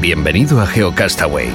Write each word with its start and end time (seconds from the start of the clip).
Bienvenido 0.00 0.58
a 0.62 0.66
GeoCastaway. 0.66 1.48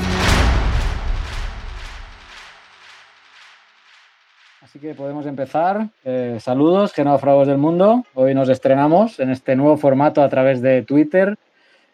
Así 4.61 4.77
que 4.77 4.93
podemos 4.93 5.25
empezar. 5.25 5.89
Eh, 6.03 6.37
saludos, 6.39 6.93
genófragos 6.93 7.47
del 7.47 7.57
mundo. 7.57 8.03
Hoy 8.13 8.35
nos 8.35 8.49
estrenamos 8.49 9.19
en 9.19 9.31
este 9.31 9.55
nuevo 9.55 9.77
formato 9.77 10.21
a 10.21 10.29
través 10.29 10.61
de 10.61 10.83
Twitter 10.83 11.39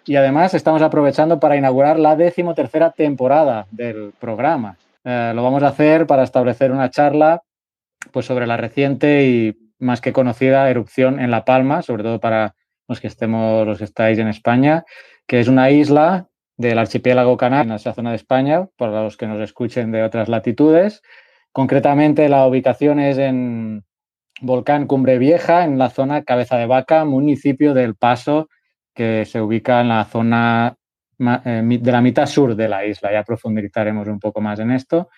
y 0.04 0.18
además 0.18 0.54
estamos 0.54 0.82
aprovechando 0.82 1.40
para 1.40 1.56
inaugurar 1.56 1.98
la 1.98 2.18
decimotercera 2.18 2.92
temporada 2.92 3.66
del 3.72 4.12
programa. 4.20 4.78
Eh, 5.06 5.31
lo 5.34 5.44
vamos 5.44 5.64
a 5.64 5.70
hacer 5.70 6.06
para 6.06 6.23
establecer 6.23 6.73
una 6.73 6.90
charla 6.90 7.44
pues, 8.12 8.25
sobre 8.25 8.45
la 8.45 8.58
reciente 8.58 9.25
y 9.25 9.58
más 9.80 10.02
que 10.02 10.12
conocida 10.12 10.70
erupción 10.70 11.22
en 11.22 11.31
La 11.31 11.45
Palma, 11.45 11.81
sobre 11.81 12.03
todo 12.03 12.20
para 12.20 12.56
los 12.90 13.00
que 13.00 13.08
estemos, 13.08 13.66
los 13.66 13.78
que 13.78 13.86
estáis 13.86 14.20
en 14.20 14.28
España, 14.28 14.84
que 15.25 15.40
es 15.40 15.47
una 15.47 15.70
isla 15.70 16.28
del 16.62 16.78
archipiélago 16.78 17.36
canario, 17.36 17.72
en 17.72 17.76
esa 17.76 17.94
zona 17.94 18.12
de 18.12 18.17
España, 18.17 18.67
para 18.78 19.04
los 19.04 19.17
que 19.17 19.28
nos 19.28 19.42
escuchen 19.42 19.92
de 19.92 20.04
otras 20.04 20.30
latitudes. 20.30 21.02
Concretamente, 21.52 22.30
la 22.30 22.45
ubicación 22.45 23.00
es 23.00 23.18
en 23.18 23.84
Volcán 24.42 24.88
Cumbre 24.88 25.18
Vieja, 25.18 25.66
en 25.66 25.78
la 25.78 25.90
zona 25.90 26.23
Cabeza 26.23 26.58
de 26.58 26.68
Vaca, 26.68 27.03
municipio 27.03 27.73
del 27.73 27.95
Paso, 27.95 28.48
que 28.94 29.26
se 29.26 29.42
ubica 29.42 29.81
en 29.81 29.90
la 29.90 30.06
zona 30.06 30.76
eh, 31.20 31.62
de 31.64 31.92
la 31.92 32.02
mitad 32.02 32.26
sur 32.26 32.56
de 32.56 32.68
la 32.70 32.86
isla. 32.86 33.12
Ya 33.12 33.23
profundizaremos 33.23 34.08
un 34.08 34.20
poco 34.20 34.40
más 34.40 34.59
en 34.59 34.72
esto. 34.72 35.09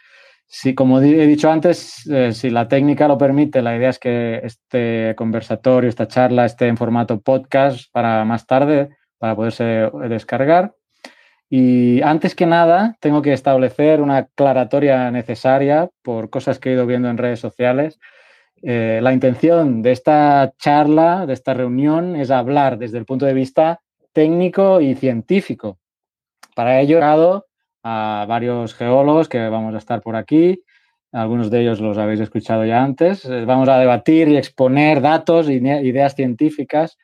Si, 0.46 0.76
como 0.76 1.00
he 1.02 1.26
dicho 1.26 1.50
antes, 1.50 2.06
eh, 2.08 2.34
si 2.34 2.50
la 2.50 2.68
técnica 2.68 3.08
lo 3.08 3.18
permite, 3.18 3.62
la 3.62 3.76
idea 3.76 3.90
es 3.90 4.00
que 4.00 4.42
este 4.44 5.14
conversatorio, 5.18 5.90
esta 5.90 6.08
charla 6.08 6.46
esté 6.46 6.68
en 6.68 6.78
formato 6.78 7.22
podcast 7.22 7.92
para 7.92 8.24
más 8.26 8.46
tarde, 8.46 8.90
para 9.18 9.36
poderse 9.36 9.90
descargar. 10.10 10.74
Y 11.56 12.02
antes 12.02 12.34
que 12.34 12.48
nada, 12.48 12.98
tengo 13.00 13.22
que 13.22 13.32
establecer 13.32 14.02
una 14.02 14.18
aclaratoria 14.18 15.12
necesaria 15.12 15.88
por 16.02 16.32
cosas 16.32 16.58
que 16.58 16.72
he 16.72 16.74
ido 16.74 16.88
viendo 16.88 17.10
en 17.10 17.20
redes 17.20 17.40
sociales. 17.40 18.00
Eh, 18.64 19.02
la 19.04 19.14
intención 19.14 19.84
de 19.84 19.92
esta 19.92 20.52
charla, 20.58 21.28
de 21.28 21.34
esta 21.34 21.54
reunión, 21.54 22.16
es 22.16 22.32
hablar 22.32 22.80
desde 22.80 22.98
el 22.98 23.06
punto 23.06 23.28
de 23.28 23.36
vista 23.36 23.82
técnico 24.14 24.82
y 24.82 24.96
científico. 24.96 25.78
Para 26.56 26.82
ello, 26.82 26.98
he 26.98 27.02
dado 27.02 27.46
a 27.84 28.26
varios 28.28 28.74
geólogos 28.74 29.30
que 29.30 29.48
vamos 29.48 29.76
a 29.76 29.78
estar 29.78 30.02
por 30.02 30.16
aquí. 30.16 30.64
Algunos 31.12 31.52
de 31.52 31.62
ellos 31.62 31.80
los 31.80 32.00
habéis 32.00 32.22
escuchado 32.22 32.66
ya 32.66 32.84
antes. 32.84 33.26
Eh, 33.26 33.46
vamos 33.46 33.70
a 33.70 33.78
debatir 33.78 34.28
y 34.28 34.38
exponer 34.38 35.02
datos 35.02 35.48
ideas 35.52 36.16
científicas 36.16 36.98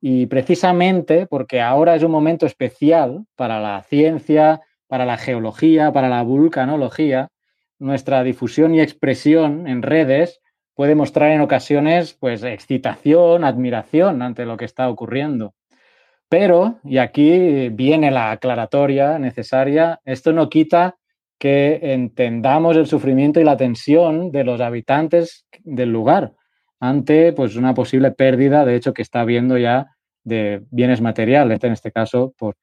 y 0.00 0.26
precisamente 0.26 1.26
porque 1.26 1.60
ahora 1.60 1.94
es 1.94 2.02
un 2.02 2.10
momento 2.10 2.46
especial 2.46 3.24
para 3.36 3.60
la 3.60 3.82
ciencia, 3.82 4.60
para 4.86 5.06
la 5.06 5.16
geología, 5.16 5.92
para 5.92 6.08
la 6.08 6.22
vulcanología, 6.22 7.28
nuestra 7.78 8.22
difusión 8.22 8.74
y 8.74 8.80
expresión 8.80 9.66
en 9.66 9.82
redes 9.82 10.40
puede 10.74 10.94
mostrar 10.94 11.30
en 11.30 11.40
ocasiones 11.40 12.14
pues 12.14 12.42
excitación, 12.42 13.44
admiración 13.44 14.22
ante 14.22 14.44
lo 14.44 14.56
que 14.56 14.64
está 14.64 14.88
ocurriendo. 14.88 15.54
Pero, 16.28 16.80
y 16.84 16.98
aquí 16.98 17.68
viene 17.70 18.10
la 18.10 18.30
aclaratoria 18.30 19.18
necesaria, 19.18 20.00
esto 20.04 20.32
no 20.32 20.48
quita 20.48 20.96
que 21.38 21.80
entendamos 21.82 22.76
el 22.76 22.86
sufrimiento 22.86 23.40
y 23.40 23.44
la 23.44 23.56
tensión 23.56 24.32
de 24.32 24.44
los 24.44 24.60
habitantes 24.60 25.46
del 25.62 25.90
lugar 25.90 26.32
ante 26.88 27.32
pues, 27.32 27.56
una 27.56 27.72
posible 27.72 28.10
pérdida, 28.10 28.64
de 28.64 28.76
hecho, 28.76 28.92
que 28.92 29.02
está 29.02 29.20
habiendo 29.20 29.56
ya 29.56 29.96
de 30.22 30.62
bienes 30.70 31.00
materiales, 31.00 31.62
en 31.64 31.72
este 31.72 31.90
caso, 31.90 32.34
por, 32.36 32.56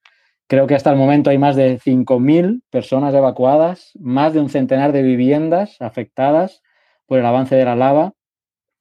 creo 0.48 0.68
que 0.68 0.76
hasta 0.76 0.92
el 0.92 0.98
momento 0.98 1.30
hay 1.32 1.40
más 1.40 1.56
de 1.56 1.80
5.000 1.80 2.62
personas 2.70 3.16
evacuadas, 3.16 3.92
más 4.00 4.34
de 4.34 4.40
un 4.40 4.50
centenar 4.50 4.92
de 4.92 5.02
viviendas 5.02 5.78
afectadas 5.82 6.62
por 7.08 7.18
el 7.18 7.26
avance 7.26 7.56
de 7.56 7.66
la 7.66 7.76
lava 7.76 8.14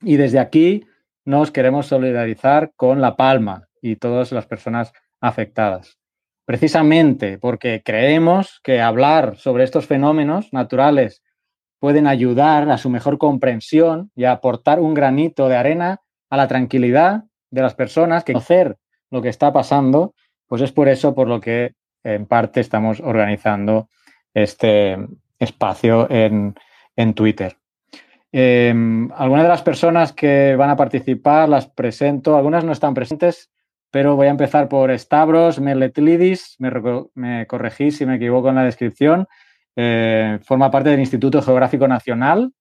y 0.03 0.17
desde 0.17 0.39
aquí 0.39 0.85
nos 1.25 1.51
queremos 1.51 1.87
solidarizar 1.87 2.73
con 2.77 3.01
La 3.01 3.17
Palma 3.17 3.69
y 3.81 3.97
todas 3.97 4.33
las 4.33 4.47
personas 4.47 4.93
afectadas. 5.21 5.99
Precisamente 6.45 7.39
porque 7.39 7.83
creemos 7.85 8.61
que 8.63 8.81
hablar 8.81 9.37
sobre 9.37 9.65
estos 9.65 9.87
fenómenos 9.87 10.53
naturales 10.53 11.23
pueden 11.81 12.07
ayudar 12.07 12.71
a 12.71 12.79
su 12.79 12.91
mejor 12.91 13.19
comprensión 13.19 14.13
y 14.15 14.25
aportar 14.25 14.79
un 14.79 14.95
granito 14.95 15.49
de 15.49 15.57
arena 15.57 16.01
a 16.29 16.37
la 16.37 16.47
tranquilidad 16.47 17.25
de 17.51 17.63
las 17.63 17.75
personas 17.75 18.23
que 18.23 18.35
conocer 18.35 18.77
lo 19.11 19.23
que 19.23 19.31
está 19.31 19.53
pasando, 19.53 20.15
pues 20.47 20.63
es 20.63 20.71
por 20.71 20.89
eso 20.89 21.15
por 21.15 21.27
lo 21.27 21.41
que 21.41 21.73
en 22.05 22.27
parte 22.27 22.61
estamos 22.61 23.01
organizando 23.01 23.89
este 24.35 24.97
espacio 25.39 26.07
en, 26.11 26.55
Twitter. 27.15 27.57
Em, 28.31 29.11
algunas 29.13 29.45
de 29.45 29.49
las 29.49 29.63
personas 29.63 30.13
que 30.13 30.55
van 30.55 30.69
a 30.69 30.77
participar 30.77 31.49
las 31.49 31.67
presento, 31.67 32.37
algunas 32.37 32.63
no 32.63 32.73
están 32.73 32.93
presentes, 32.93 33.51
pero 33.91 34.17
voy 34.17 34.27
a 34.27 34.31
empezar 34.31 34.69
por 34.69 34.97
Stavros 34.97 35.59
Meletlidis, 35.61 36.57
me, 36.59 36.71
me 37.15 37.47
corregí 37.47 37.91
si 37.91 38.05
me 38.05 38.17
equivoco 38.17 38.51
en 38.51 38.57
la 38.57 38.65
descripción, 38.65 39.27
eh, 39.77 40.39
forma 40.45 40.71
parte 40.71 40.91
del 40.91 41.01
Instituto 41.01 41.43
Geográfico 41.43 41.87
Nacional 41.89 42.53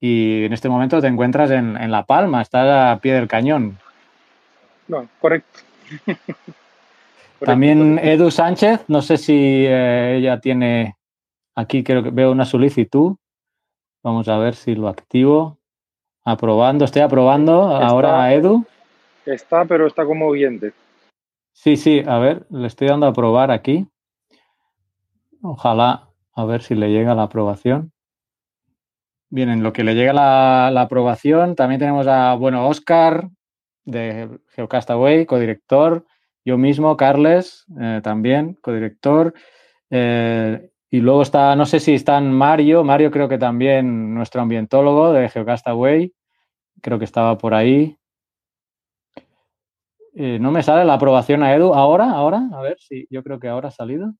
y 0.00 0.44
en 0.44 0.52
este 0.52 0.68
momento 0.68 1.00
te 1.00 1.06
encuentras 1.06 1.50
en, 1.50 1.76
en 1.76 1.90
La 1.90 2.04
Palma, 2.04 2.42
estás 2.42 2.68
a 2.68 3.00
pie 3.00 3.14
del 3.14 3.28
cañón. 3.28 3.78
No, 4.88 5.08
correcto. 5.20 5.60
También 7.40 7.98
Edu 7.98 8.30
Sánchez, 8.30 8.84
no 8.88 9.02
sé 9.02 9.18
si 9.18 9.34
eh, 9.34 10.16
ella 10.16 10.40
tiene, 10.40 10.96
aquí 11.54 11.84
creo 11.84 12.02
que 12.02 12.10
veo 12.10 12.32
una 12.32 12.44
solicitud. 12.44 13.16
Vamos 14.02 14.28
a 14.28 14.38
ver 14.38 14.54
si 14.54 14.74
lo 14.74 14.88
activo. 14.88 15.58
Aprobando, 16.24 16.84
estoy 16.84 17.02
aprobando 17.02 17.62
ahora 17.62 18.22
a 18.22 18.34
Edu. 18.34 18.64
Está, 19.26 19.64
pero 19.64 19.86
está 19.86 20.04
como 20.04 20.26
oyente. 20.26 20.72
Sí, 21.52 21.76
sí, 21.76 22.02
a 22.06 22.18
ver, 22.18 22.46
le 22.50 22.66
estoy 22.66 22.88
dando 22.88 23.06
a 23.06 23.10
aprobar 23.10 23.50
aquí. 23.50 23.86
Ojalá, 25.42 26.05
a 26.36 26.44
ver 26.44 26.62
si 26.62 26.74
le 26.74 26.90
llega 26.90 27.14
la 27.14 27.24
aprobación. 27.24 27.92
Bien, 29.30 29.48
en 29.48 29.62
lo 29.62 29.72
que 29.72 29.82
le 29.82 29.94
llega 29.94 30.12
la, 30.12 30.80
aprobación, 30.80 31.56
también 31.56 31.80
tenemos 31.80 32.06
a, 32.06 32.34
bueno, 32.34 32.68
Oscar, 32.68 33.28
de 33.84 34.28
Geocastaway, 34.50 35.26
codirector, 35.26 36.04
yo 36.44 36.58
mismo, 36.58 36.96
Carles, 36.96 37.64
eh, 37.80 38.00
también, 38.04 38.54
codirector. 38.60 39.34
Eh, 39.90 40.70
y 40.90 41.00
luego 41.00 41.22
está, 41.22 41.56
no 41.56 41.66
sé 41.66 41.80
si 41.80 41.94
están 41.94 42.30
Mario, 42.30 42.84
Mario 42.84 43.10
creo 43.10 43.28
que 43.28 43.38
también 43.38 44.14
nuestro 44.14 44.42
ambientólogo 44.42 45.12
de 45.12 45.28
Geocastaway, 45.28 46.14
creo 46.82 46.98
que 46.98 47.04
estaba 47.04 47.38
por 47.38 47.54
ahí. 47.54 47.96
Eh, 50.14 50.38
no 50.38 50.50
me 50.50 50.62
sale 50.62 50.84
la 50.84 50.94
aprobación 50.94 51.42
a 51.42 51.54
Edu. 51.54 51.74
Ahora, 51.74 52.10
ahora, 52.10 52.48
a 52.52 52.60
ver 52.62 52.78
si 52.80 53.06
yo 53.10 53.22
creo 53.22 53.40
que 53.40 53.48
ahora 53.48 53.68
ha 53.68 53.72
salido. 53.72 54.14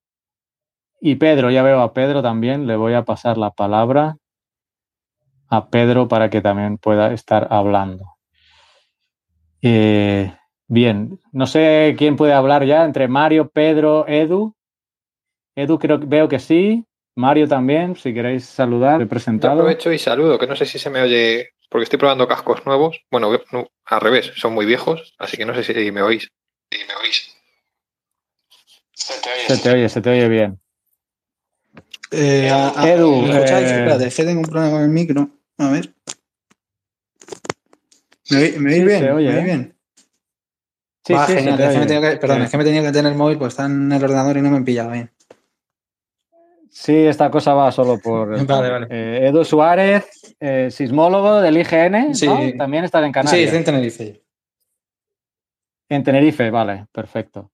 Y 0.99 1.15
Pedro, 1.15 1.51
ya 1.51 1.63
veo 1.63 1.81
a 1.81 1.93
Pedro 1.93 2.21
también, 2.21 2.67
le 2.67 2.75
voy 2.75 2.93
a 2.93 3.05
pasar 3.05 3.37
la 3.37 3.51
palabra 3.51 4.17
a 5.49 5.69
Pedro 5.69 6.07
para 6.07 6.29
que 6.29 6.41
también 6.41 6.77
pueda 6.77 7.13
estar 7.13 7.47
hablando. 7.51 8.17
Eh, 9.61 10.33
bien, 10.67 11.19
no 11.31 11.47
sé 11.47 11.95
quién 11.97 12.15
puede 12.15 12.33
hablar 12.33 12.65
ya 12.65 12.83
entre 12.83 13.07
Mario, 13.07 13.49
Pedro, 13.49 14.07
Edu. 14.07 14.55
Edu 15.55 15.79
creo 15.79 15.99
veo 15.99 16.27
que 16.27 16.39
sí. 16.39 16.85
Mario 17.15 17.47
también, 17.47 17.95
si 17.95 18.13
queréis 18.13 18.45
saludar, 18.45 19.01
he 19.01 19.07
presentado. 19.07 19.53
aprovecho 19.53 19.91
y 19.91 19.97
saludo, 19.97 20.37
que 20.37 20.45
no 20.45 20.55
sé 20.55 20.67
si 20.67 20.77
se 20.77 20.91
me 20.91 21.01
oye, 21.01 21.49
porque 21.67 21.85
estoy 21.85 21.97
probando 21.97 22.27
cascos 22.27 22.63
nuevos. 22.67 23.01
Bueno, 23.09 23.31
al 23.85 24.01
revés, 24.01 24.33
son 24.35 24.53
muy 24.53 24.67
viejos, 24.67 25.15
así 25.17 25.35
que 25.35 25.45
no 25.45 25.55
sé 25.55 25.63
si 25.63 25.91
me 25.91 26.03
oís. 26.03 26.29
Si 26.71 26.77
me 26.85 26.93
oís. 26.95 27.35
Se 28.93 29.57
te 29.57 29.71
oye, 29.71 29.89
se 29.89 30.01
te 30.01 30.09
oye, 30.11 30.29
bien. 30.29 30.59
Eh, 32.11 32.47
Edu, 32.83 33.21
¿me 33.21 33.29
escucháis? 33.33 33.67
Eh, 33.67 33.75
Espérate, 33.77 34.07
es 34.07 34.15
que 34.15 34.23
tengo 34.23 34.39
un 34.41 34.45
problema 34.45 34.71
con 34.71 34.81
el 34.81 34.89
micro. 34.89 35.29
A 35.57 35.69
ver. 35.69 35.93
¿Me, 38.29 38.37
oí- 38.37 38.57
me 38.59 38.69
oís 38.71 38.77
Sí, 38.79 38.83
bien? 38.85 39.11
oye, 39.11 39.27
¿Me 39.29 39.33
oís 39.35 39.41
¿eh? 39.41 39.43
bien? 39.45 39.73
Sí, 41.05 41.13
Va, 41.13 41.27
sí, 41.27 41.33
genial. 41.33 41.59
Es 41.61 41.73
que 41.73 41.79
me 41.79 41.87
que- 42.11 42.17
perdón, 42.17 42.37
Sí. 42.39 42.43
es 42.45 42.51
que 42.51 42.57
me 42.57 42.63
tenía 42.63 42.81
que 42.81 42.91
tener 42.91 43.11
el 43.11 43.17
móvil, 43.17 43.37
pues 43.37 43.53
está 43.53 43.65
en 43.65 43.91
el 43.91 44.03
ordenador 44.03 44.37
y 44.37 44.41
no 44.41 44.49
me 44.51 44.57
han 44.57 44.65
pillado 44.65 44.91
bien. 44.91 45.11
Sí, 46.69 46.93
esta 46.95 47.31
cosa 47.31 47.53
va 47.53 47.71
solo 47.71 47.97
por. 47.99 48.45
Vale, 48.45 48.69
vale. 48.69 48.87
Eh, 48.89 49.27
Edu 49.27 49.43
Suárez, 49.43 50.05
eh, 50.39 50.69
sismólogo 50.69 51.41
del 51.41 51.57
IGN, 51.57 52.09
¿no? 52.09 52.13
Sí. 52.13 52.53
También 52.57 52.83
estás 52.83 53.01
en 53.03 53.09
Sí, 53.09 53.13
Canarias. 53.13 53.43
estoy 53.45 53.57
en 53.59 53.63
Tenerife. 53.65 54.23
En 55.89 56.03
Tenerife, 56.03 56.51
vale, 56.51 56.85
perfecto. 56.91 57.51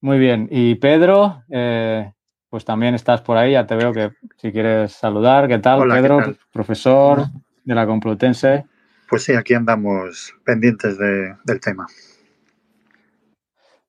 Muy 0.00 0.18
bien. 0.18 0.48
Y 0.50 0.74
Pedro, 0.74 1.44
eh, 1.48 2.12
pues 2.50 2.64
también 2.64 2.94
estás 2.94 3.22
por 3.22 3.36
ahí, 3.36 3.52
ya 3.52 3.66
te 3.66 3.74
veo 3.76 3.92
que 3.92 4.10
si 4.36 4.52
quieres 4.52 4.92
saludar, 4.92 5.48
¿qué 5.48 5.58
tal, 5.58 5.80
Hola, 5.80 5.96
¿qué 5.96 6.02
Pedro? 6.02 6.18
tal? 6.22 6.38
Profesor 6.52 7.22
de 7.64 7.74
la 7.74 7.86
Complutense. 7.86 8.66
Pues 9.08 9.24
sí, 9.24 9.32
aquí 9.34 9.54
andamos 9.54 10.34
pendientes 10.44 10.98
de- 10.98 11.34
del 11.44 11.60
tema. 11.60 11.86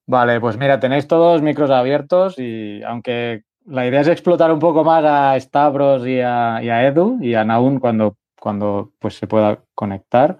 Vale, 0.06 0.40
pues 0.40 0.58
mira, 0.58 0.80
tenéis 0.80 1.08
todos 1.08 1.42
micros 1.42 1.70
abiertos 1.70 2.36
y 2.40 2.82
aunque 2.84 3.44
la 3.66 3.86
idea 3.86 4.02
es 4.02 4.08
explotar 4.08 4.52
un 4.54 4.60
poco 4.60 4.84
más 4.84 5.04
a 5.04 5.38
Stavros 5.40 6.08
y 6.08 6.22
a, 6.22 6.62
y 6.64 6.70
a 6.70 6.88
Edu 6.88 7.18
y 7.22 7.34
a 7.34 7.44
Naun 7.44 7.80
cuando, 7.80 8.16
cuando 8.40 8.94
pues, 9.00 9.16
se 9.16 9.28
pueda 9.28 9.60
conectar. 9.76 10.40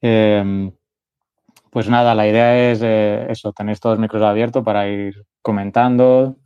eh, 0.00 0.70
pues 1.70 1.90
nada, 1.90 2.14
la 2.14 2.26
idea 2.26 2.70
es 2.70 2.80
eh, 2.82 3.26
eso, 3.28 3.52
tenéis 3.52 3.80
todos 3.80 3.98
micros 3.98 4.22
abiertos 4.22 4.64
para 4.64 4.88
ir 4.88 5.26
comentando 5.42 6.36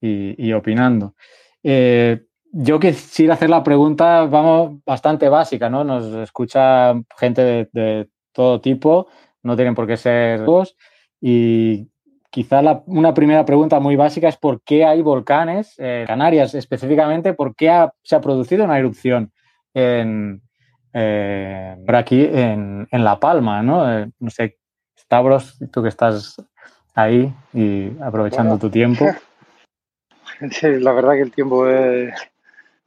y, 0.00 0.34
y 0.48 0.52
opinando. 0.52 1.14
Eh, 1.62 2.22
yo 2.52 2.80
quisiera 2.80 3.34
hacer 3.34 3.50
la 3.50 3.62
pregunta, 3.62 4.24
vamos, 4.24 4.80
bastante 4.86 5.28
básica, 5.28 5.68
¿no? 5.68 5.84
Nos 5.84 6.06
escucha 6.14 6.94
gente 7.18 7.42
de, 7.42 7.68
de 7.72 8.08
todo 8.32 8.60
tipo, 8.60 9.08
no 9.42 9.54
tienen 9.56 9.74
por 9.74 9.86
qué 9.86 9.96
ser 9.96 10.44
todos. 10.44 10.76
Y 11.20 11.88
quizá 12.30 12.62
la- 12.62 12.82
una 12.86 13.12
primera 13.12 13.44
pregunta 13.44 13.80
muy 13.80 13.96
básica 13.96 14.28
es 14.28 14.36
por 14.36 14.62
qué 14.62 14.84
hay 14.84 15.02
volcanes 15.02 15.74
en 15.78 16.06
Canarias, 16.06 16.54
específicamente 16.54 17.34
por 17.34 17.54
qué 17.54 17.68
ha- 17.70 17.92
se 18.02 18.16
ha 18.16 18.20
producido 18.20 18.64
una 18.64 18.78
erupción 18.78 19.32
en, 19.74 20.40
eh, 20.94 21.76
por 21.84 21.96
aquí 21.96 22.24
en, 22.24 22.88
en 22.90 23.04
La 23.04 23.20
Palma, 23.20 23.62
¿no? 23.62 23.92
Eh, 23.98 24.10
no 24.20 24.30
sé, 24.30 24.56
Stavros, 24.98 25.58
tú 25.70 25.82
que 25.82 25.88
estás 25.88 26.36
ahí 26.94 27.32
y 27.52 27.90
aprovechando 28.00 28.50
Bueno. 28.54 28.60
tu 28.60 28.70
tiempo. 28.70 29.04
La 30.62 30.92
verdad 30.92 31.12
que 31.14 31.22
el 31.22 31.32
tiempo 31.32 31.66
es... 31.68 32.12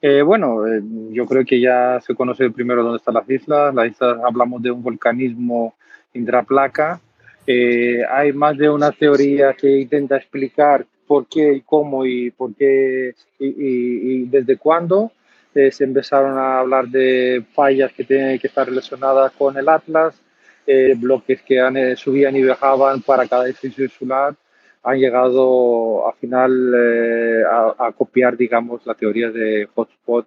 eh, 0.02 0.22
bueno, 0.22 0.68
eh, 0.68 0.82
yo 1.12 1.26
creo 1.26 1.46
que 1.46 1.60
ya 1.60 2.00
se 2.02 2.16
conoce 2.16 2.50
primero 2.52 2.84
dónde 2.84 2.98
están 2.98 3.16
las 3.16 3.30
islas. 3.30 3.74
Las 3.76 3.92
islas 3.92 4.18
hablamos 4.24 4.62
de 4.62 4.72
un 4.72 4.84
volcanismo 4.84 5.76
intraplaca. 6.14 7.00
Eh, 7.48 8.04
hay 8.10 8.34
más 8.34 8.58
de 8.58 8.70
una 8.70 8.92
teoría 8.92 9.54
que 9.54 9.80
intenta 9.82 10.18
explicar 10.18 10.86
por 11.08 11.28
qué 11.28 11.54
y 11.56 11.62
cómo 11.62 12.06
y 12.06 12.32
por 12.32 12.54
qué 12.56 13.14
y, 13.40 13.48
y- 13.48 14.26
desde 14.26 14.58
cuándo. 14.58 15.12
Eh, 15.54 15.72
se 15.72 15.84
empezaron 15.84 16.38
a 16.38 16.60
hablar 16.60 16.88
de 16.88 17.44
fallas 17.54 17.92
que 17.92 18.06
tienen 18.06 18.40
que 18.40 18.48
estar 18.48 18.68
relacionadas 18.68 19.34
con 19.34 19.58
el 19.58 19.68
Atlas, 19.68 20.16
bloques 20.98 21.42
que 21.42 21.96
subían 21.98 22.36
y 22.38 22.44
bajaban 22.44 23.02
para 23.02 23.28
cada 23.28 23.46
edificio 23.46 23.84
insular 23.84 24.34
han 24.84 24.98
llegado 25.00 26.08
al 26.08 26.14
final 26.16 26.74
eh, 26.76 27.44
a, 27.50 27.88
a 27.88 27.92
copiar, 27.92 28.36
digamos, 28.38 28.86
la 28.86 28.96
teoría 28.96 29.30
de 29.32 29.68
hotspot, 29.76 30.26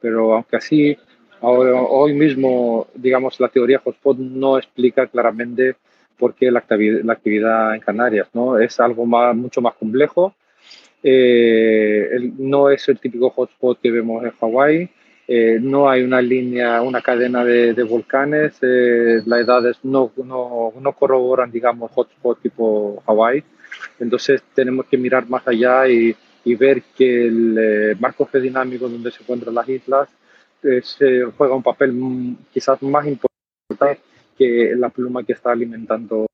pero 0.00 0.34
aunque 0.34 0.56
así, 0.56 0.96
ahora- 1.40 1.82
hoy 1.82 2.12
mismo, 2.14 2.86
digamos, 2.94 3.38
la 3.40 3.48
teoría 3.48 3.80
hotspot 3.80 4.16
no 4.18 4.56
explica 4.58 5.06
claramente 5.06 5.76
por 6.18 6.34
qué 6.34 6.50
la 6.50 6.60
actividad, 6.60 7.00
la 7.04 7.12
actividad 7.14 7.74
en 7.74 7.80
Canarias, 7.80 8.28
¿no? 8.34 8.58
Es 8.58 8.78
algo 8.80 9.06
más, 9.06 9.34
mucho 9.36 9.60
más 9.60 9.74
complejo. 9.74 10.34
Eh, 11.02 12.08
el- 12.12 12.32
no 12.38 12.70
es 12.70 12.88
el 12.88 12.98
típico 12.98 13.30
hotspot 13.30 13.80
que 13.80 13.90
vemos 13.90 14.24
en 14.24 14.30
Hawái. 14.32 14.90
Eh, 15.28 15.58
no 15.60 15.88
hay 15.90 16.02
una 16.02 16.20
línea, 16.22 16.80
una 16.82 17.02
cadena 17.02 17.44
de, 17.44 17.74
de 17.74 17.82
volcanes. 17.82 18.58
eh, 18.62 19.20
las 19.26 19.40
edades 19.40 19.78
no, 19.84 20.10
no, 20.24 20.72
no 20.80 20.92
corroboran, 20.92 21.50
digamos, 21.50 21.90
hotspot 21.92 22.40
tipo 22.42 23.02
Hawái. 23.06 23.44
Entonces 23.98 24.42
tenemos 24.54 24.86
que 24.86 24.96
mirar 24.98 25.28
más 25.28 25.46
allá 25.46 25.88
y, 25.88 26.14
y 26.44 26.54
ver 26.54 26.82
que 26.96 27.26
el 27.26 27.56
eh, 27.58 27.96
marco 27.98 28.26
geodinámico 28.26 28.88
donde 28.88 29.10
se 29.10 29.22
encuentran 29.22 29.54
las 29.54 29.68
islas 29.68 30.08
eh, 30.62 30.80
se 30.82 31.24
juega 31.36 31.54
un 31.54 31.62
papel 31.62 31.92
mm, 31.92 32.36
quizás 32.52 32.82
más 32.82 33.06
importante 33.06 34.00
que 34.36 34.72
la 34.76 34.88
pluma 34.88 35.22
que 35.24 35.32
está 35.32 35.50
alimentando. 35.52 36.26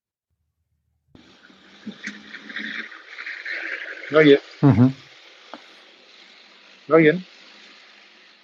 ¿Me 4.11 4.19
oye? 4.19 4.41
Ujú. 4.63 4.93
¿Me 6.89 6.95
oyen? 6.97 7.25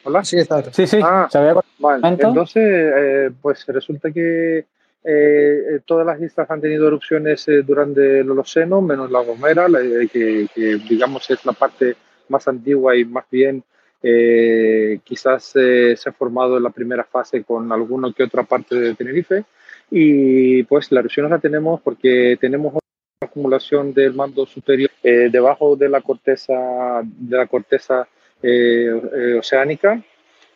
¿Hola? 0.03 0.25
Sí, 0.25 0.39
está. 0.39 0.73
Sí, 0.73 0.87
sí, 0.87 0.99
Ah. 1.03 1.29
se 1.31 1.39
había 1.39 1.55
Vale, 1.79 2.01
entonces, 2.09 2.63
eh, 2.65 3.31
pues 3.41 3.67
resulta 3.67 4.11
que 4.11 4.67
eh, 5.05 5.62
eh, 5.76 5.81
todas 5.85 6.06
las 6.06 6.20
islas 6.20 6.50
han 6.50 6.61
tenido 6.61 6.87
erupciones 6.87 7.47
eh, 7.49 7.62
durante 7.62 8.20
el 8.20 8.31
Holoceno, 8.31 8.81
menos 8.81 9.11
la 9.11 9.20
Gomera, 9.20 9.69
la- 9.69 9.81
eh, 9.81 10.08
que, 10.12 10.47
que, 10.55 10.76
digamos 10.88 11.31
es 11.31 11.44
la 11.44 11.52
parte 11.52 11.97
más 12.29 12.47
antigua 12.49 12.97
y 12.97 13.05
más 13.05 13.25
bien 13.31 13.62
quizás 15.05 15.44
se 15.44 15.94
ha 16.06 16.12
formado 16.12 16.56
en 16.56 16.62
la 16.62 16.70
primera 16.70 17.05
fase 17.05 17.44
con 17.44 17.70
alguna 17.70 18.11
que 18.17 18.23
otra 18.23 18.44
parte 18.44 18.75
de 18.75 18.94
Tenerife. 18.94 19.44
Y 19.91 20.62
pues 20.62 20.91
la 20.91 21.00
erupción 21.00 21.29
la 21.29 21.38
tenemos 21.38 21.82
porque 21.82 22.38
tenemos 22.41 22.73
acumulación 23.20 23.93
del 23.93 24.14
mando 24.14 24.47
superior 24.47 24.91
eh, 25.02 25.29
debajo 25.31 25.76
de 25.76 25.88
la 25.91 26.00
corteza, 26.00 27.02
de 27.05 27.37
la 27.37 27.47
corteza 27.47 28.08
eh, 28.43 29.00
eh, 29.14 29.35
oceánica 29.38 30.02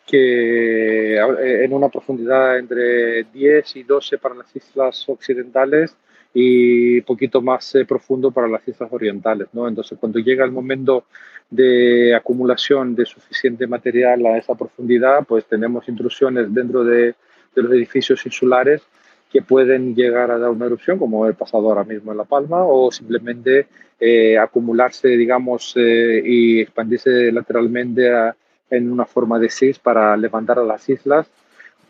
que 0.06 1.16
eh, 1.16 1.64
en 1.64 1.72
una 1.72 1.88
profundidad 1.88 2.58
entre 2.58 3.24
10 3.24 3.76
y 3.76 3.82
12 3.82 4.18
para 4.18 4.34
las 4.34 4.54
islas 4.54 5.08
occidentales 5.08 5.96
y 6.32 7.00
poquito 7.02 7.40
más 7.40 7.74
eh, 7.74 7.84
profundo 7.84 8.30
para 8.30 8.48
las 8.48 8.66
islas 8.66 8.92
orientales. 8.92 9.48
¿no? 9.52 9.68
Entonces, 9.68 9.98
cuando 9.98 10.18
llega 10.18 10.44
el 10.44 10.50
momento 10.50 11.04
de 11.48 12.14
acumulación 12.14 12.94
de 12.94 13.06
suficiente 13.06 13.66
material 13.66 14.26
a 14.26 14.38
esa 14.38 14.54
profundidad, 14.54 15.24
pues 15.26 15.44
tenemos 15.46 15.88
intrusiones 15.88 16.52
dentro 16.52 16.84
de, 16.84 17.14
los 17.54 17.72
edificios 17.72 18.26
insulares 18.26 18.82
que 19.30 19.40
pueden 19.40 19.94
llegar 19.94 20.32
a 20.32 20.38
dar 20.38 20.50
una 20.50 20.66
erupción, 20.66 20.98
como 20.98 21.26
el 21.26 21.34
pasado 21.34 21.68
ahora 21.68 21.84
mismo 21.84 22.10
en 22.10 22.18
La 22.18 22.24
Palma, 22.24 22.64
o 22.64 22.90
simplemente 22.90 23.68
eh, 24.00 24.36
acumularse, 24.36 25.08
digamos, 25.08 25.74
y 25.76 26.60
expandirse 26.60 27.30
lateralmente 27.30 28.12
a, 28.12 28.34
en 28.70 28.90
una 28.90 29.04
forma 29.04 29.38
de 29.38 29.48
cis 29.50 29.78
para 29.78 30.16
levantar 30.16 30.58
a 30.58 30.64
las 30.64 30.88
islas, 30.88 31.26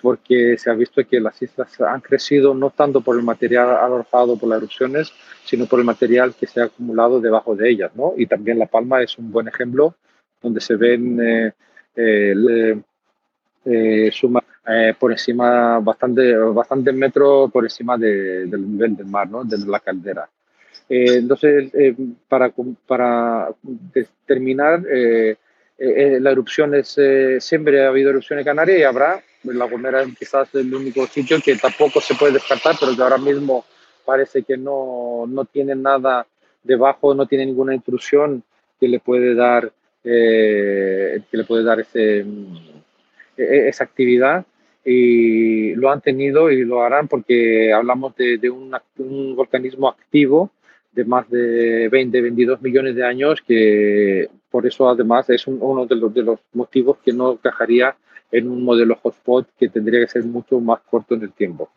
porque 0.03 0.59
se 0.59 0.71
ha 0.71 0.75
visto 0.75 1.03
que 1.07 1.19
las 1.19 1.41
islas 1.41 1.81
han 1.81 2.01
crecido 2.03 2.53
no 2.55 2.71
tanto 2.71 3.01
por 3.01 3.17
el 3.17 3.23
material 3.23 3.71
arrojado 3.71 4.37
por 4.37 4.49
las 4.51 4.59
erupciones, 4.59 5.13
sino 5.45 5.65
por 5.67 5.79
el 5.79 5.87
material 5.87 6.35
que 6.35 6.47
se 6.47 6.61
ha 6.61 6.65
acumulado 6.65 7.21
debajo 7.21 7.57
de 7.57 7.71
ellas. 7.71 7.91
¿no? 7.95 8.13
Y 8.17 8.27
también 8.27 8.59
La 8.59 8.67
Palma 8.67 9.03
es 9.03 9.17
un 9.17 9.33
buen 9.33 9.49
ejemplo 9.49 9.95
donde 10.43 10.61
se 10.61 10.77
ven 10.77 11.19
eh, 11.23 11.53
eh, 11.97 12.83
eh, 13.65 14.11
suma- 14.13 14.45
eh, 14.67 14.95
por 14.99 15.13
encima, 15.13 15.79
bastante, 15.81 16.37
bastante 16.37 16.93
metros 16.93 17.51
por 17.51 17.65
encima 17.65 17.97
de- 17.97 18.47
del 18.47 18.71
nivel 18.73 18.97
del 18.97 19.07
mar, 19.07 19.29
¿no? 19.31 19.43
de 19.45 19.57
la 19.67 19.81
caldera. 19.81 20.29
Eh, 20.89 21.17
entonces, 21.17 21.71
eh, 21.75 21.95
para, 22.29 22.53
para 22.87 23.49
terminar, 24.27 24.83
eh, 25.79 26.17
eh, 26.17 26.21
la 26.21 26.31
erupción 26.31 26.75
es, 26.75 26.97
eh, 26.99 27.41
siempre 27.41 27.85
ha 27.85 27.89
habido 27.89 28.11
erupción 28.11 28.39
en 28.39 28.45
Canarias 28.45 28.79
y 28.79 28.83
habrá. 28.85 29.23
La 29.45 29.67
Gomera 29.67 30.03
es 30.03 30.17
quizás 30.19 30.55
el 30.55 30.75
único 30.75 31.07
sitio 31.07 31.39
que 31.45 31.57
tampoco 31.57 32.01
se 32.01 32.15
puede 32.15 32.35
descartar, 32.35 32.77
pero 32.81 32.97
que 32.97 33.03
ahora 33.03 33.19
mismo 33.19 33.65
parece 34.05 34.43
que 34.43 34.57
no, 34.57 35.27
no 35.29 35.45
tiene 35.45 35.75
nada 35.75 36.27
debajo, 36.63 37.15
no 37.15 37.27
tiene 37.27 37.47
ninguna 37.47 37.75
intrusión 37.75 38.43
que 38.81 38.89
le 38.89 39.01
puede 39.01 39.35
dar, 39.35 39.71
eh, 40.03 41.21
que 41.31 41.37
le 41.37 41.45
puede 41.45 41.63
dar 41.63 41.81
ese, 41.81 42.21
e- 43.37 43.69
esa 43.69 43.85
actividad 43.85 44.47
y 44.85 45.75
lo 45.75 45.91
han 45.91 46.01
tenido 46.01 46.51
y 46.51 46.65
lo 46.65 46.83
harán 46.83 47.09
porque 47.09 47.73
hablamos 47.73 48.17
de, 48.17 48.39
de 48.39 48.51
un, 48.51 48.75
un 48.99 49.37
volcanismo 49.37 49.89
activo 49.89 50.51
de 50.95 51.05
más 51.05 51.29
de 51.29 51.89
20, 51.89 52.21
22 52.21 52.63
millones 52.63 52.95
de 52.95 53.05
años 53.05 53.41
que 53.47 54.29
por 54.51 54.67
eso 54.67 54.89
además 54.89 55.29
es 55.31 55.47
un- 55.47 55.59
uno 55.61 55.87
de 55.87 55.97
los, 55.97 56.15
de 56.15 56.23
los 56.23 56.39
motivos 56.53 56.99
que 57.05 57.13
no 57.13 57.33
encajaría 57.33 57.97
en 58.31 58.49
un 58.51 58.63
modelo 58.65 58.97
hotspot 59.03 59.49
que 59.59 59.69
tendría 59.69 60.01
que 60.01 60.09
ser 60.09 60.25
mucho 60.25 60.61
más 60.61 60.81
corto 60.89 61.15
en 61.15 61.23
el 61.23 61.33
tiempo. 61.33 61.69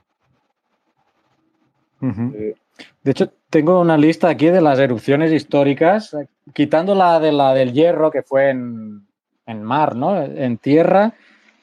Eh, 2.36 2.56
De 3.04 3.12
hecho, 3.12 3.32
tengo 3.50 3.82
una 3.82 3.98
lista 3.98 4.30
aquí 4.30 4.48
de 4.48 4.62
las 4.62 4.78
erupciones 4.78 5.32
históricas, 5.32 6.16
quitando 6.54 6.94
la 6.94 7.20
de 7.20 7.32
la 7.32 7.54
del 7.56 7.74
hierro 7.74 8.12
que 8.12 8.22
fue 8.22 8.50
en, 8.52 9.02
en 9.48 9.64
mar, 9.64 9.96
¿no? 9.96 10.22
En 10.24 10.58
tierra. 10.58 11.14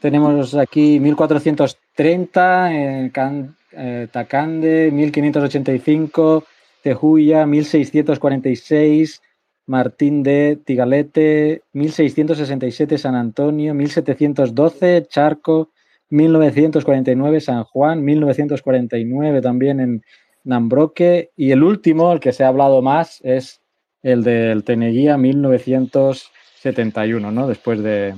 Tenemos 0.01 0.55
aquí 0.57 0.99
1430 1.01 2.73
en, 2.75 3.11
Can- 3.11 3.57
eh, 3.73 4.09
Tacande 4.11 4.91
1585, 4.93 6.45
Tejuya 6.85 7.47
1646, 7.47 9.23
Martín 9.65 10.23
de 10.23 10.59
Tigalete 10.63 11.63
1667, 11.73 12.99
San 12.99 13.15
Antonio 13.15 13.73
1712, 13.73 15.07
Charco 15.09 15.71
1949, 16.11 17.41
San 17.41 17.65
Juan 17.65 18.05
1949 18.05 19.41
también 19.41 19.81
en 19.81 20.03
Nambroque 20.45 21.31
y 21.39 21.53
el 21.53 21.63
último, 21.63 22.13
el 22.13 22.21
que 22.21 22.35
se 22.35 22.45
ha 22.45 22.49
hablado 22.49 22.83
más, 22.83 23.23
es 23.25 23.63
el 24.03 24.23
del 24.23 24.63
Teneguía 24.63 25.17
1971, 25.17 27.31
¿no? 27.31 27.49
Después 27.49 27.83
de, 27.83 28.15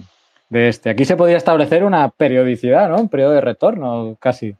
de 0.51 0.69
este. 0.69 0.91
Aquí 0.91 1.05
se 1.05 1.17
podría 1.17 1.37
establecer 1.37 1.85
una 1.85 2.11
periodicidad, 2.11 2.89
¿no? 2.89 3.01
Un 3.01 3.09
periodo 3.09 3.31
de 3.31 3.43
retorno 3.43 4.17
casi. 4.19 4.57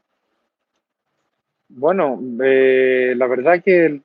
Bueno, 1.69 2.19
eh, 2.43 3.13
la 3.15 3.27
verdad 3.27 3.61
que 3.63 4.01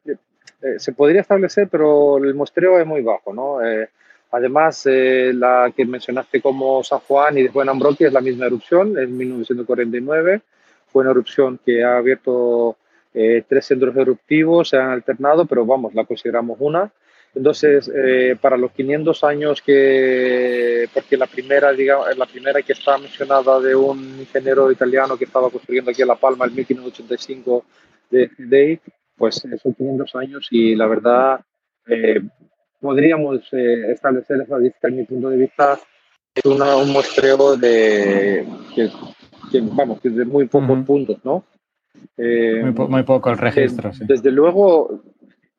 eh, 0.63 0.79
se 0.79 0.93
podría 0.93 1.21
establecer, 1.21 1.69
pero 1.69 2.19
el 2.19 2.35
muestreo 2.35 2.79
es 2.79 2.87
muy 2.87 3.03
bajo, 3.03 3.33
¿no? 3.33 3.65
Eh, 3.65 3.89
además, 4.31 4.87
eh, 4.87 5.33
la 5.35 5.73
que 5.75 5.85
mencionaste 5.85 6.41
como 6.41 6.83
San 6.83 7.01
Juan 7.01 7.39
y 7.39 7.43
después 7.43 7.69
Ambroquia 7.69 8.09
es 8.09 8.13
la 8.13 8.21
misma 8.21 8.47
erupción, 8.47 8.99
en 8.99 9.17
1949. 9.17 10.43
Fue 10.89 11.03
una 11.03 11.13
erupción 11.13 11.59
que 11.65 11.83
ha 11.85 11.97
abierto 11.99 12.77
eh, 13.15 13.45
tres 13.49 13.67
centros 13.67 13.97
eruptivos, 13.97 14.71
se 14.71 14.77
han 14.77 14.91
alternado, 14.91 15.47
pero 15.47 15.67
vamos, 15.67 15.95
la 15.95 16.05
consideramos 16.05 16.57
una. 16.61 16.91
Entonces, 17.35 17.91
eh, 17.95 18.37
para 18.41 18.59
los 18.59 18.73
500 18.73 19.25
años 19.25 19.63
que, 19.63 20.87
porque 20.93 21.17
la 21.17 21.27
primera, 21.27 21.73
digamos, 21.73 22.07
la 22.17 22.27
primera 22.27 22.61
que 22.61 22.75
está 22.75 22.99
mencionada 22.99 23.59
de 23.59 23.75
un 23.75 23.99
ingeniero 24.21 24.71
italiano 24.71 25.17
que 25.17 25.25
estaba 25.25 25.49
construyendo 25.49 25.91
aquí 25.91 26.03
en 26.03 26.09
La 26.09 26.17
Palma 26.17 26.45
en 26.47 26.55
1585 26.55 27.65
de 28.11 28.31
Day, 28.39 28.81
pues 29.17 29.43
son 29.63 29.73
500 29.75 30.15
años 30.17 30.47
y 30.51 30.75
la 30.75 30.87
verdad 30.87 31.41
eh, 31.87 32.21
podríamos 32.81 33.41
eh, 33.53 33.93
establecer 33.93 34.41
esa 34.43 34.57
en 34.89 34.97
mi 34.97 35.05
punto 35.05 35.31
de 35.31 35.37
vista, 35.39 35.79
es 36.35 36.45
una, 36.45 36.77
un 36.77 36.91
muestreo 36.91 37.57
de, 37.57 38.47
que, 38.75 38.91
que, 39.51 39.61
vamos, 39.63 40.01
que 40.01 40.11
de 40.11 40.25
muy 40.27 40.47
pocos 40.49 40.69
Ujú. 40.71 40.85
puntos, 40.85 41.17
¿no? 41.25 41.45
Eh, 42.17 42.61
Muy, 42.63 42.73
po- 42.73 42.89
muy 42.89 43.03
poco 43.05 43.31
el 43.31 43.39
registro, 43.39 43.93
sí. 43.93 44.05
Desde 44.07 44.31
luego, 44.31 45.03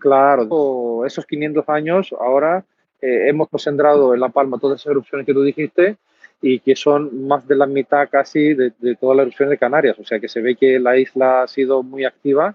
claro, 0.03 1.05
esos 1.05 1.25
500 1.25 1.63
años 1.69 2.13
ahora 2.19 2.63
eh, 3.01 3.29
hemos 3.29 3.47
concentrado 3.49 4.13
en 4.13 4.19
La 4.19 4.29
Palma 4.29 4.59
todas 4.59 4.79
esas 4.81 4.91
erupciones 4.91 5.25
que 5.25 5.33
tú 5.33 5.41
dijiste 5.43 5.95
y 6.41 6.59
que 6.59 6.75
son 6.75 7.25
más 7.27 7.47
de 7.47 7.55
la 7.55 7.65
mitad 7.65 8.09
casi 8.09 8.53
de, 8.53 8.73
de 8.79 8.95
todas 8.95 9.15
las 9.15 9.23
erupciones 9.25 9.51
de 9.51 9.57
Canarias. 9.57 9.97
O 9.99 10.03
sea 10.03 10.19
que 10.19 10.27
se 10.27 10.41
ve 10.41 10.55
que 10.55 10.77
la 10.79 10.97
isla 10.97 11.43
ha 11.43 11.47
sido 11.47 11.81
muy 11.83 12.03
activa 12.03 12.53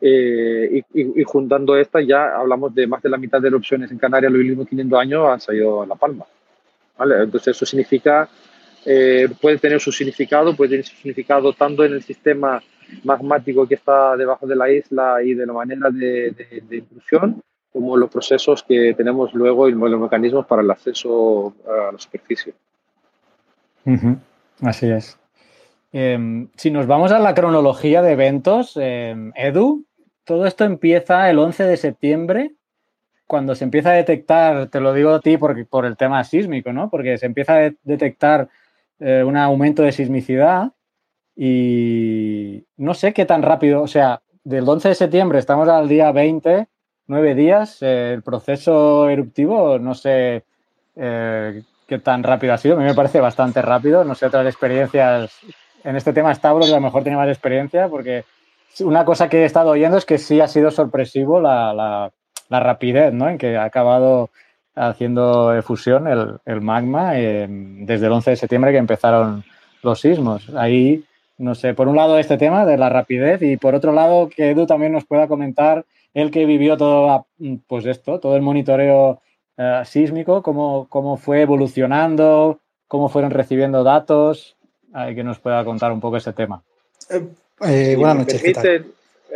eh, 0.00 0.82
y, 0.94 1.00
y- 1.02 1.20
y 1.20 1.24
juntando 1.24 1.76
estas 1.76 2.06
ya 2.06 2.34
hablamos 2.36 2.74
de 2.74 2.86
más 2.86 3.02
de 3.02 3.10
la 3.10 3.18
mitad 3.18 3.40
de 3.42 3.48
erupciones 3.48 3.90
en 3.90 3.98
Canarias 3.98 4.32
los 4.32 4.40
últimos 4.40 4.66
500 4.68 4.98
años 4.98 5.28
han 5.28 5.40
salido 5.40 5.82
a 5.82 5.86
La 5.86 5.94
Palma. 5.96 6.24
¿vale? 6.98 7.22
Entonces 7.24 7.54
eso 7.56 7.66
significa, 7.66 8.26
eh, 8.86 9.28
puede 9.40 9.58
tener 9.58 9.78
su 9.80 9.92
significado, 9.92 10.56
puede 10.56 10.70
tener 10.70 10.84
su 10.86 10.96
significado 10.96 11.52
tanto 11.52 11.84
en 11.84 11.92
el 11.92 12.02
sistema 12.02 12.62
magmático 13.04 13.66
que 13.66 13.74
está 13.74 14.16
debajo 14.16 14.46
de 14.46 14.56
la 14.56 14.70
isla 14.70 15.22
y 15.22 15.34
de 15.34 15.46
la 15.46 15.52
manera 15.52 15.90
de, 15.90 16.32
de, 16.68 16.76
intrusión, 16.76 17.42
como 17.72 17.96
los 17.96 18.10
procesos 18.10 18.62
que 18.62 18.94
tenemos 18.94 19.32
luego 19.34 19.68
y 19.68 19.72
los 19.72 20.00
mecanismos 20.00 20.46
para 20.46 20.62
el 20.62 20.70
acceso 20.70 21.54
a 21.66 21.92
la 21.92 21.98
superficie. 21.98 22.54
Así 24.62 24.90
es. 24.90 25.18
Eh, 25.92 26.46
si 26.56 26.70
nos 26.70 26.86
vamos 26.86 27.12
a 27.12 27.18
la 27.18 27.34
cronología 27.34 28.02
de 28.02 28.12
eventos, 28.12 28.76
eh, 28.80 29.16
Edu, 29.34 29.84
todo 30.24 30.46
esto 30.46 30.64
empieza 30.64 31.28
el 31.30 31.38
11 31.38 31.64
de 31.64 31.76
septiembre, 31.76 32.52
cuando 33.26 33.54
se 33.54 33.64
empieza 33.64 33.90
a 33.90 33.94
detectar, 33.94 34.68
te 34.68 34.80
lo 34.80 34.92
digo 34.92 35.10
a 35.10 35.20
ti 35.20 35.36
porque, 35.36 35.64
por 35.64 35.86
el 35.86 35.96
tema 35.96 36.22
sísmico, 36.24 36.72
¿no? 36.72 36.90
Porque 36.90 37.16
se 37.16 37.26
empieza 37.26 37.54
a 37.54 37.58
de- 37.58 37.76
detectar 37.84 38.48
eh, 38.98 39.22
un 39.24 39.36
aumento 39.36 39.82
de 39.82 39.92
sismicidad 39.92 40.72
y 41.42 42.64
no 42.76 42.92
sé 42.92 43.12
qué 43.14 43.24
tan 43.24 43.42
rápido, 43.42 43.82
o 43.82 43.86
sea, 43.86 44.20
del 44.44 44.68
11 44.68 44.90
de 44.90 44.94
septiembre 44.94 45.38
estamos 45.38 45.66
al 45.68 45.88
día 45.88 46.12
20, 46.12 46.68
nueve 47.06 47.34
días, 47.34 47.78
eh, 47.82 48.12
el 48.12 48.22
proceso 48.22 49.08
eruptivo, 49.08 49.78
no 49.78 49.94
sé 49.94 50.44
eh, 50.96 51.62
qué 51.88 51.98
tan 51.98 52.22
rápido 52.22 52.52
ha 52.52 52.58
sido, 52.58 52.76
a 52.76 52.78
mí 52.78 52.84
me 52.84 52.94
parece 52.94 53.20
bastante 53.20 53.62
rápido, 53.62 54.04
no 54.04 54.14
sé 54.14 54.26
otras 54.26 54.46
experiencias, 54.46 55.34
en 55.82 55.96
este 55.96 56.12
tema 56.12 56.34
Stavros 56.34 56.70
a 56.70 56.74
lo 56.76 56.80
mejor 56.82 57.02
tiene 57.02 57.16
más 57.16 57.28
experiencia 57.28 57.88
porque 57.88 58.24
una 58.80 59.04
cosa 59.06 59.28
que 59.30 59.38
he 59.42 59.44
estado 59.46 59.70
oyendo 59.70 59.96
es 59.96 60.04
que 60.04 60.18
sí 60.18 60.40
ha 60.40 60.46
sido 60.46 60.70
sorpresivo 60.70 61.40
la, 61.40 61.72
la- 61.72 62.10
la 62.50 62.60
rapidez 62.60 63.12
¿no? 63.14 63.28
en 63.28 63.38
que 63.38 63.56
ha 63.56 63.64
acabado 63.64 64.28
haciendo 64.74 65.54
efusión 65.56 66.06
el, 66.06 66.36
el 66.44 66.60
magma 66.60 67.18
eh, 67.18 67.46
desde 67.48 68.06
el 68.06 68.12
11 68.12 68.30
de 68.30 68.36
septiembre 68.36 68.72
que 68.72 68.78
empezaron 68.78 69.44
los 69.82 70.00
sismos. 70.00 70.48
Ahí, 70.56 71.04
no 71.40 71.54
sé, 71.54 71.72
por 71.74 71.88
un 71.88 71.96
lado 71.96 72.18
este 72.18 72.36
tema 72.36 72.66
de 72.66 72.76
la 72.76 72.90
rapidez 72.90 73.40
y 73.42 73.56
por 73.56 73.74
otro 73.74 73.92
lado 73.92 74.28
que 74.28 74.50
Edu 74.50 74.66
también 74.66 74.92
nos 74.92 75.06
pueda 75.06 75.26
comentar 75.26 75.86
el 76.12 76.30
que 76.30 76.44
vivió 76.44 76.76
todo, 76.76 77.26
pues 77.66 77.86
esto, 77.86 78.20
todo 78.20 78.36
el 78.36 78.42
monitoreo 78.42 79.20
eh, 79.56 79.82
sísmico, 79.84 80.42
cómo, 80.42 80.86
cómo 80.88 81.16
fue 81.16 81.42
evolucionando, 81.42 82.60
cómo 82.86 83.08
fueron 83.08 83.30
recibiendo 83.30 83.82
datos, 83.82 84.56
eh, 84.94 85.14
que 85.14 85.24
nos 85.24 85.38
pueda 85.38 85.64
contar 85.64 85.92
un 85.92 86.00
poco 86.00 86.18
ese 86.18 86.32
tema. 86.32 86.62
Eh, 87.08 87.90
Si 87.90 87.96
buenas 87.96 88.16
noches, 88.18 88.42
¿qué 88.42 88.52
tal? 88.52 88.66
eh, 88.66 88.84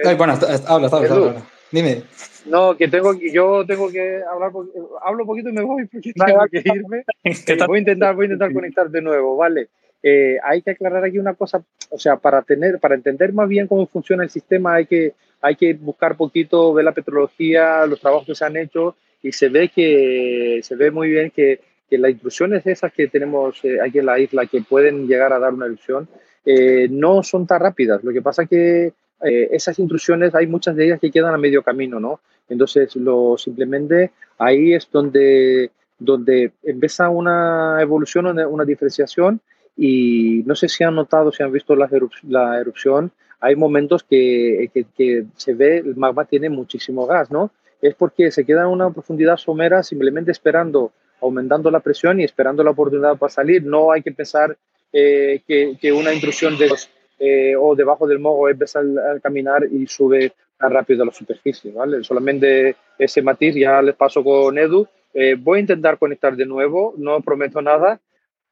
Ay, 0.04 0.16
bueno, 0.16 0.34
habla, 0.66 0.88
habla, 0.88 1.08
habla. 1.08 1.42
Dime. 1.70 2.02
No, 2.46 2.76
que 2.76 2.88
tengo 2.88 3.18
que, 3.18 3.32
yo 3.32 3.64
tengo 3.66 3.90
que 3.90 4.20
hablar, 4.30 4.52
hablo 5.02 5.22
un 5.22 5.26
poquito 5.26 5.48
y 5.48 5.52
me 5.52 5.62
voy 5.62 5.86
porque 5.86 6.12
tengo 6.12 6.46
que 6.50 6.62
irme. 6.64 7.04
Voy 7.66 7.76
a 7.76 7.80
intentar, 7.80 8.14
voy 8.14 8.24
a 8.24 8.26
intentar 8.26 8.52
conectar 8.52 8.90
de 8.90 9.00
nuevo, 9.00 9.36
¿vale? 9.36 9.70
Eh, 10.06 10.36
hay 10.44 10.60
que 10.60 10.72
aclarar 10.72 11.02
aquí 11.02 11.18
una 11.18 11.32
cosa, 11.32 11.64
o 11.88 11.98
sea, 11.98 12.16
para 12.16 12.42
tener, 12.42 12.78
para 12.78 12.94
entender 12.94 13.32
más 13.32 13.48
bien 13.48 13.66
cómo 13.66 13.86
funciona 13.86 14.22
el 14.22 14.28
sistema 14.28 14.74
hay 14.74 14.84
que, 14.84 15.14
hay 15.40 15.56
que 15.56 15.72
buscar 15.72 16.14
poquito, 16.14 16.74
ver 16.74 16.84
la 16.84 16.92
petrología, 16.92 17.86
los 17.86 18.00
trabajos 18.00 18.26
que 18.26 18.34
se 18.34 18.44
han 18.44 18.58
hecho 18.58 18.96
y 19.22 19.32
se 19.32 19.48
ve 19.48 19.70
que, 19.70 20.60
se 20.62 20.76
ve 20.76 20.90
muy 20.90 21.08
bien 21.08 21.30
que, 21.30 21.58
que 21.88 21.96
las 21.96 22.10
intrusiones 22.10 22.66
esas 22.66 22.92
que 22.92 23.08
tenemos 23.08 23.64
eh, 23.64 23.78
aquí 23.80 23.98
en 23.98 24.06
la 24.06 24.18
isla 24.18 24.44
que 24.44 24.60
pueden 24.60 25.06
llegar 25.06 25.32
a 25.32 25.38
dar 25.38 25.54
una 25.54 25.64
erupción 25.64 26.06
eh, 26.44 26.86
no 26.90 27.22
son 27.22 27.46
tan 27.46 27.60
rápidas. 27.60 28.04
Lo 28.04 28.12
que 28.12 28.20
pasa 28.20 28.44
que 28.44 28.92
eh, 29.22 29.48
esas 29.52 29.78
intrusiones 29.78 30.34
hay 30.34 30.46
muchas 30.46 30.76
de 30.76 30.84
ellas 30.84 31.00
que 31.00 31.10
quedan 31.10 31.34
a 31.34 31.38
medio 31.38 31.62
camino, 31.62 31.98
¿no? 31.98 32.20
Entonces, 32.50 32.94
lo, 32.96 33.38
simplemente 33.38 34.10
ahí 34.36 34.74
es 34.74 34.86
donde, 34.92 35.70
donde 35.98 36.52
empieza 36.62 37.08
una 37.08 37.78
evolución, 37.80 38.38
una 38.38 38.64
diferenciación 38.66 39.40
y 39.76 40.42
no 40.46 40.54
sé 40.54 40.68
si 40.68 40.84
han 40.84 40.94
notado, 40.94 41.32
si 41.32 41.42
han 41.42 41.52
visto 41.52 41.74
la, 41.74 41.88
erup 41.90 42.12
la 42.28 42.60
erupción, 42.60 43.10
hay 43.40 43.56
momentos 43.56 44.04
que, 44.04 44.70
que, 44.96 45.24
se 45.36 45.54
ve 45.54 45.78
el 45.78 45.96
magma 45.96 46.24
tiene 46.24 46.48
muchísimo 46.48 47.06
gas, 47.06 47.30
¿no? 47.30 47.50
Es 47.82 47.94
porque 47.94 48.30
se 48.30 48.46
queda 48.46 48.62
en 48.62 48.68
una 48.68 48.90
profundidad 48.90 49.36
somera 49.36 49.82
simplemente 49.82 50.30
esperando, 50.30 50.92
aumentando 51.20 51.70
la 51.70 51.80
presión 51.80 52.20
y 52.20 52.24
esperando 52.24 52.64
la 52.64 52.70
oportunidad 52.70 53.18
para 53.18 53.30
salir. 53.30 53.64
No 53.64 53.92
hay 53.92 54.02
que 54.02 54.12
pensar 54.12 54.56
eh, 54.92 55.42
que, 55.46 55.76
que, 55.78 55.92
una 55.92 56.14
intrusión 56.14 56.56
de 56.56 56.70
eh, 57.18 57.54
o 57.56 57.74
debajo 57.74 58.06
del 58.06 58.18
mogo 58.18 58.48
empieza 58.48 58.80
a 58.80 59.20
caminar 59.20 59.64
y 59.70 59.86
sube 59.86 60.32
tan 60.58 60.72
rápido 60.72 61.02
a 61.02 61.06
la 61.06 61.12
superficie, 61.12 61.72
¿vale? 61.72 62.02
Solamente 62.02 62.76
ese 62.98 63.22
matiz 63.22 63.54
ya 63.54 63.82
les 63.82 63.94
paso 63.94 64.24
con 64.24 64.56
Edu. 64.56 64.86
Eh, 65.12 65.36
voy 65.38 65.58
a 65.58 65.60
intentar 65.60 65.98
conectar 65.98 66.34
de 66.36 66.46
nuevo, 66.46 66.94
no 66.96 67.20
prometo 67.20 67.60
nada. 67.60 68.00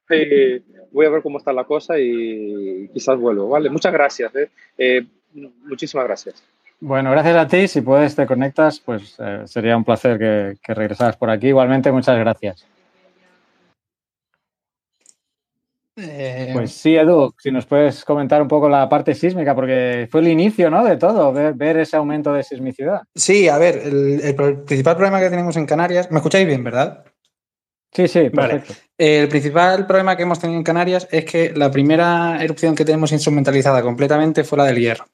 Voy 0.09 1.05
a 1.05 1.09
ver 1.09 1.21
cómo 1.21 1.37
está 1.37 1.51
la 1.53 1.63
cosa 1.63 1.97
y 1.97 2.89
quizás 2.93 3.17
vuelvo, 3.17 3.49
¿vale? 3.49 3.69
Muchas 3.69 3.93
gracias, 3.93 4.35
¿eh? 4.35 4.49
eh 4.77 5.05
muchísimas 5.33 6.05
gracias. 6.05 6.43
Bueno, 6.79 7.11
gracias 7.11 7.35
a 7.35 7.47
ti. 7.47 7.67
Si 7.67 7.81
puedes, 7.81 8.15
te 8.15 8.25
conectas, 8.25 8.79
pues 8.79 9.15
eh, 9.19 9.43
sería 9.45 9.77
un 9.77 9.83
placer 9.83 10.19
que, 10.19 10.57
que 10.61 10.73
regresaras 10.73 11.15
por 11.15 11.29
aquí. 11.29 11.47
Igualmente, 11.47 11.91
muchas 11.91 12.17
gracias. 12.17 12.67
Pues 15.95 16.71
sí, 16.71 16.95
Edu, 16.95 17.35
si 17.37 17.51
nos 17.51 17.67
puedes 17.67 18.03
comentar 18.03 18.41
un 18.41 18.47
poco 18.47 18.67
la 18.67 18.89
parte 18.89 19.13
sísmica, 19.13 19.53
porque 19.53 20.07
fue 20.09 20.21
el 20.21 20.27
inicio 20.27 20.71
¿no? 20.71 20.83
de 20.83 20.97
todo, 20.97 21.31
ver, 21.31 21.53
ver 21.53 21.77
ese 21.77 21.97
aumento 21.97 22.33
de 22.33 22.41
sismicidad. 22.41 23.01
Sí, 23.13 23.47
a 23.47 23.59
ver, 23.59 23.77
el, 23.77 24.19
el, 24.21 24.35
principal 24.63 24.95
problema 24.95 25.19
que 25.19 25.29
tenemos 25.29 25.55
en 25.55 25.67
Canarias, 25.67 26.09
¿me 26.09 26.17
escucháis 26.17 26.47
bien, 26.47 26.63
verdad? 26.63 27.05
Sí, 27.93 28.07
sí, 28.07 28.29
perfecto. 28.29 28.73
Vale. 28.73 28.83
El 28.97 29.27
principal 29.27 29.85
problema 29.85 30.15
que 30.15 30.23
hemos 30.23 30.39
tenido 30.39 30.57
en 30.57 30.63
Canarias 30.63 31.07
es 31.11 31.25
que 31.25 31.51
la 31.55 31.71
primera 31.71 32.43
erupción 32.43 32.75
que 32.75 32.85
tenemos 32.85 33.11
instrumentalizada 33.11 33.81
completamente 33.81 34.43
fue 34.43 34.57
la 34.57 34.65
del 34.65 34.79
hierro. 34.79 35.05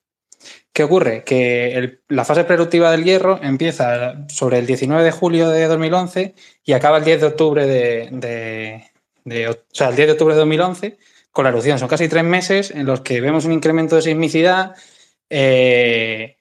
¿Qué 0.72 0.84
ocurre? 0.84 1.24
Que 1.24 1.74
el, 1.74 2.02
la 2.08 2.24
fase 2.24 2.44
preeruptiva 2.44 2.92
del 2.92 3.04
hierro 3.04 3.40
empieza 3.42 4.28
sobre 4.30 4.60
el 4.60 4.66
19 4.66 5.04
de 5.04 5.12
julio 5.12 5.50
de 5.50 5.66
2011 5.68 6.36
y 6.64 6.74
acaba 6.74 7.00
el 7.00 7.04
10 7.04 7.22
de 7.22 7.28
octubre 7.28 7.66
de, 7.66 8.10
de, 8.12 8.84
de, 9.26 9.48
o 9.50 9.58
sea, 9.72 9.90
el 9.90 9.96
10 9.96 10.08
de 10.08 10.12
octubre 10.14 10.36
de 10.36 10.40
2011 10.40 10.98
con 11.32 11.44
la 11.44 11.50
erupción. 11.50 11.80
Son 11.80 11.88
casi 11.88 12.08
tres 12.08 12.24
meses 12.24 12.72
en 12.72 12.86
los 12.86 13.02
que 13.02 13.20
vemos 13.22 13.46
un 13.46 13.52
incremento 13.54 13.96
de 13.96 14.04
sismicidad 14.04 14.76
eh, 15.30 16.38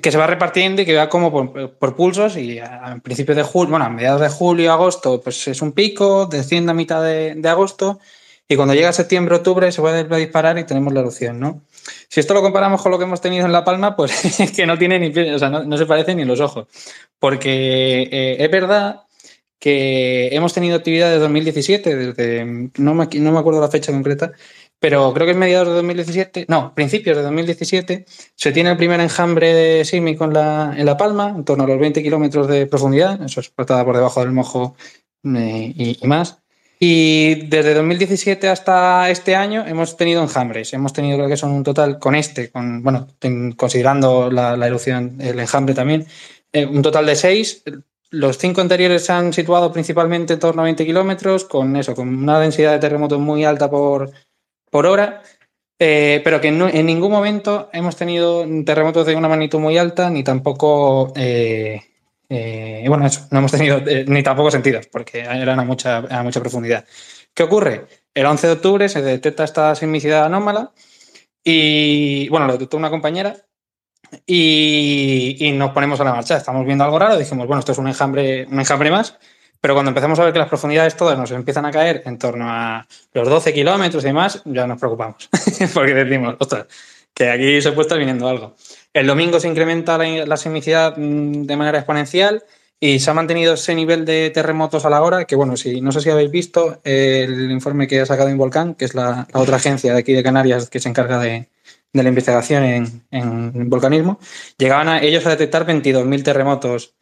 que 0.00 0.12
se 0.12 0.18
va 0.18 0.26
repartiendo 0.26 0.82
y 0.82 0.86
que 0.86 0.96
va 0.96 1.08
como 1.08 1.32
por, 1.32 1.96
pulsos 1.96 2.36
y 2.36 2.58
a, 2.58 3.00
principios 3.02 3.36
de 3.36 3.42
julio, 3.42 3.70
bueno, 3.70 3.84
a 3.84 3.90
mediados 3.90 4.20
de 4.20 4.28
julio, 4.28 4.72
agosto, 4.72 5.20
pues 5.20 5.48
es 5.48 5.60
un 5.62 5.72
pico, 5.72 6.26
desciende 6.26 6.70
a 6.70 6.74
mitad 6.74 7.02
de, 7.02 7.40
agosto 7.48 7.98
y 8.48 8.56
cuando 8.56 8.74
llega 8.74 8.92
septiembre, 8.92 9.36
octubre 9.36 9.72
se 9.72 9.80
vuelve 9.80 10.14
a 10.14 10.18
disparar 10.18 10.58
y 10.58 10.64
tenemos 10.64 10.92
la 10.92 11.00
erupción, 11.00 11.40
¿no? 11.40 11.62
Si 12.08 12.20
esto 12.20 12.34
lo 12.34 12.42
comparamos 12.42 12.80
con 12.80 12.92
lo 12.92 12.98
que 12.98 13.04
hemos 13.04 13.20
tenido 13.20 13.46
en 13.46 13.52
La 13.52 13.64
Palma, 13.64 13.96
pues 13.96 14.40
es 14.40 14.52
que 14.56 14.66
no 14.66 14.78
tiene 14.78 14.98
ni 14.98 15.18
o 15.30 15.38
sea, 15.38 15.48
no, 15.48 15.64
no 15.64 15.76
se 15.76 15.86
parece 15.86 16.14
ni 16.14 16.24
los 16.24 16.40
ojos. 16.40 16.68
Porque 17.18 18.08
eh, 18.10 18.36
es 18.38 18.50
verdad 18.50 19.02
que 19.62 20.28
hemos 20.32 20.52
tenido 20.52 20.76
actividad 20.76 21.06
desde 21.06 21.20
2017, 21.20 21.96
desde, 21.96 22.44
no 22.78 22.94
me, 22.94 23.06
no 23.06 23.30
me 23.30 23.38
acuerdo 23.38 23.60
la 23.60 23.68
fecha 23.68 23.92
concreta, 23.92 24.32
pero 24.82 25.14
creo 25.14 25.26
que 25.26 25.30
es 25.30 25.38
mediados 25.38 25.68
de 25.68 25.74
2017, 25.74 26.46
no, 26.48 26.74
principios 26.74 27.16
de 27.16 27.22
2017, 27.22 28.04
se 28.34 28.50
tiene 28.50 28.72
el 28.72 28.76
primer 28.76 28.98
enjambre 28.98 29.84
sísmico 29.84 30.24
en 30.24 30.32
la, 30.32 30.74
en 30.76 30.84
la 30.84 30.96
Palma, 30.96 31.28
en 31.28 31.44
torno 31.44 31.62
a 31.62 31.68
los 31.68 31.78
20 31.78 32.02
kilómetros 32.02 32.48
de 32.48 32.66
profundidad, 32.66 33.22
eso 33.22 33.38
es 33.38 33.48
patada 33.48 33.84
por 33.84 33.94
debajo 33.94 34.18
del 34.18 34.32
mojo 34.32 34.74
eh, 35.22 35.72
y, 35.76 35.98
y, 36.02 36.06
más. 36.08 36.42
Y 36.80 37.46
desde 37.46 37.74
2017 37.74 38.48
hasta 38.48 39.08
este 39.08 39.36
año 39.36 39.64
hemos 39.64 39.96
tenido 39.96 40.20
enjambres. 40.20 40.72
Hemos 40.72 40.92
tenido, 40.92 41.16
creo 41.16 41.28
que 41.28 41.36
son 41.36 41.52
un 41.52 41.62
total, 41.62 42.00
con 42.00 42.16
este, 42.16 42.50
con, 42.50 42.82
bueno, 42.82 43.06
considerando 43.56 44.32
la, 44.32 44.56
la 44.56 44.66
erupción, 44.66 45.16
el 45.20 45.38
enjambre 45.38 45.76
también, 45.76 46.08
eh, 46.52 46.66
un 46.66 46.82
total 46.82 47.06
de 47.06 47.14
seis. 47.14 47.62
Los 48.10 48.36
cinco 48.36 48.60
anteriores 48.60 49.04
se 49.04 49.12
han 49.12 49.32
situado 49.32 49.72
principalmente 49.72 50.32
en 50.32 50.40
torno 50.40 50.62
a 50.62 50.64
20 50.64 50.84
kilómetros, 50.84 51.44
con 51.44 51.76
eso, 51.76 51.94
con 51.94 52.08
una 52.08 52.40
densidad 52.40 52.72
de 52.72 52.80
terremotos 52.80 53.20
muy 53.20 53.44
alta 53.44 53.70
por, 53.70 54.10
por 54.72 54.86
hora, 54.86 55.22
eh, 55.78 56.22
pero 56.24 56.40
que 56.40 56.48
en 56.48 56.86
ningún 56.86 57.12
momento 57.12 57.68
hemos 57.74 57.94
tenido 57.94 58.46
terremotos 58.64 59.04
de 59.04 59.14
una 59.14 59.28
magnitud 59.28 59.58
muy 59.58 59.76
alta, 59.76 60.08
ni 60.08 60.24
tampoco 60.24 61.12
eh, 61.14 61.82
eh, 62.34 62.86
bueno, 62.88 63.04
eso, 63.04 63.26
no 63.30 63.40
hemos 63.40 63.52
tenido 63.52 63.82
eh, 63.86 64.06
ni 64.08 64.22
tampoco 64.22 64.50
sentidos, 64.50 64.86
porque 64.86 65.20
eran 65.20 65.60
a 65.60 65.64
mucha, 65.64 65.98
a 65.98 66.22
mucha 66.22 66.40
profundidad. 66.40 66.86
¿Qué 67.34 67.42
ocurre? 67.42 67.86
El 68.14 68.24
11 68.24 68.46
de 68.46 68.52
octubre 68.54 68.88
se 68.88 69.02
detecta 69.02 69.44
esta 69.44 69.74
sismicidad 69.74 70.24
anómala 70.24 70.72
y, 71.44 72.30
bueno, 72.30 72.46
lo 72.46 72.54
detectó 72.54 72.78
una 72.78 72.88
compañera 72.88 73.36
y, 74.24 75.36
y, 75.40 75.52
nos 75.52 75.72
ponemos 75.72 76.00
a 76.00 76.04
la 76.04 76.14
marcha. 76.14 76.38
Estamos 76.38 76.64
viendo 76.64 76.84
algo 76.84 76.98
raro, 76.98 77.18
dijimos, 77.18 77.46
bueno, 77.46 77.60
esto 77.60 77.72
es 77.72 77.78
un 77.78 77.88
enjambre, 77.88 78.46
un 78.46 78.60
enjambre 78.60 78.90
más, 78.90 79.18
pero 79.62 79.74
cuando 79.74 79.90
empezamos 79.90 80.18
a 80.18 80.24
ver 80.24 80.32
que 80.32 80.40
las 80.40 80.48
profundidades 80.48 80.96
todas 80.96 81.16
nos 81.16 81.30
empiezan 81.30 81.64
a 81.64 81.70
caer 81.70 82.02
en 82.04 82.18
torno 82.18 82.46
a 82.48 82.84
los 83.14 83.28
12 83.28 83.54
kilómetros 83.54 84.02
y 84.02 84.08
demás, 84.08 84.42
ya 84.44 84.66
nos 84.66 84.80
preocupamos, 84.80 85.30
porque 85.74 85.94
decimos, 85.94 86.34
ostras, 86.40 86.66
que 87.14 87.30
aquí 87.30 87.62
se 87.62 87.70
puede 87.70 87.82
estar 87.82 87.98
viniendo 87.98 88.26
algo. 88.26 88.56
El 88.92 89.06
domingo 89.06 89.38
se 89.38 89.46
incrementa 89.46 89.96
la, 89.96 90.26
la 90.26 90.36
sismicidad 90.36 90.96
mm, 90.96 91.44
de 91.44 91.56
manera 91.56 91.78
exponencial 91.78 92.42
y 92.80 92.98
se 92.98 93.08
ha 93.08 93.14
mantenido 93.14 93.54
ese 93.54 93.76
nivel 93.76 94.04
de 94.04 94.30
terremotos 94.30 94.84
a 94.84 94.90
la 94.90 95.00
hora, 95.00 95.26
que 95.26 95.36
bueno, 95.36 95.56
si 95.56 95.80
no 95.80 95.92
sé 95.92 96.00
si 96.00 96.10
habéis 96.10 96.32
visto 96.32 96.80
el 96.82 97.52
informe 97.52 97.86
que 97.86 98.00
ha 98.00 98.06
sacado 98.06 98.30
Involcán, 98.30 98.74
que 98.74 98.86
es 98.86 98.96
la, 98.96 99.28
otra 99.34 99.58
agencia 99.58 99.92
de 99.92 100.00
aquí 100.00 100.12
de 100.12 100.24
Canarias 100.24 100.68
que 100.68 100.80
se 100.80 100.88
encarga 100.88 101.20
de, 101.20 101.46
la 101.92 102.08
investigación 102.08 102.64
en, 102.64 103.02
en, 103.12 103.70
volcanismo, 103.70 104.18
llegaban 104.58 105.04
ellos 105.04 105.24
a 105.24 105.30
detectar 105.30 105.64
22.000 105.64 106.24
terremotos 106.24 106.94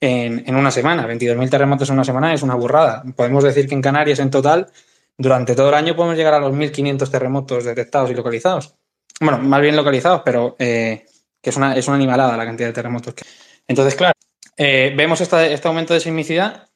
en, 0.00 0.44
en, 0.46 0.56
una 0.56 0.70
semana. 0.70 1.06
22.000 1.06 1.50
terremotos 1.50 1.88
en 1.88 1.94
una 1.94 2.04
semana 2.04 2.32
es 2.34 2.42
una 2.42 2.54
burrada. 2.54 3.02
Podemos 3.16 3.44
decir 3.44 3.68
que 3.68 3.74
en 3.74 3.82
Canarias 3.82 4.18
en 4.18 4.30
total, 4.30 4.68
durante 5.16 5.54
todo 5.54 5.68
el 5.68 5.74
año 5.74 5.96
podemos 5.96 6.16
llegar 6.16 6.34
a 6.34 6.40
los 6.40 6.52
1.500 6.52 7.10
terremotos 7.10 7.64
detectados 7.64 8.10
y 8.10 8.14
localizados. 8.14 8.74
Bueno, 9.20 9.38
más 9.38 9.60
bien 9.60 9.74
localizados, 9.74 10.22
pero 10.24 10.54
eh, 10.58 11.06
que 11.42 11.50
es 11.50 11.56
una, 11.56 11.76
es 11.76 11.86
una 11.88 11.96
animalada 11.96 12.36
la 12.36 12.44
cantidad 12.44 12.68
de 12.68 12.72
terremotos. 12.72 13.14
Entonces, 13.66 13.96
claro, 13.96 14.14
eh, 14.56 14.92
vemos 14.96 15.20
esta, 15.20 15.44
este 15.46 15.66
aumento 15.66 15.92
de 15.92 16.00
sismicidad, 16.00 16.68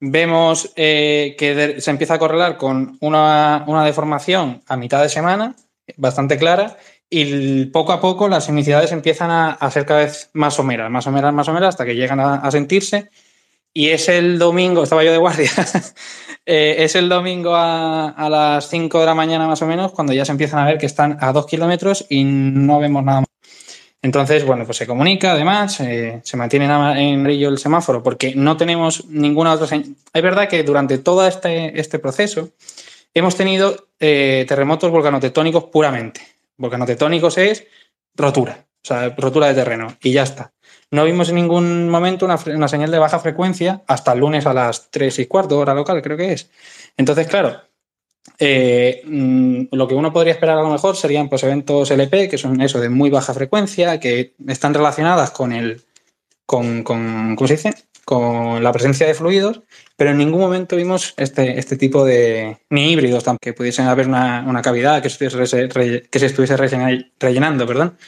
vemos 0.00 0.72
eh, 0.76 1.36
que 1.38 1.80
se 1.80 1.90
empieza 1.90 2.14
a 2.14 2.18
correlar 2.18 2.56
con 2.56 2.96
una, 3.00 3.64
una, 3.66 3.84
deformación 3.84 4.62
a 4.66 4.76
mitad 4.76 5.02
de 5.02 5.08
semana, 5.08 5.54
bastante 5.96 6.38
clara, 6.38 6.78
y 7.10 7.66
poco 7.66 7.92
a 7.92 8.00
poco 8.00 8.28
las 8.28 8.44
sismicidades 8.44 8.92
empiezan 8.92 9.30
a, 9.30 9.50
a 9.52 9.70
ser 9.70 9.86
cada 9.86 10.00
vez 10.00 10.30
más 10.34 10.54
someras, 10.54 10.90
más 10.90 11.04
someras, 11.04 11.32
más 11.32 11.46
someras, 11.46 11.70
hasta 11.70 11.84
que 11.84 11.94
llegan 11.94 12.20
a, 12.20 12.36
a 12.36 12.50
sentirse. 12.50 13.10
Y 13.72 13.88
es 13.90 14.08
el 14.08 14.38
domingo, 14.38 14.82
estaba 14.82 15.04
yo 15.04 15.12
de 15.12 15.18
guardia, 15.18 15.50
eh, 16.46 16.76
es 16.78 16.94
el 16.96 17.08
domingo 17.08 17.54
a, 17.54 18.08
a, 18.08 18.28
las 18.28 18.68
5 18.68 19.00
de 19.00 19.06
la 19.06 19.14
mañana 19.14 19.46
más 19.46 19.62
o 19.62 19.66
menos, 19.66 19.92
cuando 19.92 20.12
ya 20.12 20.24
se 20.24 20.32
empiezan 20.32 20.60
a 20.60 20.64
ver 20.64 20.78
que 20.78 20.86
están 20.86 21.18
a 21.20 21.32
2 21.32 21.46
kilómetros 21.46 22.06
y 22.08 22.24
no 22.24 22.80
vemos 22.80 23.04
nada 23.04 23.20
más. 23.20 23.28
Entonces, 24.00 24.44
bueno, 24.44 24.64
pues 24.64 24.78
se 24.78 24.86
comunica, 24.86 25.32
además, 25.32 25.80
eh, 25.80 26.20
se 26.22 26.36
mantiene 26.36 26.66
en 26.66 27.24
brillo 27.24 27.48
el 27.48 27.58
semáforo 27.58 28.02
porque 28.02 28.34
no 28.34 28.56
tenemos 28.56 29.06
ninguna 29.06 29.52
otra 29.52 29.66
señal. 29.66 29.94
Es 30.12 30.22
verdad 30.22 30.48
que 30.48 30.62
durante 30.62 30.98
todo 30.98 31.26
este, 31.26 31.78
este 31.78 31.98
proceso 31.98 32.50
hemos 33.12 33.36
tenido 33.36 33.88
eh, 33.98 34.44
terremotos 34.48 34.90
volcanotectónicos 34.90 35.64
puramente. 35.64 36.37
Volcanotectónicos 36.58 37.38
es 37.38 37.66
rotura, 38.14 38.66
o 38.84 38.86
sea, 38.86 39.14
rotura 39.16 39.48
de 39.48 39.54
terreno 39.54 39.96
y 40.02 40.12
ya 40.12 40.24
está. 40.24 40.52
No 40.90 41.04
vimos 41.04 41.28
en 41.28 41.36
ningún 41.36 41.88
momento 41.88 42.24
una, 42.24 42.38
una 42.54 42.68
señal 42.68 42.90
de 42.90 42.98
baja 42.98 43.18
frecuencia 43.18 43.82
hasta 43.86 44.12
el 44.12 44.20
lunes 44.20 44.46
a 44.46 44.54
las 44.54 44.90
3 44.90 45.18
y 45.20 45.26
cuarto, 45.26 45.58
hora 45.58 45.74
local, 45.74 46.02
creo 46.02 46.16
que 46.16 46.32
es. 46.32 46.50
Entonces, 46.96 47.26
claro, 47.26 47.62
eh, 48.38 49.02
mm, 49.04 49.64
lo 49.72 49.88
que 49.88 49.94
uno 49.94 50.12
podría 50.12 50.34
esperar 50.34 50.58
a 50.58 50.62
lo 50.62 50.70
mejor 50.70 50.96
serían 50.96 51.28
pues, 51.28 51.42
eventos 51.42 51.90
LP, 51.90 52.28
que 52.28 52.38
son 52.38 52.60
eso 52.60 52.80
de 52.80 52.88
muy 52.88 53.10
baja 53.10 53.34
frecuencia, 53.34 53.98
que 53.98 54.34
están 54.46 54.74
relacionadas 54.74 55.30
con 55.30 55.52
el 55.52 55.82
con, 56.46 56.82
con 56.82 57.36
¿cómo 57.36 57.46
se 57.46 57.56
dice? 57.56 57.74
Con 58.08 58.64
la 58.64 58.72
presencia 58.72 59.06
de 59.06 59.12
fluidos, 59.12 59.60
pero 59.94 60.12
en 60.12 60.16
ningún 60.16 60.40
momento 60.40 60.76
vimos 60.76 61.12
este, 61.18 61.58
este 61.58 61.76
tipo 61.76 62.06
de 62.06 62.56
ni 62.70 62.92
híbridos 62.92 63.22
que 63.38 63.52
pudiesen 63.52 63.86
haber 63.86 64.08
una, 64.08 64.46
una 64.48 64.62
cavidad 64.62 65.02
que 65.02 65.10
se 65.10 65.26
estuviese, 65.26 66.58
rellenando, 67.20 67.66
perdón, 67.66 67.98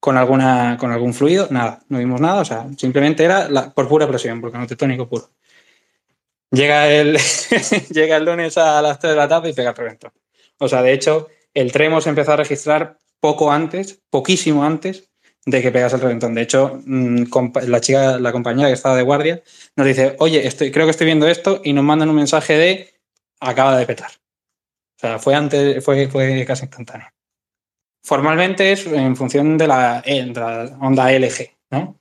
con 0.00 0.16
alguna 0.16 0.78
con 0.80 0.90
algún 0.90 1.12
fluido, 1.12 1.48
nada, 1.50 1.82
no 1.90 1.98
vimos 1.98 2.18
nada, 2.18 2.40
o 2.40 2.46
sea, 2.46 2.66
simplemente 2.78 3.24
era 3.24 3.50
la, 3.50 3.74
por 3.74 3.88
pura 3.88 4.08
presión, 4.08 4.40
porque 4.40 4.56
no 4.56 4.66
tectónico 4.66 5.06
puro. 5.06 5.28
Llega 6.50 6.90
el, 6.90 7.18
llega 7.90 8.16
el 8.16 8.24
lunes 8.24 8.56
a 8.56 8.80
las 8.80 9.00
3 9.00 9.12
de 9.12 9.16
la 9.18 9.28
tarde 9.28 9.50
y 9.50 9.52
pega 9.52 9.68
el 9.68 9.76
reventón. 9.76 10.12
O 10.56 10.66
sea, 10.66 10.80
de 10.80 10.94
hecho, 10.94 11.28
el 11.52 11.72
tremo 11.72 12.00
se 12.00 12.08
empezó 12.08 12.32
a 12.32 12.36
registrar 12.36 12.96
poco 13.20 13.52
antes, 13.52 14.00
poquísimo 14.08 14.64
antes 14.64 15.11
de 15.44 15.62
que 15.62 15.72
pegase 15.72 15.96
el 15.96 16.02
reventón. 16.02 16.34
De 16.34 16.42
hecho, 16.42 16.80
mm, 16.84 17.24
la 17.66 17.80
chica, 17.80 18.18
la 18.18 18.32
compañera 18.32 18.68
que 18.68 18.74
estaba 18.74 18.96
de 18.96 19.02
guardia, 19.02 19.42
nos 19.76 19.86
dice, 19.86 20.16
oye, 20.18 20.48
creo 20.72 20.86
que 20.86 20.90
estoy 20.90 21.06
viendo 21.06 21.26
esto, 21.26 21.60
y 21.64 21.72
nos 21.72 21.84
mandan 21.84 22.10
un 22.10 22.16
mensaje 22.16 22.56
de 22.56 22.94
acaba 23.40 23.76
de 23.76 23.86
petar. 23.86 24.10
O 24.10 25.00
sea, 25.00 25.18
fue 25.18 25.34
antes, 25.34 25.84
fue, 25.84 26.08
fue 26.08 26.44
casi 26.46 26.64
instantáneo. 26.64 27.08
Formalmente 28.04 28.72
es 28.72 28.86
en 28.86 29.16
función 29.16 29.58
de 29.58 29.66
la, 29.66 30.02
la 30.06 30.76
onda 30.80 31.12
LG, 31.12 31.50
¿no? 31.70 31.96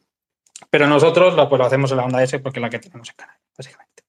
Pero 0.70 0.88
nosotros 0.88 1.36
lo, 1.36 1.50
pues, 1.50 1.60
lo 1.60 1.66
hacemos 1.66 1.92
en 1.92 1.98
la 1.98 2.06
onda 2.06 2.24
S 2.24 2.40
porque 2.40 2.60
es 2.60 2.62
la 2.62 2.70
que 2.70 2.80
tenemos 2.80 3.10
en 3.10 3.16
Canarias, 3.16 3.44
básicamente. 3.58 4.04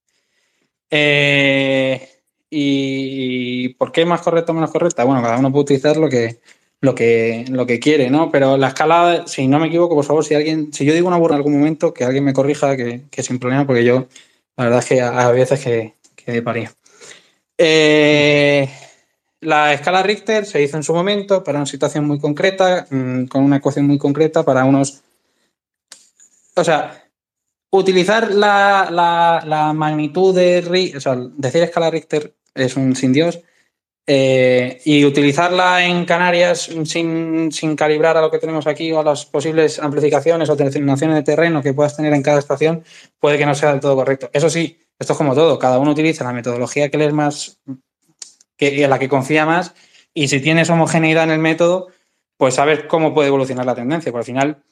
Eh, 0.89 2.09
y, 2.49 3.69
¿Por 3.75 3.91
qué 3.91 4.05
más 4.05 4.21
correcta 4.21 4.51
o 4.51 4.55
menos 4.55 4.71
correcta? 4.71 5.03
Bueno, 5.03 5.21
cada 5.21 5.39
uno 5.39 5.51
puede 5.51 5.63
utilizar 5.63 5.97
lo 5.97 6.07
que, 6.07 6.39
lo 6.83 6.93
que, 6.95 7.45
lo 7.49 7.65
que 7.65 7.79
quiere, 7.79 8.09
¿no? 8.09 8.29
Pero 8.29 8.57
la 8.57 8.67
escala, 8.67 9.23
si 9.25 9.47
no 9.47 9.57
me 9.57 9.67
equivoco, 9.67 9.95
por 9.95 10.03
favor, 10.03 10.25
si 10.25 10.35
alguien, 10.35 10.73
si 10.73 10.83
yo 10.83 10.93
digo 10.93 11.07
una 11.07 11.15
burra 11.15 11.35
en 11.35 11.37
algún 11.37 11.53
momento, 11.53 11.93
que 11.93 12.03
alguien 12.03 12.25
me 12.25 12.33
corrija, 12.33 12.75
que, 12.75 13.05
que 13.09 13.23
sin 13.23 13.39
problema, 13.39 13.65
porque 13.65 13.85
yo, 13.85 14.09
la 14.57 14.65
verdad 14.65 14.79
es 14.79 14.85
que 14.87 15.01
a, 15.01 15.31
veces 15.31 15.63
que, 15.63 15.93
que 16.13 16.41
paría. 16.41 16.73
Eh, 17.57 18.69
la 19.39 19.71
escala 19.71 20.03
Richter 20.03 20.45
se 20.45 20.61
hizo 20.61 20.75
en 20.75 20.83
su 20.83 20.93
momento 20.93 21.41
para 21.41 21.59
una 21.59 21.65
situación 21.65 22.05
muy 22.05 22.19
concreta, 22.19 22.85
mmm, 22.89 23.27
con 23.27 23.45
una 23.45 23.57
ecuación 23.57 23.87
muy 23.87 23.97
concreta 23.97 24.43
para 24.43 24.65
unos... 24.65 25.03
O 26.55 26.65
sea, 26.65 27.01
utilizar 27.69 28.29
la, 28.33 28.89
la, 28.91 29.41
la, 29.47 29.71
magnitud 29.71 30.35
de 30.35 30.93
o 30.97 30.99
sea, 30.99 31.15
decir 31.37 31.63
escala 31.63 31.89
Richter 31.89 32.35
es 32.53 32.75
un 32.75 32.93
sin 32.97 33.13
Dios. 33.13 33.39
Eh, 34.05 34.81
y 34.83 35.05
utilizarla 35.05 35.85
en 35.85 36.03
Canarias 36.03 36.69
sin, 36.83 37.53
sin, 37.53 37.75
calibrar 37.77 38.17
a 38.17 38.21
lo 38.21 38.29
que 38.29 38.37
tenemos 38.37 38.67
aquí 38.67 38.91
o 38.91 38.99
a 38.99 39.03
las 39.03 39.25
posibles 39.25 39.79
amplificaciones 39.79 40.49
o 40.49 40.57
determinaciones 40.57 41.15
de 41.15 41.23
terreno 41.23 41.63
que 41.63 41.73
puedas 41.73 41.95
tener 41.95 42.11
en 42.11 42.21
cada 42.21 42.39
estación 42.39 42.83
puede 43.17 43.37
que 43.37 43.45
no 43.45 43.55
sea 43.55 43.71
del 43.71 43.79
todo 43.79 43.95
correcto. 43.95 44.29
Eso 44.33 44.49
sí, 44.49 44.77
esto 44.99 45.13
es 45.13 45.17
como 45.17 45.33
todo, 45.33 45.57
cada 45.57 45.79
uno 45.79 45.91
utiliza 45.91 46.25
la 46.25 46.33
metodología 46.33 46.89
que 46.89 46.97
le 46.97 47.05
es 47.05 47.13
más, 47.13 47.61
que, 48.57 48.83
en 48.83 48.89
la 48.89 48.99
que 48.99 49.07
confía 49.07 49.45
más 49.45 49.73
y 50.13 50.27
si 50.27 50.41
tienes 50.41 50.69
homogeneidad 50.69 51.23
en 51.23 51.31
el 51.31 51.39
método, 51.39 51.87
pues 52.35 52.55
sabes 52.55 52.83
cómo 52.89 53.13
puede 53.13 53.29
evolucionar 53.29 53.65
la 53.65 53.73
tendencia. 53.73 54.11
Por 54.11 54.19
al 54.19 54.25
final, 54.25 54.63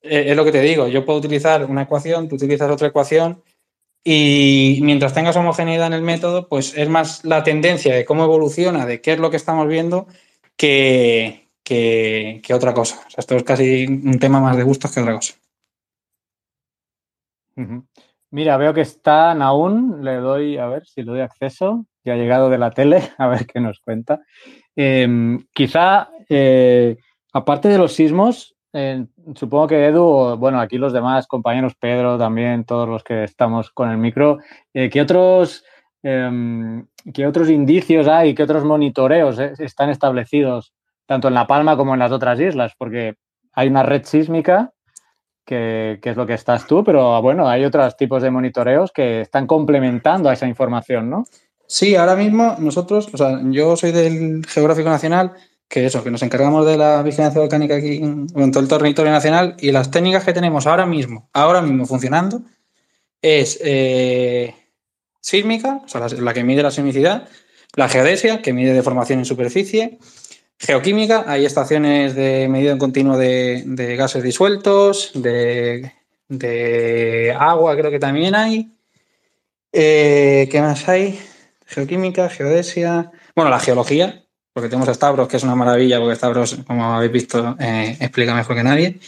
eh, 0.00 0.26
es 0.28 0.36
lo 0.36 0.44
que 0.44 0.52
te 0.52 0.60
digo, 0.60 0.86
yo 0.86 1.04
puedo 1.04 1.18
utilizar 1.18 1.64
una 1.64 1.82
ecuación, 1.82 2.28
tú 2.28 2.36
utilizas 2.36 2.70
otra 2.70 2.86
ecuación 2.86 3.42
y 4.08 4.78
mientras 4.82 5.14
tengas 5.14 5.34
homogeneidad 5.34 5.88
en 5.88 5.92
el 5.92 6.02
método, 6.02 6.46
pues 6.46 6.78
es 6.78 6.88
más 6.88 7.24
la 7.24 7.42
tendencia 7.42 7.92
de 7.92 8.04
cómo 8.04 8.22
evoluciona, 8.22 8.86
de 8.86 9.00
qué 9.00 9.14
es 9.14 9.18
lo 9.18 9.30
que 9.30 9.36
estamos 9.36 9.66
viendo, 9.66 10.06
que, 10.56 11.48
que, 11.64 12.40
otra 12.54 12.72
cosa. 12.72 13.00
Esto 13.16 13.34
es 13.34 13.42
casi 13.42 13.84
un 13.84 14.20
tema 14.20 14.38
más 14.38 14.56
de 14.56 14.62
gustos 14.62 14.94
que 14.94 15.00
otra 15.00 15.14
cosa. 15.14 15.34
Mira, 18.30 18.56
veo 18.56 18.72
que 18.72 18.82
está 18.82 19.34
Naún, 19.34 20.04
le 20.04 20.14
doy, 20.18 20.56
a 20.56 20.68
ver 20.68 20.86
si 20.86 21.02
le 21.02 21.10
doy 21.10 21.20
acceso, 21.22 21.84
que 22.04 22.12
ha 22.12 22.16
llegado 22.16 22.48
de 22.48 22.58
la 22.58 22.70
tele, 22.70 23.10
a 23.18 23.26
ver 23.26 23.44
qué 23.44 23.58
nos 23.58 23.80
cuenta. 23.80 24.20
Eh, 24.76 25.36
quizá, 25.52 26.10
eh, 26.28 26.96
aparte 27.32 27.68
de 27.68 27.78
los 27.78 27.92
sismos, 27.92 28.55
supongo 29.34 29.68
que 29.68 29.86
Edu, 29.86 30.36
bueno, 30.36 30.60
aquí 30.60 30.78
los 30.78 30.92
demás 30.92 31.26
compañeros, 31.26 31.74
Pedro 31.78 32.18
también, 32.18 32.64
todos 32.64 32.88
los 32.88 33.02
que 33.02 33.24
estamos 33.24 33.70
con 33.70 33.90
el 33.90 33.98
micro, 33.98 34.38
eh, 34.74 34.90
¿qué 34.90 35.00
otros, 35.00 35.64
em, 36.02 36.86
qué 37.12 37.26
otros 37.26 37.48
indicios 37.48 38.06
hay, 38.08 38.34
qué 38.34 38.42
otros 38.42 38.64
monitoreos 38.64 39.38
eh, 39.38 39.52
están 39.58 39.90
establecidos, 39.90 40.74
tanto 41.06 41.28
en 41.28 41.34
La 41.34 41.46
Palma 41.46 41.76
como 41.76 41.94
en 41.94 42.00
las 42.00 42.12
otras 42.12 42.38
islas? 42.40 42.72
Porque 42.78 43.14
hay 43.52 43.68
una 43.68 43.82
red 43.82 44.04
sísmica 44.04 44.72
que, 45.44 45.98
que 46.02 46.10
es 46.10 46.16
lo 46.16 46.26
que 46.26 46.34
estás 46.34 46.66
tú, 46.66 46.84
pero 46.84 47.22
bueno, 47.22 47.48
hay 47.48 47.64
otros 47.64 47.96
tipos 47.96 48.22
de 48.22 48.30
monitoreos 48.30 48.92
que 48.92 49.22
están 49.22 49.46
complementando 49.46 50.28
a 50.28 50.32
esa 50.32 50.46
información, 50.46 51.08
¿no? 51.08 51.24
Sí, 51.68 51.96
ahora 51.96 52.14
mismo 52.14 52.56
nosotros, 52.58 53.08
o 53.12 53.16
sea, 53.16 53.40
yo 53.44 53.76
soy 53.76 53.90
del 53.92 54.44
Geográfico 54.46 54.88
Nacional, 54.88 55.32
que 55.68 55.86
eso, 55.86 56.04
que 56.04 56.10
nos 56.10 56.22
encargamos 56.22 56.64
de 56.66 56.76
la 56.76 57.02
vigilancia 57.02 57.40
volcánica 57.40 57.76
aquí 57.76 57.96
en, 57.96 58.28
todo 58.52 58.62
el 58.62 58.68
territorio 58.68 59.12
nacional 59.12 59.56
y 59.58 59.72
las 59.72 59.90
técnicas 59.90 60.24
que 60.24 60.32
tenemos 60.32 60.66
ahora 60.66 60.86
mismo, 60.86 61.28
ahora 61.32 61.60
mismo 61.60 61.86
funcionando, 61.86 62.42
es 63.20 63.58
eh, 63.62 64.54
sísmica, 65.20 65.82
o 65.84 65.88
sea, 65.88 66.06
la, 66.08 66.32
que 66.32 66.44
mide 66.44 66.62
la 66.62 66.70
sismicidad, 66.70 67.28
la 67.74 67.88
geodesia, 67.88 68.42
que 68.42 68.52
mide 68.52 68.72
deformación 68.72 69.18
en 69.18 69.24
superficie, 69.24 69.98
geoquímica, 70.58 71.24
hay 71.26 71.44
estaciones 71.44 72.14
de 72.14 72.48
medida 72.48 72.72
en 72.72 72.78
continuo 72.78 73.18
de, 73.18 73.64
de 73.66 73.96
gases 73.96 74.22
disueltos, 74.22 75.10
de, 75.14 75.92
de 76.28 77.36
agua 77.38 77.76
creo 77.76 77.90
que 77.90 77.98
también 77.98 78.34
hay. 78.34 78.72
Eh, 79.72 80.48
¿Qué 80.50 80.60
más 80.60 80.88
hay? 80.88 81.18
Geoquímica, 81.66 82.28
geodesia. 82.28 83.10
Bueno, 83.34 83.50
la 83.50 83.60
geología, 83.60 84.24
porque 84.56 84.70
tenemos 84.70 84.88
a 84.88 84.94
Stavros, 84.94 85.28
que 85.28 85.36
es 85.36 85.42
una 85.42 85.54
maravilla, 85.54 86.00
porque 86.00 86.16
Stavros, 86.16 86.56
como 86.66 86.94
habéis 86.94 87.12
visto, 87.12 87.54
eh, 87.60 87.94
explica 88.00 88.34
mejor 88.34 88.56
que 88.56 88.62
nadie. 88.62 88.98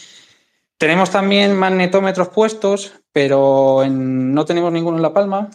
Tenemos 0.77 1.09
también 1.09 1.55
magnetómetros 1.57 2.27
puestos, 2.27 2.93
pero 3.11 3.81
en- 3.83 4.31
no 4.31 4.45
tenemos 4.45 4.71
ninguno 4.71 4.97
en 4.97 5.01
La 5.01 5.11
Palma. 5.11 5.49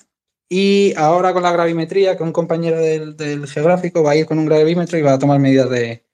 Y 0.48 0.94
ahora 0.96 1.32
con 1.32 1.44
la 1.44 1.52
gravimetría, 1.52 2.16
que 2.16 2.24
un 2.24 2.32
compañero 2.32 2.76
del, 2.80 3.16
del 3.16 3.46
geográfico 3.46 4.02
va 4.02 4.10
a 4.10 4.16
ir 4.16 4.26
con 4.26 4.36
un 4.40 4.46
gravímetro 4.46 4.98
y 4.98 5.02
va 5.02 5.12
a 5.12 5.18
tomar 5.20 5.38
medidas 5.38 5.70
de, 5.70 6.04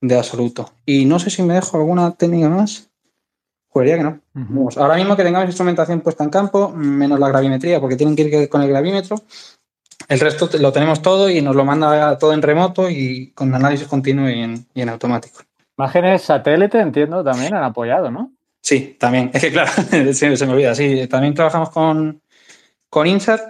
de 0.00 0.16
absoluto. 0.16 0.72
Y 0.84 1.04
no 1.04 1.18
sé 1.18 1.30
si 1.30 1.42
me 1.42 1.54
dejo 1.54 1.78
alguna 1.78 2.12
técnica 2.12 2.48
más. 2.48 2.90
Jugaría 3.66 3.96
que 3.96 4.04
no. 4.04 4.20
Ahora 4.76 4.94
mismo 4.94 5.16
que 5.16 5.24
tengamos 5.24 5.48
instrumentación 5.48 6.00
puesta 6.00 6.22
en 6.22 6.30
campo, 6.30 6.68
menos 6.68 7.18
la 7.18 7.26
gravimetría, 7.26 7.80
porque 7.80 7.96
tienen 7.96 8.14
que 8.14 8.22
ir 8.22 8.48
con 8.48 8.62
el 8.62 8.68
gravímetro, 8.68 9.16
el 10.08 10.20
resto 10.20 10.48
lo 10.58 10.72
tenemos 10.72 11.02
todo 11.02 11.28
y 11.28 11.42
nos 11.42 11.56
lo 11.56 11.64
manda 11.64 12.16
todo 12.18 12.32
en 12.32 12.42
remoto 12.42 12.88
y 12.88 13.32
con 13.32 13.54
análisis 13.54 13.88
continuo 13.88 14.28
y 14.28 14.40
en, 14.40 14.66
y 14.74 14.82
en 14.82 14.88
automático. 14.88 15.40
Imágenes 15.78 16.22
satélite, 16.22 16.80
entiendo, 16.80 17.22
también 17.22 17.54
han 17.54 17.64
apoyado, 17.64 18.10
¿no? 18.10 18.32
Sí, 18.60 18.96
también. 18.98 19.30
Es 19.34 19.42
que 19.42 19.52
claro, 19.52 19.70
se, 20.12 20.36
se 20.36 20.46
me 20.46 20.52
olvida. 20.52 20.74
Sí, 20.74 21.06
también 21.06 21.34
trabajamos 21.34 21.70
con, 21.70 22.22
con 22.88 23.06
INSAT, 23.06 23.40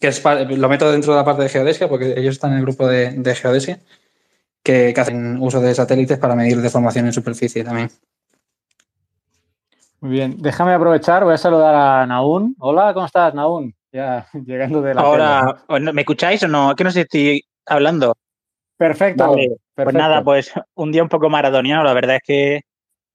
que 0.00 0.08
es 0.08 0.22
lo 0.24 0.68
meto 0.68 0.90
dentro 0.90 1.12
de 1.12 1.18
la 1.18 1.24
parte 1.24 1.42
de 1.42 1.48
geodesia, 1.48 1.88
porque 1.88 2.14
ellos 2.16 2.34
están 2.34 2.52
en 2.52 2.58
el 2.58 2.64
grupo 2.64 2.86
de, 2.86 3.10
de 3.12 3.34
geodesia, 3.34 3.80
que, 4.62 4.92
que 4.94 5.00
hacen 5.00 5.40
uso 5.40 5.60
de 5.60 5.74
satélites 5.74 6.18
para 6.18 6.34
medir 6.34 6.60
deformación 6.60 7.06
en 7.06 7.12
superficie 7.12 7.64
también. 7.64 7.90
Muy 10.00 10.10
bien, 10.10 10.36
déjame 10.38 10.72
aprovechar, 10.72 11.22
voy 11.22 11.34
a 11.34 11.38
saludar 11.38 11.74
a 11.74 12.06
Naún. 12.06 12.56
Hola, 12.58 12.92
¿cómo 12.92 13.06
estás, 13.06 13.32
Naún? 13.34 13.74
Ya 13.92 14.26
llegando 14.46 14.82
de 14.82 14.94
la. 14.94 15.00
Ahora, 15.02 15.64
¿o 15.68 15.78
no- 15.78 15.92
¿me 15.92 16.02
escucháis 16.02 16.42
o 16.42 16.48
no? 16.48 16.70
Es 16.70 16.76
que 16.76 16.84
no 16.84 16.90
sé 16.90 17.00
si 17.00 17.02
estoy 17.02 17.42
hablando. 17.66 18.14
Perfecto. 18.76 19.30
Vale, 19.30 19.56
Pues 19.74 19.94
nada, 19.94 20.24
pues 20.24 20.52
un 20.74 20.90
día 20.90 21.02
un 21.02 21.08
poco 21.08 21.28
maratoniano. 21.30 21.84
La 21.84 21.92
verdad 21.92 22.16
es 22.16 22.22
que 22.24 22.60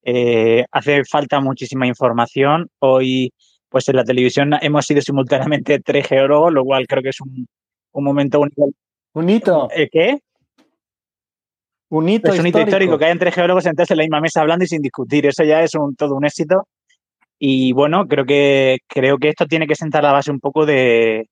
eh, 0.04 0.66
hace 0.72 1.04
falta 1.04 1.42
muchísima 1.42 1.86
información. 1.88 2.70
Hoy, 2.80 3.34
pues 3.68 3.90
en 3.90 3.98
la 3.98 4.04
televisión 4.06 4.52
hemos 4.62 4.86
sido 4.86 5.02
simultáneamente 5.02 5.80
tres 5.80 6.08
geólogos, 6.08 6.54
lo 6.54 6.64
cual 6.64 6.88
creo 6.88 7.04
que 7.04 7.10
es 7.10 7.20
un, 7.20 7.46
un 7.92 8.04
momento 8.04 8.40
único. 8.40 8.70
Un 9.14 9.30
hito, 9.30 9.68
¿Eh, 9.76 9.90
¿Qué? 9.92 10.20
un 11.90 12.08
hito 12.10 12.32
Es 12.32 12.40
un 12.40 12.48
hito 12.48 12.62
histórico 12.62 12.98
que 12.98 13.06
hayan 13.06 13.20
tres 13.20 13.34
geólogos 13.34 13.66
entonces 13.66 13.92
en 13.92 13.98
la 13.98 14.04
misma 14.04 14.22
mesa 14.22 14.42
hablando 14.42 14.64
y 14.64 14.68
sin 14.68 14.82
discutir. 14.82 15.26
Eso 15.26 15.44
ya 15.44 15.64
es 15.64 15.74
un, 15.76 15.96
todo 15.96 16.16
un 16.16 16.26
éxito. 16.26 16.68
Y 17.40 17.72
bueno, 17.74 18.08
creo 18.08 18.26
que, 18.26 18.80
creo 18.88 19.18
que 19.20 19.30
esto 19.30 19.46
tiene 19.46 19.68
que 19.68 19.76
sentar 19.76 20.04
la 20.04 20.12
base 20.14 20.32
un 20.32 20.40
poco 20.40 20.66
de, 20.66 21.30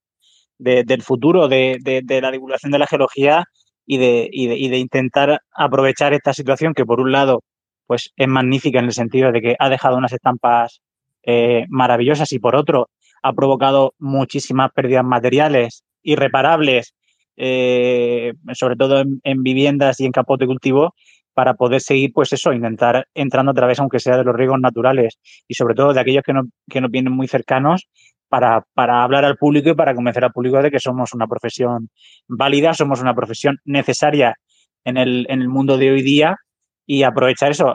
de- 0.60 0.84
del 0.86 1.02
futuro, 1.04 1.48
de, 1.48 1.78
de- 1.82 2.22
la 2.22 2.32
divulgación 2.32 2.72
de 2.72 2.80
la 2.80 2.88
geología 2.88 3.46
y 3.86 3.98
de, 3.98 4.30
y, 4.32 4.48
de, 4.48 4.58
y 4.58 4.70
de 4.70 4.78
intentar 4.80 5.42
aprovechar 5.56 6.14
esta 6.14 6.34
situación 6.34 6.74
que 6.74 6.86
por 6.86 7.02
un 7.02 7.12
lado 7.12 7.44
pues 7.88 8.12
es 8.18 8.28
magnífica 8.28 8.80
en 8.80 8.86
el 8.86 8.94
sentido 8.94 9.32
de 9.32 9.42
que 9.42 9.56
ha 9.60 9.70
dejado 9.70 9.98
unas 9.98 10.14
estampas 10.14 10.82
eh, 11.24 11.66
maravillosas 11.70 12.32
y 12.34 12.40
por 12.40 12.56
otro 12.56 12.90
ha 13.24 13.34
provocado 13.34 13.94
muchísimas 14.00 14.72
pérdidas 14.74 15.04
materiales 15.06 15.84
irreparables, 16.04 16.94
eh, 17.38 18.34
sobre 18.54 18.76
todo 18.76 19.02
en, 19.02 19.20
en 19.24 19.44
viviendas 19.44 20.00
y 20.00 20.06
en 20.06 20.12
campos 20.12 20.40
de 20.40 20.48
cultivo, 20.48 20.94
para 21.36 21.54
poder 21.54 21.82
seguir, 21.82 22.12
pues 22.14 22.34
eso, 22.34 22.54
intentar 22.54 23.08
entrando 23.14 23.52
a 23.52 23.54
través, 23.54 23.80
aunque 23.80 24.00
sea 24.00 24.18
de 24.18 24.24
los 24.24 24.36
riesgos 24.36 24.60
naturales 24.60 25.20
y 25.48 25.54
sobre 25.54 25.76
todo 25.76 25.94
de 25.94 26.00
aquellos 26.00 26.24
que, 26.24 26.34
no, 26.34 26.44
que 26.68 26.82
nos 26.82 26.90
vienen 26.90 27.14
muy 27.14 27.28
cercanos, 27.28 27.88
para, 28.28 28.66
para 28.74 29.04
hablar 29.04 29.24
al 29.24 29.38
público 29.38 29.70
y 29.70 29.76
para 29.76 29.94
convencer 29.94 30.24
al 30.24 30.32
público 30.32 30.62
de 30.62 30.72
que 30.72 30.80
somos 30.80 31.14
una 31.14 31.28
profesión 31.28 31.90
válida, 32.28 32.74
somos 32.74 33.02
una 33.02 33.14
profesión 33.14 33.60
necesaria 33.66 34.36
en 34.84 34.98
el, 34.98 35.26
en 35.30 35.42
el 35.42 35.50
mundo 35.50 35.78
de 35.78 35.92
hoy 35.92 36.02
día 36.02 36.38
y 36.86 37.04
aprovechar 37.04 37.52
eso. 37.52 37.74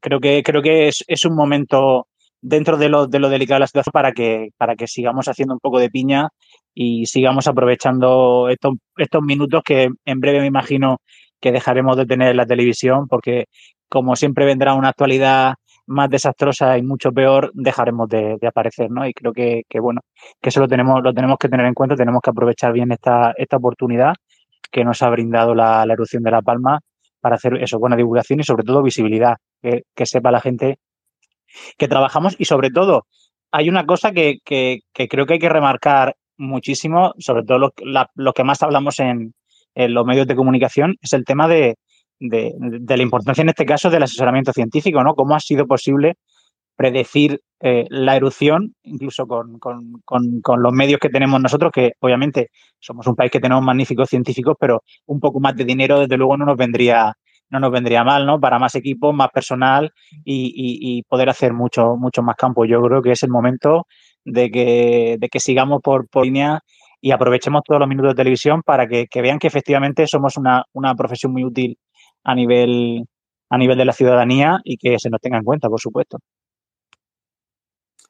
Creo 0.00 0.20
que, 0.20 0.42
creo 0.42 0.62
que 0.62 0.88
es, 0.88 1.04
es 1.06 1.24
un 1.24 1.34
momento 1.34 2.08
dentro 2.42 2.76
de 2.76 2.88
lo, 2.88 3.06
de 3.06 3.18
lo 3.18 3.28
delicado 3.28 3.56
de 3.56 3.60
la 3.60 3.66
situación 3.66 3.92
para 3.92 4.12
que, 4.12 4.50
para 4.56 4.76
que 4.76 4.86
sigamos 4.86 5.28
haciendo 5.28 5.54
un 5.54 5.60
poco 5.60 5.78
de 5.78 5.90
piña 5.90 6.28
y 6.74 7.06
sigamos 7.06 7.46
aprovechando 7.46 8.48
estos, 8.48 8.74
estos 8.96 9.22
minutos 9.22 9.62
que 9.64 9.90
en 10.04 10.20
breve 10.20 10.40
me 10.40 10.46
imagino 10.46 10.98
que 11.40 11.52
dejaremos 11.52 11.96
de 11.96 12.06
tener 12.06 12.30
en 12.30 12.36
la 12.36 12.46
televisión 12.46 13.06
porque 13.08 13.46
como 13.88 14.16
siempre 14.16 14.46
vendrá 14.46 14.74
una 14.74 14.90
actualidad 14.90 15.54
más 15.86 16.08
desastrosa 16.08 16.78
y 16.78 16.82
mucho 16.82 17.10
peor, 17.10 17.50
dejaremos 17.52 18.08
de, 18.08 18.38
aparecer, 18.46 18.90
¿no? 18.90 19.06
Y 19.06 19.12
creo 19.12 19.32
que, 19.32 19.64
bueno, 19.80 20.02
que 20.40 20.50
eso 20.50 20.60
lo 20.60 20.68
tenemos, 20.68 21.02
lo 21.02 21.12
tenemos 21.12 21.36
que 21.38 21.48
tener 21.48 21.66
en 21.66 21.74
cuenta, 21.74 21.96
tenemos 21.96 22.20
que 22.22 22.30
aprovechar 22.30 22.72
bien 22.72 22.92
esta, 22.92 23.32
esta 23.36 23.56
oportunidad 23.56 24.14
que 24.70 24.84
nos 24.84 25.02
ha 25.02 25.10
brindado 25.10 25.52
la, 25.54 25.82
erupción 25.90 26.22
de 26.22 26.30
La 26.30 26.42
Palma 26.42 26.80
para 27.20 27.34
hacer 27.34 27.54
eso, 27.60 27.80
buena 27.80 27.96
divulgación 27.96 28.38
y 28.38 28.44
sobre 28.44 28.62
todo 28.62 28.82
visibilidad, 28.82 29.36
que, 29.60 29.82
que 29.94 30.06
sepa 30.06 30.30
la 30.30 30.40
gente 30.40 30.78
que 31.76 31.88
trabajamos 31.88 32.36
y 32.38 32.44
sobre 32.44 32.70
todo 32.70 33.06
hay 33.50 33.68
una 33.68 33.84
cosa 33.84 34.12
que, 34.12 34.38
que, 34.44 34.82
creo 35.08 35.26
que 35.26 35.34
hay 35.34 35.38
que 35.40 35.48
remarcar 35.48 36.14
muchísimo, 36.36 37.14
sobre 37.18 37.42
todo 37.42 37.58
lo, 37.58 37.72
la, 37.78 38.08
lo 38.14 38.32
que 38.32 38.44
más 38.44 38.62
hablamos 38.62 39.00
en, 39.00 39.34
en, 39.74 39.94
los 39.94 40.04
medios 40.06 40.26
de 40.26 40.36
comunicación, 40.36 40.96
es 41.00 41.12
el 41.12 41.24
tema 41.24 41.48
de, 41.48 41.76
de, 42.18 42.54
la 42.96 43.02
importancia 43.02 43.42
en 43.42 43.48
este 43.48 43.66
caso 43.66 43.90
del 43.90 44.02
asesoramiento 44.02 44.52
científico, 44.52 45.02
¿no? 45.02 45.14
¿Cómo 45.14 45.34
ha 45.34 45.40
sido 45.40 45.66
posible 45.66 46.16
predecir 46.76 47.40
eh, 47.60 47.84
la 47.90 48.16
erupción, 48.16 48.74
incluso 48.84 49.26
con, 49.26 49.58
con, 49.58 50.00
con, 50.04 50.40
con, 50.40 50.62
los 50.62 50.72
medios 50.72 50.98
que 50.98 51.10
tenemos 51.10 51.38
nosotros, 51.40 51.72
que 51.72 51.92
obviamente 52.00 52.48
somos 52.78 53.06
un 53.06 53.14
país 53.14 53.30
que 53.30 53.40
tenemos 53.40 53.62
magníficos 53.62 54.08
científicos, 54.08 54.56
pero 54.58 54.82
un 55.06 55.20
poco 55.20 55.40
más 55.40 55.54
de 55.56 55.64
dinero, 55.64 56.00
desde 56.00 56.16
luego, 56.16 56.38
no 56.38 56.46
nos 56.46 56.56
vendría, 56.56 57.12
no 57.50 57.60
nos 57.60 57.70
vendría 57.70 58.02
mal, 58.02 58.24
¿no? 58.24 58.40
Para 58.40 58.58
más 58.58 58.74
equipos, 58.76 59.14
más 59.14 59.28
personal 59.28 59.92
y, 60.24 60.46
y, 60.56 60.98
y 60.98 61.02
poder 61.02 61.28
hacer 61.28 61.52
mucho, 61.52 61.96
mucho 61.96 62.22
más 62.22 62.36
campo. 62.36 62.64
Yo 62.64 62.80
creo 62.80 63.02
que 63.02 63.12
es 63.12 63.22
el 63.22 63.30
momento 63.30 63.86
de 64.24 64.50
que, 64.50 65.16
de 65.18 65.28
que 65.28 65.40
sigamos 65.40 65.80
por, 65.82 66.08
por 66.08 66.24
línea 66.24 66.60
y 67.00 67.12
aprovechemos 67.12 67.62
todos 67.64 67.80
los 67.80 67.88
minutos 67.88 68.12
de 68.12 68.16
televisión 68.16 68.62
para 68.62 68.86
que, 68.86 69.06
que 69.06 69.22
vean 69.22 69.38
que 69.38 69.46
efectivamente 69.46 70.06
somos 70.06 70.36
una, 70.36 70.64
una 70.72 70.94
profesión 70.94 71.32
muy 71.32 71.44
útil 71.44 71.78
a 72.24 72.34
nivel, 72.34 73.04
a 73.48 73.58
nivel 73.58 73.78
de 73.78 73.84
la 73.84 73.92
ciudadanía 73.92 74.60
y 74.64 74.76
que 74.76 74.98
se 74.98 75.10
nos 75.10 75.20
tenga 75.20 75.38
en 75.38 75.44
cuenta, 75.44 75.68
por 75.68 75.80
supuesto. 75.80 76.18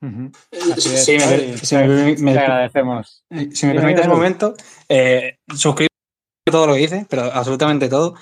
Uh 0.02 0.06
-huh. 0.06 0.32
Sí, 0.78 1.12
me, 1.18 1.58
si 1.58 1.76
me, 1.76 2.16
me, 2.16 2.32
te 2.32 2.38
agradecemos. 2.38 3.22
Si 3.52 3.66
me 3.66 3.74
permites 3.74 4.06
un 4.06 4.12
momento, 4.12 4.54
eh, 4.88 5.36
suscribo 5.54 5.90
todo 6.50 6.66
lo 6.66 6.74
que 6.74 6.80
dice, 6.80 7.06
pero 7.08 7.24
absolutamente 7.24 7.88
todo. 7.88 8.14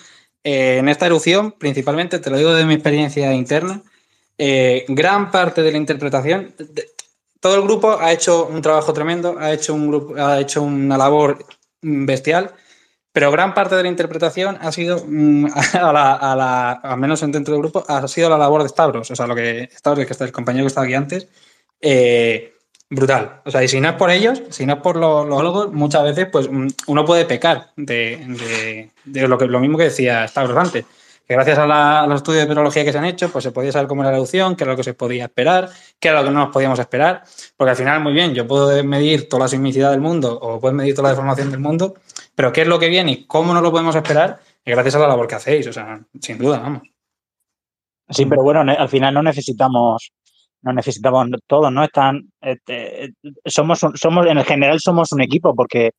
Eh, 0.43 0.79
en 0.79 0.89
esta 0.89 1.07
erupción, 1.07 1.53
principalmente, 1.53 2.19
te 2.19 2.31
lo 2.31 2.37
digo 2.37 2.53
de 2.53 2.65
mi 2.65 2.75
experiencia 2.75 3.33
interna, 3.33 3.83
eh, 4.39 4.85
gran 4.89 5.31
parte 5.31 5.63
de 5.63 5.73
la 5.73 5.79
interpretación, 5.79 6.55
de, 6.59 6.89
todo 7.41 7.57
el 7.57 7.63
grupo 7.63 7.99
ha 8.01 8.13
hecho 8.13 8.47
un 8.47 8.63
trabajo 8.63 8.93
tremendo, 8.93 9.37
ha 9.39 9.53
hecho, 9.53 9.75
un 9.75 9.89
grupo, 9.89 10.15
ha 10.17 10.41
hecho 10.41 10.63
una 10.63 10.97
labor 10.97 11.45
bestial, 11.83 12.53
Pero 13.13 13.33
gran 13.33 13.55
parte 13.55 13.75
de 13.75 13.83
la 13.83 13.89
interpretación 13.89 14.59
ha 14.61 14.71
sido, 14.73 15.05
mm, 15.07 15.47
a 15.75 15.93
la, 15.93 16.15
a 16.15 16.37
la, 16.37 16.73
al 16.73 16.99
menos 16.99 17.21
dentro 17.21 17.55
del 17.55 17.63
grupo, 17.63 17.85
ha 17.89 18.07
sido 18.09 18.31
la 18.31 18.39
labor 18.39 18.63
de 18.63 18.69
Stavros. 18.69 19.11
O 19.11 19.17
sea, 19.17 19.27
lo 19.27 19.35
que 19.35 19.69
Stavros, 19.73 20.07
que 20.07 20.13
está 20.13 20.25
el 20.25 20.33
compañero 20.33 20.65
que 20.65 20.69
estaba 20.69 20.85
aquí 20.87 20.95
antes, 20.95 21.29
eh, 21.81 22.55
brutal. 22.91 23.43
O 23.45 23.51
sea, 23.51 23.63
y 23.65 23.69
si 23.69 23.81
no 23.81 23.89
es 23.91 23.95
por 23.97 24.11
ellos, 24.11 24.43
si 24.51 24.67
no 24.67 24.75
es 24.75 24.81
por 24.81 24.97
los, 24.97 25.27
los 25.29 25.73
muchas 25.73 26.05
veces, 26.05 26.29
pues 26.31 26.51
mm, 26.51 26.69
uno 26.89 27.05
puede 27.05 27.25
pecar 27.25 27.73
de, 27.77 28.17
de, 28.29 28.91
de 29.05 29.29
lo, 29.29 29.39
que, 29.39 29.47
lo 29.47 29.61
mismo 29.61 29.79
que 29.79 29.85
decía 29.85 30.27
Stavros 30.29 30.57
antes 30.57 30.85
que 31.29 31.35
gracias 31.35 31.59
a, 31.59 31.67
la, 31.67 32.07
los 32.07 32.17
estudios 32.17 32.45
de 32.45 32.49
meteorología 32.49 32.85
que 32.87 32.91
se 32.91 32.97
han 32.97 33.05
hecho, 33.05 33.31
pues 33.31 33.45
se 33.45 33.53
podía 33.53 33.71
saber 33.71 33.87
cómo 33.87 34.01
era 34.01 34.11
la 34.11 34.17
erupción, 34.17 34.57
qué 34.57 34.65
era 34.65 34.73
lo 34.73 34.79
que 34.79 34.83
se 34.83 34.95
podía 34.95 35.25
esperar, 35.25 35.69
qué 36.01 36.09
era 36.09 36.23
lo 36.23 36.27
que 36.27 36.33
no 36.33 36.41
nos 36.41 36.49
podíamos 36.49 36.79
esperar, 36.79 37.23
porque 37.55 37.71
al 37.71 37.77
final, 37.77 38.01
muy 38.01 38.15
bien, 38.15 38.35
yo 38.35 38.47
puedo 38.47 38.83
medir 38.83 39.29
toda 39.29 39.45
la 39.45 39.49
sismicidad 39.49 39.91
del 39.91 40.01
mundo 40.01 40.39
o 40.41 40.59
puedo 40.59 40.73
medir 40.73 40.95
toda 40.95 41.09
la 41.09 41.11
deformación 41.11 41.51
del 41.51 41.61
mundo, 41.61 41.97
pero 42.35 42.51
qué 42.51 42.63
es 42.63 42.67
lo 42.67 42.79
que 42.79 42.89
viene 42.89 43.13
y 43.13 43.27
cómo 43.27 43.53
no 43.53 43.61
lo 43.61 43.71
podemos 43.71 43.95
esperar, 43.95 44.41
y 44.65 44.71
gracias 44.71 44.95
a 44.95 45.01
la 45.01 45.09
labor 45.09 45.29
que 45.29 45.35
hacéis, 45.35 45.67
o 45.67 45.73
sea, 45.73 46.01
sin 46.19 46.39
duda, 46.39 46.61
vamos. 46.61 46.83
Sí, 48.09 48.25
pero 48.25 48.43
bueno, 48.43 48.61
al 48.61 48.89
final 48.89 49.13
no 49.13 49.23
necesitamos 49.23 50.11
no 50.63 50.73
necesitamos 50.73 51.29
todos, 51.47 51.71
¿no? 51.71 51.85
Están, 51.85 52.33
este, 52.41 53.13
somos, 53.45 53.81
somos, 53.95 54.27
en 54.27 54.45
general 54.45 54.81
somos 54.81 55.13
un 55.13 55.21
equipo 55.21 55.55
porque 55.55 55.93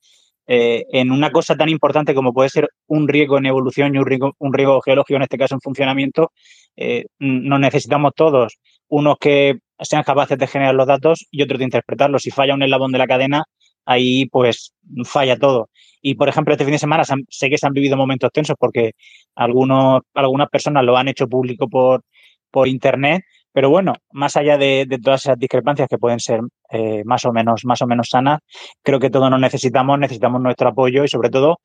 eh, 0.51 0.87
en 0.91 1.11
una 1.11 1.29
cosa 1.29 1.55
tan 1.55 1.69
importante 1.69 2.15
como 2.15 2.33
puede 2.33 2.49
ser 2.49 2.69
un 2.87 3.07
riesgo 3.07 3.37
en 3.37 3.45
evolución 3.45 3.93
y 3.93 3.99
un 3.99 4.05
riesgo, 4.07 4.33
un 4.39 4.51
geológico, 4.51 5.15
en 5.15 5.21
este 5.21 5.37
caso 5.37 5.53
en 5.53 5.61
funcionamiento, 5.61 6.31
eh, 6.75 7.05
nos 7.19 7.59
necesitamos 7.59 8.13
todos, 8.15 8.57
unos 8.87 9.17
que 9.19 9.59
sean 9.79 10.01
capaces 10.01 10.39
de 10.39 10.47
generar 10.47 10.73
los 10.73 10.87
datos 10.87 11.27
y 11.29 11.43
otros 11.43 11.59
de 11.59 11.65
interpretarlos. 11.65 12.23
Si 12.23 12.31
falla 12.31 12.55
un 12.55 12.63
eslabón 12.63 12.91
de 12.91 12.97
la 12.97 13.05
cadena, 13.05 13.43
ahí 13.85 14.25
pues 14.25 14.73
falla 15.05 15.37
todo. 15.37 15.69
Y 16.01 16.15
por 16.15 16.29
ejemplo, 16.29 16.51
este 16.55 16.65
fin 16.65 16.71
de 16.71 16.79
semana 16.79 17.03
sé 17.03 17.49
que 17.51 17.57
se 17.59 17.67
han 17.67 17.73
vivido 17.73 17.95
momentos 17.95 18.31
tensos 18.33 18.55
porque 18.59 18.93
algunos, 19.35 20.01
algunas 20.15 20.49
personas 20.49 20.83
lo 20.83 20.97
han 20.97 21.09
hecho 21.09 21.27
público 21.27 21.69
por, 21.69 22.01
por 22.49 22.67
internet 22.67 23.21
pero 23.59 23.71
bueno, 23.71 23.93
más 24.13 24.37
allá 24.37 24.57
de, 24.57 24.87
todas 25.03 25.25
esas 25.25 25.37
discrepancias 25.37 25.89
que 25.89 25.97
pueden 25.97 26.21
ser 26.21 26.39
eh, 26.71 27.03
más 27.03 27.25
o 27.25 27.33
menos, 27.33 27.65
más 27.65 27.81
o 27.81 27.87
menos 27.87 28.07
sanas, 28.09 28.39
creo 28.81 29.01
que 29.01 29.09
todos 29.09 29.29
nos 29.29 29.41
necesitamos, 29.41 29.99
necesitamos 29.99 30.41
nuestro 30.41 30.69
apoyo 30.69 31.03
y 31.03 31.09
sobre 31.09 31.29
todo 31.29 31.57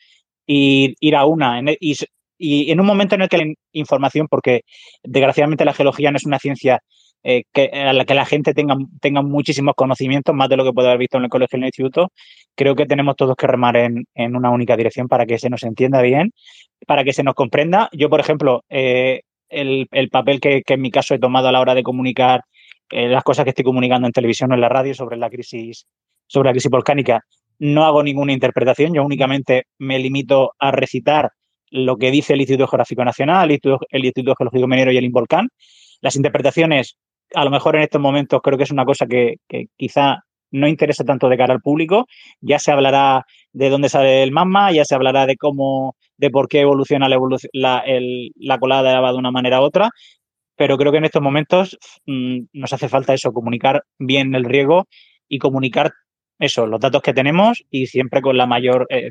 ir, 0.44 1.14
a 1.14 1.24
una. 1.24 1.61
En, 1.61 1.68
y, 1.78 2.72
en 2.72 2.80
un 2.80 2.87
momento 2.87 3.14
en 3.14 3.22
el 3.22 3.28
que 3.28 3.38
la 3.38 3.44
información, 3.70 4.26
porque 4.28 4.62
desgraciadamente 5.04 5.64
la 5.64 5.72
geología 5.72 6.11
no 6.11 6.16
es 6.16 6.26
una 6.26 6.40
ciencia 6.40 6.80
eh, 7.22 7.44
a 7.72 7.92
la 7.92 8.04
que 8.04 8.14
la 8.14 8.26
gente 8.26 8.54
tenga, 8.54 8.74
tenga 9.00 9.22
muchísimos 9.22 9.74
conocimientos, 9.76 10.35
más 10.35 10.48
de 10.48 10.57
lo 10.57 10.64
que 10.64 10.72
puede 10.72 10.88
haber 10.88 10.98
visto 10.98 11.18
en 11.18 11.24
el 11.24 11.30
colegio 11.30 11.59
y 11.59 11.59
en 11.59 11.62
el 11.62 11.68
instituto, 11.68 12.11
creo 12.57 12.74
que 12.74 12.87
tenemos 12.87 13.14
todos 13.14 13.37
que 13.37 13.46
remar 13.46 13.76
en, 13.76 14.04
en 14.16 14.35
una 14.35 14.50
única 14.50 14.76
dirección 14.76 15.07
para 15.07 15.26
que 15.26 15.38
se 15.38 15.48
nos 15.48 15.62
entienda 15.62 16.02
bien, 16.02 16.33
para 16.88 17.04
que 17.04 17.12
se 17.12 17.22
nos 17.22 17.35
comprenda. 17.35 17.88
Yo, 17.92 18.11
por 18.11 18.18
ejemplo, 18.18 18.64
eh, 18.68 19.20
el, 19.48 19.87
el 19.90 20.09
papel 20.11 20.40
que, 20.40 20.62
que, 20.62 20.74
en 20.74 20.80
mi 20.80 20.90
caso 20.90 21.14
he 21.14 21.18
tomado 21.18 21.48
a 21.48 21.52
la 21.52 21.61
hora 21.61 21.74
de 21.74 21.83
comunicar 21.83 22.42
eh, 22.90 23.09
las 23.09 23.24
cosas 23.24 23.44
que 23.44 23.50
estoy 23.50 23.64
comunicando 23.64 24.07
en 24.07 24.12
televisión 24.12 24.52
o 24.52 24.54
en 24.54 24.61
la 24.61 24.68
radio 24.68 24.94
sobre 24.94 25.16
la 25.16 25.30
crisis, 25.30 25.87
sobre 26.26 26.48
la 26.48 26.52
crisis 26.52 26.70
volcánica. 26.70 27.24
No 27.59 27.85
hago 27.85 28.02
ninguna 28.02 28.33
interpretación, 28.33 28.94
yo 28.94 29.04
únicamente 29.04 29.66
me 29.78 29.98
limito 29.98 30.52
a 30.59 30.70
recitar 30.70 31.30
lo 31.70 31.96
que 31.96 32.11
dice 32.11 32.35
el 32.35 32.40
Instituto 32.40 32.68
Geográfico 32.68 33.04
Nacional, 33.04 33.46
el 33.46 33.52
Instituto, 33.52 33.87
el 33.90 34.04
Instituto 34.04 34.35
Geológico 34.37 34.66
Minero 34.66 34.92
y 34.92 34.96
el 34.96 35.04
Involcán. 35.04 35.48
Las 36.00 36.16
interpretaciones, 36.16 36.96
a 37.35 37.44
lo 37.44 37.50
mejor 37.50 37.76
en 37.76 37.83
estos 37.83 38.00
momentos, 38.00 38.40
creo 38.42 38.59
que 38.59 38.64
es 38.64 38.70
una 38.70 38.85
cosa 38.85 39.07
que, 39.07 39.37
que 39.48 39.66
quizá 39.76 40.24
no 40.54 40.68
interesa 40.68 41.04
tanto 41.04 41.28
de 41.28 41.36
cara 41.36 41.52
al 41.52 41.60
público. 41.60 42.06
Ya 42.40 42.58
se 42.58 42.70
hablará 42.70 43.26
de 43.52 43.70
dónde 43.70 43.88
sale 43.88 44.22
el 44.22 44.30
magma, 44.30 44.70
ya 44.72 44.84
se 44.84 44.94
hablará 44.94 45.26
de 45.26 45.36
cómo, 45.36 45.96
de 46.16 46.30
por 46.30 46.48
qué 46.48 46.60
evoluciona 46.60 47.08
la, 47.08 47.18
la, 47.52 47.78
el, 47.80 48.32
la 48.36 48.58
colada 48.58 48.88
de 48.88 48.94
lava 48.94 49.12
de 49.12 49.18
una 49.18 49.32
manera 49.32 49.60
u 49.60 49.64
otra, 49.64 49.90
pero 50.56 50.78
creo 50.78 50.92
que 50.92 50.98
en 50.98 51.06
estos 51.06 51.22
momentos 51.22 51.76
mmm, 52.06 52.38
nos 52.52 52.72
hace 52.72 52.88
falta 52.88 53.14
eso, 53.14 53.32
comunicar 53.32 53.84
bien 53.98 54.34
el 54.34 54.44
riesgo 54.44 54.86
y 55.28 55.38
comunicar 55.38 55.92
eso, 56.38 56.66
los 56.66 56.80
datos 56.80 57.02
que 57.02 57.14
tenemos 57.14 57.64
y 57.70 57.86
siempre 57.86 58.22
con 58.22 58.36
la 58.36 58.46
mayor 58.46 58.86
eh, 58.90 59.10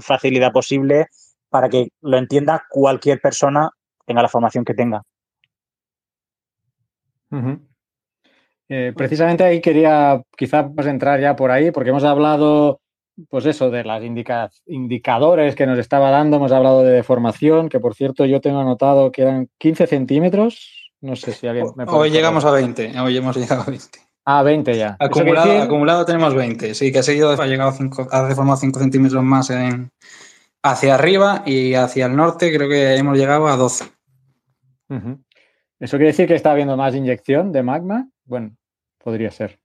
facilidad 0.00 0.52
posible 0.52 1.06
para 1.48 1.68
que 1.68 1.88
lo 2.00 2.16
entienda 2.16 2.64
cualquier 2.68 3.20
persona, 3.20 3.70
tenga 4.06 4.22
la 4.22 4.28
formación 4.28 4.64
que 4.64 4.74
tenga. 4.74 5.02
Eh, 8.70 8.92
precisamente 8.96 9.42
ahí 9.42 9.60
quería 9.60 10.22
quizás 10.36 10.66
entrar 10.86 11.20
ya 11.20 11.34
por 11.34 11.50
ahí, 11.50 11.72
porque 11.72 11.90
hemos 11.90 12.04
hablado 12.04 12.80
pues 13.28 13.44
eso, 13.46 13.70
de 13.70 13.84
las 13.84 14.02
indica 14.02 14.50
indicadores 14.66 15.54
que 15.54 15.66
nos 15.66 15.78
estaba 15.78 16.10
dando, 16.10 16.36
hemos 16.36 16.52
hablado 16.52 16.82
de 16.82 16.92
deformación, 16.92 17.68
que 17.68 17.80
por 17.80 17.94
cierto 17.94 18.24
yo 18.24 18.40
tengo 18.40 18.60
anotado 18.60 19.12
que 19.12 19.22
eran 19.22 19.48
15 19.58 19.86
centímetros. 19.86 20.92
No 21.00 21.16
sé 21.16 21.32
si 21.32 21.46
alguien 21.46 21.66
me 21.76 21.84
Hoy 21.84 22.10
llegamos 22.10 22.44
a 22.44 22.50
20, 22.50 22.98
hoy 23.00 23.16
hemos 23.16 23.36
llegado 23.36 23.62
a 23.62 23.66
20. 23.66 23.86
Ah, 24.24 24.42
20 24.42 24.76
ya. 24.76 24.96
Acumulado, 25.00 25.48
decir... 25.48 25.62
acumulado 25.62 26.04
tenemos 26.04 26.34
20, 26.34 26.74
sí, 26.74 26.92
que 26.92 27.00
ha 27.00 27.02
seguido, 27.02 27.30
ha 27.30 27.46
llegado 27.46 27.72
cinco, 27.72 28.06
ha 28.10 28.22
deformado 28.22 28.56
5 28.58 28.78
centímetros 28.78 29.22
más 29.22 29.50
en, 29.50 29.90
hacia 30.62 30.94
arriba 30.94 31.42
y 31.44 31.74
hacia 31.74 32.06
el 32.06 32.16
norte 32.16 32.54
creo 32.54 32.68
que 32.68 32.94
hemos 32.94 33.18
llegado 33.18 33.48
a 33.48 33.56
12. 33.56 33.84
Uh 34.90 34.94
-huh. 34.94 35.24
¿Eso 35.80 35.96
quiere 35.96 36.08
decir 36.12 36.28
que 36.28 36.34
está 36.34 36.52
habiendo 36.52 36.76
más 36.76 36.94
inyección 36.94 37.52
de 37.52 37.62
magma? 37.62 38.08
Bueno, 38.26 38.54
podría 39.02 39.30
ser. 39.30 39.58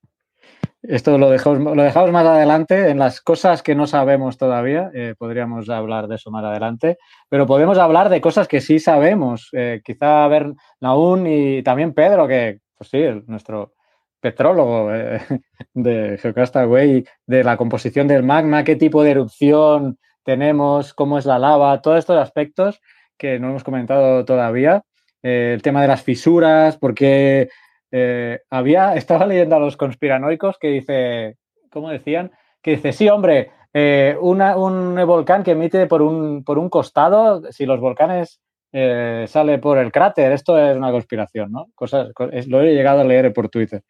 Esto 0.82 1.17
lo 1.17 1.32
dejamos, 1.32 1.76
lo 1.76 1.82
dejamos 1.82 2.12
más 2.12 2.26
adelante 2.26 2.89
en 2.89 3.00
las 3.00 3.19
cosas 3.19 3.63
que 3.63 3.74
no 3.74 3.88
sabemos 3.88 4.38
todavía. 4.38 4.91
Eh, 4.93 5.15
podríamos 5.17 5.67
hablar 5.69 6.08
de 6.08 6.15
eso 6.15 6.30
más 6.30 6.43
adelante, 6.43 6.98
pero 7.28 7.48
podemos 7.48 7.78
hablar 7.80 8.10
de 8.10 8.21
cosas 8.21 8.48
que 8.48 8.62
sí 8.62 8.80
sabemos. 8.80 9.50
Eh, 9.54 9.82
quizá 9.84 10.28
ver 10.28 10.54
Naún 10.80 11.26
y 11.26 11.63
también 11.63 11.93
Pedro, 11.93 12.28
que, 12.28 12.60
pues 12.78 12.89
sí, 12.91 13.04
nuestro 13.26 13.74
petrólogo 14.19 14.93
eh, 14.93 15.21
de 15.74 16.17
Geocastaway, 16.19 17.06
de 17.26 17.43
la 17.43 17.58
composición 17.58 18.08
del 18.08 18.24
magma, 18.24 18.63
qué 18.63 18.76
tipo 18.76 19.04
de 19.04 19.12
erupción 19.12 20.00
tenemos, 20.24 20.93
cómo 20.93 21.19
es 21.19 21.26
la 21.26 21.38
lava, 21.38 21.82
todos 21.82 22.00
estos 22.00 22.17
aspectos 22.17 22.82
que 23.17 23.39
no 23.39 23.50
hemos 23.50 23.63
comentado 23.63 24.26
todavía. 24.26 24.84
Eh, 25.21 25.52
el 25.54 25.62
tema 25.62 25.82
de 25.82 25.88
las 25.88 26.02
fisuras, 26.02 26.78
por 26.78 26.93
qué 26.95 27.50
eh, 27.97 28.41
había, 28.49 28.95
estaba 28.95 29.25
leyendo 29.25 29.55
a 29.55 29.60
los 29.60 29.77
conspiranoicos 29.77 30.58
que 30.60 30.67
dice, 30.67 31.38
¿cómo 31.71 31.89
decían? 31.89 32.31
Que 32.62 32.71
dice, 32.71 32.91
sí, 32.91 33.08
hombre, 33.08 33.51
eh, 33.73 34.17
un 34.19 34.95
volcán 35.08 35.43
que 35.43 35.51
emite 35.51 35.88
por 35.88 36.01
un, 36.01 36.43
por 36.43 36.58
un 36.58 36.69
costado, 36.69 37.41
si 37.51 37.65
los 37.65 37.79
volcanes 37.79 38.41
eh, 38.73 39.25
sale 39.29 39.60
por 39.60 39.77
el 39.77 39.91
cráter, 39.93 40.34
esto 40.34 40.58
es 40.58 40.75
una 40.75 40.91
conspiración, 40.91 41.51
¿no? 41.51 41.67
Cosas, 41.73 42.10
lo 42.47 42.62
he 42.62 42.73
llegado 42.73 42.99
a 42.99 43.05
leer 43.05 43.31
por 43.31 43.47
Twitter. 43.47 43.81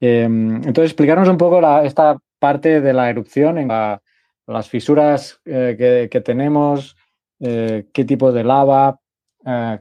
Em, 0.00 0.56
entonces, 0.56 0.84
explicarnos 0.84 1.28
un 1.28 1.36
poco 1.36 1.60
esta 1.82 2.16
parte 2.38 2.80
de 2.80 2.92
la 2.94 3.10
erupción, 3.10 3.58
en 3.58 3.68
la, 3.68 4.00
las 4.46 4.68
fisuras 4.68 5.40
eh, 5.44 5.76
que, 5.78 6.08
que, 6.10 6.20
tenemos, 6.22 6.96
eh, 7.40 7.86
qué 7.92 8.04
tipo 8.06 8.32
de 8.32 8.44
lava, 8.44 8.98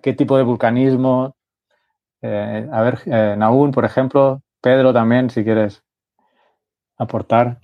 qué 0.01 0.13
tipo 0.13 0.35
de 0.37 0.43
vulcanismo, 0.43 1.35
eh, 2.21 2.67
a 2.71 2.81
ver, 2.81 2.99
eh, 3.05 3.35
Naún, 3.37 3.71
por 3.71 3.85
ejemplo, 3.85 4.41
Pedro 4.61 4.93
también, 4.93 5.29
si 5.29 5.43
quieres 5.43 5.83
aportar. 6.97 7.59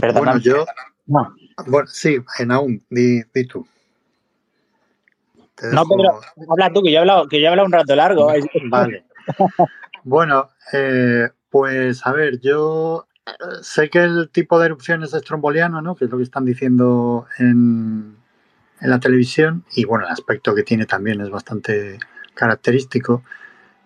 Perdona, 0.00 0.32
bueno, 0.32 0.38
yo. 0.40 0.64
No. 1.06 1.34
Bueno, 1.66 1.86
sí, 1.86 2.18
Naún, 2.46 2.82
di, 2.88 3.22
di 3.34 3.46
tú. 3.46 3.66
No, 5.70 5.84
Pedro, 5.86 6.20
habla 6.50 6.72
tú, 6.72 6.82
que 6.82 6.90
yo 6.90 6.96
he 6.96 7.00
hablado, 7.00 7.28
que 7.28 7.40
yo 7.40 7.46
he 7.46 7.48
hablado 7.48 7.66
un 7.66 7.72
rato 7.72 7.94
largo. 7.94 8.26
Vale. 8.70 9.04
bueno, 10.02 10.48
eh, 10.72 11.28
pues 11.50 12.04
a 12.06 12.12
ver, 12.12 12.40
yo 12.40 13.06
sé 13.60 13.90
que 13.90 14.02
el 14.02 14.30
tipo 14.30 14.58
de 14.58 14.66
erupción 14.66 15.02
es 15.02 15.14
estromboliano, 15.14 15.82
¿no? 15.82 15.94
Que 15.94 16.06
es 16.06 16.10
lo 16.10 16.16
que 16.16 16.24
están 16.24 16.46
diciendo 16.46 17.26
en, 17.38 18.16
en 18.80 18.90
la 18.90 18.98
televisión. 18.98 19.64
Y 19.74 19.84
bueno, 19.84 20.06
el 20.06 20.12
aspecto 20.12 20.54
que 20.54 20.62
tiene 20.62 20.86
también 20.86 21.20
es 21.20 21.30
bastante 21.30 21.98
característico. 22.34 23.22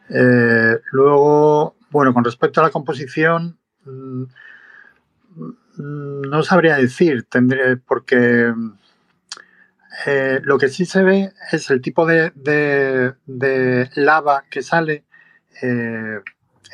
Eh, 0.09 0.81
luego, 0.93 1.77
bueno, 1.91 2.15
con 2.15 2.25
respecto 2.25 2.61
a 2.61 2.65
la 2.65 2.71
composición, 2.71 3.59
mmm, 3.85 4.25
no 5.79 6.43
sabría 6.43 6.77
decir, 6.77 7.25
tendré, 7.25 7.77
porque 7.77 8.53
eh, 10.07 10.41
lo 10.43 10.59
que 10.59 10.69
sí 10.69 10.85
se 10.85 11.03
ve 11.03 11.33
es 11.53 11.71
el 11.71 11.81
tipo 11.81 12.07
de, 12.07 12.33
de, 12.35 13.91
lava 13.95 14.45
que 14.51 14.63
sale, 14.63 15.05
eh, 15.63 16.21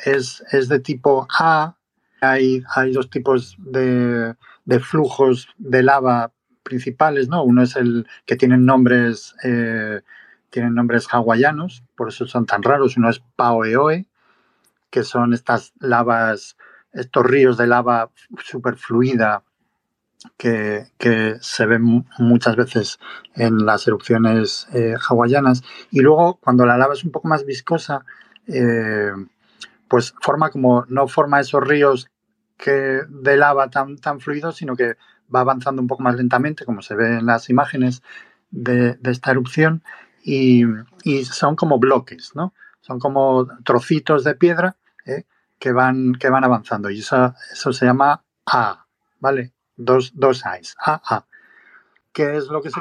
es, 0.05 0.43
es, 0.51 0.69
de 0.69 0.79
tipo 0.79 1.27
A. 1.37 1.77
Hay, 2.21 2.63
hay 2.73 2.93
dos 2.93 3.09
tipos 3.09 3.57
de, 3.59 4.35
de, 4.63 4.79
flujos 4.79 5.49
de 5.57 5.83
lava 5.83 6.31
principales, 6.63 7.27
¿no? 7.27 7.43
Uno 7.43 7.63
es 7.63 7.75
el 7.75 8.07
que 8.25 8.37
tienen 8.37 8.65
nombres 8.65 9.35
tienen 10.53 10.75
nombres 10.75 11.07
hawaianos, 11.11 11.83
por 11.97 12.09
eso 12.09 12.27
son 12.27 12.45
tan 12.45 12.61
raros. 12.61 12.95
Uno 12.95 13.09
es 13.09 13.23
Paoeoe, 13.35 14.05
que 14.91 15.03
son 15.03 15.33
estas 15.33 15.73
lavas, 15.79 16.55
estos 16.93 17.25
ríos 17.25 17.57
de 17.57 17.65
lava 17.65 18.11
superfluida 18.37 19.41
que, 20.37 20.85
se 21.41 21.65
ven 21.65 22.05
muchas 22.19 22.55
veces 22.55 22.99
en 23.33 23.65
las 23.65 23.87
erupciones 23.87 24.67
eh, 24.73 24.93
hawaianas. 25.09 25.63
Y 25.89 26.01
luego, 26.01 26.35
cuando 26.35 26.67
la 26.67 26.77
lava 26.77 26.93
es 26.93 27.03
un 27.03 27.11
poco 27.11 27.27
más 27.27 27.45
viscosa, 27.45 28.05
eh, 28.45 29.11
pues 29.87 30.13
forma 30.21 30.51
como, 30.51 30.85
no 30.87 31.07
forma 31.07 31.39
esos 31.39 31.67
ríos 31.67 32.11
que 32.57 33.01
de 33.09 33.37
lava 33.37 33.71
tan, 33.71 33.97
tan 33.97 34.19
fluidos, 34.19 34.57
sino 34.57 34.75
que 34.75 34.97
va 35.33 35.41
avanzando 35.41 35.81
un 35.81 35.87
poco 35.87 36.03
más 36.03 36.15
lentamente, 36.15 36.63
como 36.63 36.83
se 36.83 36.93
ve 36.93 37.17
en 37.17 37.25
las 37.25 37.49
imágenes 37.49 38.03
de, 38.51 38.99
esta 39.03 39.31
erupción, 39.31 39.83
y, 40.23 40.63
son 41.25 41.55
como 41.55 41.79
bloques, 41.79 42.31
¿no? 42.35 42.53
Son 42.81 42.99
como 42.99 43.47
trocitos 43.63 44.23
de 44.23 44.35
piedra 44.35 44.75
¿eh? 45.05 45.25
que, 45.59 45.71
van, 45.71 46.13
que 46.13 46.29
van 46.29 46.43
avanzando, 46.43 46.89
y 46.89 46.99
eso, 46.99 47.33
eso 47.51 47.73
se 47.73 47.85
llama 47.85 48.23
A, 48.45 48.85
¿vale? 49.19 49.53
Dos, 49.75 50.11
dos 50.15 50.45
A's, 50.45 50.75
A, 50.79 51.01
A. 51.03 51.25
¿Qué 52.11 52.37
es 52.37 52.47
lo 52.47 52.61
que 52.61 52.69
se... 52.69 52.79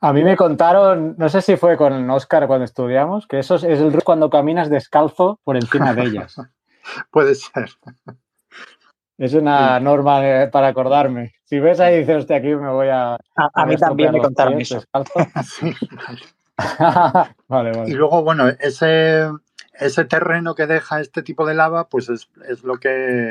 A 0.00 0.12
mí 0.12 0.22
me 0.22 0.36
contaron, 0.36 1.14
no 1.16 1.28
sé 1.30 1.40
si 1.40 1.56
fue 1.56 1.78
con 1.78 2.10
Oscar 2.10 2.46
cuando 2.46 2.66
estudiamos, 2.66 3.26
que 3.26 3.38
eso 3.38 3.54
es 3.54 3.64
el 3.64 4.04
cuando 4.04 4.28
caminas 4.28 4.68
descalzo 4.68 5.40
por 5.44 5.56
encima 5.56 5.94
de 5.94 6.02
ellas. 6.02 6.36
Puede 7.10 7.34
ser. 7.34 7.70
Es 9.16 9.32
una 9.32 9.80
norma 9.80 10.26
eh, 10.28 10.48
para 10.48 10.68
acordarme. 10.68 11.32
Si 11.44 11.58
ves 11.58 11.80
ahí, 11.80 12.00
dices, 12.00 12.16
hostia, 12.18 12.36
aquí 12.36 12.48
me 12.48 12.68
voy 12.68 12.88
a. 12.88 13.16
A, 13.36 13.66
mí 13.66 13.76
también 13.76 14.12
me 14.12 14.20
contaron 14.20 14.60
eso. 14.60 14.82
vale. 14.92 16.20
vale, 17.48 17.72
Y 17.86 17.94
luego, 17.94 18.22
bueno, 18.22 18.48
ese, 18.48 19.30
ese 19.72 20.04
terreno 20.04 20.54
que 20.54 20.66
deja 20.66 21.00
este 21.00 21.22
tipo 21.22 21.46
de 21.46 21.54
lava, 21.54 21.88
pues 21.88 22.08
es, 22.08 22.28
lo, 22.62 22.78
que, 22.78 23.30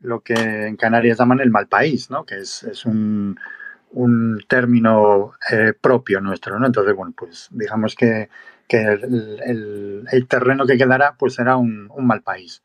lo 0.00 0.20
que 0.20 0.66
en 0.66 0.76
Canarias 0.76 1.18
llaman 1.18 1.40
el 1.40 1.50
mal 1.50 1.68
país, 1.68 2.10
¿no? 2.10 2.24
Que 2.24 2.38
es, 2.38 2.84
un, 2.84 3.38
término 4.48 5.32
eh, 5.50 5.72
propio 5.80 6.20
nuestro, 6.20 6.58
¿no? 6.58 6.66
Entonces, 6.66 6.94
bueno, 6.94 7.14
pues 7.16 7.48
digamos 7.50 7.94
que, 7.94 8.28
el, 8.68 10.26
terreno 10.28 10.66
que 10.66 10.76
quedará, 10.76 11.14
pues 11.18 11.34
será 11.34 11.56
un 11.56 11.88
mal 12.06 12.22
país. 12.22 12.62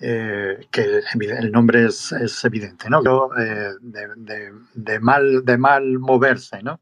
Eh, 0.00 0.68
que 0.70 1.00
el 1.20 1.50
nombre 1.50 1.86
es, 1.86 2.44
evidente, 2.44 2.88
¿no? 2.88 3.02
Eh, 3.36 3.72
de, 3.80 5.00
mal, 5.00 5.44
de 5.44 5.58
mal 5.58 5.98
moverse, 5.98 6.62
¿no? 6.62 6.80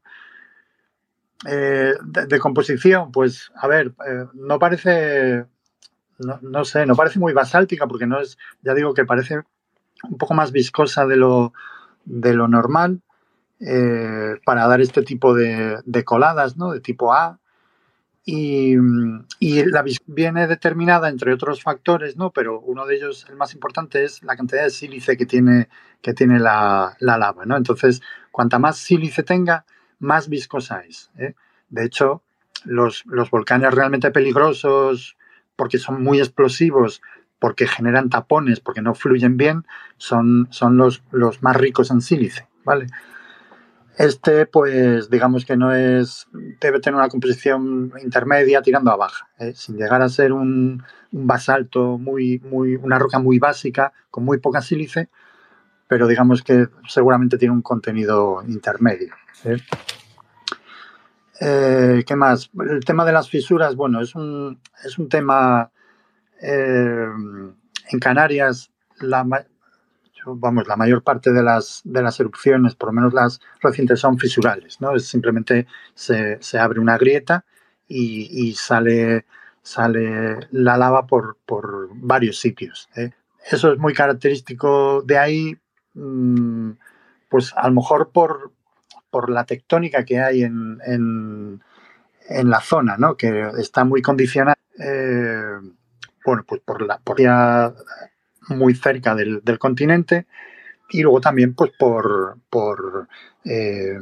Eh, 1.45 1.93
de, 2.03 2.39
composición, 2.39 3.11
pues, 3.11 3.51
a 3.55 3.67
ver, 3.67 3.93
no 4.33 4.57
parece, 4.57 5.45
no, 6.41 6.65
sé, 6.65 6.85
no 6.85 6.95
parece 6.95 7.19
muy 7.19 7.33
basáltica 7.33 7.85
porque 7.85 8.07
no 8.07 8.19
es, 8.19 8.39
ya 8.63 8.73
digo 8.73 8.93
que 8.95 9.05
parece 9.05 9.41
un 10.03 10.17
poco 10.17 10.33
más 10.33 10.51
viscosa 10.51 11.05
de 11.05 11.15
lo, 11.15 11.53
de 12.05 12.33
lo 12.33 12.47
normal 12.47 13.01
para 14.45 14.67
dar 14.67 14.81
este 14.81 15.01
tipo 15.03 15.33
de, 15.33 16.03
coladas, 16.05 16.57
¿no? 16.57 16.71
De 16.71 16.79
tipo 16.79 17.13
A. 17.13 17.39
Y, 18.25 18.75
la 19.39 19.81
visión 19.83 20.03
viene 20.07 20.47
determinada 20.47 21.07
entre 21.07 21.33
otros 21.33 21.63
factores, 21.63 22.17
¿no? 22.17 22.31
Pero 22.31 22.59
uno 22.59 22.85
de 22.85 22.95
ellos, 22.95 23.25
el 23.29 23.35
más 23.35 23.53
importante, 23.53 24.03
es 24.03 24.21
la 24.23 24.35
cantidad 24.35 24.63
de 24.63 24.69
sílice 24.69 25.15
que 25.17 25.25
tiene, 25.25 25.69
que 26.01 26.13
tiene 26.13 26.39
la, 26.39 26.97
lava, 26.99 27.45
¿no? 27.45 27.55
Entonces, 27.55 28.01
cuanta 28.31 28.59
más 28.59 28.77
sílice 28.77 29.23
tenga, 29.23 29.65
más 29.99 30.29
viscosa 30.29 30.81
es. 30.81 31.11
¿eh? 31.17 31.33
De 31.69 31.85
hecho, 31.85 32.21
los, 32.63 33.03
volcanes 33.31 33.73
realmente 33.73 34.11
peligrosos, 34.11 35.17
porque 35.55 35.77
son 35.77 36.03
muy 36.03 36.19
explosivos, 36.19 37.01
porque 37.39 37.67
generan 37.67 38.09
tapones, 38.09 38.59
porque 38.59 38.81
no 38.81 38.95
fluyen 38.95 39.37
bien, 39.37 39.65
son, 39.97 40.47
son 40.51 40.77
los, 40.77 41.03
los 41.11 41.43
más 41.43 41.55
ricos 41.55 41.91
en 41.91 42.01
sílice, 42.01 42.47
¿vale? 42.63 42.87
Este, 43.97 44.45
pues 44.45 45.09
digamos 45.09 45.43
que 45.43 45.57
no 45.57 45.73
es, 45.73 46.27
debe 46.61 46.79
tener 46.79 46.99
una 46.99 47.09
composición 47.09 47.91
intermedia 48.03 48.61
tirando 48.61 48.91
a 48.91 48.95
baja, 48.95 49.27
¿eh? 49.39 49.53
sin 49.55 49.75
llegar 49.75 50.03
a 50.03 50.09
ser 50.09 50.33
un, 50.33 50.83
basalto 51.11 51.97
muy, 51.97 52.39
muy, 52.39 52.75
una 52.75 52.99
roca 52.99 53.17
muy 53.17 53.39
básica, 53.39 53.93
con 54.11 54.23
muy 54.23 54.37
poca 54.37 54.61
sílice, 54.61 55.09
pero 55.87 56.07
digamos 56.07 56.41
que 56.43 56.67
seguramente 56.87 57.37
tiene 57.37 57.53
un 57.53 57.61
contenido 57.61 58.43
intermedio. 58.47 59.13
¿eh? 59.45 59.57
Eh, 61.39 62.03
qué 62.05 62.15
más? 62.15 62.49
El 62.69 62.83
tema 62.83 63.05
de 63.05 63.13
las 63.13 63.29
fisuras, 63.29 63.75
bueno, 63.75 64.01
es 64.01 64.15
un, 64.15 64.59
es 64.83 64.97
un 64.97 65.09
tema 65.09 65.71
en 66.39 67.99
Canarias, 67.99 68.71
la, 68.99 69.25
vamos, 70.35 70.67
la 70.67 70.75
mayor 70.75 71.03
parte 71.03 71.31
de 71.31 71.43
las, 71.43 71.81
de 71.83 72.01
las 72.01 72.19
erupciones, 72.19 72.75
por 72.75 72.89
lo 72.89 72.93
menos 72.93 73.13
las 73.13 73.39
recientes, 73.61 73.99
son 73.99 74.17
fisurales, 74.17 74.79
¿no? 74.81 74.95
Es 74.95 75.07
simplemente 75.07 75.67
se, 75.93 76.39
abre 76.59 76.79
una 76.79 76.97
grieta 76.97 77.45
y, 77.87 78.53
sale, 78.53 79.25
sale 79.61 80.39
la 80.51 80.77
lava 80.77 81.07
por, 81.07 81.37
varios 81.93 82.39
sitios. 82.39 82.89
¿eh? 82.95 83.11
Eso 83.49 83.71
es 83.73 83.79
muy 83.79 83.93
característico 83.93 85.01
de 85.03 85.17
ahí, 85.17 85.57
pues 87.29 87.53
a 87.55 87.67
lo 87.67 87.75
mejor 87.75 88.11
por, 88.11 88.51
por 89.09 89.29
la 89.29 89.45
tectónica 89.45 90.05
que 90.05 90.19
hay 90.19 90.43
en, 90.43 90.79
en, 90.85 91.61
la 92.49 92.61
zona, 92.61 92.97
¿no? 92.97 93.15
Que 93.15 93.49
está 93.57 93.83
muy 93.83 94.01
condicionada. 94.01 94.57
Eh, 94.79 95.59
bueno, 96.25 96.43
pues 96.45 96.61
por 96.61 96.81
la 96.81 96.99
por 96.99 97.17
muy 98.49 98.75
cerca 98.75 99.15
del, 99.15 99.41
continente 99.59 100.27
y 100.89 101.01
luego 101.01 101.19
también 101.21 101.53
pues 101.53 101.71
por, 101.77 102.37
por, 102.49 103.07
eh, 103.45 103.97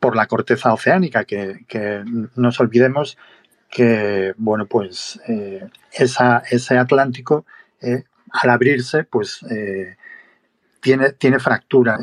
por 0.00 0.16
la 0.16 0.26
corteza 0.26 0.72
oceánica, 0.72 1.24
que, 1.24 1.64
que 1.68 2.02
nos 2.34 2.60
olvidemos 2.60 3.16
que, 3.70 4.34
bueno, 4.36 4.66
pues 4.66 5.20
eh, 5.28 5.66
ese 5.92 6.78
Atlántico, 6.78 7.46
al 8.32 8.50
abrirse, 8.50 9.04
pues 9.04 9.44
tiene, 10.82 11.12
tiene 11.12 11.38
fractura. 11.38 11.98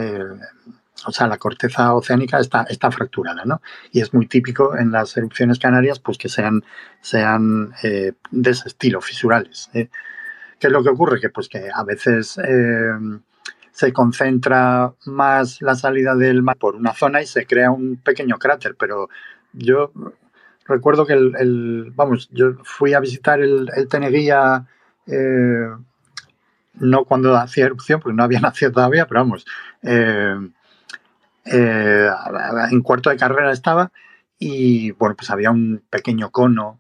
o 1.06 1.12
sea, 1.12 1.28
la 1.28 1.38
corteza 1.38 1.94
oceánica 1.94 2.40
está, 2.40 2.64
está 2.64 2.90
fracturada, 2.90 3.46
¿no? 3.46 3.62
Y 3.92 4.02
es 4.02 4.14
muy 4.14 4.26
típico 4.26 4.76
en 4.76 4.92
las 4.92 5.16
erupciones 5.18 5.60
canarias, 5.60 6.00
pues 6.00 6.18
que 6.18 6.30
sean, 6.30 6.64
sean 7.02 7.74
de 7.84 8.50
ese 8.50 8.68
estilo, 8.68 9.02
fisurales. 9.02 9.70
¿Qué 10.60 10.68
es 10.68 10.74
lo 10.74 10.84
que 10.84 10.90
ocurre? 10.90 11.22
Que 11.22 11.30
pues 11.30 11.48
que 11.48 11.70
a 11.74 11.84
veces 11.84 12.38
eh, 12.44 12.92
se 13.72 13.94
concentra 13.94 14.94
más 15.06 15.62
la 15.62 15.76
salida 15.76 16.16
del 16.16 16.44
mar 16.44 16.58
por 16.58 16.76
una 16.76 16.94
zona 16.94 17.22
y 17.22 17.26
se 17.26 17.46
crea 17.46 17.72
un 17.72 17.96
pequeño 17.98 18.38
cráter, 18.38 18.76
pero 18.78 19.10
yo 19.54 19.94
recuerdo 20.66 21.06
que 21.06 21.14
el, 21.14 21.92
vamos, 21.96 22.30
yo 22.32 22.56
fui 22.64 22.94
a 22.94 23.00
visitar 23.00 23.40
el, 23.40 23.70
Teneguía 23.90 24.68
eh, 25.08 25.70
no 26.74 27.06
cuando 27.06 27.36
hacía 27.36 27.66
erupción, 27.66 28.00
porque 28.00 28.16
no 28.16 28.24
había 28.24 28.40
nacido 28.42 28.72
todavía, 28.72 29.08
pero 29.08 29.22
vamos, 29.22 29.46
eh, 29.84 30.36
en 31.46 32.82
cuarto 32.84 33.10
de 33.10 33.18
carrera 33.18 33.52
estaba 33.52 33.92
y 34.38 34.92
bueno, 34.92 35.16
pues 35.16 35.30
había 35.32 35.52
un 35.52 35.84
pequeño 35.90 36.32
cono, 36.32 36.80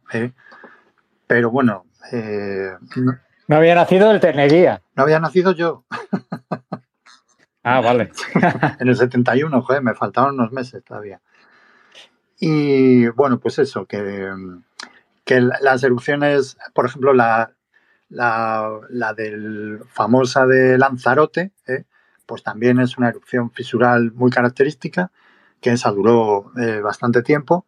pero 1.27 1.49
bueno, 1.49 1.85
no 3.49 3.55
había 3.55 3.73
nacido 3.73 4.11
el 4.11 4.19
Teneguía. 4.19 4.83
No 4.95 5.03
había 5.03 5.19
nacido 5.19 5.53
yo. 5.53 5.85
Ah, 7.61 7.81
vale. 7.81 8.09
en 8.79 8.87
el 8.87 8.95
71, 8.95 9.61
joder, 9.61 9.83
me 9.83 9.93
faltaban 9.93 10.35
unos 10.35 10.51
meses 10.53 10.81
todavía. 10.83 11.21
Y 12.39 13.07
bueno, 13.09 13.39
pues 13.39 13.59
eso, 13.59 13.85
que, 13.85 14.31
que 15.25 15.41
las 15.41 15.83
erupciones, 15.83 16.57
por 16.73 16.85
ejemplo, 16.85 17.13
la, 17.13 17.51
la, 18.09 19.13
del 19.15 19.81
famosa 19.91 20.45
de 20.45 20.77
Lanzarote, 20.77 21.51
¿eh? 21.67 21.85
pues 22.25 22.43
también 22.43 22.79
es 22.79 22.97
una 22.97 23.09
erupción 23.09 23.51
fisural 23.51 24.11
muy 24.13 24.31
característica, 24.31 25.11
que 25.61 25.71
esa 25.71 25.91
duró 25.91 26.51
eh, 26.57 26.79
bastante 26.81 27.21
tiempo. 27.21 27.65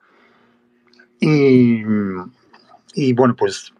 Y, 1.20 1.84
y 2.94 3.14
bueno, 3.14 3.36
pues 3.36 3.74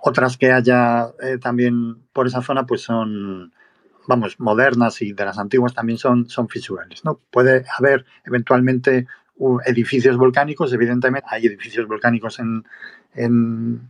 otras 0.00 0.36
que 0.36 0.52
haya 0.52 1.08
eh, 1.22 1.38
también 1.38 1.96
por 2.12 2.26
esa 2.26 2.42
zona, 2.42 2.66
pues 2.66 2.82
son, 2.82 3.52
vamos, 4.06 4.38
modernas 4.38 5.02
y 5.02 5.12
de 5.12 5.24
las 5.24 5.38
antiguas 5.38 5.74
también 5.74 5.98
son, 5.98 6.28
son 6.28 6.48
fisurales. 6.48 7.04
¿no? 7.04 7.20
Puede 7.30 7.64
haber 7.78 8.04
eventualmente 8.24 9.06
edificios 9.66 10.16
volcánicos, 10.16 10.72
evidentemente 10.72 11.28
hay 11.30 11.46
edificios 11.46 11.86
volcánicos 11.86 12.38
en, 12.38 12.64
en, 13.14 13.88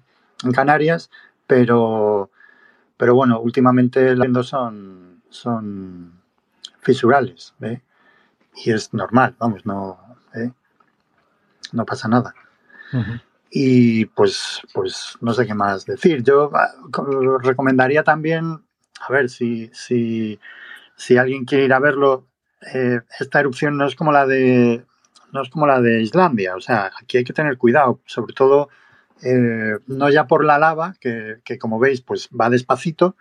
Canarias, 0.55 1.11
pero, 1.49 2.31
pero 2.97 3.17
bueno, 3.17 3.41
últimamente 3.41 4.15
los 4.15 4.47
son, 4.47 5.23
son 5.31 6.13
fisurales. 6.79 7.55
Y 8.55 8.71
es 8.71 8.95
normal, 8.95 9.35
vamos, 9.39 9.67
no, 9.67 9.99
¿eh? 10.35 10.53
no 11.73 11.85
pasa 11.85 12.07
nada. 12.07 12.33
Y 13.51 14.05
pues, 14.05 14.63
pues 14.73 15.17
no 15.21 15.33
sé 15.33 15.47
qué 15.47 15.55
más 15.55 15.87
decir. 15.87 16.23
Yo 16.23 16.51
ah, 16.55 16.71
recomendaría 17.43 18.05
también, 18.05 18.63
a 19.01 19.13
ver, 19.13 19.31
si, 19.31 19.71
si, 19.73 20.39
si 20.97 21.17
alguien 21.17 21.45
quiere 21.45 21.65
ir 21.65 21.73
a 21.73 21.81
verlo, 21.81 22.27
eh, 22.75 23.01
esta 23.19 23.41
erupción 23.41 23.77
no 23.77 23.87
es 23.87 23.95
como 23.95 24.13
la 24.13 24.27
de 24.27 24.85
no 25.31 25.43
es 25.43 25.51
como 25.51 25.67
la 25.67 25.81
de 25.81 26.01
Islandia, 26.01 26.57
o 26.57 26.61
sea, 26.61 26.91
aquí 27.01 27.19
hay 27.19 27.25
que 27.25 27.35
tener 27.35 27.59
cuidado, 27.59 28.01
sobre 28.07 28.33
todo 28.33 28.71
eh, 29.23 29.79
no 29.87 30.11
ya 30.11 30.27
por 30.27 30.45
la 30.45 30.59
lava, 30.59 30.95
que, 31.01 31.59
como 31.59 31.79
veis, 31.79 32.01
pues 32.01 32.29
va 32.29 32.51
despacito, 32.51 33.17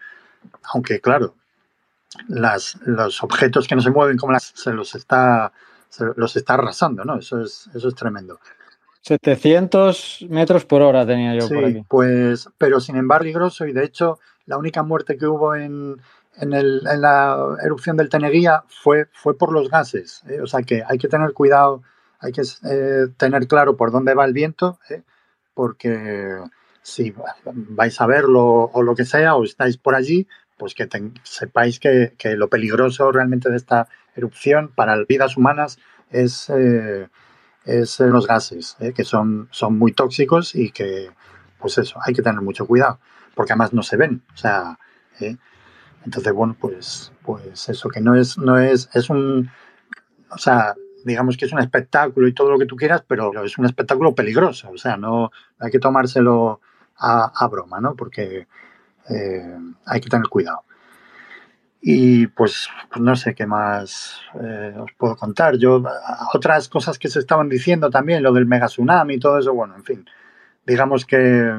aunque 0.74 1.02
claro, 1.02 1.36
las, 2.28 2.78
los 2.86 3.24
objetos 3.24 3.68
que 3.68 3.76
no 3.76 3.82
se 3.82 3.92
mueven 3.92 4.18
como 4.18 4.34
las, 4.34 4.52
se 4.56 4.72
los 4.72 4.96
está 4.96 5.52
se 5.90 6.06
los 6.16 6.36
está 6.36 6.56
arrasando, 6.56 7.06
¿no? 7.06 7.18
Eso 7.18 7.42
es, 7.42 7.70
eso 7.74 7.88
es 7.88 7.96
tremendo. 7.96 8.40
700 9.02 10.26
metros 10.30 10.66
por 10.66 10.82
hora 10.82 11.06
tenía 11.06 11.34
yo 11.36 11.48
por 11.48 11.64
aquí. 11.64 11.84
Pues, 11.88 12.50
pero 12.58 12.82
sin 12.82 12.98
embargo, 12.98 13.30
grosso, 13.34 13.66
y 13.66 13.72
de 13.72 13.86
hecho, 13.86 14.20
la 14.46 14.58
única 14.58 14.84
muerte 14.84 15.18
que 15.18 15.28
hubo 15.28 15.56
en, 15.56 16.02
en, 16.38 16.54
el, 16.54 16.82
en 16.92 17.02
la 17.02 17.58
erupción 17.64 17.96
del 17.96 18.10
Teneguía 18.10 18.64
fue, 18.68 19.08
fue 19.14 19.38
por 19.38 19.54
los 19.54 19.70
gases. 19.70 20.24
¿eh? 20.28 20.42
O 20.42 20.48
sea 20.48 20.62
que 20.62 20.84
hay 20.86 20.98
que 20.98 21.08
tener 21.08 21.34
cuidado, 21.34 21.84
hay 22.20 22.34
que 22.34 22.42
eh, 22.42 23.08
tener 23.16 23.48
claro 23.48 23.78
por 23.78 23.92
dónde 23.92 24.14
va 24.14 24.26
el 24.26 24.34
viento, 24.34 24.80
¿eh? 24.90 25.04
Porque 25.58 26.38
si 26.84 27.14
vais 27.44 28.00
a 28.00 28.06
verlo 28.06 28.46
o 28.72 28.82
lo 28.84 28.96
que 28.96 29.06
sea, 29.06 29.36
o 29.36 29.44
estáis 29.44 29.78
por 29.78 29.96
allí, 29.96 30.28
pues 30.58 30.76
que 30.76 30.88
sepáis 31.24 31.80
que, 31.80 32.14
que, 32.18 32.36
lo 32.36 32.48
peligroso 32.48 33.12
realmente 33.12 33.50
de 33.50 33.58
esta 33.58 33.88
erupción 34.16 34.72
para 34.76 35.04
vidas 35.04 35.36
humanas 35.36 35.80
es 36.12 36.50
es 37.68 38.00
los 38.00 38.26
gases, 38.26 38.78
¿eh? 38.80 38.94
que 38.94 39.04
son, 39.04 39.50
son 39.52 39.78
muy 39.78 39.92
tóxicos 39.92 40.56
y 40.56 40.72
que, 40.72 41.12
pues 41.60 41.78
eso, 41.78 42.00
hay 42.04 42.14
que 42.14 42.22
tener 42.22 42.42
mucho 42.42 42.66
cuidado, 42.66 43.00
porque 43.36 43.52
además 43.52 43.74
no 43.74 43.84
se 43.84 43.98
ven. 43.98 44.24
O 44.34 44.38
sea, 44.38 44.80
¿eh? 45.20 45.36
entonces, 46.06 46.34
bueno, 46.34 46.56
pues, 46.60 47.12
pues 47.24 47.68
eso, 47.68 47.90
que 47.90 48.00
no 48.00 48.16
es, 48.16 48.38
no 48.38 48.58
es, 48.58 48.90
es 48.94 49.10
un, 49.10 49.52
o 50.32 50.38
sea, 50.38 50.76
digamos 51.08 51.38
que 51.38 51.46
es 51.46 51.54
un 51.54 51.60
espectáculo 51.60 52.28
y 52.28 52.34
todo 52.34 52.52
lo 52.52 52.60
que 52.60 52.66
tú 52.66 52.76
quieras, 52.76 53.04
pero 53.08 53.44
es 53.44 53.58
un 53.58 53.66
espectáculo 53.66 54.14
peligroso, 54.14 54.70
o 54.70 54.78
sea, 54.78 54.98
no 54.98 55.32
hay 55.58 55.72
que 55.72 55.80
tomárselo 55.80 56.60
a, 56.98 57.48
broma, 57.48 57.80
¿no? 57.80 57.96
Porque 57.96 58.48
eh, 59.10 59.58
hay 59.86 60.02
que 60.02 60.10
tener 60.10 60.28
cuidado. 60.28 60.64
Y 61.80 62.28
pues, 62.28 62.68
pues, 62.92 63.02
no 63.02 63.16
sé 63.16 63.34
qué 63.34 63.46
más 63.46 64.20
eh, 64.42 64.76
os 64.78 64.92
puedo 64.98 65.16
contar. 65.16 65.58
Yo, 65.58 65.82
otras 66.34 66.68
cosas 66.68 67.00
que 67.00 67.08
se 67.08 67.20
estaban 67.20 67.48
diciendo 67.48 67.90
también, 67.90 68.24
lo 68.24 68.34
del 68.34 68.46
mega 68.46 68.66
tsunami 68.66 69.16
y 69.16 69.20
todo 69.20 69.38
eso, 69.40 69.54
bueno, 69.54 69.76
en 69.76 69.84
fin, 69.84 70.06
digamos 70.66 71.06
que 71.06 71.52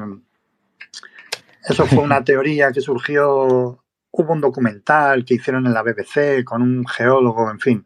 eso 1.67 1.85
fue 1.85 2.03
una 2.03 2.23
teoría 2.23 2.71
que 2.71 2.81
surgió, 2.81 3.81
hubo 4.11 4.33
un 4.33 4.41
documental 4.41 5.25
que 5.25 5.35
hicieron 5.35 5.65
en 5.65 5.73
la 5.73 5.83
BBC 5.83 6.43
con 6.43 6.61
un 6.61 6.85
geólogo, 6.85 7.49
en 7.49 7.59
fin, 7.59 7.85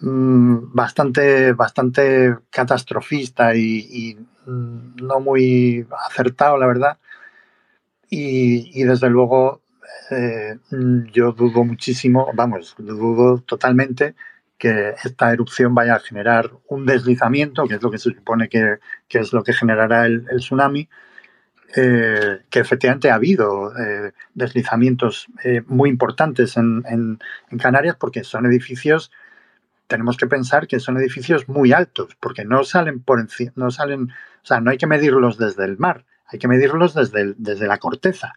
mm, 0.00 0.74
bastante, 0.74 1.52
bastante 1.52 2.36
catastrofista 2.50 3.54
y, 3.54 4.16
mm, 4.46 4.96
no 5.02 5.20
muy 5.20 5.86
acertado, 6.08 6.58
la 6.58 6.66
verdad. 6.66 6.98
Y, 8.08 8.84
desde 8.84 9.10
luego 9.10 9.62
eh, 10.10 10.58
yo 11.12 11.32
dudo 11.32 11.64
muchísimo, 11.64 12.30
vamos, 12.34 12.74
dudo 12.78 13.38
totalmente 13.38 14.14
que 14.58 14.94
esta 15.04 15.32
erupción 15.32 15.74
vaya 15.74 15.96
a 15.96 16.00
generar 16.00 16.50
un 16.68 16.86
deslizamiento, 16.86 17.66
que 17.66 17.74
es 17.74 17.82
lo 17.82 17.90
que 17.90 17.98
se 17.98 18.10
supone 18.10 18.48
que, 18.48 18.78
es 19.10 19.32
lo 19.32 19.42
que 19.42 19.52
generará 19.52 20.06
el, 20.06 20.24
tsunami, 20.38 20.88
eh, 21.76 22.40
que 22.48 22.60
efectivamente 22.60 23.10
ha 23.10 23.16
habido 23.16 23.76
eh, 23.76 24.12
deslizamientos 24.34 25.26
muy 25.66 25.90
importantes 25.90 26.56
en, 26.56 27.18
Canarias 27.58 27.96
porque 27.98 28.24
son 28.24 28.46
edificios, 28.46 29.10
tenemos 29.86 30.16
que 30.16 30.26
pensar 30.26 30.66
que 30.66 30.80
son 30.80 30.96
edificios 30.96 31.48
muy 31.48 31.72
altos, 31.72 32.16
porque 32.20 32.44
no 32.44 32.64
salen 32.64 33.02
por 33.02 33.20
encima, 33.20 33.52
no 33.56 33.70
salen, 33.70 34.10
o 34.10 34.46
sea, 34.46 34.60
no 34.60 34.70
hay 34.70 34.78
que 34.78 34.86
medirlos 34.86 35.38
desde 35.38 35.64
el 35.64 35.78
mar, 35.78 36.04
hay 36.26 36.38
que 36.38 36.48
medirlos 36.48 36.94
desde, 36.94 37.34
desde 37.36 37.66
la 37.66 37.78
corteza. 37.78 38.34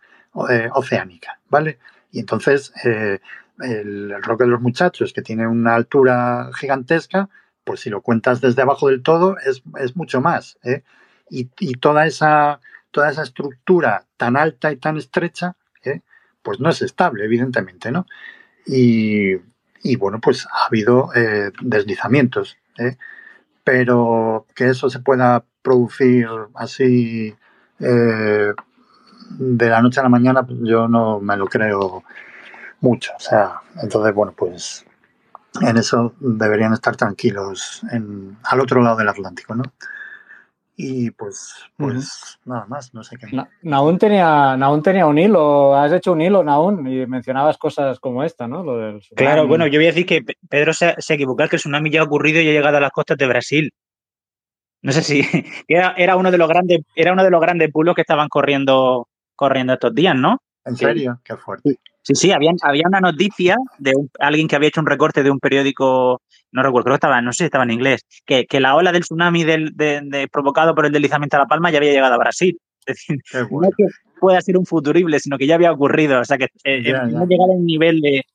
Eh, 0.50 0.70
oceánica, 0.74 1.40
¿vale? 1.50 1.80
Y 2.12 2.20
entonces 2.20 2.72
eh, 2.86 3.20
el, 3.62 4.14
Roque 4.22 4.44
de 4.44 4.52
los 4.52 4.62
Muchachos, 4.62 5.12
que 5.12 5.24
tiene 5.24 5.48
una 5.48 5.74
altura 5.74 6.52
gigantesca, 6.56 7.30
pues 7.64 7.80
si 7.80 7.90
lo 7.90 8.02
cuentas 8.02 8.40
desde 8.40 8.62
abajo 8.62 8.90
del 8.90 9.02
todo, 9.02 9.38
es, 9.40 9.64
mucho 9.96 10.22
más. 10.22 10.60
¿eh? 10.64 10.84
Y, 11.32 11.46
toda, 11.76 12.06
esa, 12.06 12.62
toda 12.92 13.10
esa 13.10 13.24
estructura 13.24 14.06
tan 14.18 14.38
alta 14.38 14.72
y 14.72 14.78
tan 14.78 14.98
estrecha, 14.98 15.56
pues 16.44 16.60
no 16.60 16.70
es 16.70 16.82
estable, 16.82 17.26
evidentemente, 17.26 17.92
¿no? 17.92 18.06
Y, 18.66 19.36
bueno, 19.98 20.20
pues 20.20 20.46
ha 20.48 20.68
habido 20.68 21.10
deslizamientos, 21.62 22.58
pero 23.64 24.46
que 24.56 24.70
eso 24.70 24.90
se 24.90 25.00
pueda 25.00 25.44
producir 25.62 26.28
así 26.56 27.36
de 27.80 29.70
la 29.70 29.82
noche 29.82 30.00
a 30.00 30.04
la 30.04 30.10
mañana 30.10 30.44
pues, 30.44 30.60
yo 30.64 30.88
no 30.88 31.20
me 31.20 31.38
lo 31.38 31.48
creo 31.48 32.04
mucho. 32.82 33.12
O 33.16 33.20
sea, 33.20 33.62
entonces, 33.82 34.14
bueno, 34.14 34.34
pues 34.36 34.86
en 35.62 35.78
eso 35.78 36.14
deberían 36.20 36.74
estar 36.74 36.96
tranquilos 36.96 37.82
en, 37.92 38.38
al 38.44 38.60
otro 38.62 38.82
lado 38.82 38.98
del 38.98 39.10
Atlántico, 39.10 39.56
¿no? 39.56 39.64
Y 40.82 41.12
pues, 41.12 41.54
pues 41.76 42.40
nada 42.46 42.66
más, 42.68 42.94
no 42.94 43.04
sé 43.04 43.18
qué. 43.18 43.28
Naún 43.64 43.98
tenía, 43.98 44.58
tenía 44.82 45.08
un 45.08 45.18
hilo, 45.18 45.76
has 45.76 45.92
hecho 45.92 46.14
un 46.14 46.22
hilo, 46.22 46.42
Naún, 46.42 46.88
y 46.88 47.06
mencionabas 47.06 47.58
cosas 47.58 48.00
como 48.00 48.24
esta, 48.24 48.48
¿no? 48.48 48.64
Lo 48.64 48.78
del 48.78 49.02
claro, 49.14 49.46
bueno, 49.46 49.68
yo 49.68 49.78
voy 49.78 49.88
a 49.88 49.90
decir 49.90 50.06
que 50.06 50.24
Pedro 50.48 50.72
se, 50.72 50.96
se 51.00 51.16
equivocó, 51.16 51.46
que 51.50 51.58
el 51.58 51.60
tsunami 51.60 51.90
ya 51.90 52.00
ha 52.00 52.06
ocurrido 52.06 52.40
y 52.40 52.48
ha 52.48 52.54
llegado 52.54 52.78
a 52.78 52.80
las 52.80 52.92
costas 52.92 53.18
de 53.18 53.28
Brasil. 53.28 53.74
No 54.82 54.94
sé 54.94 55.04
si 55.04 55.22
era, 55.68 55.96
era 55.98 56.16
uno 56.16 56.32
de 56.32 56.38
los 56.38 56.48
grandes, 56.48 56.80
era 56.96 57.12
uno 57.12 57.26
de 57.26 57.32
los 57.32 57.42
grandes 57.42 57.70
pulos 57.74 57.94
que 57.94 58.02
estaban 58.02 58.30
corriendo 58.30 59.10
corriendo 59.36 59.74
estos 59.74 59.94
días, 59.94 60.16
¿no? 60.16 60.42
¿En 60.64 60.78
serio? 60.78 61.20
Qué 61.26 61.36
fuerte. 61.36 61.78
Sí, 62.10 62.16
sí, 62.16 62.32
había, 62.32 62.52
había 62.64 62.88
una 62.88 63.02
noticia 63.02 63.56
de 63.78 63.94
alguien 64.20 64.48
que 64.48 64.56
había 64.56 64.70
hecho 64.70 64.82
un 64.82 64.88
recorte 64.88 65.22
de 65.22 65.30
un 65.30 65.40
periódico, 65.40 66.24
no 66.52 66.64
recuerdo, 66.64 66.86
creo 66.86 66.94
que 66.94 66.98
estaba, 66.98 67.22
no 67.22 67.32
sé 67.32 67.38
si 67.38 67.44
estaba 67.46 67.66
en 67.66 67.72
inglés, 67.72 68.02
que, 68.26 68.48
la 68.60 68.76
ola 68.76 68.92
del 68.92 69.04
tsunami 69.04 69.44
del, 69.44 69.76
de, 69.76 70.28
provocado 70.32 70.74
por 70.74 70.88
el 70.88 70.92
deslizamiento 70.92 71.38
a 71.38 71.42
La 71.42 71.46
Palma 71.46 71.70
ya 71.70 71.78
había 71.78 71.92
llegado 71.92 72.16
a 72.16 72.18
Brasil. 72.18 72.60
Es 72.88 72.96
decir, 72.96 73.18
no 73.52 73.68
es 73.68 73.76
que 73.76 73.84
pueda 74.20 74.42
ser 74.42 74.58
un 74.58 74.66
futurible, 74.66 75.20
sino 75.20 75.38
que 75.38 75.46
ya 75.46 75.54
había 75.54 75.72
ocurrido. 75.72 76.20
O 76.20 76.26
sea 76.26 76.40
que 76.40 76.46
eh, 76.64 76.82
hemos 76.84 77.28
llegado 77.28 77.52
a 77.52 77.56
un 77.56 77.66
nivel 77.66 78.02
de, 78.02 78.26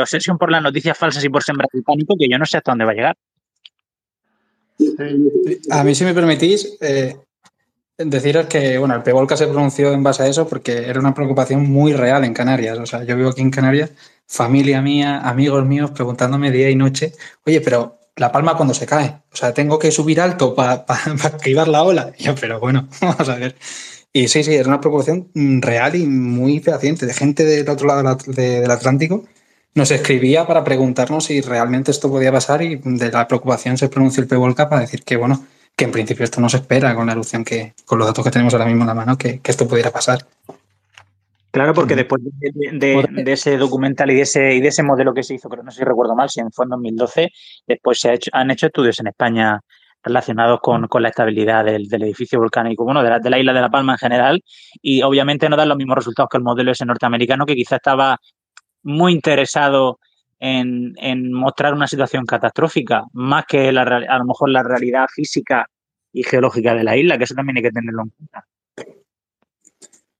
obsesión 0.00 0.38
por 0.38 0.50
las 0.50 0.62
noticias 0.62 0.96
falsas 0.96 1.22
y 1.22 1.28
por 1.28 1.42
sembrar 1.42 1.68
el 1.72 1.82
pánico 1.82 2.16
que 2.18 2.26
yo 2.28 2.38
no 2.38 2.46
sé 2.46 2.56
hasta 2.56 2.72
dónde 2.72 2.86
va 2.86 2.92
a 2.92 2.94
llegar. 2.94 3.16
A 5.70 5.84
mí, 5.84 5.94
si 5.94 6.04
me 6.04 6.14
permitís, 6.14 6.78
eh, 6.80 7.14
Deciros 7.96 8.46
que, 8.46 8.76
bueno, 8.78 8.96
el 8.96 9.04
Pevolca 9.04 9.36
se 9.36 9.46
pronunció 9.46 9.92
en 9.92 10.02
base 10.02 10.24
a 10.24 10.26
eso 10.26 10.48
porque 10.48 10.88
era 10.88 10.98
una 10.98 11.14
preocupación 11.14 11.70
muy 11.70 11.92
real 11.92 12.24
en 12.24 12.34
Canarias. 12.34 12.76
O 12.78 12.86
sea, 12.86 13.04
yo 13.04 13.16
vivo 13.16 13.30
aquí 13.30 13.40
en 13.40 13.52
Canarias, 13.52 13.90
familia 14.26 14.82
mía, 14.82 15.20
amigos 15.20 15.64
míos 15.64 15.92
preguntándome 15.92 16.50
día 16.50 16.68
y 16.70 16.74
noche, 16.74 17.12
oye, 17.46 17.60
pero 17.60 18.00
La 18.16 18.32
Palma 18.32 18.56
cuando 18.56 18.74
se 18.74 18.86
cae, 18.86 19.18
o 19.32 19.36
sea, 19.36 19.54
tengo 19.54 19.78
que 19.78 19.92
subir 19.92 20.20
alto 20.20 20.54
para 20.56 20.86
pa, 20.86 20.98
esquivar 21.36 21.68
la 21.74 21.84
ola. 21.84 22.12
pero 22.40 22.58
bueno, 22.58 22.88
vamos 23.00 23.28
a 23.28 23.36
ver. 23.36 23.54
Y 24.12 24.28
sí, 24.28 24.42
sí, 24.42 24.54
es 24.54 24.66
una 24.66 24.80
preocupación 24.80 25.30
real 25.60 25.94
y 25.94 26.06
muy 26.06 26.60
fehaciente 26.60 27.06
de 27.06 27.14
gente 27.14 27.44
del 27.44 27.68
otro 27.68 27.86
lado 27.86 28.16
del 28.26 28.70
Atlántico. 28.70 29.24
Nos 29.74 29.90
escribía 29.90 30.46
para 30.46 30.62
preguntarnos 30.64 31.24
si 31.26 31.40
realmente 31.40 31.90
esto 31.90 32.08
podía 32.10 32.30
pasar 32.32 32.62
y 32.62 32.76
de 32.76 33.10
la 33.10 33.26
preocupación 33.26 33.76
se 33.78 33.88
pronunció 33.88 34.22
el 34.22 34.28
Pevolca 34.28 34.68
para 34.68 34.82
decir 34.82 35.02
que, 35.02 35.16
bueno, 35.16 35.44
que 35.76 35.84
en 35.84 35.92
principio 35.92 36.24
esto 36.24 36.40
no 36.40 36.48
se 36.48 36.58
espera 36.58 36.94
con 36.94 37.06
la 37.06 37.12
erupción 37.12 37.44
que, 37.44 37.74
con 37.84 37.98
los 37.98 38.06
datos 38.06 38.24
que 38.24 38.30
tenemos 38.30 38.54
ahora 38.54 38.66
mismo 38.66 38.82
en 38.82 38.88
la 38.88 38.94
mano, 38.94 39.18
que, 39.18 39.40
esto 39.44 39.66
pudiera 39.66 39.90
pasar. 39.90 40.20
Claro, 41.50 41.72
porque 41.72 41.94
después 41.94 42.20
de, 42.22 43.32
ese 43.32 43.56
documental 43.56 44.10
y 44.10 44.14
de 44.14 44.22
ese, 44.22 44.54
y 44.54 44.60
de 44.60 44.68
ese 44.68 44.82
modelo 44.82 45.14
que 45.14 45.22
se 45.22 45.34
hizo, 45.34 45.48
creo 45.48 45.62
no 45.62 45.70
sé 45.70 45.78
si 45.78 45.84
recuerdo 45.84 46.16
mal, 46.16 46.28
si 46.28 46.40
fue 46.52 46.64
en 46.64 46.70
2012, 46.70 47.30
después 47.66 48.00
se 48.00 48.18
han 48.32 48.50
hecho 48.50 48.66
estudios 48.66 48.98
en 49.00 49.08
España 49.08 49.60
relacionados 50.02 50.60
con, 50.60 50.86
la 51.00 51.08
estabilidad 51.08 51.64
del, 51.64 51.88
edificio 51.90 52.38
volcánico, 52.38 52.84
bueno, 52.84 53.02
de 53.02 53.10
la, 53.10 53.18
de 53.20 53.30
la 53.30 53.38
isla 53.38 53.52
de 53.52 53.60
La 53.60 53.70
Palma 53.70 53.92
en 53.92 53.98
general, 53.98 54.44
y 54.82 55.02
obviamente 55.02 55.48
no 55.48 55.56
dan 55.56 55.68
los 55.68 55.78
mismos 55.78 55.96
resultados 55.96 56.28
que 56.30 56.36
el 56.36 56.44
modelo 56.44 56.72
ese 56.72 56.84
norteamericano, 56.84 57.46
que 57.46 57.54
quizá 57.54 57.76
estaba 57.76 58.18
muy 58.82 59.12
interesado 59.12 59.98
en, 60.44 61.32
mostrar 61.32 61.72
una 61.72 61.86
situación 61.86 62.26
catastrófica, 62.26 63.04
más 63.12 63.46
que 63.46 63.72
la, 63.72 63.82
a 63.82 64.18
lo 64.18 64.24
mejor 64.24 64.50
la 64.50 64.62
realidad 64.62 65.06
física 65.12 65.66
y 66.12 66.22
geológica 66.22 66.74
de 66.74 66.84
la 66.84 66.96
isla, 66.96 67.16
que 67.16 67.24
eso 67.24 67.34
también 67.34 67.56
hay 67.56 67.62
que 67.62 67.70
tenerlo 67.70 68.02
en 68.02 68.10
cuenta. 68.10 68.46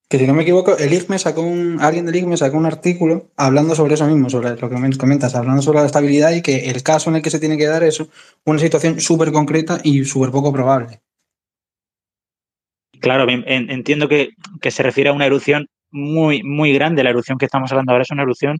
Que 0.08 0.18
si 0.18 0.26
no 0.26 0.34
me 0.34 0.42
equivoco, 0.42 0.76
el 0.78 0.92
IGME 0.92 1.18
sacó 1.18 1.42
un, 1.42 1.78
alguien 1.80 2.06
del 2.06 2.16
IGME 2.16 2.36
sacó 2.36 2.56
un 2.56 2.66
artículo 2.66 3.30
hablando 3.36 3.74
sobre 3.74 3.94
eso 3.94 4.06
mismo, 4.06 4.30
sobre 4.30 4.50
lo 4.56 4.70
que 4.70 4.76
me 4.76 4.96
comentas, 4.96 5.34
hablando 5.34 5.60
sobre 5.60 5.80
la 5.80 5.86
estabilidad 5.86 6.32
y 6.32 6.42
que 6.42 6.70
el 6.70 6.82
caso 6.82 7.10
en 7.10 7.16
el 7.16 7.22
que 7.22 7.30
se 7.30 7.40
tiene 7.40 7.58
que 7.58 7.66
dar 7.66 7.82
es 7.82 8.02
una 8.44 8.58
situación 8.58 9.00
súper 9.00 9.32
concreta 9.32 9.80
y 9.82 10.04
súper 10.04 10.30
poco 10.30 10.52
probable. 10.52 11.00
Claro, 13.00 13.26
entiendo 13.28 14.08
que, 14.08 14.30
que, 14.62 14.70
se 14.70 14.82
refiere 14.82 15.10
a 15.10 15.12
una 15.12 15.26
erupción 15.26 15.66
muy, 15.90 16.42
muy 16.42 16.72
grande. 16.72 17.04
La 17.04 17.10
erupción 17.10 17.36
que 17.36 17.44
estamos 17.44 17.70
hablando 17.70 17.92
ahora 17.92 18.02
es 18.02 18.10
una 18.10 18.22
erupción 18.22 18.56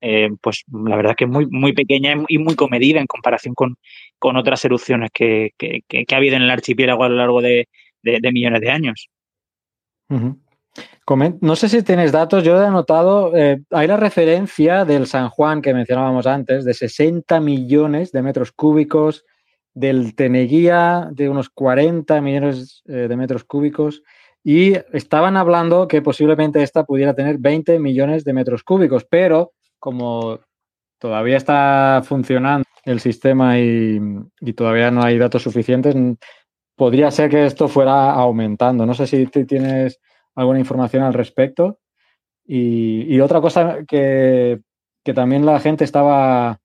eh, 0.00 0.30
pues 0.40 0.64
la 0.70 0.96
verdad 0.96 1.12
es 1.12 1.16
que 1.16 1.24
es 1.24 1.30
muy, 1.30 1.46
muy 1.46 1.72
pequeña 1.72 2.14
y 2.28 2.38
muy 2.38 2.54
comedida 2.54 3.00
en 3.00 3.06
comparación 3.06 3.54
con, 3.54 3.76
con 4.18 4.36
otras 4.36 4.64
erupciones 4.64 5.10
que, 5.12 5.52
que, 5.58 5.82
que, 5.88 6.06
ha 6.12 6.16
habido 6.16 6.36
en 6.36 6.42
el 6.42 6.50
archipiélago 6.50 7.04
a 7.04 7.08
lo 7.08 7.16
largo 7.16 7.40
de, 7.40 7.68
de, 8.02 8.32
millones 8.32 8.60
de 8.60 8.70
años. 8.70 9.08
No 11.40 11.56
sé 11.56 11.68
si 11.68 11.82
tienes 11.82 12.12
datos, 12.12 12.44
yo 12.44 12.62
he 12.62 12.70
notado, 12.70 13.34
eh, 13.36 13.62
hay 13.70 13.86
la 13.86 13.96
referencia 13.96 14.84
del 14.84 15.06
San 15.06 15.30
Juan 15.30 15.62
que 15.62 15.72
mencionábamos 15.72 16.26
antes, 16.26 16.64
de 16.64 16.74
60 16.74 17.40
millones 17.40 18.12
de 18.12 18.22
metros 18.22 18.52
cúbicos, 18.52 19.24
del 19.72 20.14
Teneguía 20.14 21.08
de 21.12 21.28
unos 21.28 21.50
40 21.50 22.20
millones 22.20 22.82
eh, 22.86 23.08
de 23.08 23.16
metros 23.16 23.44
cúbicos, 23.44 24.02
y 24.42 24.74
estaban 24.92 25.36
hablando 25.36 25.88
que 25.88 26.02
posiblemente 26.02 26.62
esta 26.62 26.84
pudiera 26.84 27.14
tener 27.14 27.38
20 27.38 27.78
millones 27.78 28.24
de 28.24 28.32
metros 28.32 28.62
cúbicos, 28.62 29.04
pero 29.04 29.52
como 29.78 30.40
todavía 30.98 31.36
está 31.36 32.02
funcionando 32.04 32.64
el 32.84 33.00
sistema 33.00 33.58
y, 33.58 34.00
todavía 34.54 34.90
no 34.90 35.02
hay 35.02 35.18
datos 35.18 35.42
suficientes, 35.42 35.94
podría 36.76 37.10
ser 37.10 37.30
que 37.30 37.46
esto 37.46 37.68
fuera 37.68 38.12
aumentando. 38.12 38.86
No 38.86 38.94
sé 38.94 39.06
si 39.06 39.26
tienes 39.26 40.00
alguna 40.34 40.58
información 40.58 41.02
al 41.02 41.14
respecto. 41.14 41.78
Y, 42.46 43.18
otra 43.20 43.40
cosa 43.40 43.78
que, 43.86 44.60
también 45.14 45.46
la 45.46 45.60
gente 45.60 45.84
estaba 45.84 46.60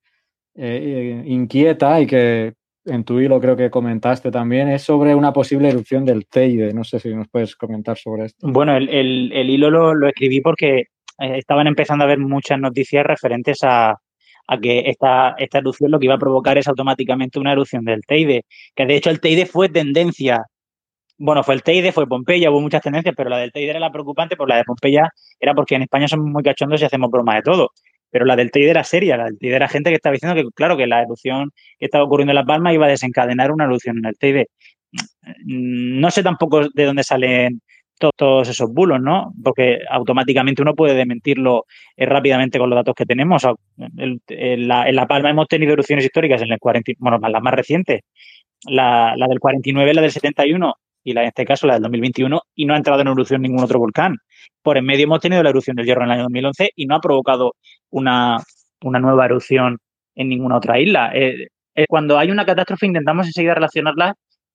eh, 0.54 1.22
inquieta 1.26 2.00
y 2.00 2.06
que 2.06 2.54
en 2.84 3.04
tu 3.04 3.20
hilo 3.20 3.40
creo 3.40 3.56
que 3.56 3.70
comentaste 3.70 4.30
también 4.30 4.68
es 4.68 4.82
sobre 4.82 5.14
una 5.14 5.32
posible 5.32 5.68
erupción 5.68 6.04
del 6.04 6.26
Teide. 6.26 6.72
No 6.72 6.84
sé 6.84 6.98
si 6.98 7.14
nos 7.14 7.28
puedes 7.28 7.56
comentar 7.56 7.96
sobre 7.96 8.26
esto. 8.26 8.48
Bueno, 8.50 8.76
el, 8.76 9.50
hilo 9.50 9.70
lo, 9.70 10.08
escribí 10.08 10.40
porque 10.40 10.86
eh, 11.18 11.38
estaban 11.38 11.66
empezando 11.66 12.04
a 12.04 12.06
haber 12.06 12.18
muchas 12.18 12.58
noticias 12.58 13.04
referentes 13.04 13.58
a, 13.62 13.96
que 14.60 14.80
esta, 14.90 15.34
esta 15.38 15.58
erupción 15.58 15.90
lo 15.90 15.98
que 15.98 16.06
iba 16.06 16.14
a 16.14 16.18
provocar 16.18 16.58
es 16.58 16.68
automáticamente 16.68 17.38
una 17.38 17.52
erupción 17.52 17.84
del 17.84 18.02
Teide, 18.06 18.44
que 18.74 18.84
de 18.86 18.96
hecho 18.96 19.10
el 19.10 19.20
Teide 19.20 19.46
fue 19.46 19.70
tendencia 19.70 20.44
bueno, 21.24 21.44
fue 21.44 21.54
el 21.54 21.62
Teide, 21.62 21.92
fue 21.92 22.08
Pompeya, 22.08 22.50
hubo 22.50 22.60
muchas 22.60 22.82
tendencias, 22.82 23.14
pero 23.16 23.30
la 23.30 23.38
del 23.38 23.52
Teide 23.52 23.70
era 23.70 23.80
la 23.80 23.92
preocupante, 23.92 24.36
por 24.36 24.48
la 24.48 24.56
de 24.56 24.64
Pompeya 24.64 25.08
era 25.38 25.54
porque 25.54 25.76
en 25.76 25.82
España 25.82 26.08
somos 26.08 26.26
muy 26.26 26.42
cachondos 26.42 26.80
y 26.82 26.84
hacemos 26.84 27.10
bromas 27.10 27.36
de 27.36 27.42
todo. 27.42 27.70
Pero 28.10 28.24
la 28.24 28.34
del 28.36 28.50
Teide 28.50 28.70
era 28.70 28.82
seria, 28.84 29.16
la 29.16 29.24
del 29.26 29.38
Teide 29.38 29.56
era 29.56 29.68
gente 29.68 29.90
que 29.90 29.96
estaba 29.96 30.14
diciendo 30.14 30.34
que, 30.34 30.48
claro, 30.54 30.76
que 30.76 30.86
la 30.86 31.02
erupción 31.02 31.50
que 31.78 31.86
estaba 31.86 32.04
ocurriendo 32.04 32.32
en 32.32 32.36
Las 32.36 32.46
Palmas 32.46 32.74
iba 32.74 32.86
a 32.86 32.88
desencadenar 32.88 33.52
una 33.52 33.64
erupción 33.64 33.98
en 33.98 34.06
el 34.06 34.18
Teide. 34.18 34.48
No 35.44 36.10
sé 36.10 36.22
tampoco 36.22 36.68
de 36.74 36.84
dónde 36.84 37.04
salen 37.04 37.62
todos 38.16 38.48
esos 38.48 38.72
bulos, 38.72 39.00
¿no? 39.00 39.32
Porque 39.42 39.78
automáticamente 39.90 40.62
uno 40.62 40.74
puede 40.74 40.94
desmentirlo 40.94 41.66
eh, 41.96 42.06
rápidamente 42.06 42.58
con 42.58 42.70
los 42.70 42.76
datos 42.76 42.94
que 42.94 43.06
tenemos. 43.06 43.46
en, 43.78 44.68
la, 44.68 45.06
Palma 45.06 45.30
hemos 45.30 45.48
tenido 45.48 45.72
erupciones 45.72 46.04
históricas 46.04 46.42
en 46.42 46.52
el 46.52 46.58
40, 46.58 46.92
bueno, 46.98 47.18
las 47.28 47.42
más 47.42 47.54
recientes. 47.54 48.00
La, 48.64 49.14
la 49.16 49.26
del 49.26 49.40
49, 49.40 49.94
la 49.94 50.02
del 50.02 50.12
71 50.12 50.74
y 51.04 51.12
la, 51.12 51.22
en 51.22 51.28
este 51.28 51.44
caso 51.44 51.66
la 51.66 51.74
del 51.74 51.82
2021, 51.82 52.40
y 52.54 52.64
no 52.64 52.74
ha 52.74 52.76
entrado 52.76 53.00
en 53.00 53.08
erupción 53.08 53.42
ningún 53.42 53.62
otro 53.62 53.78
volcán. 53.78 54.16
Por 54.62 54.76
en 54.76 54.84
medio 54.84 55.04
hemos 55.04 55.20
tenido 55.20 55.42
la 55.42 55.50
erupción 55.50 55.76
del 55.76 55.86
Hierro 55.86 56.02
en 56.02 56.10
el 56.10 56.12
año 56.12 56.22
2011 56.24 56.70
y 56.76 56.86
no 56.86 56.96
ha 56.96 57.00
provocado 57.00 57.56
una, 57.90 58.38
nueva 58.80 59.24
erupción 59.24 59.78
en 60.14 60.28
ninguna 60.28 60.56
otra 60.56 60.78
isla. 60.78 61.10
Eh, 61.14 61.48
eh, 61.74 61.86
cuando 61.88 62.18
hay 62.18 62.30
una 62.30 62.44
catástrofe 62.44 62.86
intentamos 62.86 63.26
enseguida 63.26 63.54
relacionarla 63.54 64.14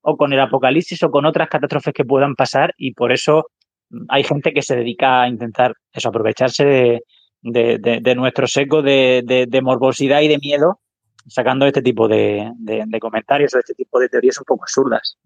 o 0.09 0.15
con 0.15 0.31
el 0.31 0.39
apocalipsis 0.39 1.03
o 1.03 1.11
con 1.11 1.25
otras 1.25 1.49
catástrofes 1.49 1.93
que 1.93 2.05
puedan 2.05 2.33
pasar 2.33 2.73
y 2.77 2.93
por 2.93 3.11
eso 3.11 3.47
mm, 3.89 4.05
hay 4.07 4.23
gente 4.23 4.53
que 4.53 4.61
se 4.61 4.77
dedica 4.77 5.23
a 5.23 5.27
intentar 5.27 5.73
eso, 5.91 6.07
aprovecharse 6.07 7.01
de, 7.41 8.15
nuestro 8.15 8.47
seco 8.47 8.81
de, 8.81 9.59
morbosidad 9.61 10.21
y 10.21 10.29
de 10.29 10.37
miedo 10.37 10.79
sacando 11.27 11.65
este 11.65 11.81
tipo 11.81 12.07
de, 12.07 12.49
comentarios 13.01 13.53
o 13.53 13.59
este 13.59 13.73
tipo 13.73 13.99
de 13.99 14.07
teorías 14.07 14.39
un 14.39 14.45
poco 14.45 14.63
absurdas. 14.63 15.17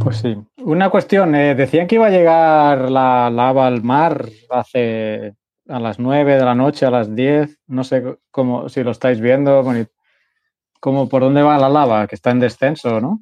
Pues 0.00 0.18
sí. 0.18 0.36
Una 0.58 0.90
cuestión, 0.90 1.34
eh, 1.34 1.56
decían 1.56 1.88
que 1.88 1.96
iba 1.96 2.06
a 2.06 2.10
llegar 2.10 2.88
la 2.88 3.30
lava 3.30 3.66
al 3.66 3.82
mar 3.82 4.26
hace 4.48 5.34
a 5.66 5.80
las 5.80 5.98
9 5.98 6.36
de 6.36 6.44
la 6.44 6.54
noche, 6.54 6.86
a 6.86 6.90
las 6.90 7.12
10, 7.16 7.58
no 7.66 7.82
sé 7.82 8.16
cómo, 8.30 8.68
si 8.68 8.84
lo 8.84 8.92
estáis 8.92 9.20
viendo, 9.20 9.64
cómo, 10.80 11.08
por 11.08 11.22
dónde 11.22 11.42
va 11.42 11.58
la 11.58 11.68
lava, 11.68 12.06
que 12.06 12.14
está 12.14 12.30
en 12.30 12.40
descenso, 12.40 13.00
¿no? 13.00 13.20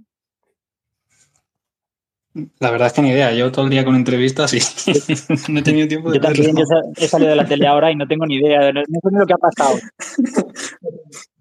La 2.58 2.70
verdad 2.70 2.88
es 2.88 2.92
que 2.92 3.00
ni 3.00 3.10
idea. 3.10 3.32
Yo 3.32 3.50
todo 3.50 3.64
el 3.64 3.70
día 3.70 3.84
con 3.84 3.96
entrevistas 3.96 4.52
y 4.52 4.58
no 5.52 5.60
he 5.60 5.62
tenido 5.62 5.88
tiempo 5.88 6.10
de 6.10 6.18
Yo 6.18 6.20
también 6.20 6.54
he 6.96 7.08
salido 7.08 7.30
de 7.30 7.36
la 7.36 7.46
tele 7.46 7.66
ahora 7.66 7.90
y 7.90 7.96
no 7.96 8.06
tengo 8.06 8.26
ni 8.26 8.36
idea. 8.36 8.72
No, 8.72 8.82
sé 8.82 9.08
lo 9.10 9.26
que 9.26 9.34
ha 9.34 9.38
pasado. 9.38 9.78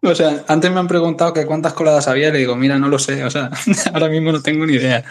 O 0.01 0.13
sea, 0.13 0.43
antes 0.47 0.71
me 0.71 0.79
han 0.79 0.87
preguntado 0.87 1.33
que 1.33 1.47
cuántas 1.47 1.73
coladas 1.73 2.07
había 2.07 2.29
y 2.29 2.31
le 2.31 2.37
digo, 2.37 2.55
mira, 2.55 2.77
no 2.77 2.89
lo 2.89 2.99
sé. 2.99 3.23
O 3.23 3.29
sea, 3.31 3.49
ahora 3.93 4.07
mismo 4.07 4.31
no 4.31 4.39
tengo 4.39 4.63
ni 4.63 4.73
idea. 4.73 5.03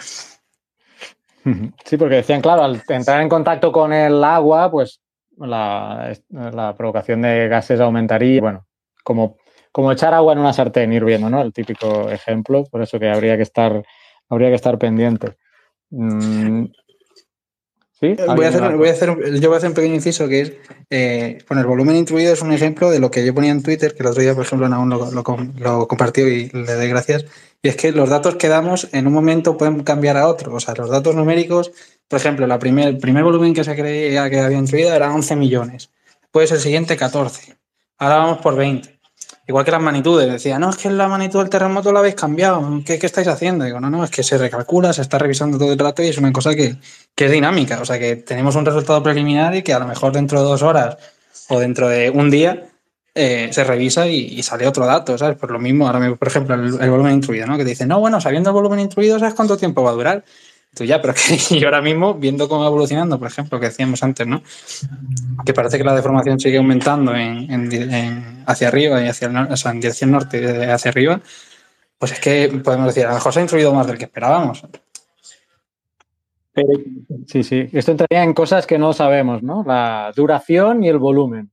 Sí, 1.83 1.97
porque 1.97 2.15
decían, 2.15 2.39
claro, 2.39 2.63
al 2.63 2.81
entrar 2.87 3.21
en 3.21 3.27
contacto 3.27 3.73
con 3.73 3.91
el 3.91 4.23
agua, 4.23 4.71
pues 4.71 5.01
la, 5.37 6.15
provocación 6.77 7.23
de 7.23 7.49
gases 7.49 7.81
aumentaría. 7.81 8.39
Bueno, 8.39 8.65
como, 9.03 9.35
como 9.75 9.91
echar 9.91 10.13
agua 10.13 10.31
en 10.31 10.39
una 10.39 10.53
sartén 10.53 10.93
hirviendo, 10.93 11.29
¿no? 11.29 11.41
El 11.41 11.51
típico 11.51 12.09
ejemplo. 12.09 12.63
Por 12.63 12.81
eso 12.81 12.97
que 12.97 13.09
habría 13.09 13.35
que 13.35 13.43
estar, 13.43 13.83
habría 14.29 14.47
que 14.47 14.55
estar 14.55 14.79
pendiente. 14.79 15.35
Mm, 15.89 16.67
¿Sí? 17.91 18.15
Voy 18.25 18.45
a, 18.45 18.47
hacer, 18.47 18.77
voy 18.77 18.87
a 18.87 18.91
hacer, 18.93 19.09
yo 19.37 19.49
voy 19.49 19.55
a 19.55 19.57
hacer 19.57 19.69
un 19.69 19.75
pequeño 19.75 19.95
inciso 19.95 20.29
que 20.29 20.39
es, 20.39 20.53
eh, 20.89 21.39
bueno, 21.49 21.59
el 21.59 21.67
volumen 21.67 21.97
incluido 21.97 22.31
es 22.31 22.41
un 22.41 22.53
ejemplo 22.53 22.89
de 22.89 22.99
lo 22.99 23.11
que 23.11 23.25
yo 23.25 23.33
ponía 23.33 23.51
en 23.51 23.63
Twitter, 23.63 23.93
que 23.93 24.03
el 24.03 24.07
otro 24.07 24.21
día, 24.21 24.33
por 24.33 24.45
ejemplo, 24.45 24.65
aún 24.73 24.89
lo, 24.89 25.11
lo, 25.11 25.87
compartió 25.89 26.25
y 26.25 26.49
le 26.51 26.73
doy 26.73 26.87
gracias, 26.87 27.25
y 27.61 27.67
es 27.67 27.75
que 27.75 27.91
los 27.91 28.09
datos 28.09 28.35
que 28.35 28.47
damos 28.47 28.87
en 28.93 29.07
un 29.07 29.13
momento 29.13 29.57
pueden 29.57 29.83
cambiar 29.83 30.15
a 30.15 30.29
otro, 30.29 30.53
o 30.53 30.59
sea, 30.61 30.73
los 30.75 30.89
datos 30.89 31.15
numéricos, 31.15 31.73
por 32.07 32.19
ejemplo, 32.19 32.47
la 32.47 32.59
primer, 32.59 32.87
el 32.87 32.97
primer 32.97 33.25
volumen 33.25 33.53
que 33.53 33.65
se 33.65 33.75
creía 33.75 34.29
que 34.29 34.39
había 34.39 34.57
incluido 34.57 34.93
era 34.93 35.13
11 35.13 35.35
millones, 35.35 35.91
después 36.21 36.49
el 36.53 36.59
siguiente 36.59 36.95
14, 36.95 37.57
ahora 37.97 38.17
vamos 38.17 38.37
por 38.37 38.55
20. 38.55 38.94
Igual 39.47 39.63
que 39.63 39.71
las 39.71 39.81
magnitudes, 39.81 40.31
decía, 40.31 40.57
no, 40.57 40.71
es 40.71 40.77
que 40.77 40.89
la 40.89 41.07
magnitud 41.07 41.39
del 41.39 41.49
terremoto 41.49 41.91
la 41.91 41.99
habéis 41.99 42.15
cambiado, 42.15 42.81
¿qué, 42.83 42.97
qué 42.97 43.05
estáis 43.05 43.27
haciendo? 43.27 43.63
Digo, 43.63 43.79
no, 43.79 43.91
no, 43.91 44.03
es 44.03 44.09
que 44.09 44.23
se 44.23 44.39
recalcula, 44.39 44.91
se 44.91 45.03
está 45.03 45.19
revisando 45.19 45.59
todo 45.59 45.71
el 45.71 45.77
rato 45.77 46.01
y 46.01 46.07
es 46.07 46.17
una 46.17 46.33
cosa 46.33 46.55
que, 46.55 46.77
es 47.15 47.31
dinámica, 47.31 47.79
o 47.79 47.85
sea 47.85 47.99
que 47.99 48.15
tenemos 48.15 48.55
un 48.55 48.65
resultado 48.65 49.03
preliminar 49.03 49.55
y 49.55 49.61
que 49.61 49.73
a 49.73 49.79
lo 49.79 49.85
mejor 49.85 50.13
dentro 50.13 50.39
de 50.39 50.45
dos 50.45 50.63
horas 50.63 50.97
o 51.49 51.59
dentro 51.59 51.87
de 51.87 52.09
un 52.09 52.31
día 52.31 52.69
eh, 53.13 53.49
se 53.51 53.63
revisa 53.63 54.07
y, 54.07 54.41
sale 54.41 54.67
otro 54.67 54.87
dato, 54.87 55.15
¿sabes? 55.15 55.37
Por 55.37 55.51
lo 55.51 55.59
mismo, 55.59 55.85
ahora 55.85 55.99
mismo, 55.99 56.15
por 56.15 56.27
ejemplo, 56.27 56.55
el, 56.55 56.89
volumen 56.89 57.13
instruido, 57.13 57.45
¿no? 57.45 57.55
Que 57.55 57.63
dice, 57.63 57.85
no, 57.85 57.99
bueno, 57.99 58.19
sabiendo 58.19 58.49
el 58.49 58.55
volumen 58.55 58.79
instruido, 58.79 59.19
¿sabes 59.19 59.35
cuánto 59.35 59.57
tiempo 59.57 59.83
va 59.83 59.91
a 59.91 59.93
durar? 59.93 60.25
Ya, 60.83 61.01
pero 61.01 61.13
que 61.49 61.59
yo 61.59 61.67
ahora 61.67 61.81
mismo, 61.81 62.13
viendo 62.13 62.49
cómo 62.49 62.61
va 62.61 62.67
evolucionando, 62.67 63.17
por 63.17 63.27
ejemplo, 63.27 63.59
que 63.59 63.67
decíamos 63.67 64.03
antes, 64.03 64.27
¿no? 64.27 64.41
Que 65.45 65.53
parece 65.53 65.77
que 65.77 65.83
la 65.83 65.95
deformación 65.95 66.39
sigue 66.39 66.57
aumentando 66.57 67.15
en, 67.15 68.43
hacia 68.45 68.67
arriba 68.67 69.01
y 69.03 69.07
hacia 69.07 69.27
el 69.27 69.37
o 69.37 69.57
sea, 69.57 69.71
en 69.71 69.79
dirección 69.79 70.11
norte 70.11 70.71
hacia 70.71 70.91
arriba, 70.91 71.21
pues 71.97 72.11
es 72.11 72.19
que 72.19 72.61
podemos 72.63 72.87
decir, 72.87 73.05
a 73.05 73.09
lo 73.09 73.15
mejor 73.15 73.33
se 73.33 73.39
ha 73.39 73.43
influido 73.43 73.73
más 73.73 73.87
del 73.87 73.97
que 73.97 74.05
esperábamos. 74.05 74.63
Sí, 77.27 77.43
sí. 77.43 77.69
Esto 77.73 77.91
entraría 77.91 78.23
en 78.23 78.33
cosas 78.33 78.65
que 78.65 78.77
no 78.77 78.93
sabemos, 78.93 79.43
¿no? 79.43 79.63
La 79.65 80.11
duración 80.15 80.83
y 80.83 80.89
el 80.89 80.99
volumen. 80.99 81.51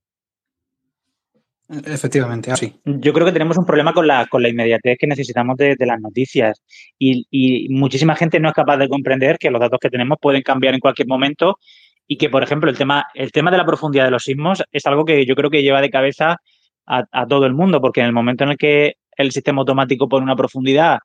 Efectivamente, 1.86 2.50
así. 2.50 2.74
Yo 2.84 3.12
creo 3.14 3.26
que 3.26 3.32
tenemos 3.32 3.56
un 3.56 3.64
problema 3.64 3.94
con 3.94 4.06
la, 4.06 4.26
con 4.26 4.42
la 4.42 4.50
inmediatez 4.50 4.98
que 4.98 5.06
necesitamos 5.06 5.56
de, 5.56 5.74
las 5.78 6.00
noticias 6.00 6.62
y, 6.98 7.66
muchísima 7.70 8.14
gente 8.14 8.38
no 8.40 8.48
es 8.48 8.54
capaz 8.54 8.76
de 8.76 8.88
comprender 8.88 9.38
que 9.38 9.50
los 9.50 9.60
datos 9.60 9.78
que 9.80 9.88
tenemos 9.88 10.18
pueden 10.20 10.42
cambiar 10.42 10.74
en 10.74 10.80
cualquier 10.80 11.08
momento 11.08 11.58
y 12.06 12.18
que, 12.18 12.28
por 12.28 12.42
ejemplo, 12.42 12.68
el 12.68 12.76
tema, 12.76 13.06
el 13.14 13.32
tema 13.32 13.50
de 13.50 13.56
la 13.56 13.64
profundidad 13.64 14.04
de 14.04 14.10
los 14.10 14.24
sismos 14.24 14.62
es 14.70 14.84
algo 14.86 15.04
que 15.04 15.24
yo 15.24 15.34
creo 15.34 15.48
que 15.48 15.62
lleva 15.62 15.80
de 15.80 15.88
cabeza 15.88 16.36
a, 16.84 17.26
todo 17.26 17.46
el 17.46 17.54
mundo, 17.54 17.80
porque 17.80 18.00
en 18.00 18.06
el 18.06 18.12
momento 18.12 18.44
en 18.44 18.50
el 18.50 18.56
que 18.58 18.96
el 19.16 19.32
sistema 19.32 19.60
automático 19.60 20.08
pone 20.08 20.24
una 20.24 20.36
profundidad 20.36 20.98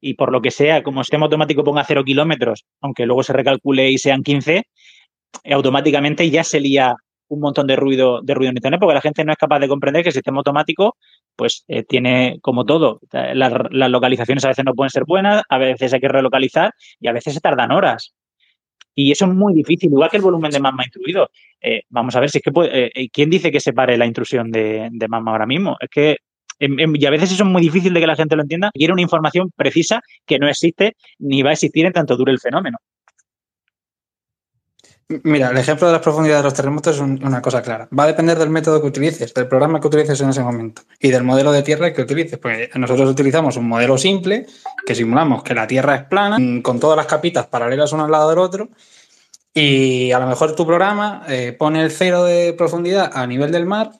y 0.00 0.14
por 0.14 0.30
lo 0.30 0.40
que 0.40 0.50
sea, 0.50 0.82
como 0.82 1.00
el 1.00 1.04
sistema 1.04 1.24
automático 1.24 1.64
ponga 1.64 1.84
cero 1.84 2.04
kilómetros, 2.04 2.64
aunque 2.80 3.06
luego 3.06 3.22
se 3.22 3.32
recalcule 3.32 3.90
y 3.90 3.98
sean 3.98 4.22
15, 4.22 4.62
automáticamente 5.50 6.28
ya 6.30 6.44
se 6.44 6.60
lía 6.60 6.94
un 7.28 7.40
montón 7.40 7.66
de 7.66 7.76
ruido, 7.76 8.20
de 8.22 8.34
ruido 8.34 8.50
en 8.50 8.56
Internet, 8.56 8.80
porque 8.80 8.94
la 8.94 9.00
gente 9.00 9.24
no 9.24 9.32
es 9.32 9.38
capaz 9.38 9.58
de 9.60 9.68
comprender 9.68 10.02
que 10.02 10.10
el 10.10 10.14
sistema 10.14 10.38
automático, 10.38 10.96
pues 11.36 11.64
eh, 11.68 11.82
tiene 11.82 12.38
como 12.42 12.64
todo, 12.64 13.00
las, 13.12 13.52
localizaciones 13.90 14.44
a 14.44 14.48
veces 14.48 14.64
no 14.64 14.74
pueden 14.74 14.90
ser 14.90 15.04
buenas, 15.06 15.42
a 15.48 15.58
veces 15.58 15.92
hay 15.92 16.00
que 16.00 16.08
relocalizar 16.08 16.72
y 17.00 17.08
a 17.08 17.12
veces 17.12 17.34
se 17.34 17.40
tardan 17.40 17.72
horas. 17.72 18.14
Y 18.94 19.10
eso 19.10 19.24
es 19.24 19.32
muy 19.32 19.54
difícil, 19.54 19.90
igual 19.90 20.10
que 20.10 20.18
el 20.18 20.22
volumen 20.22 20.50
de 20.50 20.60
magma 20.60 20.84
intruido. 20.84 21.30
Eh, 21.60 21.82
vamos 21.88 22.14
a 22.14 22.20
ver 22.20 22.28
si 22.28 22.38
es 22.38 22.44
que 22.44 22.52
puede, 22.52 22.86
eh, 22.86 23.08
¿quién 23.10 23.30
dice 23.30 23.50
que 23.50 23.60
se 23.60 23.72
pare 23.72 23.96
la 23.96 24.06
intrusión 24.06 24.50
de, 24.50 24.88
de 24.92 25.08
magma 25.08 25.32
ahora 25.32 25.46
mismo? 25.46 25.76
Es 25.80 25.88
que 25.88 26.16
em, 26.58 26.78
em, 26.78 26.94
y 26.96 27.06
a 27.06 27.10
veces 27.10 27.32
eso 27.32 27.44
es 27.44 27.48
muy 27.48 27.62
difícil 27.62 27.94
de 27.94 28.00
que 28.00 28.06
la 28.06 28.16
gente 28.16 28.36
lo 28.36 28.42
entienda. 28.42 28.70
Quiere 28.74 28.92
una 28.92 29.02
información 29.02 29.50
precisa 29.56 30.02
que 30.26 30.38
no 30.38 30.48
existe 30.48 30.96
ni 31.18 31.42
va 31.42 31.50
a 31.50 31.52
existir 31.54 31.86
en 31.86 31.92
tanto 31.94 32.16
dure 32.16 32.32
el 32.32 32.40
fenómeno. 32.40 32.78
Mira, 35.22 35.50
el 35.50 35.58
ejemplo 35.58 35.86
de 35.86 35.92
las 35.92 36.02
profundidades 36.02 36.42
de 36.42 36.44
los 36.44 36.54
terremotos 36.54 36.96
es 36.96 37.00
una 37.00 37.42
cosa 37.42 37.62
clara. 37.62 37.88
Va 37.96 38.04
a 38.04 38.06
depender 38.06 38.38
del 38.38 38.50
método 38.50 38.80
que 38.80 38.86
utilices, 38.86 39.32
del 39.34 39.48
programa 39.48 39.80
que 39.80 39.86
utilices 39.86 40.20
en 40.20 40.30
ese 40.30 40.42
momento 40.42 40.82
y 41.00 41.10
del 41.10 41.24
modelo 41.24 41.52
de 41.52 41.62
tierra 41.62 41.92
que 41.92 42.02
utilices. 42.02 42.38
Pues 42.38 42.68
nosotros 42.74 43.10
utilizamos 43.10 43.56
un 43.56 43.68
modelo 43.68 43.98
simple 43.98 44.46
que 44.86 44.94
simulamos 44.94 45.42
que 45.42 45.54
la 45.54 45.66
tierra 45.66 45.96
es 45.96 46.04
plana, 46.04 46.38
con 46.62 46.80
todas 46.80 46.96
las 46.96 47.06
capitas 47.06 47.46
paralelas 47.46 47.92
una 47.92 48.04
al 48.04 48.10
lado 48.10 48.30
del 48.30 48.38
otro. 48.38 48.70
Y 49.54 50.12
a 50.12 50.18
lo 50.18 50.26
mejor 50.26 50.54
tu 50.54 50.66
programa 50.66 51.24
eh, 51.28 51.54
pone 51.58 51.82
el 51.82 51.90
cero 51.90 52.24
de 52.24 52.54
profundidad 52.54 53.10
a 53.12 53.26
nivel 53.26 53.52
del 53.52 53.66
mar 53.66 53.92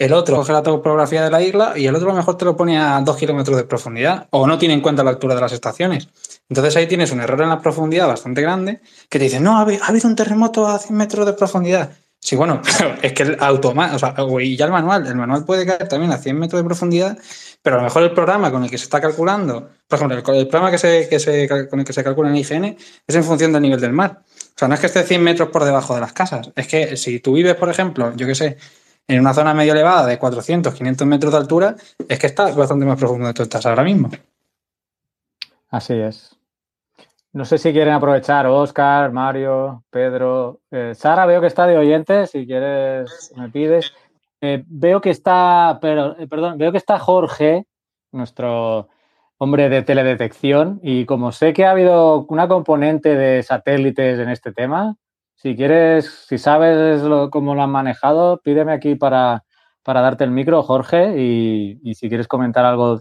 el 0.00 0.14
otro 0.14 0.36
coge 0.36 0.54
la 0.54 0.62
topografía 0.62 1.22
de 1.22 1.30
la 1.30 1.42
isla 1.42 1.74
y 1.76 1.84
el 1.84 1.94
otro 1.94 2.08
a 2.08 2.12
lo 2.12 2.16
mejor 2.16 2.38
te 2.38 2.46
lo 2.46 2.56
pone 2.56 2.78
a 2.78 2.98
dos 3.02 3.18
kilómetros 3.18 3.58
de 3.58 3.64
profundidad 3.64 4.28
o 4.30 4.46
no 4.46 4.56
tiene 4.56 4.72
en 4.72 4.80
cuenta 4.80 5.04
la 5.04 5.10
altura 5.10 5.34
de 5.34 5.42
las 5.42 5.52
estaciones. 5.52 6.08
Entonces 6.50 6.76
ahí 6.76 6.86
tienes 6.86 7.12
un 7.12 7.20
error 7.20 7.40
en 7.42 7.48
la 7.48 7.62
profundidad 7.62 8.08
bastante 8.08 8.42
grande 8.42 8.80
que 9.08 9.18
te 9.18 9.24
dice, 9.24 9.40
no, 9.40 9.56
ha 9.56 9.62
habido 9.62 10.08
un 10.08 10.16
terremoto 10.16 10.66
a 10.66 10.78
100 10.78 10.96
metros 10.96 11.24
de 11.24 11.32
profundidad. 11.32 11.92
Sí, 12.18 12.36
bueno, 12.36 12.60
es 13.02 13.12
que 13.12 13.22
el 13.22 13.36
automático, 13.40 13.96
o 13.96 13.98
sea, 13.98 14.14
y 14.42 14.56
ya 14.56 14.66
el 14.66 14.72
manual, 14.72 15.06
el 15.06 15.14
manual 15.14 15.44
puede 15.44 15.64
caer 15.64 15.88
también 15.88 16.12
a 16.12 16.18
100 16.18 16.38
metros 16.38 16.60
de 16.60 16.66
profundidad, 16.66 17.16
pero 17.62 17.76
a 17.76 17.78
lo 17.78 17.84
mejor 17.84 18.02
el 18.02 18.12
programa 18.12 18.50
con 18.50 18.64
el 18.64 18.70
que 18.70 18.78
se 18.78 18.84
está 18.84 19.00
calculando, 19.00 19.70
por 19.88 19.96
ejemplo, 19.96 20.18
el, 20.18 20.48
programa 20.48 20.70
que 20.70 20.78
se, 20.78 21.08
que 21.08 21.20
se, 21.20 21.48
con 21.68 21.80
el 21.80 21.86
que 21.86 21.92
se 21.92 22.04
calcula 22.04 22.28
en 22.28 22.36
IGN 22.36 22.76
es 23.06 23.14
en 23.14 23.24
función 23.24 23.52
del 23.52 23.62
nivel 23.62 23.80
del 23.80 23.92
mar. 23.92 24.22
O 24.26 24.58
sea, 24.58 24.68
no 24.68 24.74
es 24.74 24.80
que 24.80 24.86
esté 24.86 25.04
100 25.04 25.22
metros 25.22 25.48
por 25.50 25.64
debajo 25.64 25.94
de 25.94 26.00
las 26.00 26.12
casas, 26.12 26.50
es 26.56 26.66
que 26.66 26.96
si 26.96 27.20
tú 27.20 27.32
vives, 27.34 27.54
por 27.54 27.70
ejemplo, 27.70 28.12
yo 28.16 28.26
qué 28.26 28.34
sé, 28.34 28.58
en 29.06 29.20
una 29.20 29.32
zona 29.34 29.54
medio 29.54 29.72
elevada 29.72 30.04
de 30.06 30.18
400, 30.18 30.74
500 30.74 31.06
metros 31.06 31.32
de 31.32 31.38
altura, 31.38 31.76
es 32.08 32.18
que 32.18 32.26
está 32.26 32.52
bastante 32.52 32.84
más 32.84 32.98
profundo 32.98 33.28
de 33.28 33.34
tú 33.34 33.42
estás 33.44 33.64
ahora 33.66 33.84
mismo. 33.84 34.10
Así 35.70 35.94
es. 35.94 36.39
No 37.32 37.44
sé 37.44 37.58
si 37.58 37.72
quieren 37.72 37.94
aprovechar 37.94 38.46
Oscar, 38.46 39.12
Mario, 39.12 39.84
Pedro. 39.90 40.60
Eh, 40.70 40.94
Sara, 40.96 41.26
veo 41.26 41.40
que 41.40 41.46
está 41.46 41.66
de 41.66 41.78
oyente, 41.78 42.26
si 42.26 42.44
quieres 42.44 43.32
me 43.36 43.48
pides. 43.50 43.92
Eh, 44.40 44.64
veo 44.66 45.00
que 45.00 45.10
está, 45.10 45.78
pero, 45.80 46.18
eh, 46.18 46.26
perdón, 46.26 46.58
veo 46.58 46.72
que 46.72 46.78
está 46.78 46.98
Jorge, 46.98 47.66
nuestro 48.10 48.88
hombre 49.38 49.68
de 49.68 49.82
teledetección, 49.82 50.80
y 50.82 51.06
como 51.06 51.32
sé 51.32 51.52
que 51.52 51.64
ha 51.64 51.70
habido 51.70 52.26
una 52.28 52.48
componente 52.48 53.16
de 53.16 53.42
satélites 53.42 54.18
en 54.18 54.28
este 54.28 54.52
tema, 54.52 54.96
si 55.36 55.56
quieres, 55.56 56.26
si 56.28 56.36
sabes 56.36 57.02
cómo 57.30 57.54
lo 57.54 57.62
han 57.62 57.70
manejado, 57.70 58.40
pídeme 58.42 58.72
aquí 58.72 58.96
para, 58.96 59.44
darte 59.86 60.24
el 60.24 60.30
micro, 60.30 60.62
Jorge, 60.62 61.18
y, 61.18 61.94
si 61.94 62.08
quieres 62.08 62.28
comentar 62.28 62.66
algo 62.66 63.00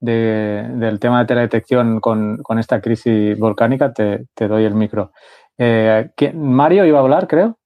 del 0.00 0.98
tema 1.00 1.20
de 1.20 1.26
teledetección 1.26 2.00
con, 2.00 2.42
esta 2.58 2.80
crisis 2.80 3.38
volcánica, 3.38 3.92
te, 3.92 4.26
doy 4.48 4.64
el 4.64 4.74
micro. 4.74 5.12
Eh, 5.58 6.10
Mario 6.34 6.84
iba 6.84 6.98
a 6.98 7.02
hablar, 7.02 7.26
creo. 7.26 7.58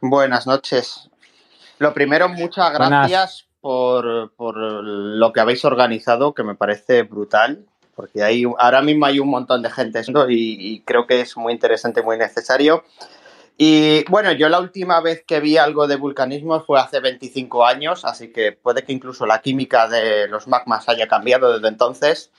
Buenas 0.00 0.46
noches. 0.46 1.10
Lo 1.78 1.92
primero, 1.92 2.28
muchas 2.28 2.72
gracias 2.72 3.46
por, 3.60 4.04
lo 4.04 5.32
que 5.32 5.40
habéis 5.40 5.64
organizado, 5.64 6.34
que 6.34 6.44
me 6.44 6.54
parece 6.54 7.02
brutal, 7.02 7.64
porque 7.94 8.22
hay, 8.22 8.44
ahora 8.58 8.82
mismo 8.82 9.06
hay 9.06 9.20
un 9.20 9.28
montón 9.28 9.62
de 9.62 9.70
gente 9.70 10.02
y, 10.28 10.74
y 10.74 10.80
creo 10.82 11.06
que 11.06 11.20
es 11.20 11.36
muy 11.36 11.52
interesante, 11.52 12.02
muy 12.02 12.18
necesario. 12.18 12.84
Y 13.56 14.04
bueno, 14.10 14.32
yo 14.32 14.48
la 14.48 14.58
última 14.58 15.00
vez 15.00 15.22
que 15.24 15.38
vi 15.38 15.56
algo 15.56 15.86
de 15.86 15.96
vulcanismo 15.96 16.60
fue 16.60 16.80
hace 16.80 16.98
25 16.98 17.64
años, 17.64 18.04
así 18.04 18.32
que 18.32 18.52
puede 18.52 18.82
que 18.82 18.92
incluso 18.92 19.26
la 19.26 19.40
química 19.40 19.88
de 19.88 20.26
los 20.26 20.48
magmas 20.48 20.88
haya 20.88 21.06
cambiado 21.06 21.52
desde 21.52 21.68
entonces. 21.68 22.32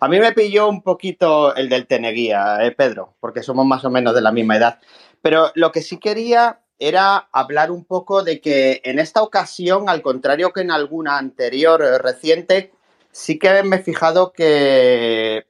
A 0.00 0.08
mí 0.08 0.20
me 0.20 0.32
pilló 0.32 0.68
un 0.68 0.82
poquito 0.82 1.54
el 1.56 1.68
del 1.68 1.86
Teneguía, 1.86 2.64
¿eh, 2.64 2.70
Pedro? 2.72 3.14
Porque 3.18 3.42
somos 3.42 3.66
más 3.66 3.84
o 3.84 3.90
menos 3.90 4.14
de 4.14 4.20
la 4.20 4.30
misma 4.30 4.56
edad. 4.56 4.78
Pero 5.22 5.50
lo 5.54 5.72
que 5.72 5.82
sí 5.82 5.98
quería 5.98 6.60
era 6.78 7.28
hablar 7.32 7.70
un 7.70 7.84
poco 7.84 8.22
de 8.22 8.40
que 8.40 8.80
en 8.84 8.98
esta 8.98 9.22
ocasión, 9.22 9.88
al 9.88 10.02
contrario 10.02 10.52
que 10.52 10.60
en 10.60 10.70
alguna 10.70 11.18
anterior 11.18 11.82
eh, 11.82 11.98
reciente, 11.98 12.72
sí 13.10 13.38
que 13.38 13.62
me 13.64 13.76
he 13.76 13.82
fijado 13.82 14.32
que 14.32 15.46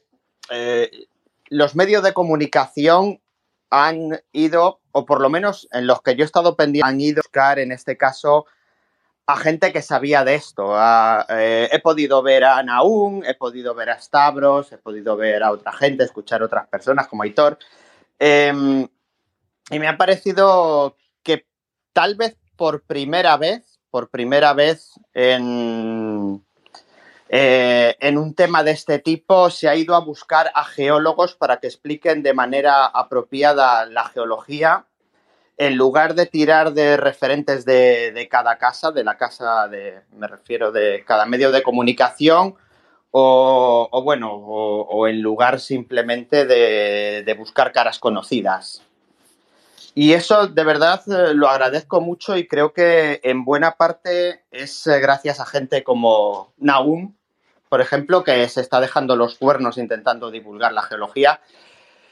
eh, 0.51 0.91
los 1.51 1.75
medios 1.75 2.03
de 2.03 2.15
comunicación 2.15 3.21
han 3.71 4.21
ido, 4.33 4.81
o 4.93 5.05
por 5.05 5.21
lo 5.21 5.31
menos 5.31 5.69
en 5.73 5.87
los 5.87 6.03
que 6.03 6.17
yo 6.17 6.25
he 6.25 6.27
estado 6.27 6.57
pendiente, 6.57 6.89
han 6.89 7.01
ido 7.01 7.21
a 7.21 7.27
buscar 7.27 7.59
en 7.59 7.73
este 7.73 7.97
caso 7.97 8.47
a 9.27 9.37
gente 9.37 9.73
que 9.75 9.83
sabía 9.83 10.25
de 10.25 10.37
esto. 10.37 10.75
Eh, 11.29 11.69
he 11.71 11.79
podido 11.81 12.23
ver 12.23 12.45
a 12.45 12.63
Naum, 12.63 13.23
he 13.25 13.35
podido 13.35 13.75
ver 13.75 13.91
a 13.91 14.01
Stavros, 14.01 14.73
he 14.73 14.79
podido 14.79 15.17
ver 15.17 15.43
a 15.43 15.51
otra 15.51 15.73
gente, 15.75 16.05
escuchar 16.05 16.41
a 16.41 16.47
otras 16.47 16.67
personas 16.69 17.09
como 17.09 17.25
Aitor. 17.25 17.59
Em, 18.19 18.89
y 19.71 19.79
me 19.79 19.87
ha 19.87 19.99
parecido 19.99 20.97
que 21.23 21.47
tal 21.93 22.15
vez 22.15 22.39
por 22.57 22.83
primera 22.85 23.37
vez, 23.37 23.79
por 23.91 24.09
primera 24.09 24.55
vez 24.55 24.93
en, 25.13 26.43
eh, 27.29 27.97
en 28.01 28.17
un 28.17 28.35
tema 28.35 28.63
de 28.63 28.71
este 28.71 28.99
tipo 28.99 29.51
se 29.51 29.69
ha 29.69 29.77
ido 29.77 29.95
a 29.95 30.01
buscar 30.01 30.51
a 30.55 30.65
geólogos 30.65 31.35
para 31.35 31.61
que 31.61 31.67
expliquen 31.67 32.23
de 32.23 32.33
manera 32.33 32.87
apropiada 32.87 33.85
la 33.87 34.05
geología, 34.05 34.87
en 35.59 35.77
lugar 35.77 36.15
de 36.15 36.27
tirar 36.27 36.73
de 36.73 36.97
referentes 36.97 37.65
de, 37.65 38.29
cada 38.31 38.57
casa, 38.57 38.93
de 38.93 39.05
la 39.05 39.19
casa 39.19 39.69
de, 39.69 40.01
me 40.13 40.29
refiero, 40.29 40.73
de 40.73 41.05
cada 41.05 41.27
medio 41.27 41.51
de 41.51 41.63
comunicación, 41.63 42.55
o, 43.11 44.03
bueno, 44.05 44.33
o, 44.33 45.09
en 45.09 45.21
lugar 45.21 45.61
simplemente 45.61 46.47
de, 46.47 47.35
buscar 47.37 47.73
caras 47.73 47.99
conocidas. 47.99 48.83
Y 49.95 50.13
eso 50.13 50.47
de 50.47 50.63
verdad 50.63 51.03
eh, 51.09 51.35
lo 51.35 51.49
agradezco 51.49 52.01
mucho 52.01 52.37
y 52.37 52.47
creo 52.47 52.73
que 52.73 53.21
en 53.25 53.45
buena 53.45 53.73
parte 53.73 54.45
es 54.53 54.87
eh, 54.87 55.01
gracias 55.01 55.41
a 55.41 55.47
gente 55.47 55.83
como 55.83 56.53
Naum, 56.57 57.17
por 57.69 57.81
ejemplo, 57.81 58.25
que 58.25 58.49
se 58.49 58.61
está 58.61 58.81
dejando 58.81 59.17
los 59.17 59.37
cuernos 59.37 59.79
intentando 59.79 60.31
divulgar 60.31 60.73
la 60.73 60.83
geología. 60.83 61.41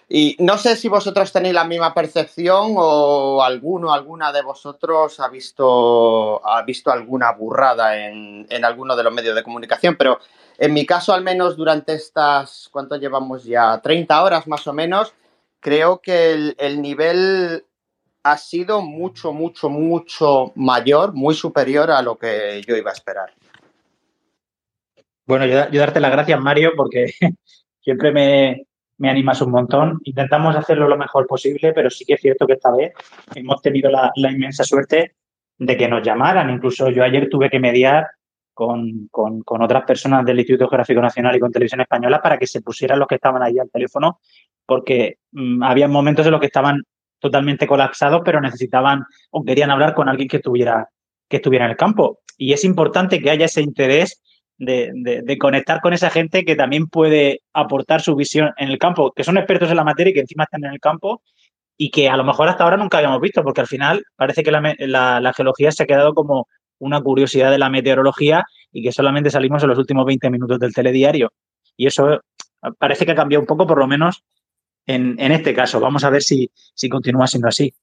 Y 0.08 0.36
no 0.38 0.56
sé 0.56 0.76
si 0.76 0.88
vosotros 0.88 1.32
tenéis 1.32 1.54
la 1.54 1.64
misma 1.64 1.92
percepción 1.92 2.74
o 2.76 3.42
alguno, 3.42 3.92
alguna 3.92 4.32
de 4.32 4.42
vosotros 4.42 5.18
ha 5.18 5.28
visto, 5.28 6.46
ha 6.46 6.62
visto 6.62 6.92
alguna 6.92 7.32
burrada 7.32 7.96
en, 7.98 8.46
alguno 8.64 8.94
de 8.94 9.02
los 9.02 9.12
medios 9.12 9.34
de 9.34 9.42
comunicación, 9.42 9.96
pero 9.96 10.20
en 10.58 10.72
mi 10.72 10.86
caso, 10.86 11.12
al 11.12 11.24
menos 11.24 11.56
durante 11.56 11.94
estas, 11.94 12.68
¿cuánto 12.70 12.96
llevamos 12.96 13.44
ya? 13.44 13.80
30 13.82 14.22
horas 14.22 14.46
más 14.46 14.66
o 14.68 14.72
menos, 14.72 15.12
creo 15.60 16.00
que 16.00 16.54
el 16.56 16.80
nivel 16.80 17.64
ha 18.26 18.36
sido 18.38 18.82
mucho, 18.82 19.32
mucho, 19.32 19.70
mucho 19.70 20.52
mayor, 20.56 21.12
muy 21.12 21.34
superior 21.34 21.92
a 21.92 22.02
lo 22.02 22.16
que 22.18 22.60
yo 22.66 22.76
iba 22.76 22.90
a 22.90 22.92
esperar. 22.92 23.32
Bueno, 25.26 25.44
yo, 25.46 25.80
darte 25.80 25.98
las 25.98 26.12
gracias, 26.12 26.40
Mario, 26.40 26.72
porque 26.76 27.06
siempre 27.80 28.12
me, 28.12 29.08
animas 29.08 29.42
un 29.42 29.50
montón. 29.50 30.00
Intentamos 30.04 30.54
hacerlo 30.54 30.88
lo 30.88 30.96
mejor 30.96 31.26
posible, 31.26 31.72
pero 31.72 31.90
sí 31.90 32.04
que 32.04 32.14
es 32.14 32.20
cierto 32.20 32.46
que 32.46 32.52
esta 32.54 32.70
vez 32.70 32.92
hemos 33.34 33.60
tenido 33.60 33.90
la, 33.90 34.12
inmensa 34.30 34.62
suerte 34.62 35.16
de 35.58 35.76
que 35.76 35.88
nos 35.88 36.02
llamaran. 36.02 36.50
Incluso 36.50 36.90
yo 36.90 37.02
ayer 37.02 37.28
tuve 37.28 37.50
que 37.50 37.58
mediar 37.58 38.06
con, 38.54 39.08
otras 39.10 39.84
personas 39.84 40.24
del 40.24 40.38
Instituto 40.38 40.68
Geográfico 40.68 41.00
Nacional 41.00 41.34
y 41.34 41.40
con 41.40 41.50
Televisión 41.50 41.80
Española 41.80 42.22
para 42.22 42.38
que 42.38 42.46
se 42.46 42.62
pusieran 42.62 43.00
los 43.00 43.08
que 43.08 43.16
estaban 43.16 43.42
ahí 43.42 43.58
al 43.58 43.68
teléfono, 43.68 44.20
porque 44.64 45.18
mm, 45.32 45.62
había 45.62 45.88
momentos 45.88 46.24
en 46.24 46.32
los 46.32 46.40
que 46.40 46.46
estaban 46.46 46.82
totalmente 47.18 47.66
colapsados, 47.66 48.22
pero 48.24 48.40
necesitaban 48.40 49.04
o 49.30 49.44
querían 49.44 49.72
hablar 49.72 49.92
con 49.92 50.08
alguien 50.08 50.28
que 50.28 50.36
estuviera, 50.36 50.88
que 51.28 51.38
estuviera 51.38 51.64
en 51.64 51.72
el 51.72 51.76
campo. 51.76 52.20
Y 52.38 52.52
es 52.52 52.64
importante 52.64 53.20
que 53.20 53.30
haya 53.30 53.46
ese 53.46 53.60
interés 53.60 54.22
de, 54.58 55.36
conectar 55.38 55.80
con 55.80 55.92
esa 55.92 56.10
gente 56.10 56.44
que 56.44 56.56
también 56.56 56.86
puede 56.88 57.42
aportar 57.52 58.00
su 58.00 58.14
visión 58.16 58.52
en 58.56 58.70
el 58.70 58.78
campo, 58.78 59.12
que 59.12 59.24
son 59.24 59.36
expertos 59.36 59.70
en 59.70 59.76
la 59.76 59.84
materia 59.84 60.10
y 60.10 60.14
que 60.14 60.20
encima 60.20 60.44
están 60.44 60.64
en 60.64 60.72
el 60.72 60.80
campo 60.80 61.22
y 61.76 61.90
que 61.90 62.08
a 62.08 62.16
lo 62.16 62.24
mejor 62.24 62.48
hasta 62.48 62.64
ahora 62.64 62.76
nunca 62.76 62.98
habíamos 62.98 63.20
visto, 63.20 63.42
porque 63.42 63.60
al 63.60 63.66
final 63.66 64.04
parece 64.16 64.42
que 64.42 64.50
la, 64.50 65.32
geología 65.36 65.70
se 65.72 65.82
ha 65.82 65.86
quedado 65.86 66.14
como 66.14 66.48
una 66.78 67.00
curiosidad 67.00 67.50
de 67.50 67.58
la 67.58 67.70
meteorología 67.70 68.44
y 68.72 68.82
que 68.82 68.92
solamente 68.92 69.30
salimos 69.30 69.62
en 69.62 69.68
los 69.68 69.78
últimos 69.78 70.06
20 70.06 70.30
minutos 70.30 70.58
del 70.58 70.72
telediario. 70.72 71.32
Y 71.76 71.86
eso 71.86 72.20
parece 72.78 73.04
que 73.04 73.12
ha 73.12 73.16
cambiado 73.16 73.42
un 73.42 73.46
poco, 73.46 73.66
por 73.66 73.78
lo 73.78 73.86
menos 73.86 74.24
en, 74.86 75.18
este 75.18 75.54
caso. 75.54 75.80
Vamos 75.80 76.04
a 76.04 76.10
ver 76.10 76.22
si, 76.22 76.50
si 76.74 76.88
continúa 76.88 77.26
siendo 77.26 77.48
así. 77.48 77.74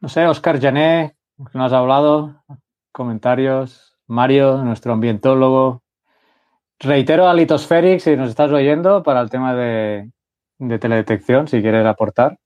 No 0.00 0.08
sé, 0.08 0.26
Oscar 0.26 0.60
Jané, 0.60 1.16
nos 1.36 1.56
has 1.56 1.72
hablado, 1.72 2.44
comentarios. 2.92 3.93
Mario, 4.14 4.58
nuestro 4.58 4.92
ambientólogo. 4.92 5.82
Reitero 6.78 7.28
a 7.28 7.34
Litosferic, 7.34 8.00
si 8.00 8.16
nos 8.16 8.30
estás 8.30 8.50
oyendo, 8.52 9.02
para 9.02 9.20
el 9.20 9.28
tema 9.28 9.54
de, 9.54 10.10
teledetección, 10.80 11.48
si 11.48 11.60
quieres 11.60 11.84
aportar. 11.84 12.38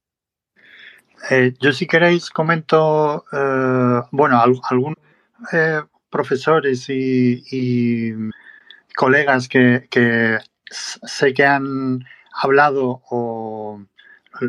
Eh, 1.31 1.53
yo 1.61 1.73
si 1.73 1.87
queréis 1.87 2.31
comento, 2.31 3.25
eh, 3.33 4.01
bueno, 4.11 4.41
algunos 4.41 4.97
eh, 5.53 5.83
profesores 6.11 6.87
y, 6.89 8.13
colegas 8.97 9.49
que, 9.49 10.39
sé 10.71 11.35
que 11.35 11.45
han 11.45 12.01
hablado 12.33 13.03
o 13.11 13.81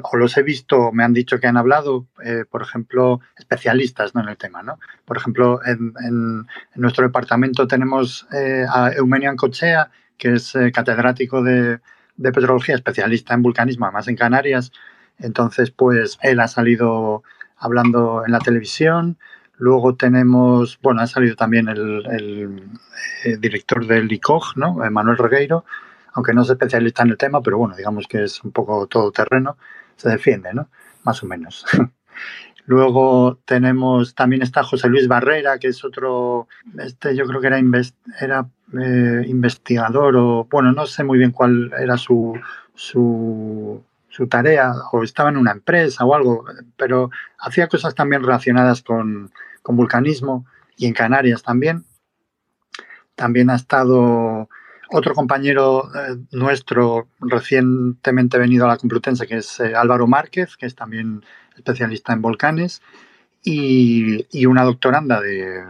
o 0.03 0.17
los 0.17 0.37
he 0.37 0.43
visto, 0.43 0.91
me 0.91 1.03
han 1.03 1.13
dicho 1.13 1.39
que 1.39 1.47
han 1.47 1.57
hablado, 1.57 2.07
eh, 2.23 2.45
por 2.49 2.61
ejemplo, 2.61 3.21
especialistas 3.37 4.15
¿no? 4.15 4.21
en 4.21 4.29
el 4.29 4.37
tema. 4.37 4.63
¿no? 4.63 4.79
Por 5.05 5.17
ejemplo, 5.17 5.59
en, 5.65 5.93
en, 6.05 6.47
nuestro 6.75 7.05
departamento 7.05 7.67
tenemos 7.67 8.27
eh, 8.31 8.65
a 8.69 8.91
Eumenio 8.91 9.29
Ancochea, 9.29 9.91
que 10.17 10.33
es 10.33 10.55
eh, 10.55 10.71
catedrático 10.71 11.43
de, 11.43 11.79
de, 12.17 12.31
petrología, 12.31 12.75
especialista 12.75 13.33
en 13.33 13.41
vulcanismo, 13.41 13.85
además 13.85 14.07
en 14.07 14.15
Canarias. 14.15 14.71
Entonces, 15.17 15.71
pues 15.71 16.17
él 16.21 16.39
ha 16.39 16.47
salido 16.47 17.23
hablando 17.57 18.23
en 18.25 18.31
la 18.31 18.39
televisión. 18.39 19.17
Luego 19.57 19.95
tenemos, 19.95 20.79
bueno, 20.81 21.01
ha 21.01 21.07
salido 21.07 21.35
también 21.35 21.67
el, 21.67 22.05
el 23.23 23.41
director 23.41 23.85
del 23.85 24.09
ICOG, 24.09 24.55
¿no? 24.55 24.75
Manuel 24.89 25.17
Regueiro, 25.17 25.65
aunque 26.13 26.33
no 26.33 26.41
es 26.41 26.49
especialista 26.49 27.03
en 27.03 27.09
el 27.09 27.17
tema, 27.17 27.41
pero 27.41 27.57
bueno, 27.57 27.75
digamos 27.75 28.07
que 28.07 28.23
es 28.23 28.43
un 28.43 28.51
poco 28.51 28.87
todoterreno, 28.87 29.57
se 29.99 30.09
defiende, 30.09 30.53
¿no? 30.53 30.69
Más 31.03 31.21
o 31.21 31.27
menos. 31.27 31.65
Luego 32.65 33.39
tenemos, 33.45 34.15
también 34.15 34.41
está 34.41 34.63
José 34.63 34.87
Luis 34.89 35.07
Barrera, 35.07 35.57
que 35.57 35.69
es 35.69 35.83
otro, 35.83 36.47
este 36.77 37.15
yo 37.15 37.25
creo 37.25 37.41
que 37.41 37.47
era, 37.47 38.47
eh, 38.79 39.23
investigador 39.27 40.15
o, 40.15 40.47
bueno, 40.49 40.71
no 40.71 40.85
sé 40.85 41.03
muy 41.03 41.17
bien 41.17 41.31
cuál 41.31 41.73
era 41.79 41.97
su, 41.97 42.39
su, 42.75 43.83
su, 44.07 44.27
tarea, 44.27 44.71
o 44.91 45.03
estaba 45.03 45.29
en 45.29 45.37
una 45.37 45.51
empresa 45.51 46.05
o 46.05 46.13
algo, 46.13 46.45
pero 46.77 47.09
hacía 47.39 47.67
cosas 47.67 47.95
también 47.95 48.21
relacionadas 48.21 48.83
con, 48.83 49.31
con 49.63 49.75
vulcanismo 49.75 50.45
y 50.77 50.85
en 50.85 50.93
Canarias 50.93 51.41
también. 51.41 51.85
También 53.15 53.49
ha 53.49 53.55
estado 53.55 54.47
otro 54.91 55.13
compañero 55.13 55.89
eh, 55.95 56.17
nuestro 56.31 57.07
recientemente 57.19 58.37
venido 58.37 58.65
a 58.65 58.69
la 58.69 58.77
Complutense, 58.77 59.27
que 59.27 59.37
es 59.37 59.59
eh, 59.59 59.75
Álvaro 59.75 60.07
Márquez, 60.07 60.57
que 60.57 60.65
es 60.65 60.75
también 60.75 61.23
especialista 61.55 62.13
en 62.13 62.21
volcanes, 62.21 62.81
y, 63.43 64.25
y 64.31 64.45
una 64.45 64.63
doctoranda 64.63 65.21
de, 65.21 65.63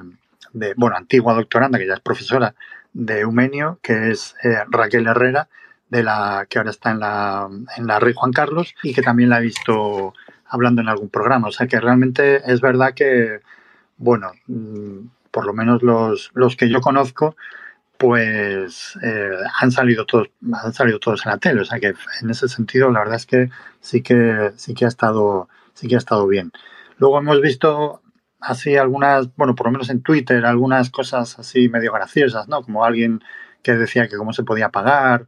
de, 0.53 0.73
bueno, 0.75 0.95
antigua 0.95 1.33
doctoranda, 1.33 1.77
que 1.77 1.87
ya 1.87 1.95
es 1.95 1.99
profesora 1.99 2.55
de 2.93 3.21
Eumenio, 3.21 3.79
que 3.81 4.11
es 4.11 4.35
eh, 4.43 4.57
Raquel 4.69 5.07
Herrera, 5.07 5.49
de 5.89 6.03
la 6.03 6.45
que 6.49 6.59
ahora 6.59 6.71
está 6.71 6.91
en 6.91 6.99
la, 6.99 7.49
en 7.77 7.87
la 7.87 7.99
Rey 7.99 8.13
Juan 8.15 8.31
Carlos, 8.31 8.75
y 8.83 8.93
que 8.93 9.01
también 9.01 9.29
la 9.29 9.39
he 9.39 9.43
visto 9.43 10.13
hablando 10.47 10.81
en 10.81 10.89
algún 10.89 11.09
programa. 11.09 11.47
O 11.47 11.51
sea 11.51 11.67
que 11.67 11.79
realmente 11.79 12.41
es 12.51 12.61
verdad 12.61 12.93
que, 12.93 13.41
bueno, 13.97 14.31
mm, 14.47 15.07
por 15.31 15.45
lo 15.45 15.53
menos 15.53 15.83
los, 15.83 16.31
los 16.33 16.55
que 16.55 16.69
yo 16.69 16.81
conozco, 16.81 17.35
pues 17.99 18.97
eh, 19.03 19.29
han 19.59 19.71
salido 19.71 20.05
todos 20.05 20.29
han 20.53 20.73
salido 20.73 20.99
todos 20.99 21.25
en 21.25 21.31
la 21.33 21.37
tele. 21.37 21.61
O 21.61 21.65
sea 21.65 21.79
que 21.81 21.93
en 22.21 22.29
ese 22.29 22.47
sentido 22.47 22.89
la 22.91 22.99
verdad 22.99 23.17
es 23.17 23.25
que 23.25 23.49
sí 23.81 24.01
que 24.01 24.53
sí 24.55 24.73
que 24.73 24.85
ha 24.85 24.87
estado 24.87 25.49
sí 25.73 25.87
que 25.87 25.95
ha 25.95 25.97
estado 25.97 26.25
bien. 26.25 26.51
Luego 26.97 27.19
hemos 27.19 27.41
visto 27.41 28.01
así 28.39 28.77
algunas 28.77 29.35
bueno 29.35 29.53
por 29.53 29.67
lo 29.67 29.73
menos 29.73 29.89
en 29.89 30.01
Twitter 30.01 30.45
algunas 30.45 30.89
cosas 30.89 31.37
así 31.39 31.67
medio 31.67 31.91
graciosas 31.91 32.47
no 32.47 32.63
como 32.63 32.85
alguien 32.85 33.21
que 33.63 33.73
decía 33.73 34.07
que 34.07 34.15
cómo 34.15 34.31
se 34.31 34.43
podía 34.43 34.69
pagar 34.69 35.27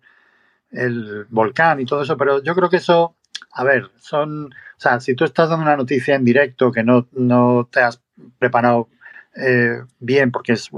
el 0.71 1.25
volcán 1.29 1.81
y 1.81 1.85
todo 1.85 2.03
eso 2.03 2.15
pero 2.15 2.41
yo 2.41 2.55
creo 2.55 2.69
que 2.69 2.77
eso 2.77 3.17
a 3.51 3.65
ver 3.65 3.91
son 3.97 4.45
o 4.45 4.79
sea 4.79 5.01
si 5.01 5.13
tú 5.15 5.25
estás 5.25 5.49
dando 5.49 5.65
una 5.65 5.75
noticia 5.75 6.15
en 6.15 6.23
directo 6.23 6.71
que 6.71 6.83
no 6.83 7.09
no 7.11 7.67
te 7.69 7.81
has 7.81 8.01
preparado 8.39 8.87
eh, 9.35 9.81
bien 9.99 10.31
porque 10.31 10.53
es 10.53 10.69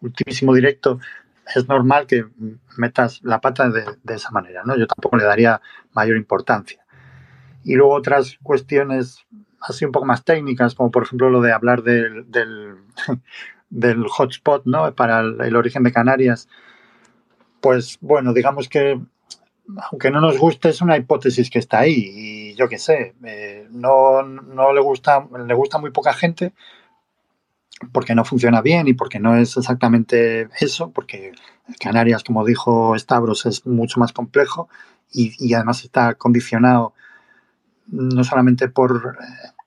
ultimísimo 0.00 0.54
directo, 0.54 1.00
es 1.54 1.68
normal 1.68 2.06
que 2.06 2.26
metas 2.76 3.20
la 3.22 3.40
pata 3.40 3.68
de, 3.68 4.14
esa 4.14 4.30
manera, 4.30 4.62
¿no? 4.64 4.76
Yo 4.76 4.86
tampoco 4.86 5.16
le 5.16 5.24
daría 5.24 5.60
mayor 5.92 6.16
importancia. 6.16 6.84
Y 7.64 7.74
luego 7.74 7.94
otras 7.94 8.38
cuestiones 8.42 9.26
así 9.60 9.84
un 9.84 9.92
poco 9.92 10.06
más 10.06 10.24
técnicas, 10.24 10.74
como 10.74 10.90
por 10.90 11.02
ejemplo 11.02 11.28
lo 11.28 11.40
de 11.40 11.52
hablar 11.52 11.82
del, 11.82 12.26
del, 13.70 14.06
hotspot, 14.08 14.64
¿no? 14.64 14.94
Para 14.94 15.20
el, 15.20 15.40
el, 15.40 15.56
origen 15.56 15.82
de 15.82 15.92
Canarias. 15.92 16.48
Pues 17.60 17.98
bueno, 18.00 18.32
digamos 18.32 18.68
que 18.68 19.00
aunque 19.90 20.10
no 20.10 20.20
nos 20.20 20.38
guste, 20.38 20.70
es 20.70 20.80
una 20.80 20.96
hipótesis 20.96 21.50
que 21.50 21.58
está 21.58 21.80
ahí. 21.80 22.12
Y 22.14 22.54
yo 22.54 22.68
qué 22.68 22.78
sé, 22.78 23.14
eh, 23.24 23.66
no, 23.70 24.22
no 24.22 24.72
le 24.72 24.80
gusta, 24.80 25.26
le 25.46 25.54
gusta 25.54 25.78
muy 25.78 25.90
poca 25.90 26.12
gente, 26.12 26.52
porque 27.92 28.14
no 28.14 28.24
funciona 28.24 28.60
bien 28.60 28.88
y 28.88 28.94
porque 28.94 29.18
no 29.18 29.36
es 29.36 29.56
exactamente 29.56 30.48
eso, 30.60 30.90
porque 30.90 31.32
Canarias, 31.78 32.24
como 32.24 32.44
dijo 32.44 32.98
Stavros, 32.98 33.46
es 33.46 33.66
mucho 33.66 34.00
más 34.00 34.12
complejo 34.12 34.68
y, 35.12 35.54
además 35.54 35.82
está 35.82 36.14
condicionado 36.14 36.94
no 37.86 38.22
solamente 38.22 38.68
por 38.68 39.18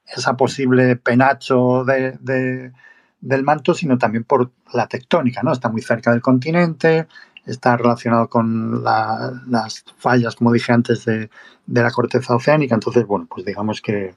esa 0.08 0.38
posible 0.38 0.96
penacho 0.96 1.84
de, 1.84 2.18
de, 2.22 2.72
del 3.20 3.44
manto, 3.44 3.74
sino 3.74 3.98
también 3.98 4.24
por 4.24 4.52
la 4.74 4.88
tectónica, 4.88 5.42
¿no? 5.44 5.52
Está 5.52 5.70
muy 5.70 5.82
cerca 5.82 6.12
del 6.12 6.22
continente, 6.22 7.08
está 7.46 7.76
relacionado 7.76 8.30
con 8.30 8.84
la, 8.84 9.42
las 9.48 9.84
fallas, 9.98 10.36
como 10.36 10.54
dije 10.54 10.72
antes, 10.72 11.04
de, 11.06 11.30
de 11.66 11.84
la 11.84 11.92
corteza 11.92 12.36
oceánica, 12.36 12.76
entonces, 12.76 13.06
bueno, 13.06 13.28
pues 13.30 13.46
digamos 13.46 13.82
que, 13.82 14.16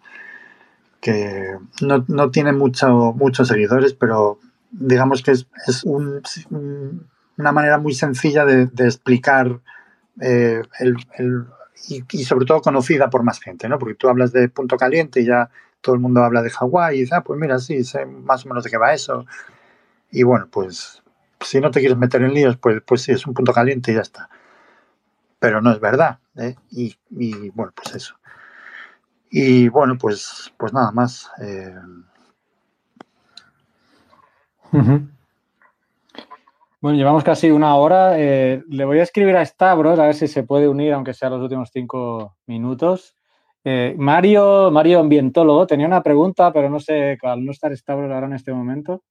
que 1.01 1.57
no, 1.83 2.05
no 2.09 2.31
tiene 2.31 2.53
mucho, 2.53 3.13
muchos 3.13 3.49
seguidores, 3.49 3.95
pero 3.95 4.39
digamos 4.71 5.23
que 5.23 5.33
es, 5.33 5.47
es 5.67 5.85
un, 5.85 6.23
una 7.37 7.53
manera 7.53 7.79
muy 7.79 7.95
sencilla 7.95 8.45
de, 8.45 8.69
explicar 8.85 9.61
eh, 10.21 10.63
el, 10.81 10.97
el, 11.19 11.47
y, 11.89 12.25
sobre 12.25 12.47
todo 12.47 12.61
conocida 12.61 13.11
por 13.11 13.23
más 13.23 13.41
gente, 13.41 13.69
¿no? 13.69 13.79
Porque 13.79 13.95
tú 13.95 14.09
hablas 14.09 14.33
de 14.33 14.49
punto 14.49 14.77
caliente 14.77 15.21
y 15.21 15.27
ya 15.27 15.51
todo 15.81 15.95
el 15.95 16.01
mundo 16.01 16.23
habla 16.23 16.43
de 16.43 16.51
Hawái 16.51 16.97
y 16.97 17.01
dice, 17.03 17.15
ah, 17.15 17.23
pues 17.23 17.39
mira, 17.39 17.59
sí, 17.59 17.85
sé 17.85 18.07
más 18.07 18.45
o 18.45 18.49
menos 18.49 18.65
de 18.65 18.71
qué 18.71 18.79
va 18.79 18.95
eso. 18.95 19.27
Y 20.11 20.23
bueno, 20.23 20.49
pues 20.51 21.03
si 21.41 21.61
no 21.61 21.71
te 21.71 21.81
quieres 21.81 21.99
meter 21.99 22.23
en 22.23 22.35
líos, 22.35 22.57
pues, 22.57 22.83
pues 22.85 23.03
sí, 23.03 23.13
es 23.13 23.27
un 23.27 23.35
punto 23.35 23.53
caliente 23.53 23.93
y 23.93 23.95
ya 23.95 24.01
está. 24.01 24.29
Pero 25.39 25.61
no 25.61 25.71
es 25.71 25.81
verdad. 25.81 26.19
¿eh? 26.37 26.57
Y 26.71 26.97
bueno, 27.51 27.73
pues 27.77 27.95
eso. 27.95 28.17
Y 29.31 29.69
bueno, 29.69 29.97
pues, 29.99 30.53
pues 30.57 30.73
nada 30.73 30.91
más. 30.93 31.31
Eh... 31.43 31.75
Bueno, 36.81 36.99
llevamos 36.99 37.25
casi 37.25 37.51
una 37.51 37.75
hora. 37.75 38.19
Eh, 38.19 38.63
le 38.69 38.85
voy 38.85 38.99
a 38.99 39.03
escribir 39.03 39.37
a 39.37 39.45
Stavros 39.45 39.99
a 39.99 40.07
ver 40.07 40.15
si 40.15 40.29
se 40.29 40.45
puede 40.45 40.69
unir, 40.69 40.93
aunque 40.93 41.15
sea 41.15 41.31
los 41.31 41.43
últimos 41.43 41.71
cinco 41.73 42.37
minutos. 42.47 43.17
Eh, 43.65 43.95
Mario, 43.99 44.71
Mario 44.71 45.01
Ambientólogo, 45.01 45.67
tenía 45.67 45.87
una 45.87 46.03
pregunta, 46.03 46.53
pero 46.53 46.71
no 46.71 46.79
sé, 46.79 47.19
al 47.23 47.45
no 47.45 47.51
estar 47.51 47.77
Stavros 47.77 48.13
ahora 48.13 48.27
en 48.27 48.35
este 48.35 48.53
momento, 48.53 49.03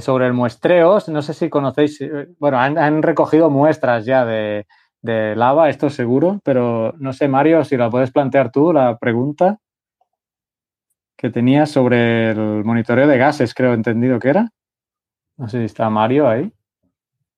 sobre 0.00 0.26
el 0.26 0.34
muestreo. 0.34 0.98
No 1.08 1.22
sé 1.22 1.32
si 1.32 1.48
conocéis, 1.48 2.04
bueno, 2.38 2.58
han, 2.58 2.76
han 2.76 3.02
recogido 3.02 3.48
muestras 3.48 4.04
ya 4.04 4.26
de, 4.26 4.66
de 5.02 5.34
lava, 5.34 5.68
esto 5.68 5.90
seguro, 5.90 6.40
pero 6.44 6.94
no 6.98 7.12
sé, 7.12 7.28
Mario, 7.28 7.64
si 7.64 7.76
la 7.76 7.90
puedes 7.90 8.10
plantear 8.10 8.52
tú, 8.52 8.72
la 8.72 8.98
pregunta 8.98 9.58
que 11.16 11.30
tenías 11.30 11.70
sobre 11.70 12.30
el 12.30 12.64
monitoreo 12.64 13.06
de 13.06 13.18
gases, 13.18 13.52
creo 13.52 13.74
entendido 13.74 14.18
que 14.18 14.30
era. 14.30 14.50
No 15.36 15.48
sé 15.48 15.58
si 15.58 15.64
está 15.64 15.90
Mario 15.90 16.28
ahí. 16.28 16.50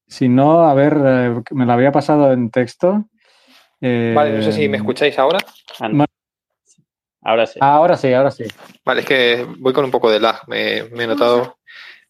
Si 0.06 0.28
no, 0.28 0.62
a 0.62 0.74
ver, 0.74 0.96
eh, 1.04 1.42
me 1.50 1.66
lo 1.66 1.72
había 1.72 1.90
pasado 1.90 2.32
en 2.32 2.50
texto. 2.50 3.04
Eh, 3.80 4.12
vale, 4.14 4.36
no 4.36 4.42
sé 4.42 4.52
si 4.52 4.68
me 4.68 4.76
escucháis 4.76 5.18
ahora. 5.18 5.38
Ahora 7.22 7.46
sí. 7.46 7.58
Ahora 7.60 7.96
sí, 7.96 8.12
ahora 8.12 8.30
sí. 8.30 8.44
Vale, 8.84 9.00
es 9.00 9.06
que 9.06 9.46
voy 9.58 9.72
con 9.72 9.84
un 9.84 9.90
poco 9.90 10.10
de 10.10 10.20
lag, 10.20 10.46
me, 10.46 10.84
me 10.92 11.04
he 11.04 11.06
notado. 11.06 11.58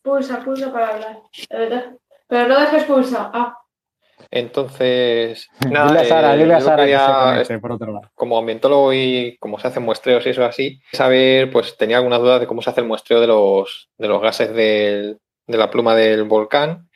Pulsa, 0.02 0.40
pulsa 0.40 0.72
para 0.72 0.88
hablar. 0.88 1.20
Pero 2.28 2.48
no 2.48 2.60
dejes 2.60 2.84
pulsa. 2.84 3.30
Ah. 3.32 3.61
Entonces, 4.34 5.50
nada, 5.70 5.88
dile 5.88 6.00
a 6.00 6.04
Sara, 6.06 6.34
eh, 6.34 6.38
dile 6.38 6.54
a 6.54 6.60
Sara 6.62 6.86
que 6.86 6.96
conecte, 6.96 7.58
por 7.58 7.72
otro 7.72 7.92
lado. 7.92 8.10
como 8.14 8.38
ambientólogo 8.38 8.94
y 8.94 9.36
como 9.38 9.58
se 9.58 9.68
hacen 9.68 9.82
muestreos 9.82 10.24
y 10.24 10.30
eso 10.30 10.42
así, 10.42 10.80
saber, 10.92 11.50
pues 11.52 11.76
tenía 11.76 11.98
algunas 11.98 12.18
dudas 12.18 12.40
de 12.40 12.46
cómo 12.46 12.62
se 12.62 12.70
hace 12.70 12.80
el 12.80 12.86
muestreo 12.86 13.20
de 13.20 13.26
los, 13.26 13.90
de 13.98 14.08
los 14.08 14.22
gases 14.22 14.54
del, 14.54 15.18
de 15.46 15.58
la 15.58 15.70
pluma 15.70 15.94
del 15.94 16.24
volcán, 16.24 16.88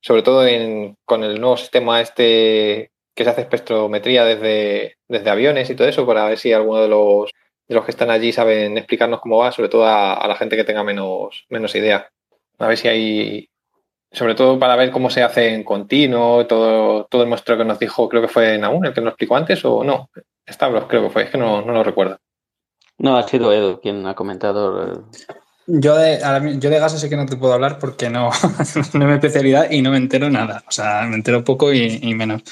sobre 0.00 0.22
todo 0.22 0.46
en, 0.46 0.96
con 1.04 1.24
el 1.24 1.40
nuevo 1.40 1.56
sistema 1.56 2.00
este 2.00 2.92
que 3.16 3.24
se 3.24 3.30
hace 3.30 3.40
espectrometría 3.40 4.24
desde, 4.24 4.98
desde 5.08 5.30
aviones 5.30 5.68
y 5.68 5.74
todo 5.74 5.88
eso, 5.88 6.06
para 6.06 6.26
ver 6.26 6.38
si 6.38 6.52
alguno 6.52 6.82
de 6.82 6.88
los, 6.88 7.32
de 7.66 7.74
los 7.74 7.84
que 7.84 7.90
están 7.90 8.10
allí 8.10 8.30
saben 8.30 8.78
explicarnos 8.78 9.20
cómo 9.20 9.38
va, 9.38 9.50
sobre 9.50 9.70
todo 9.70 9.86
a, 9.86 10.14
a 10.14 10.28
la 10.28 10.36
gente 10.36 10.54
que 10.54 10.64
tenga 10.64 10.84
menos, 10.84 11.46
menos 11.48 11.74
idea. 11.74 12.10
A 12.58 12.68
ver 12.68 12.76
si 12.76 12.88
hay 12.88 13.48
sobre 14.16 14.34
todo 14.34 14.58
para 14.58 14.76
ver 14.76 14.90
cómo 14.90 15.10
se 15.10 15.22
hace 15.22 15.52
en 15.52 15.62
continuo, 15.62 16.46
todo, 16.46 17.04
todo 17.04 17.22
el 17.22 17.28
muestreo 17.28 17.58
que 17.58 17.66
nos 17.66 17.78
dijo, 17.78 18.08
creo 18.08 18.22
que 18.22 18.28
fue 18.28 18.56
Naún 18.56 18.86
el 18.86 18.94
que 18.94 19.02
nos 19.02 19.10
explicó 19.10 19.36
antes, 19.36 19.62
o 19.66 19.84
no, 19.84 20.08
Stavros 20.48 20.86
creo 20.88 21.02
que 21.02 21.10
fue, 21.10 21.24
es 21.24 21.30
que 21.30 21.36
no, 21.36 21.60
no 21.60 21.72
lo 21.72 21.84
recuerdo. 21.84 22.18
No, 22.98 23.18
ha 23.18 23.28
sido 23.28 23.52
Edu 23.52 23.78
quien 23.78 24.06
ha 24.06 24.14
comentado. 24.14 25.04
Yo 25.66 25.96
de, 25.96 26.18
yo 26.58 26.70
de 26.70 26.78
gases 26.78 27.00
sé 27.00 27.10
que 27.10 27.16
no 27.16 27.26
te 27.26 27.36
puedo 27.36 27.52
hablar 27.52 27.78
porque 27.78 28.08
no, 28.08 28.30
no 28.62 28.62
es 28.62 28.94
mi 28.94 29.12
especialidad 29.12 29.70
y 29.70 29.82
no 29.82 29.90
me 29.90 29.98
entero 29.98 30.30
nada. 30.30 30.64
O 30.66 30.70
sea, 30.70 31.02
me 31.02 31.16
entero 31.16 31.44
poco 31.44 31.70
y, 31.70 31.98
y 32.00 32.14
menos. 32.14 32.42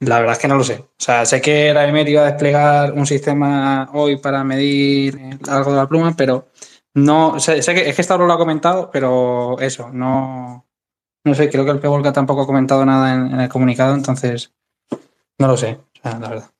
La 0.00 0.18
verdad 0.18 0.32
es 0.32 0.40
que 0.40 0.48
no 0.48 0.56
lo 0.56 0.64
sé. 0.64 0.74
O 0.74 0.88
sea, 0.98 1.24
sé 1.24 1.40
que 1.40 1.72
la 1.72 1.86
EMET 1.86 2.08
iba 2.08 2.22
a 2.22 2.32
desplegar 2.32 2.92
un 2.94 3.06
sistema 3.06 3.88
hoy 3.94 4.16
para 4.16 4.42
medir 4.42 5.38
algo 5.48 5.70
de 5.70 5.76
la 5.76 5.88
pluma, 5.88 6.14
pero 6.16 6.48
no. 6.94 7.38
Sé, 7.38 7.60
que 7.60 7.88
es 7.88 7.94
que 7.94 8.02
esta 8.02 8.16
lo 8.16 8.32
ha 8.32 8.38
comentado, 8.38 8.90
pero 8.90 9.58
eso, 9.60 9.90
no. 9.92 10.65
No 11.26 11.34
sé, 11.34 11.50
creo 11.50 11.64
que 11.64 11.72
el 11.72 11.80
Pevolca 11.80 12.12
tampoco 12.12 12.42
ha 12.42 12.46
comentado 12.46 12.86
nada 12.86 13.12
en, 13.12 13.40
el 13.40 13.48
comunicado, 13.48 13.96
entonces 13.96 14.52
no 15.38 15.48
lo 15.48 15.56
sé, 15.56 15.76
la 16.04 16.18
verdad. 16.20 16.50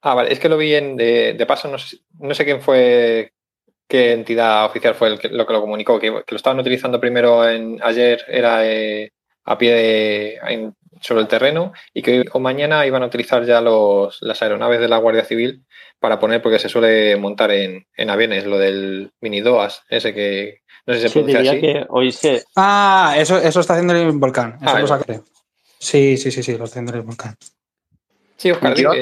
Ah, 0.00 0.14
vale, 0.14 0.32
es 0.32 0.38
que 0.38 0.48
lo 0.48 0.56
vi 0.56 0.72
en, 0.76 0.96
de, 0.96 1.44
paso, 1.48 1.66
no 1.66 1.78
sé, 1.78 1.98
no 2.20 2.32
sé 2.32 2.44
quién 2.44 2.62
fue, 2.62 3.32
qué 3.88 4.12
entidad 4.12 4.66
oficial 4.66 4.94
fue 4.94 5.08
el 5.08 5.18
que, 5.18 5.30
lo 5.30 5.44
que 5.44 5.52
lo 5.52 5.60
comunicó, 5.60 5.98
que, 5.98 6.10
lo 6.12 6.36
estaban 6.36 6.60
utilizando 6.60 7.00
primero 7.00 7.48
en 7.48 7.80
ayer, 7.82 8.24
era 8.28 8.64
eh, 8.64 9.10
a 9.46 9.58
pie 9.58 9.74
de, 9.74 10.72
sobre 11.00 11.22
el 11.22 11.28
terreno 11.28 11.72
y 11.92 12.02
que 12.02 12.20
hoy 12.20 12.24
o 12.34 12.38
mañana 12.38 12.86
iban 12.86 13.02
a 13.02 13.06
utilizar 13.06 13.44
ya 13.44 13.60
los, 13.60 14.22
las 14.22 14.40
aeronaves 14.42 14.78
de 14.78 14.88
la 14.88 14.98
Guardia 14.98 15.24
Civil 15.24 15.64
para 15.98 16.20
poner, 16.20 16.40
porque 16.40 16.60
se 16.60 16.68
suele 16.68 17.16
montar 17.16 17.50
en, 17.50 17.88
en 17.96 18.10
aviones, 18.10 18.46
lo 18.46 18.58
del 18.58 19.10
mini 19.20 19.40
DOAS, 19.40 19.82
ese 19.88 20.14
que 20.14 20.61
no 20.86 20.94
sé 20.94 21.00
si 21.00 21.08
se 21.08 21.12
pronuncia 21.12 21.50
así. 21.52 21.60
Que 21.60 21.86
hoy 21.88 22.12
se... 22.12 22.44
Ah, 22.56 23.14
eso, 23.16 23.38
eso 23.38 23.60
está 23.60 23.74
haciendo 23.74 23.94
el 23.94 24.12
volcán, 24.12 24.58
eso 24.60 24.76
ah, 24.76 24.80
lo 24.80 24.86
saqué. 24.86 25.20
Sí, 25.78 26.16
sí, 26.16 26.30
sí, 26.30 26.42
sí, 26.42 26.56
lo 26.56 26.64
está 26.64 26.74
haciendo 26.74 26.94
el 26.94 27.02
volcán. 27.02 27.36
Sí, 28.36 28.50
Oscar, 28.50 28.74
yo, 28.74 28.92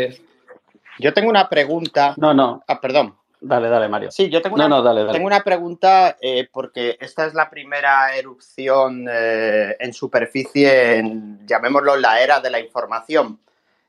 yo 0.98 1.14
tengo 1.14 1.30
una 1.30 1.48
pregunta. 1.48 2.14
No, 2.16 2.34
no. 2.34 2.62
Ah, 2.66 2.80
perdón. 2.80 3.16
Dale, 3.40 3.70
dale, 3.70 3.88
Mario. 3.88 4.10
Sí, 4.10 4.28
yo 4.28 4.42
tengo 4.42 4.56
una, 4.56 5.12
Tengo 5.12 5.26
una 5.26 5.42
pregunta 5.42 6.18
eh, 6.20 6.46
porque 6.52 6.98
esta 7.00 7.24
es 7.24 7.32
la 7.32 7.48
primera 7.48 8.14
erupción 8.14 9.06
eh, 9.10 9.76
en 9.80 9.94
superficie, 9.94 10.96
en, 10.96 11.46
llamémoslo 11.46 11.96
la 11.96 12.20
era 12.20 12.40
de 12.40 12.50
la 12.50 12.60
información. 12.60 13.40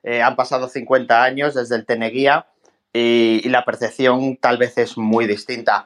Eh, 0.03 0.21
han 0.21 0.37
pasado 0.37 0.69
50 0.69 1.21
años 1.21 1.53
desde 1.53 1.75
el 1.75 1.85
Teneguía 1.85 2.47
y, 2.93 3.41
y, 3.43 3.49
la 3.49 3.65
percepción 3.65 4.37
tal 4.37 4.57
vez 4.57 4.77
es 4.77 4.97
muy 4.97 5.27
distinta. 5.27 5.85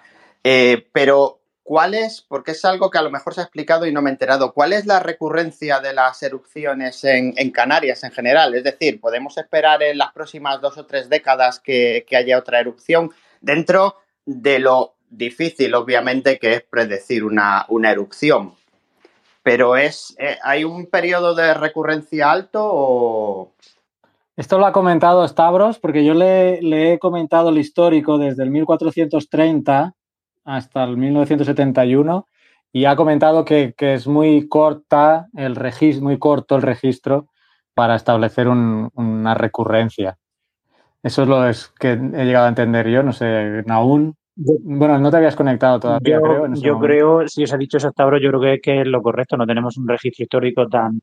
pero, 0.94 1.40
¿cuál 1.66 1.94
es, 1.94 2.22
porque 2.22 2.52
es 2.52 2.64
algo 2.64 2.90
que 2.90 3.00
a 3.00 3.02
lo 3.02 3.12
mejor 3.12 3.34
se 3.34 3.42
ha 3.42 3.44
explicado 3.44 3.86
y 3.86 3.92
no 3.92 4.02
me 4.02 4.10
he 4.10 4.14
enterado, 4.14 4.54
cuál 4.54 4.72
es 4.72 4.86
la 4.86 5.02
recurrencia 5.02 5.82
de 5.82 5.92
las 5.92 6.24
erupciones 6.24 7.04
en, 7.04 7.34
Canarias 7.52 8.06
en 8.06 8.14
general? 8.14 8.56
Es 8.56 8.64
decir, 8.64 9.02
¿podemos 9.02 9.38
esperar 9.38 9.84
en 9.84 9.98
las 9.98 10.14
próximas 10.14 10.62
dos 10.62 10.78
o 10.78 10.86
tres 10.86 11.10
décadas 11.10 11.60
que, 11.60 12.06
que 12.08 12.16
haya 12.16 12.38
otra 12.38 12.62
erupción? 12.62 13.12
dentro 13.46 13.96
de 14.26 14.60
lo 14.60 14.96
difícil, 15.10 15.74
obviamente, 15.76 16.40
que 16.40 16.54
es 16.56 16.64
predecir 16.64 17.24
una, 17.24 17.66
erupción. 17.84 18.54
Pero 19.44 19.78
es, 19.78 20.16
eh, 20.18 20.38
¿hay 20.44 20.64
un 20.64 20.88
periodo 20.88 21.36
de 21.36 21.54
recurrencia 21.54 22.32
alto 22.32 22.62
o...? 22.64 23.52
Esto 24.36 24.58
lo 24.58 24.66
ha 24.66 24.74
comentado 24.74 25.26
Stavros, 25.26 25.80
porque 25.80 26.04
yo 26.04 26.14
le, 26.14 26.94
he 26.94 27.00
comentado 27.00 27.50
el 27.50 27.58
histórico 27.58 28.18
desde 28.18 28.44
el 28.44 28.50
1430 28.50 29.94
hasta 30.46 30.84
el 30.84 30.98
1971 30.98 32.28
y 32.72 32.86
ha 32.86 32.96
comentado 32.96 33.46
que, 33.46 33.74
es 33.78 34.08
muy 34.08 34.48
corta 34.48 35.28
el 35.36 35.56
registro, 35.56 36.04
muy 36.04 36.20
corto 36.20 36.56
el 36.56 36.62
registro 36.62 37.28
para 37.74 37.96
establecer 37.96 38.48
una 38.48 39.34
recurrencia. 39.34 40.18
Eso 41.04 41.24
es 41.24 41.28
lo 41.28 41.48
es 41.48 41.72
que 41.80 41.92
he 41.92 42.26
llegado 42.26 42.46
a 42.46 42.50
entender 42.50 42.90
yo, 42.90 43.04
no 43.04 43.14
sé, 43.14 43.64
aún. 43.68 44.16
Bueno, 44.36 44.98
no 44.98 45.12
te 45.12 45.18
habías 45.18 45.36
conectado 45.36 45.80
todavía, 45.80 46.16
yo, 46.16 46.22
creo. 46.22 46.54
yo 46.56 46.80
creo, 46.80 47.28
si 47.28 47.44
os 47.44 47.54
ha 47.54 47.58
dicho 47.58 47.78
eso 47.78 47.88
hasta 47.88 48.04
ahora, 48.04 48.20
yo 48.20 48.30
creo 48.30 48.42
que, 48.42 48.60
que, 48.60 48.82
es 48.82 48.88
lo 48.88 49.02
correcto. 49.02 49.38
No 49.38 49.46
tenemos 49.46 49.78
un 49.78 49.88
registro 49.88 50.24
histórico 50.24 50.68
tan, 50.68 51.02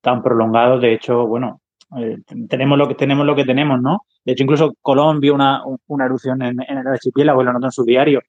tan 0.00 0.22
prolongado. 0.22 0.78
De 0.78 0.92
hecho, 0.92 1.26
bueno, 1.26 1.60
eh, 1.96 2.18
tenemos, 2.48 2.76
lo 2.76 2.88
que, 2.88 2.94
tenemos 2.94 3.24
lo 3.24 3.36
que 3.36 3.44
tenemos, 3.44 3.80
¿no? 3.80 4.06
De 4.24 4.32
hecho, 4.32 4.42
incluso 4.42 4.74
Colón 4.80 5.20
vio 5.20 5.34
una, 5.34 5.62
una 5.86 6.04
erupción 6.06 6.42
en, 6.42 6.60
el 6.60 6.86
archipiélago 6.86 7.42
lo 7.42 7.52
notó 7.52 7.66
en 7.66 7.72
su 7.72 7.84
diario. 7.84 8.20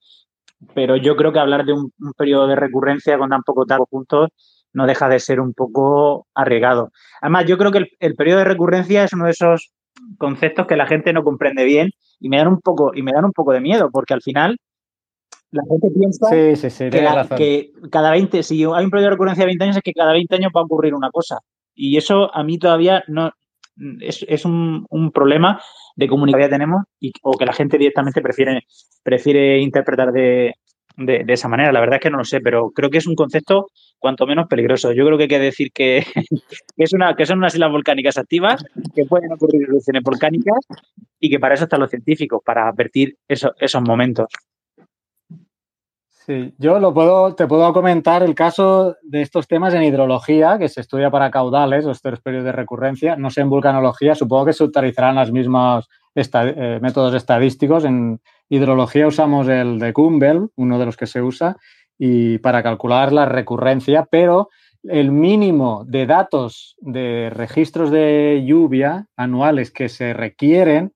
Pero 0.74 0.96
yo 0.96 1.16
creo 1.16 1.32
que 1.32 1.38
hablar 1.38 1.64
de 1.64 1.72
un, 1.72 1.92
periodo 2.16 2.46
de 2.46 2.56
recurrencia 2.56 3.18
con 3.18 3.30
tan 3.30 3.42
poco 3.42 3.66
tiempo 3.66 3.86
puntos 3.86 4.30
no 4.72 4.86
deja 4.86 5.08
de 5.08 5.20
ser 5.20 5.40
un 5.40 5.54
poco 5.54 6.26
arriesgado. 6.34 6.90
Además, 7.20 7.46
yo 7.46 7.56
creo 7.58 7.72
que 7.72 7.78
el, 7.78 7.88
el 7.98 8.14
periodo 8.14 8.38
de 8.40 8.44
recurrencia 8.44 9.04
es 9.04 9.12
uno 9.12 9.24
de 9.24 9.30
esos 9.30 9.72
conceptos 10.18 10.66
que 10.66 10.76
la 10.76 10.86
gente 10.86 11.12
no 11.12 11.24
comprende 11.24 11.64
bien 11.64 11.90
y 12.20 12.28
me 12.28 12.38
dan 12.38 12.48
un 12.48 12.60
poco, 12.60 12.92
y 12.94 13.02
me 13.02 13.12
dan 13.12 13.24
un 13.24 13.32
poco 13.32 13.52
de 13.52 13.60
miedo, 13.60 13.90
porque 13.90 14.14
al 14.14 14.22
final 14.22 14.56
la 15.50 15.62
gente 15.68 15.88
piensa 15.90 17.36
que, 17.36 17.72
cada 17.90 18.10
20, 18.10 18.42
si 18.42 18.64
hay 18.64 18.84
un 18.84 18.90
periodo 18.90 19.06
de 19.06 19.10
recurrencia 19.10 19.42
de 19.42 19.46
20 19.46 19.64
años, 19.64 19.76
es 19.76 19.82
que 19.82 19.92
cada 19.92 20.12
20 20.12 20.34
años 20.34 20.52
va 20.54 20.60
a 20.60 20.64
ocurrir 20.64 20.94
una 20.94 21.10
cosa. 21.10 21.38
Y 21.74 21.96
eso 21.96 22.34
a 22.34 22.42
mí 22.42 22.58
todavía 22.58 23.04
no 23.06 23.30
es, 24.00 24.44
un, 24.44 24.86
problema 25.12 25.60
de 25.96 26.08
comunicación 26.08 26.48
que 26.48 26.54
tenemos 26.54 26.84
y, 27.00 27.12
o 27.22 27.32
que 27.32 27.46
la 27.46 27.52
gente 27.52 27.78
directamente 27.78 28.20
prefiere, 28.20 28.66
prefiere 29.02 29.60
interpretar 29.60 30.12
de, 30.12 30.54
de, 30.96 31.24
esa 31.28 31.48
manera. 31.48 31.72
La 31.72 31.80
verdad 31.80 31.96
es 31.96 32.02
que 32.02 32.10
no 32.10 32.18
lo 32.18 32.24
sé, 32.24 32.40
pero 32.40 32.70
creo 32.70 32.90
que 32.90 32.98
es 32.98 33.06
un 33.06 33.14
concepto 33.14 33.66
cuanto 33.98 34.26
menos 34.26 34.48
peligroso. 34.48 34.92
Yo 34.92 35.04
creo 35.06 35.16
que 35.16 35.24
hay 35.24 35.28
que 35.28 35.38
decir 35.38 35.72
que, 35.72 35.98
es 36.76 36.92
una, 36.92 37.14
que 37.14 37.26
son 37.26 37.38
unas 37.38 37.54
islas 37.54 37.70
volcánicas 37.70 38.18
activas, 38.18 38.64
que 38.94 39.04
pueden 39.04 39.32
ocurrir 39.32 39.62
erupciones 39.62 40.02
volcánicas 40.02 40.58
y 41.20 41.30
que 41.30 41.38
para 41.38 41.54
eso 41.54 41.64
están 41.64 41.80
los 41.80 41.90
científicos, 41.90 42.40
para 42.44 42.68
advertir 42.68 43.16
esos 43.28 43.82
momentos. 43.82 44.26
Sí, 46.26 46.52
yo 46.58 46.80
lo 46.80 46.92
puedo, 46.92 47.36
te 47.36 47.46
puedo 47.46 47.72
comentar 47.72 48.24
el 48.24 48.34
caso 48.34 48.96
de 49.04 49.22
estos 49.22 49.46
temas 49.46 49.74
en 49.74 49.84
hidrología, 49.84 50.58
que 50.58 50.68
se 50.68 50.80
estudia 50.80 51.08
para 51.08 51.30
caudales, 51.30 51.84
los 51.84 52.02
tres 52.02 52.18
periodos 52.18 52.46
de 52.46 52.50
recurrencia. 52.50 53.14
No 53.14 53.30
sé 53.30 53.42
en 53.42 53.48
vulcanología, 53.48 54.16
supongo 54.16 54.46
que 54.46 54.52
se 54.52 54.64
utilizarán 54.64 55.14
los 55.14 55.30
mismos 55.30 55.88
eh, 56.16 56.80
métodos 56.82 57.14
estadísticos. 57.14 57.84
En 57.84 58.20
hidrología 58.48 59.06
usamos 59.06 59.46
el 59.46 59.78
de 59.78 59.92
Gumbel, 59.92 60.48
uno 60.56 60.80
de 60.80 60.86
los 60.86 60.96
que 60.96 61.06
se 61.06 61.22
usa, 61.22 61.58
y 61.96 62.38
para 62.38 62.60
calcular 62.60 63.12
la 63.12 63.26
recurrencia, 63.26 64.08
pero 64.10 64.48
el 64.82 65.12
mínimo 65.12 65.84
de 65.86 66.06
datos 66.06 66.74
de 66.80 67.30
registros 67.32 67.92
de 67.92 68.42
lluvia 68.44 69.06
anuales 69.16 69.70
que 69.70 69.88
se 69.88 70.12
requieren 70.12 70.92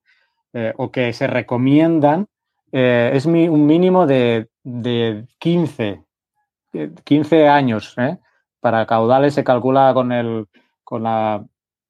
eh, 0.51 0.73
o 0.75 0.91
que 0.91 1.13
se 1.13 1.27
recomiendan 1.27 2.27
eh, 2.73 3.11
es 3.13 3.25
un 3.25 3.65
mínimo 3.65 4.07
de, 4.07 4.50
15, 4.63 6.03
15 7.03 7.47
años. 7.47 7.95
Para 8.59 8.85
caudales 8.85 9.33
se 9.33 9.43
calcula 9.43 9.93
con 9.93 10.11
el, 10.11 10.45
con 10.83 11.03
la, 11.03 11.43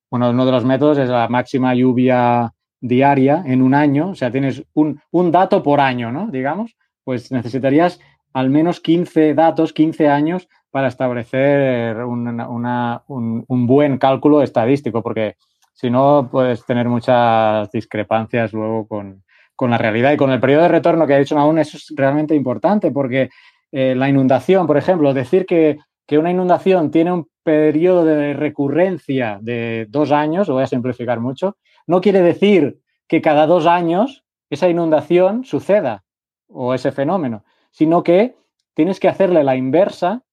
bueno, 0.09 0.30
uno 0.30 0.45
de 0.45 0.51
los 0.51 0.65
métodos 0.65 0.97
es 0.97 1.09
la 1.09 1.28
máxima 1.28 1.74
lluvia 1.74 2.53
diaria 2.82 3.43
en 3.45 3.61
un 3.61 3.74
año, 3.74 4.09
o 4.09 4.15
sea, 4.15 4.32
tienes 4.32 4.63
un, 4.74 4.99
dato 5.32 5.61
por 5.63 5.80
año, 5.80 6.11
¿no? 6.11 6.28
Digamos, 6.28 6.76
pues 7.03 7.32
necesitarías 7.32 7.99
al 8.34 8.49
menos 8.49 8.80
15 8.80 9.34
datos, 9.34 9.72
15 9.72 10.09
años 10.09 10.49
para 10.72 10.88
establecer 10.88 11.97
un, 12.03 13.67
buen 13.67 13.97
cálculo 13.97 14.41
estadístico, 14.41 15.03
porque 15.03 15.36
si 15.74 15.89
no 15.89 16.30
puedes 16.32 16.65
tener 16.65 16.88
muchas 16.88 17.72
discrepancias 17.72 18.53
luego 18.53 18.88
con, 18.88 19.24
la 19.70 19.78
realidad. 19.78 20.12
Y 20.14 20.18
con 20.18 20.32
el 20.32 20.39
periodo 20.39 20.64
de 20.64 20.70
retorno 20.70 21.05
que 21.05 21.14
ha 21.14 21.20
dicho 21.20 21.38
aún, 21.38 21.59
eso 21.59 21.78
es 21.78 21.93
realmente 21.95 22.36
importante, 22.36 22.91
porque 22.91 23.30
eh, 23.72 23.95
la 23.95 24.09
inundación, 24.09 24.68
por 24.68 24.78
ejemplo, 24.78 25.14
decir 25.14 25.45
que, 25.45 25.78
que, 26.07 26.18
una 26.18 26.32
inundación 26.32 26.91
tiene 26.91 27.12
un 27.14 27.28
periodo 27.43 28.03
de 28.03 28.34
recurrencia 28.34 29.39
de 29.41 29.86
dos 29.89 30.12
años, 30.12 30.47
lo 30.47 30.55
voy 30.55 30.64
a 30.64 30.68
simplificar 30.68 31.20
mucho, 31.20 31.57
no 31.88 32.01
quiere 32.01 32.22
decir 32.22 32.80
que 33.07 33.22
cada 33.22 33.45
dos 33.45 33.68
años 33.68 34.24
esa 34.49 34.70
inundación 34.70 35.45
suceda 35.45 36.03
o 36.47 36.74
ese 36.74 36.91
fenómeno, 36.91 37.43
sino 37.72 38.03
que 38.03 38.36
tienes 38.74 38.99
que 38.99 39.07
hacerle 39.07 39.43
la 39.43 39.55
inversa, 39.55 40.24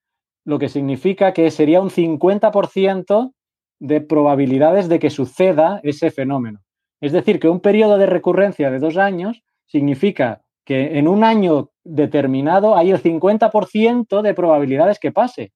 lo 0.44 0.58
que 0.58 0.68
significa 0.68 1.32
que 1.32 1.50
sería 1.50 1.80
un 1.80 1.90
50% 1.90 3.32
de 3.80 4.00
probabilidades 4.00 4.88
de 4.88 4.98
que 4.98 5.10
suceda 5.10 5.80
ese 5.82 6.10
fenómeno. 6.10 6.60
Es 7.00 7.12
decir, 7.12 7.38
que 7.40 7.48
un 7.48 7.60
periodo 7.60 7.98
de 7.98 8.06
recurrencia 8.06 8.70
de 8.70 8.78
dos 8.78 8.96
años 8.96 9.42
significa 9.66 10.42
que 10.64 10.98
en 10.98 11.08
un 11.08 11.24
año 11.24 11.70
determinado 11.84 12.76
hay 12.76 12.90
el 12.90 13.02
50% 13.02 14.22
de 14.22 14.34
probabilidades 14.34 14.98
que 14.98 15.12
pase, 15.12 15.52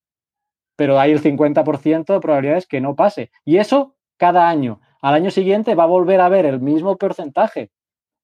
pero 0.76 0.98
hay 0.98 1.12
el 1.12 1.22
50% 1.22 2.14
de 2.14 2.20
probabilidades 2.20 2.66
que 2.66 2.80
no 2.80 2.96
pase. 2.96 3.30
Y 3.44 3.58
eso 3.58 3.96
cada 4.16 4.48
año 4.48 4.80
al 5.02 5.14
año 5.14 5.30
siguiente 5.32 5.74
va 5.74 5.82
a 5.82 5.88
volver 5.88 6.20
a 6.20 6.28
ver 6.28 6.46
el 6.46 6.60
mismo 6.60 6.96
porcentaje. 6.96 7.70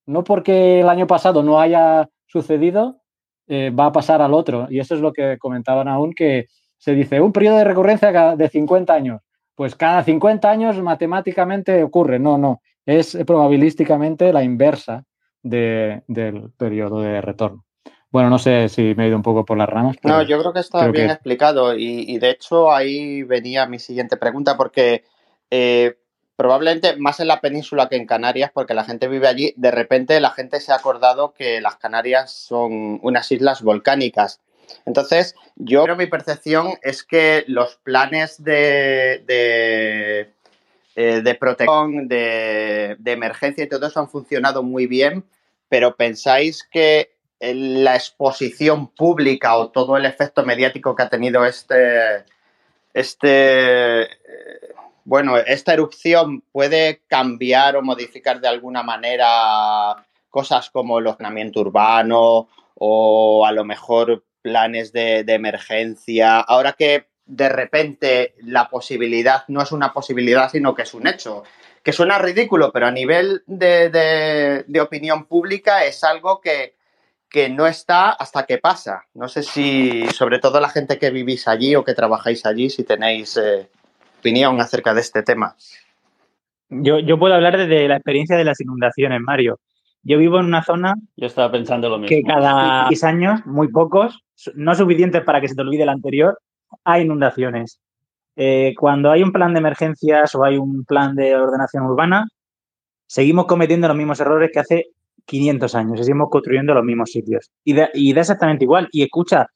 No 0.07 0.25
porque 0.25 0.81
el 0.81 0.89
año 0.89 1.07
pasado 1.09 1.43
no 1.43 1.61
haya 1.61 2.09
sucedido, 2.27 3.03
eh, 3.49 3.71
va 3.71 3.87
a 3.87 3.93
pasar 3.93 4.23
al 4.23 4.33
otro. 4.33 4.69
Y 4.71 4.79
eso 4.79 4.95
es 4.95 5.01
lo 5.01 5.13
que 5.13 5.39
comentaban 5.39 5.89
aún, 5.89 6.13
que 6.15 6.47
se 6.79 6.95
dice 6.95 7.21
un 7.21 7.33
periodo 7.33 7.57
de 7.59 7.65
recurrencia 7.65 8.37
de 8.37 8.49
50 8.49 8.95
años. 8.95 9.21
Pues 9.57 9.75
cada 9.75 10.05
50 10.05 10.49
años 10.49 10.81
matemáticamente 10.81 11.83
ocurre. 11.83 12.21
No, 12.21 12.39
no. 12.39 12.63
Es 12.89 13.19
probabilísticamente 13.27 14.33
la 14.33 14.43
inversa 14.43 15.05
del 15.43 16.03
periodo 16.57 17.03
de 17.03 17.21
retorno. 17.21 17.67
Bueno, 18.11 18.31
no 18.31 18.39
sé 18.39 18.71
si 18.71 18.95
me 18.95 19.05
he 19.05 19.09
ido 19.09 19.17
un 19.17 19.23
poco 19.23 19.45
por 19.45 19.59
las 19.59 19.69
ramas. 19.69 19.97
No, 20.03 20.23
yo 20.23 20.41
creo 20.41 20.55
que 20.55 20.61
está 20.61 20.89
bien 20.89 21.11
explicado 21.11 21.75
y, 21.77 22.19
de 22.19 22.31
hecho 22.31 22.73
ahí 22.73 23.25
venía 23.25 23.67
mi 23.67 23.79
siguiente 23.79 24.17
pregunta 24.17 24.57
porque 24.57 25.05
eh, 25.51 25.99
probablemente 26.35 26.97
más 26.97 27.21
en 27.21 27.29
la 27.29 27.43
península 27.43 27.91
que 27.91 27.97
en 27.97 28.07
Canarias, 28.07 28.53
porque 28.55 28.73
la 28.73 28.85
gente 28.85 29.07
vive 29.07 29.29
allí, 29.29 29.53
de 29.59 29.71
repente 29.71 30.19
la 30.19 30.31
gente 30.31 30.59
se 30.59 30.73
ha 30.73 30.77
acordado 30.77 31.35
que 31.35 31.61
las 31.61 31.77
Canarias 31.77 32.33
son 32.33 33.01
unas 33.03 33.31
islas 33.31 33.61
volcánicas. 33.61 34.41
Entonces, 34.87 35.35
yo 35.57 35.85
creo 35.85 35.97
mi 35.97 36.07
percepción 36.07 36.79
es 36.81 37.03
que 37.03 37.45
los 37.49 37.77
planes 37.77 38.43
de, 38.43 39.23
de, 39.27 40.33
eh, 41.01 41.35
protección, 41.39 42.09
de, 42.09 42.97
de 42.99 43.13
emergencia 43.13 43.65
y 43.65 43.69
todo 43.69 43.87
eso 43.87 44.01
han 44.01 44.09
funcionado 44.09 44.63
muy 44.63 44.87
bien, 44.87 45.25
pero 45.69 45.95
pensáis 45.95 46.65
que 46.65 47.13
la 47.41 47.95
exposición 47.95 48.89
pública 48.89 49.57
o 49.57 49.71
todo 49.71 49.97
el 49.97 50.07
efecto 50.07 50.45
mediático 50.45 50.97
que 50.97 51.03
ha 51.05 51.09
tenido 51.09 51.45
este, 51.45 52.25
este, 52.93 54.03
eh, 54.03 54.09
bueno, 55.05 55.37
esta 55.37 55.73
erupción 55.73 56.43
puede 56.53 57.03
cambiar 57.07 57.77
o 57.77 57.83
modificar 57.83 58.41
de 58.41 58.49
alguna 58.49 58.83
manera 58.83 60.05
cosas 60.31 60.69
como 60.71 60.99
el 60.99 61.07
ordenamiento 61.07 61.61
urbano 61.61 62.49
o 62.75 63.47
a 63.47 63.53
lo 63.53 63.65
mejor 63.65 64.25
planes 64.43 64.93
de, 64.93 65.21
emergencia. 65.29 66.41
Ahora 66.41 66.73
que 66.73 67.07
de 67.29 67.49
repente 67.49 68.35
la 68.43 68.69
posibilidad 68.69 69.45
no 69.47 69.63
es 69.63 69.71
una 69.71 69.93
posibilidad, 69.93 70.51
sino 70.51 70.75
que 70.75 70.83
es 70.83 70.95
un 70.95 71.07
hecho. 71.07 71.45
Que 71.83 71.93
suena 71.93 72.19
ridículo, 72.19 72.73
pero 72.73 72.87
a 72.87 72.91
nivel 72.91 73.43
de 73.47 74.81
opinión 74.81 75.27
pública 75.27 75.85
es 75.85 76.03
algo 76.03 76.41
que, 76.41 76.75
que 77.29 77.49
no 77.49 77.67
está 77.67 78.11
hasta 78.11 78.47
que 78.47 78.59
pasa. 78.59 79.05
No 79.15 79.29
sé 79.29 79.43
si, 79.43 80.07
sobre 80.09 80.39
todo 80.39 80.61
la 80.61 80.71
gente 80.71 80.99
que 80.99 81.11
vivís 81.11 81.47
allí 81.47 81.75
o 81.77 81.85
que 81.85 81.95
trabajáis 81.95 82.47
allí, 82.47 82.71
si 82.71 82.85
tenéis 82.85 83.37
eh, 83.37 83.69
opinión 84.19 84.61
acerca 84.61 84.95
de 84.95 85.01
este 85.01 85.23
tema. 85.23 85.55
Yo, 86.71 86.99
yo 86.99 87.19
puedo 87.19 87.35
hablar 87.35 87.57
desde 87.57 87.89
la 87.89 87.97
experiencia 87.97 88.37
de 88.37 88.45
las 88.45 88.61
inundaciones, 88.61 89.21
Mario. 89.21 89.59
Yo 90.03 90.19
vivo 90.19 90.39
en 90.39 90.47
una 90.47 90.63
zona. 90.63 90.95
Yo 91.17 91.27
estaba 91.27 91.51
pensando 91.51 91.89
lo 91.89 91.99
mismo. 91.99 92.09
Que 92.09 92.23
cada 92.23 92.89
seis 92.89 93.05
años, 93.05 93.45
muy 93.45 93.69
pocos, 93.69 94.23
no 94.55 94.75
suficientes 94.75 95.23
para 95.23 95.41
que 95.41 95.49
se 95.49 95.55
te 95.55 95.63
olvide 95.63 95.83
el 95.83 95.89
anterior, 95.89 96.39
hay 96.85 97.03
inundaciones. 97.03 97.81
Eh, 98.37 98.75
cuando 98.79 99.11
hay 99.11 99.23
un 99.23 99.33
plan 99.33 99.53
de 99.53 99.59
emergencias 99.59 100.35
o 100.35 100.45
hay 100.45 100.57
un 100.59 100.85
plan 100.85 101.17
de 101.17 101.35
ordenación 101.35 101.85
urbana, 101.85 102.29
seguimos 103.07 103.47
cometiendo 103.47 103.89
los 103.89 103.97
mismos 103.97 104.21
errores 104.21 104.51
que 104.53 104.61
hace 104.61 104.87
500 105.25 105.75
años 105.75 106.01
y 106.01 106.05
seguimos 106.05 106.29
construyendo 106.31 106.75
los 106.75 106.85
mismos 106.85 107.11
sitios. 107.11 107.51
Y 107.65 107.75
da, 107.75 107.91
exactamente 107.95 108.65
igual. 108.65 108.89
Y 108.93 109.03
escucha, 109.03 109.47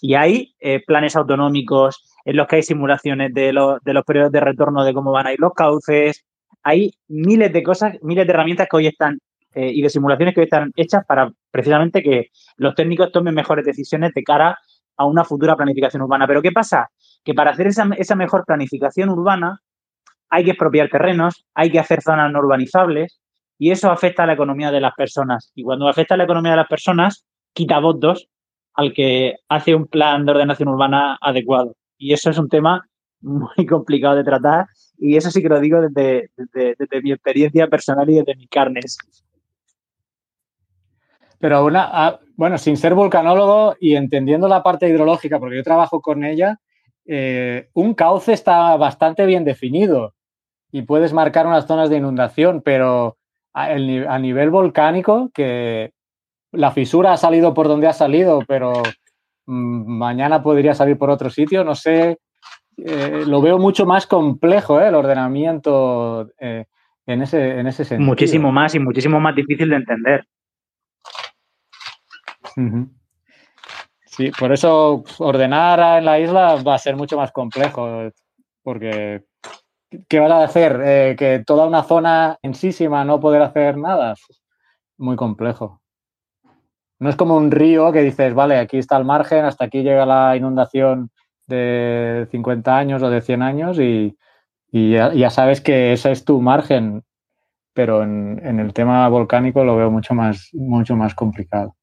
y 0.00 0.14
hay 0.14 0.54
eh, 0.60 0.82
planes 0.84 1.16
autonómicos 1.16 2.02
en 2.24 2.36
los 2.36 2.46
que 2.46 2.56
hay 2.56 2.62
simulaciones 2.62 3.32
de, 3.32 3.52
los, 3.52 3.82
de 3.84 3.94
los 3.94 4.04
periodos 4.04 4.32
de 4.32 4.40
retorno, 4.40 4.84
de 4.84 4.94
cómo 4.94 5.12
van 5.12 5.26
a 5.26 5.32
ir 5.32 5.40
los 5.40 5.52
cauces. 5.52 6.24
Hay 6.62 6.92
miles 7.08 7.52
de 7.52 7.62
cosas, 7.62 7.96
miles 8.02 8.26
de 8.26 8.32
herramientas 8.32 8.66
que 8.70 8.76
hoy 8.76 8.86
están 8.86 9.18
eh, 9.54 9.70
y 9.72 9.82
de 9.82 9.90
simulaciones 9.90 10.34
que 10.34 10.40
hoy 10.40 10.44
están 10.44 10.72
hechas 10.74 11.04
para 11.06 11.30
precisamente 11.50 12.02
que 12.02 12.30
los 12.56 12.74
técnicos 12.74 13.12
tomen 13.12 13.34
mejores 13.34 13.64
decisiones 13.64 14.12
de 14.12 14.22
cara 14.24 14.58
a 14.96 15.06
una 15.06 15.24
futura 15.24 15.56
planificación 15.56 16.02
urbana. 16.02 16.26
Pero 16.26 16.42
¿qué 16.42 16.52
pasa? 16.52 16.88
Que 17.24 17.34
para 17.34 17.50
hacer 17.50 17.66
esa, 17.66 17.88
esa 17.96 18.14
mejor 18.14 18.44
planificación 18.44 19.08
urbana 19.08 19.60
hay 20.30 20.44
que 20.44 20.50
expropiar 20.50 20.88
terrenos, 20.88 21.44
hay 21.54 21.70
que 21.70 21.78
hacer 21.78 22.02
zonas 22.02 22.32
no 22.32 22.40
urbanizables, 22.40 23.20
y 23.58 23.70
eso 23.70 23.90
afecta 23.90 24.24
a 24.24 24.26
la 24.26 24.32
economía 24.32 24.70
de 24.70 24.80
las 24.80 24.94
personas. 24.94 25.52
Y 25.54 25.62
cuando 25.62 25.88
afecta 25.88 26.14
a 26.14 26.16
la 26.16 26.24
economía 26.24 26.52
de 26.52 26.58
las 26.58 26.68
personas, 26.68 27.24
quita 27.52 27.78
votos 27.78 28.28
al 28.74 28.92
que 28.92 29.36
hace 29.48 29.74
un 29.74 29.86
plan 29.86 30.26
de 30.26 30.32
ordenación 30.32 30.68
urbana 30.68 31.16
adecuado. 31.20 31.76
Y 31.96 32.12
eso 32.12 32.30
es 32.30 32.38
un 32.38 32.48
tema 32.48 32.82
muy 33.20 33.66
complicado 33.68 34.16
de 34.16 34.24
tratar 34.24 34.66
y 34.98 35.16
eso 35.16 35.30
sí 35.30 35.42
que 35.42 35.48
lo 35.48 35.60
digo 35.60 35.80
desde, 35.80 36.30
mi 37.02 37.12
experiencia 37.12 37.68
personal 37.68 38.08
y 38.10 38.16
desde 38.16 38.36
mis 38.36 38.48
carnes. 38.48 38.98
Pero 41.44 41.62
una, 41.66 42.20
bueno, 42.36 42.56
sin 42.56 42.78
ser 42.78 42.94
volcanólogo 42.94 43.76
y 43.78 43.96
entendiendo 43.96 44.48
la 44.48 44.62
parte 44.62 44.88
hidrológica, 44.88 45.38
porque 45.38 45.56
yo 45.56 45.62
trabajo 45.62 46.00
con 46.00 46.24
ella, 46.24 46.58
eh, 47.04 47.68
un 47.74 47.92
cauce 47.92 48.32
está 48.32 48.74
bastante 48.78 49.26
bien 49.26 49.44
definido 49.44 50.14
y 50.72 50.80
puedes 50.80 51.12
marcar 51.12 51.46
unas 51.46 51.66
zonas 51.66 51.90
de 51.90 51.98
inundación, 51.98 52.62
pero 52.62 53.18
a, 53.52 53.76
nivel 53.76 54.48
volcánico, 54.48 55.30
que 55.34 55.92
la 56.50 56.70
fisura 56.70 57.12
ha 57.12 57.18
salido 57.18 57.52
por 57.52 57.68
donde 57.68 57.88
ha 57.88 57.92
salido, 57.92 58.40
pero 58.48 58.82
mm, 59.44 59.98
mañana 59.98 60.42
podría 60.42 60.72
salir 60.72 60.96
por 60.96 61.10
otro 61.10 61.28
sitio, 61.28 61.62
no 61.62 61.74
sé, 61.74 62.20
eh, 62.78 63.24
lo 63.26 63.42
veo 63.42 63.58
mucho 63.58 63.84
más 63.84 64.06
complejo 64.06 64.80
eh, 64.80 64.88
el 64.88 64.94
ordenamiento 64.94 66.26
en, 66.38 67.20
ese, 67.20 67.58
en 67.60 67.66
ese 67.66 67.84
sentido. 67.84 68.08
Muchísimo 68.08 68.50
más 68.50 68.74
y 68.74 68.78
muchísimo 68.78 69.20
más 69.20 69.36
difícil 69.36 69.68
de 69.68 69.76
entender. 69.76 70.26
Sí, 74.06 74.30
por 74.38 74.52
eso 74.52 75.02
ordenar 75.18 75.98
en 75.98 76.04
la 76.04 76.20
isla 76.20 76.56
va 76.62 76.74
a 76.74 76.78
ser 76.78 76.96
mucho 76.96 77.16
más 77.16 77.32
complejo, 77.32 78.10
porque 78.62 79.24
¿qué 80.08 80.20
vas 80.20 80.30
a 80.30 80.44
hacer? 80.44 80.80
Eh, 80.84 81.16
¿Que 81.18 81.42
toda 81.44 81.66
una 81.66 81.82
zona 81.82 82.38
en 82.42 82.52
no 83.06 83.20
poder 83.20 83.42
hacer 83.42 83.76
nada? 83.76 84.14
Muy 84.98 85.16
complejo. 85.16 85.80
No 86.98 87.10
es 87.10 87.16
como 87.16 87.36
un 87.36 87.50
río 87.50 87.92
que 87.92 88.02
dices, 88.02 88.34
vale, 88.34 88.58
aquí 88.58 88.78
está 88.78 88.96
el 88.96 89.04
margen, 89.04 89.44
hasta 89.44 89.64
aquí 89.64 89.82
llega 89.82 90.06
la 90.06 90.36
inundación 90.36 91.10
de 91.46 92.28
50 92.30 92.76
años 92.76 93.02
o 93.02 93.10
de 93.10 93.20
100 93.20 93.42
años 93.42 93.78
y, 93.78 94.16
ya, 94.72 95.30
sabes 95.30 95.60
que 95.60 95.92
ese 95.92 96.12
es 96.12 96.24
tu 96.24 96.40
margen, 96.40 97.02
pero 97.74 98.02
en, 98.02 98.58
el 98.58 98.72
tema 98.72 99.08
volcánico 99.08 99.64
lo 99.64 99.76
veo 99.76 99.90
mucho 99.90 100.14
más, 100.14 100.50
mucho 100.52 100.96
más 100.96 101.14
complicado. 101.14 101.74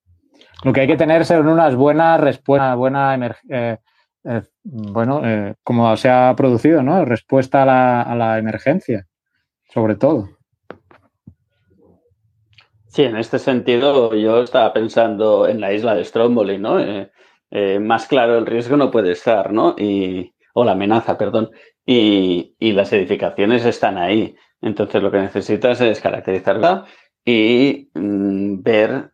Lo 0.64 0.74
que 0.74 0.82
hay 0.82 0.88
que 0.88 0.98
tener 0.98 1.26
son 1.26 1.48
unas 1.48 1.76
buenas 1.76 2.20
respuestas, 2.20 2.78
buena 2.78 3.16
eh, 3.50 3.78
eh, 4.24 4.42
bueno, 4.64 5.22
eh, 5.26 5.56
como 5.64 5.96
se 5.98 6.10
ha 6.10 6.36
producido, 6.36 6.84
¿no? 6.84 7.04
Respuesta 7.04 7.64
a 7.64 8.16
la, 8.16 8.38
emergencia, 8.38 9.08
sobre 9.74 9.96
todo. 9.96 10.30
Sí, 12.88 13.04
en 13.04 13.18
este 13.18 13.40
sentido 13.40 14.14
yo 14.14 14.44
estaba 14.44 14.72
pensando 14.74 15.48
en 15.48 15.62
la 15.62 15.74
isla 15.74 15.96
de 15.96 16.04
Stromboli, 16.04 16.58
¿no? 16.58 16.78
Más 17.80 18.06
claro 18.08 18.38
el 18.38 18.46
riesgo 18.46 18.78
no 18.78 18.92
puede 18.92 19.14
estar, 19.14 19.52
¿no? 19.52 19.76
Y, 19.78 20.34
o 20.54 20.64
la 20.64 20.74
amenaza, 20.74 21.18
perdón. 21.18 21.50
Y, 21.86 22.56
y, 22.60 22.74
las 22.74 22.94
edificaciones 22.94 23.66
están 23.66 23.98
ahí. 23.98 24.36
Entonces 24.62 25.02
lo 25.02 25.10
que 25.10 25.18
necesitas 25.18 25.82
es 25.82 26.00
caracterizarla 26.00 26.86
y 27.26 27.90
mm, 27.94 28.62
ver 28.62 29.12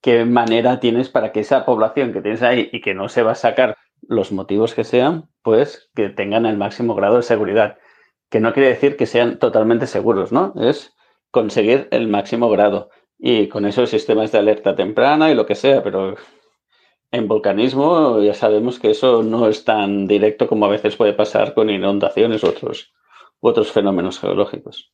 qué 0.00 0.24
manera 0.24 0.80
tienes 0.80 1.08
para 1.08 1.32
que 1.32 1.40
esa 1.40 1.64
población 1.64 2.12
que 2.12 2.22
tienes 2.22 2.42
ahí 2.42 2.68
y 2.72 2.80
que 2.80 2.94
no 2.94 3.08
se 3.08 3.22
va 3.22 3.32
a 3.32 3.36
sacar 3.36 3.76
los 4.02 4.32
motivos 4.32 4.74
que 4.74 4.84
sean, 4.84 5.28
pues 5.42 5.90
que 5.94 6.08
tengan 6.08 6.46
el 6.46 6.56
máximo 6.56 6.94
grado 6.94 7.16
de 7.16 7.22
seguridad. 7.22 7.78
Que 8.28 8.40
no 8.40 8.52
quiere 8.52 8.68
decir 8.68 8.96
que 8.96 9.06
sean 9.06 9.38
totalmente 9.38 9.86
seguros, 9.86 10.32
¿no? 10.32 10.54
Es 10.56 10.94
conseguir 11.30 11.88
el 11.90 12.08
máximo 12.08 12.48
grado. 12.48 12.90
Y 13.18 13.48
con 13.48 13.66
esos 13.66 13.90
sistemas 13.90 14.32
de 14.32 14.38
alerta 14.38 14.74
temprana 14.74 15.30
y 15.30 15.34
lo 15.34 15.46
que 15.46 15.54
sea, 15.54 15.82
pero 15.82 16.14
en 17.10 17.28
volcanismo 17.28 18.20
ya 18.20 18.34
sabemos 18.34 18.78
que 18.78 18.90
eso 18.90 19.22
no 19.22 19.48
es 19.48 19.64
tan 19.64 20.06
directo 20.06 20.46
como 20.46 20.66
a 20.66 20.70
veces 20.70 20.96
puede 20.96 21.12
pasar 21.12 21.54
con 21.54 21.68
inundaciones 21.68 22.42
u 22.42 22.48
otros, 22.48 22.92
otros 23.40 23.72
fenómenos 23.72 24.20
geológicos. 24.20 24.92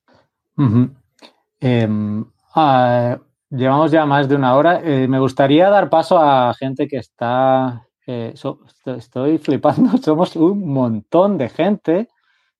Em, 1.60 2.24
ah, 2.54 3.18
llevamos 3.50 3.90
ya 3.90 4.06
más 4.06 4.28
de 4.28 4.36
una 4.36 4.54
hora. 4.54 4.80
Eh, 4.84 5.08
me 5.08 5.18
gustaría 5.18 5.70
dar 5.70 5.90
paso 5.90 6.18
a 6.18 6.54
gente 6.54 6.88
que 6.88 6.98
está 6.98 7.86
eh, 8.06 8.34
estoy 8.84 9.38
flipando, 9.38 9.98
somos 10.02 10.36
un 10.36 10.68
montón 10.72 11.38
de 11.38 11.48
gente. 11.48 12.08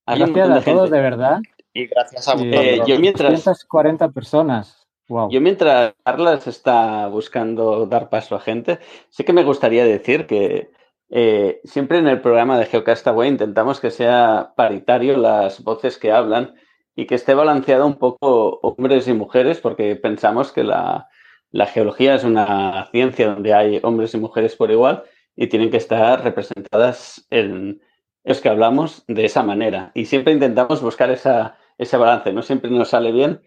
Gracias 0.05 0.49
a 0.49 0.61
todos, 0.61 0.89
de 0.89 1.01
verdad. 1.01 1.39
Y 1.73 1.87
gracias 1.87 2.27
a 2.27 2.35
eh, 2.37 2.81
yo 2.85 2.99
mientras 2.99 3.65
40 3.65 4.09
personas. 4.11 4.87
Yo 5.29 5.39
mientras 5.39 5.93
Carlas 6.03 6.47
está 6.47 7.07
buscando 7.07 7.85
dar 7.85 8.09
paso 8.09 8.35
a 8.35 8.41
gente, 8.41 8.79
sí 9.09 9.23
que 9.23 9.31
me 9.31 9.45
gustaría 9.45 9.85
decir 9.85 10.27
que 10.27 10.69
eh, 11.09 11.61
siempre 11.63 11.99
en 11.99 12.07
el 12.07 12.19
programa 12.19 12.59
de 12.59 12.65
Geocastaway 12.65 13.29
intentamos 13.29 13.79
que 13.79 13.89
sea 13.89 14.51
paritario 14.57 15.15
las 15.15 15.63
voces 15.63 15.97
que 15.97 16.11
hablan 16.11 16.55
y 16.97 17.05
que 17.05 17.13
esté 17.13 17.35
balanceado 17.35 17.85
un 17.85 17.99
poco 17.99 18.59
hombres 18.63 19.07
y 19.07 19.13
mujeres, 19.13 19.61
porque 19.61 19.95
pensamos 19.95 20.51
que 20.51 20.63
la, 20.63 21.07
la 21.51 21.67
geología 21.67 22.15
es 22.15 22.23
una 22.23 22.89
ciencia 22.91 23.27
donde 23.27 23.53
hay 23.53 23.79
hombres 23.83 24.15
y 24.15 24.17
mujeres 24.17 24.55
por 24.55 24.71
igual 24.71 25.03
y 25.35 25.45
tienen 25.45 25.69
que 25.69 25.77
estar 25.77 26.23
representadas 26.23 27.27
en 27.29 27.81
los 28.23 28.41
que 28.41 28.49
hablamos 28.49 29.03
de 29.07 29.25
esa 29.25 29.43
manera. 29.43 29.91
Y 29.93 30.05
siempre 30.05 30.33
intentamos 30.33 30.81
buscar 30.81 31.11
esa, 31.11 31.59
ese 31.77 31.97
balance, 31.97 32.33
no 32.33 32.41
siempre 32.41 32.71
nos 32.71 32.89
sale 32.89 33.11
bien. 33.11 33.41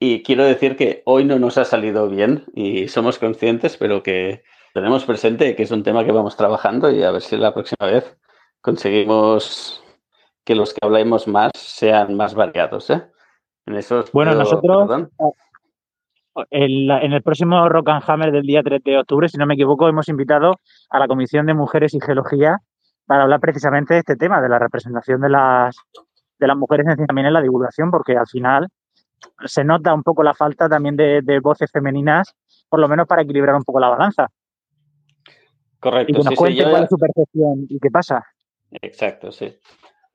Y 0.00 0.24
quiero 0.24 0.44
decir 0.44 0.74
que 0.74 1.02
hoy 1.06 1.24
no 1.24 1.38
nos 1.38 1.58
ha 1.58 1.64
salido 1.64 2.08
bien 2.08 2.44
y 2.56 2.88
somos 2.88 3.20
conscientes, 3.20 3.76
pero 3.76 4.02
que 4.02 4.42
tenemos 4.74 5.04
presente 5.04 5.54
que 5.54 5.62
es 5.62 5.70
un 5.70 5.84
tema 5.84 6.04
que 6.04 6.10
vamos 6.10 6.36
trabajando 6.36 6.90
y 6.90 7.04
a 7.04 7.12
ver 7.12 7.22
si 7.22 7.36
la 7.36 7.54
próxima 7.54 7.86
vez 7.86 8.16
conseguimos 8.60 9.85
que 10.46 10.54
los 10.54 10.72
que 10.72 10.78
hablemos 10.80 11.26
más 11.26 11.50
sean 11.56 12.16
más 12.16 12.34
variados. 12.34 12.88
¿eh? 12.90 13.02
En 13.66 13.74
esos, 13.74 14.12
bueno, 14.12 14.32
nosotros 14.34 15.10
en 16.50 17.12
el 17.12 17.22
próximo 17.22 17.68
Rock 17.68 17.88
and 17.88 18.02
Hammer 18.06 18.30
del 18.30 18.42
día 18.42 18.62
3 18.62 18.82
de 18.84 18.98
octubre, 18.98 19.28
si 19.28 19.38
no 19.38 19.46
me 19.46 19.54
equivoco, 19.54 19.88
hemos 19.88 20.08
invitado 20.08 20.60
a 20.90 20.98
la 20.98 21.08
Comisión 21.08 21.46
de 21.46 21.54
Mujeres 21.54 21.94
y 21.94 22.00
Geología 22.00 22.58
para 23.06 23.24
hablar 23.24 23.40
precisamente 23.40 23.94
de 23.94 24.00
este 24.00 24.16
tema, 24.16 24.40
de 24.40 24.48
la 24.48 24.58
representación 24.58 25.20
de 25.20 25.30
las, 25.30 25.76
de 26.38 26.46
las 26.46 26.56
mujeres 26.56 26.86
también 27.06 27.26
en 27.26 27.32
la 27.32 27.42
divulgación, 27.42 27.90
porque 27.90 28.16
al 28.16 28.26
final 28.26 28.68
se 29.46 29.64
nota 29.64 29.94
un 29.94 30.02
poco 30.02 30.22
la 30.22 30.34
falta 30.34 30.68
también 30.68 30.96
de, 30.96 31.40
voces 31.42 31.70
femeninas, 31.72 32.34
por 32.68 32.80
lo 32.80 32.88
menos 32.88 33.06
para 33.06 33.22
equilibrar 33.22 33.56
un 33.56 33.64
poco 33.64 33.80
la 33.80 33.88
balanza. 33.88 34.28
Correcto. 35.80 36.12
Y 36.12 36.14
que 36.14 36.22
nos 36.22 36.34
cuente 36.34 36.62
cuál 36.64 36.84
es 36.84 36.90
su 36.90 36.98
percepción 36.98 37.66
y 37.68 37.78
qué 37.80 37.90
pasa. 37.90 38.24
Exacto, 38.70 39.32
sí. 39.32 39.56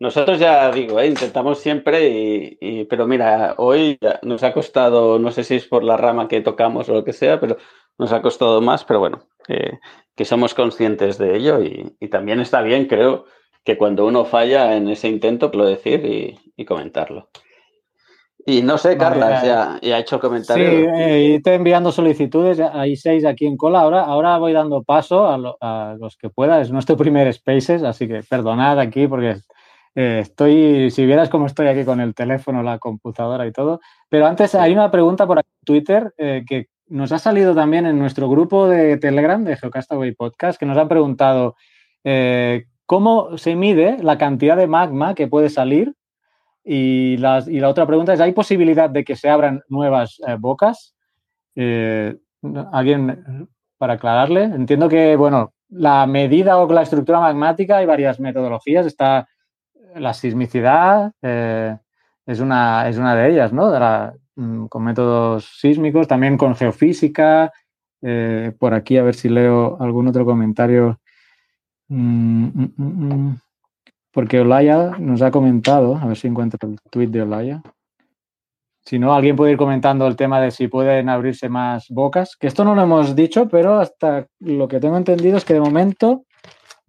Nosotros 0.02 0.39
ya 0.39 0.72
digo, 0.72 0.99
¿eh? 0.99 1.06
intentamos 1.06 1.60
siempre, 1.60 2.58
y, 2.60 2.86
pero 2.86 3.06
mira, 3.06 3.54
hoy 3.60 3.99
nos 4.24 4.41
ha 4.41 4.52
costado, 4.52 5.20
no 5.20 5.30
sé 5.30 5.43
si 5.43 5.54
es 5.54 5.68
por 5.68 5.84
la 5.84 5.95
rama 5.95 6.28
que 6.28 6.41
tocamos 6.41 6.89
o 6.89 6.93
lo 6.95 7.04
que 7.04 7.14
sea, 7.14 7.39
pero 7.39 7.58
nos 7.99 8.12
ha 8.12 8.20
costado 8.24 8.62
más, 8.62 8.84
pero 8.84 8.99
bueno, 8.99 9.28
que 9.45 10.26
somos 10.26 10.56
conscientes 10.56 11.20
de 11.20 11.38
ello 11.38 11.62
y, 11.62 12.08
también 12.08 12.39
está 12.39 12.64
bien, 12.64 12.88
creo, 12.88 13.26
que 13.64 13.78
cuando 13.78 14.08
uno 14.08 14.26
falla 14.26 14.76
en 14.76 14.89
ese 14.89 15.08
intento, 15.08 15.52
lo 15.54 15.66
decir 15.66 16.04
y, 16.58 16.66
comentarlo. 16.66 17.30
Y 18.43 18.64
no 18.64 18.80
sé, 18.80 18.97
Carlas, 18.97 19.43
ya, 19.43 19.78
ya, 19.84 19.97
ha 19.97 19.99
hecho 19.99 20.20
comentarios. 20.20 20.68
Sí, 20.68 20.78
eh, 20.78 21.36
estoy 21.36 21.54
enviando 21.54 21.91
solicitudes, 21.91 22.60
hay 22.60 22.95
seis 22.95 23.24
aquí 23.24 23.45
en 23.45 23.56
cola. 23.56 23.82
Ahora, 23.82 24.02
ahora 24.02 24.39
voy 24.39 24.54
dando 24.54 24.82
paso 24.82 25.28
a, 25.28 25.95
los 25.99 26.18
que 26.18 26.32
pueda. 26.32 26.60
Es 26.60 26.72
nuestro 26.72 26.97
primer 26.97 27.32
Spaces, 27.32 27.84
así 27.84 28.08
que 28.08 28.24
perdonad 28.28 28.80
aquí 28.80 29.08
porque 29.08 29.36
eh, 29.93 30.19
estoy, 30.21 30.89
si 30.89 31.05
vieras 31.05 31.29
cómo 31.29 31.45
estoy 31.45 31.67
aquí 31.67 31.83
con 31.83 31.99
el 31.99 32.15
teléfono, 32.15 32.63
la 32.63 32.79
computadora 32.79 33.45
y 33.45 33.51
todo. 33.51 33.81
Pero 34.09 34.25
antes 34.25 34.55
hay 34.55 34.71
una 34.73 34.89
pregunta 34.89 35.27
por 35.27 35.39
aquí 35.39 35.49
en 35.49 35.65
Twitter 35.65 36.13
eh, 36.17 36.43
que 36.47 36.67
nos 36.87 37.11
ha 37.11 37.19
salido 37.19 37.53
también 37.55 37.85
en 37.85 37.99
nuestro 37.99 38.29
grupo 38.29 38.67
de 38.67 38.97
Telegram 38.97 39.43
de 39.43 39.57
Geocastaway 39.57 40.13
Podcast, 40.13 40.59
que 40.59 40.65
nos 40.65 40.77
han 40.77 40.87
preguntado 40.87 41.55
eh, 42.03 42.65
cómo 42.85 43.37
se 43.37 43.55
mide 43.55 43.97
la 44.01 44.17
cantidad 44.17 44.57
de 44.57 44.67
magma 44.67 45.15
que 45.15 45.27
puede 45.27 45.49
salir. 45.49 45.93
Y, 46.63 47.17
la 47.17 47.41
otra 47.67 47.87
pregunta 47.87 48.13
es, 48.13 48.19
¿hay 48.19 48.33
posibilidad 48.33 48.89
de 48.89 49.03
que 49.03 49.15
se 49.15 49.29
abran 49.29 49.61
nuevas 49.67 50.21
bocas? 50.39 50.95
¿Alguien 51.55 53.47
para 53.77 53.93
aclararle? 53.93 54.43
Entiendo 54.43 54.87
que, 54.87 55.15
bueno, 55.15 55.53
la 55.69 56.05
medida 56.05 56.59
o 56.59 56.71
la 56.71 56.83
estructura 56.83 57.19
magmática 57.19 57.77
hay 57.77 57.87
varias 57.87 58.19
metodologías. 58.19 58.85
Está 58.85 59.27
la 59.95 60.13
sismicidad 60.13 61.11
eh, 61.21 61.77
es, 62.25 62.39
una, 62.39 62.87
es 62.87 62.97
una 62.97 63.15
de 63.15 63.31
ellas, 63.31 63.53
¿no? 63.53 63.71
Mm, 64.35 64.67
con 64.67 64.83
métodos 64.83 65.57
sísmicos, 65.59 66.07
también 66.07 66.37
con 66.37 66.55
geofísica. 66.55 67.51
Eh, 68.01 68.51
por 68.57 68.73
aquí, 68.73 68.97
a 68.97 69.03
ver 69.03 69.15
si 69.15 69.29
leo 69.29 69.77
algún 69.79 70.07
otro 70.07 70.25
comentario. 70.25 70.99
Mm, 71.87 72.47
mm, 72.75 73.39
porque 74.11 74.39
Olaya 74.39 74.91
nos 74.97 75.21
ha 75.21 75.31
comentado, 75.31 75.97
a 75.97 76.05
ver 76.05 76.17
si 76.17 76.27
encuentro 76.27 76.69
el 76.69 76.79
tweet 76.89 77.07
de 77.07 77.21
Olaya. 77.21 77.61
Si 78.83 78.97
no, 78.97 79.13
alguien 79.13 79.35
puede 79.35 79.51
ir 79.51 79.57
comentando 79.57 80.07
el 80.07 80.15
tema 80.15 80.41
de 80.41 80.51
si 80.51 80.67
pueden 80.67 81.07
abrirse 81.07 81.49
más 81.49 81.87
bocas, 81.89 82.35
que 82.35 82.47
esto 82.47 82.63
no 82.63 82.73
lo 82.73 82.81
hemos 82.81 83.15
dicho, 83.15 83.47
pero 83.47 83.79
hasta 83.79 84.27
lo 84.39 84.67
que 84.67 84.79
tengo 84.79 84.97
entendido 84.97 85.37
es 85.37 85.45
que 85.45 85.53
de 85.53 85.61
momento 85.61 86.25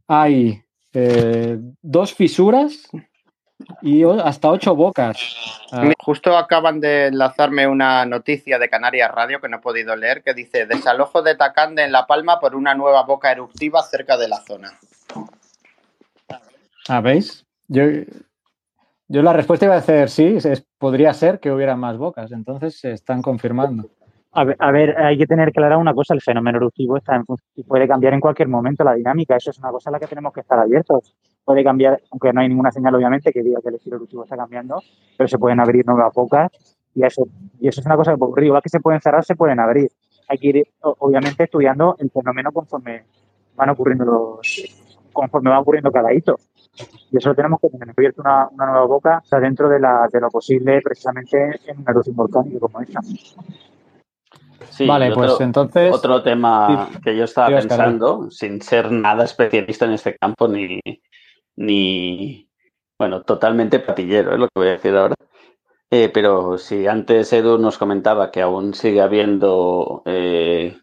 hay 0.09 0.63
eh, 0.93 1.59
dos 1.81 2.15
fisuras 2.15 2.89
y 3.81 4.03
hasta 4.05 4.49
ocho 4.49 4.75
bocas. 4.75 5.19
Ah. 5.71 5.93
Justo 5.99 6.37
acaban 6.37 6.81
de 6.81 7.07
enlazarme 7.07 7.67
una 7.67 8.05
noticia 8.05 8.59
de 8.59 8.69
Canarias 8.69 9.11
Radio 9.11 9.41
que 9.41 9.49
no 9.49 9.59
he 9.59 9.61
podido 9.61 9.95
leer 9.97 10.23
que 10.23 10.35
dice 10.35 10.67
desalojo 10.67 11.23
de 11.23 11.37
Tacande 11.37 11.85
en 11.85 11.93
La 11.93 12.07
Palma 12.07 12.41
por 12.41 12.55
una 12.55 12.75
nueva 12.75 13.05
boca 13.05 13.31
eruptiva 13.31 13.83
cerca 13.83 14.17
de 14.17 14.29
la 14.29 14.41
zona. 14.41 14.79
Ah, 16.89 17.01
¿veis? 17.01 17.47
Yo, 17.69 17.85
yo 19.09 19.23
la 19.23 19.33
respuesta 19.33 19.67
iba 19.67 19.77
a 19.77 19.83
ser 19.83 20.11
sí, 20.11 20.39
podría 20.79 21.15
ser 21.15 21.39
que 21.41 21.51
hubiera 21.51 21.77
más 21.77 21.97
bocas, 21.97 22.33
entonces 22.33 22.79
se 22.79 22.93
están 22.93 23.23
confirmando. 23.23 23.91
A 24.35 24.45
ver, 24.45 24.99
hay 24.99 25.19
que 25.19 25.27
tener 25.27 25.53
clara 25.53 25.77
una 25.77 25.93
cosa, 25.93 26.15
el 26.15 26.23
fenómeno 26.23 26.57
eruptivo 26.57 26.97
está 26.97 27.17
en, 27.17 27.25
puede 27.67 27.87
cambiar 27.87 28.15
en 28.15 28.21
cualquier 28.21 28.49
momento 28.49 28.83
la 28.83 28.95
dinámica, 28.95 29.37
eso 29.37 29.51
es 29.51 29.59
una 29.59 29.71
cosa 29.71 29.91
a 29.91 29.93
la 29.93 30.01
que 30.01 30.07
tenemos 30.07 30.33
que 30.33 30.41
estar 30.41 30.59
abiertos. 30.59 31.15
Puede 31.45 31.63
cambiar, 31.63 32.01
aunque 32.11 32.33
no 32.33 32.41
hay 32.41 32.49
ninguna 32.49 32.73
señal 32.73 32.95
obviamente 32.95 33.31
que 33.31 33.43
diga 33.43 33.61
que 33.61 33.69
el 33.69 33.75
estilo 33.75 33.97
eruptivo 33.97 34.25
está 34.25 34.37
cambiando, 34.37 34.81
pero 35.19 35.29
se 35.29 35.37
pueden 35.37 35.61
abrir 35.61 35.85
nuevas 35.85 36.15
bocas 36.15 36.51
y 36.95 37.05
eso, 37.05 37.27
y 37.61 37.69
eso 37.69 37.81
es 37.81 37.87
una 37.87 37.97
cosa 37.97 38.15
que 38.17 38.47
igual 38.47 38.63
que 38.63 38.71
se 38.71 38.81
pueden 38.81 39.03
cerrar, 39.03 39.23
se 39.23 39.37
pueden 39.37 39.61
abrir. 39.61 39.91
Hay 40.29 40.39
que 40.39 40.49
ir 40.49 40.67
obviamente 40.81 41.45
estudiando 41.45 41.97
el 41.99 42.11
fenómeno 42.11 42.53
conforme 42.53 43.05
van 43.55 43.69
ocurriendo 43.69 44.07
los, 44.07 44.41
conforme 45.13 45.51
va 45.51 45.61
ocurriendo 45.61 45.93
cada 45.93 46.11
hito. 46.11 46.37
Y 47.11 47.19
eso 47.19 47.29
lo 47.29 47.35
tenemos 47.35 47.61
que 47.61 47.69
tener 47.69 47.91
abierto 47.91 48.23
una, 48.23 48.49
nueva 48.57 48.87
boca, 48.87 49.23
o 49.31 49.41
dentro 49.41 49.69
de, 49.69 49.79
la, 49.79 50.09
de 50.11 50.21
lo 50.21 50.31
posible 50.31 50.81
precisamente 50.81 51.61
en 51.67 51.81
una 51.81 51.91
erupción 51.91 52.17
volcánica 52.17 52.61
como 52.61 52.81
esta 52.81 53.01
vale, 54.87 55.13
pues 55.13 55.41
entonces. 55.41 55.95
Otro 55.95 56.23
tema 56.23 56.89
que 57.05 57.17
yo 57.17 57.25
estaba 57.25 57.49
pensando, 57.49 58.31
sin 58.31 58.61
ser 58.63 58.91
nada 58.91 59.25
especialista 59.25 59.85
en 59.85 59.93
este 59.93 60.17
campo, 60.17 60.49
ni, 60.49 60.81
ni 61.57 62.49
bueno, 62.99 63.23
totalmente 63.23 63.81
patillero, 63.81 64.33
es 64.33 64.39
lo 64.39 64.47
que 64.47 64.61
voy 64.61 64.69
a 64.69 64.73
decir 64.73 64.95
ahora. 64.95 65.15
Eh, 65.91 66.09
pero 66.09 66.57
si 66.57 66.87
antes 66.87 67.33
Edu 67.33 67.59
nos 67.59 67.77
comentaba 67.77 68.31
que 68.31 68.41
aún 68.41 68.73
sigue 68.73 69.03
habiendo 69.03 70.03
eh, 70.07 70.79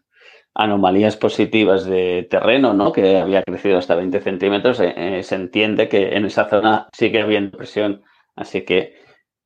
anomalías 0.53 1.17
positivas 1.17 1.85
de 1.85 2.27
terreno, 2.29 2.73
¿no? 2.73 2.91
que 2.91 3.17
había 3.17 3.41
crecido 3.41 3.77
hasta 3.77 3.95
20 3.95 4.19
centímetros, 4.21 4.79
eh, 4.81 5.23
se 5.23 5.35
entiende 5.35 5.89
que 5.89 6.15
en 6.15 6.25
esa 6.25 6.49
zona 6.49 6.89
sigue 6.93 7.21
habiendo 7.21 7.57
presión. 7.57 8.03
Así 8.35 8.65
que 8.65 8.95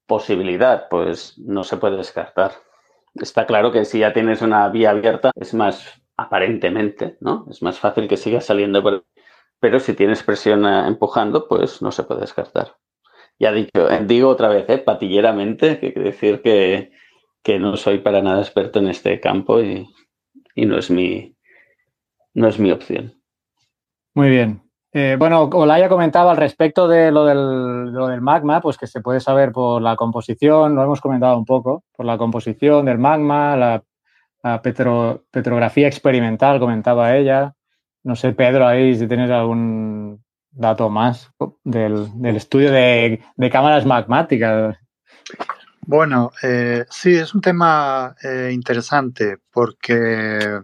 posibilidad, 0.05 0.89
pues 0.89 1.37
no 1.37 1.63
se 1.63 1.77
puede 1.77 1.97
descartar 1.97 2.51
está 3.15 3.45
claro 3.45 3.71
que 3.71 3.85
si 3.85 3.99
ya 3.99 4.13
tienes 4.13 4.41
una 4.41 4.67
vía 4.69 4.91
abierta, 4.91 5.31
es 5.35 5.53
más, 5.53 6.01
aparentemente, 6.17 7.17
¿no? 7.19 7.45
Es 7.49 7.61
más 7.61 7.79
fácil 7.79 8.07
que 8.07 8.17
sigas 8.17 8.45
saliendo 8.45 8.81
por... 8.81 9.05
Pero 9.59 9.79
si 9.79 9.93
tienes 9.93 10.23
presión 10.23 10.65
eh, 10.65 10.87
empujando, 10.87 11.47
pues 11.47 11.81
no 11.81 11.91
se 11.91 12.03
puede 12.03 12.21
descartar. 12.21 12.75
Ya 13.39 13.51
dicho, 13.51 13.89
eh, 13.89 14.03
digo 14.05 14.29
otra 14.29 14.49
vez, 14.49 14.69
¿eh? 14.69 14.77
patilleramente, 14.77 15.79
que 15.79 15.93
quiere 15.93 16.11
decir 16.11 16.41
que, 16.41 16.91
no 17.59 17.77
soy 17.77 17.99
para 17.99 18.21
nada 18.21 18.41
experto 18.41 18.79
en 18.79 18.87
este 18.87 19.19
campo 19.19 19.61
y, 19.61 19.87
no, 20.55 20.77
es 20.77 20.89
mi, 20.89 21.35
no 22.33 22.47
es 22.47 22.59
mi 22.59 22.71
opción. 22.71 23.21
Muy 24.13 24.29
bien. 24.29 24.62
Eh, 24.95 25.15
bueno, 25.17 25.49
Olaya 25.51 25.89
comentaba 25.89 26.29
al 26.31 26.37
respecto 26.37 26.87
de 26.87 27.11
lo 27.11 27.25
del, 27.25 28.21
magma, 28.21 28.61
pues 28.61 28.77
que 28.77 28.85
se 28.85 29.01
puede 29.01 29.19
saber 29.19 29.51
por 29.51 29.81
la 29.81 29.95
composición, 29.95 30.75
lo 30.75 30.83
hemos 30.83 31.01
comentado 31.01 31.35
un 31.35 31.45
poco, 31.45 31.83
por 31.95 32.05
la 32.05 32.19
composición 32.19 32.85
del 32.85 32.99
magma, 32.99 33.57
la, 33.57 33.83
petrografía 34.61 35.87
experimental, 35.87 36.59
comentaba 36.59 37.15
ella. 37.15 37.55
No 38.03 38.15
sé, 38.15 38.33
Pedro, 38.33 38.67
ahí 38.67 38.93
si 38.95 39.07
tienes 39.07 39.31
algún 39.31 40.21
dato 40.51 40.89
más 40.89 41.31
del, 41.63 42.09
estudio 42.35 42.71
de, 42.71 43.23
cámaras 43.51 43.85
magmáticas. 43.85 44.77
Bueno, 45.81 46.31
eh, 46.43 46.85
sí, 46.89 47.15
es 47.15 47.33
un 47.33 47.41
tema 47.41 48.15
eh, 48.21 48.51
interesante 48.53 49.37
porque 49.51 50.61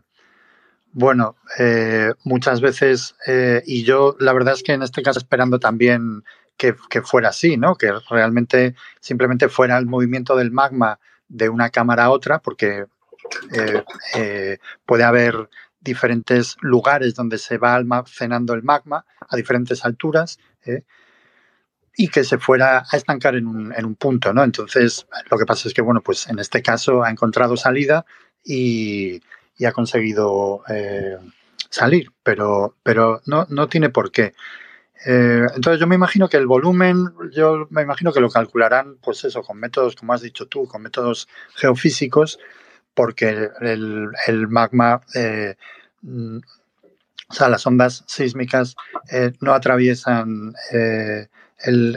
bueno, 0.91 1.35
eh, 1.57 2.13
muchas 2.23 2.61
veces, 2.61 3.15
eh, 3.27 3.61
y 3.65 3.83
yo 3.83 4.15
la 4.19 4.33
verdad 4.33 4.55
es 4.55 4.63
que 4.63 4.73
en 4.73 4.81
este 4.81 5.03
caso 5.03 5.19
esperando 5.19 5.59
también 5.59 6.23
que, 6.57 6.73
fuera 7.03 7.29
así, 7.29 7.55
¿no? 7.55 7.75
Que 7.75 7.93
realmente 8.09 8.75
simplemente 8.99 9.47
fuera 9.47 9.77
el 9.77 9.85
movimiento 9.85 10.35
del 10.35 10.51
magma 10.51 10.99
de 11.29 11.47
una 11.47 11.69
cámara 11.69 12.05
a 12.05 12.09
otra, 12.09 12.39
porque 12.39 12.85
eh, 14.15 14.57
puede 14.85 15.03
haber 15.03 15.49
diferentes 15.79 16.57
lugares 16.59 17.15
donde 17.15 17.37
se 17.37 17.57
va 17.57 17.75
almacenando 17.75 18.53
el 18.53 18.63
magma 18.63 19.05
a 19.29 19.37
diferentes 19.37 19.85
alturas 19.85 20.37
y 21.95 22.09
que 22.09 22.25
se 22.25 22.37
fuera 22.37 22.83
a 22.91 22.97
estancar 22.97 23.35
en 23.35 23.47
un, 23.47 23.73
en 23.73 23.85
un 23.85 23.95
punto, 23.95 24.33
¿no? 24.33 24.43
Entonces, 24.43 25.07
lo 25.31 25.37
que 25.37 25.45
pasa 25.45 25.69
es 25.69 25.73
que, 25.73 25.81
bueno, 25.81 26.01
pues 26.01 26.27
en 26.27 26.39
este 26.39 26.61
caso 26.61 27.03
ha 27.03 27.09
encontrado 27.09 27.55
salida 27.55 28.05
y, 28.43 29.21
y 29.59 29.65
ha 29.65 29.73
conseguido 29.73 30.63
eh, 30.69 31.17
salir, 31.69 32.11
pero, 32.23 32.77
pero 32.81 33.21
no, 33.27 33.45
no 33.49 33.67
tiene 33.67 33.89
por 33.89 34.09
qué. 34.09 34.33
Eh, 35.05 35.45
entonces 35.53 35.79
yo 35.79 35.85
me 35.85 35.95
imagino 35.95 36.29
que 36.29 36.37
el 36.37 36.47
volumen, 36.47 37.05
yo 37.31 37.67
me 37.69 37.81
imagino 37.81 38.13
que 38.13 38.21
lo 38.21 38.29
calcularán, 38.29 38.95
pues 39.01 39.25
eso, 39.25 39.43
con 39.43 39.59
métodos, 39.59 39.97
como 39.97 40.13
has 40.13 40.21
dicho 40.21 40.47
tú, 40.47 40.65
con 40.65 40.81
métodos 40.81 41.27
geofísicos, 41.55 42.39
porque 42.93 43.49
el, 43.59 44.47
magma, 44.47 45.01
eh, 45.13 45.55
o 46.03 47.33
sea, 47.33 47.49
las 47.49 47.67
ondas 47.67 48.05
sísmicas 48.07 48.75
no 49.41 49.53
atraviesan 49.53 50.53
el, 51.61 51.95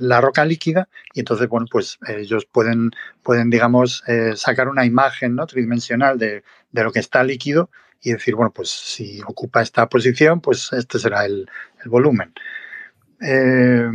la 0.00 0.20
roca 0.20 0.44
líquida 0.44 0.88
y 1.14 1.20
entonces, 1.20 1.48
bueno, 1.48 1.66
pues 1.70 1.98
ellos 2.08 2.46
pueden, 2.46 2.90
pueden 3.22 3.50
digamos, 3.50 4.02
eh, 4.06 4.32
sacar 4.36 4.68
una 4.68 4.84
imagen 4.84 5.34
¿no? 5.34 5.46
tridimensional 5.46 6.18
de, 6.18 6.42
de, 6.72 6.84
lo 6.84 6.92
que 6.92 7.00
está 7.00 7.22
líquido 7.22 7.70
y 8.02 8.12
decir, 8.12 8.34
bueno, 8.34 8.50
pues 8.52 8.70
si 8.70 9.20
ocupa 9.26 9.62
esta 9.62 9.88
posición, 9.88 10.40
pues 10.40 10.72
este 10.72 10.98
será 10.98 11.24
el, 11.24 11.48
volumen. 11.84 12.32
Eh, 13.22 13.90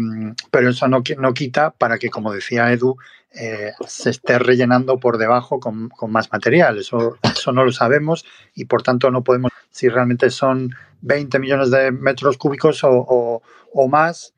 pero 0.52 0.70
eso 0.70 0.88
no, 0.88 1.04
no, 1.18 1.34
quita 1.34 1.72
para 1.72 1.98
que, 1.98 2.10
como 2.10 2.32
decía 2.32 2.72
Edu, 2.72 2.98
eh, 3.34 3.74
se 3.88 4.12
esté 4.12 4.40
rellenando 4.40 5.00
por 5.00 5.18
debajo 5.18 5.60
con, 5.60 5.90
con, 5.90 6.12
más 6.12 6.32
material. 6.32 6.78
Eso, 6.78 7.18
eso 7.24 7.52
no 7.52 7.66
lo 7.66 7.72
sabemos 7.72 8.26
y 8.54 8.66
por 8.66 8.84
tanto 8.84 9.10
no 9.12 9.24
podemos, 9.24 9.52
si 9.72 9.90
realmente 9.90 10.30
son 10.30 10.76
20 11.02 11.40
millones 11.40 11.72
de 11.72 11.92
metros 11.92 12.38
cúbicos 12.38 12.84
o, 12.84 13.42
o 13.74 13.88
más, 13.88 14.35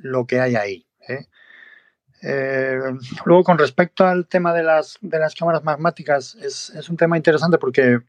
lo 0.00 0.26
que 0.26 0.40
hay 0.40 0.56
ahí. 0.56 0.86
¿eh? 1.08 1.26
Eh, 2.22 2.78
luego, 3.24 3.44
con 3.44 3.58
respecto 3.58 4.06
al 4.06 4.26
tema 4.26 4.52
de 4.52 4.62
las, 4.62 4.98
de 5.00 5.18
las 5.18 5.34
cámaras 5.34 5.64
magmáticas, 5.64 6.34
es, 6.36 6.70
es, 6.70 6.88
un 6.88 6.96
tema 6.96 7.16
interesante 7.16 7.56
porque 7.56 8.00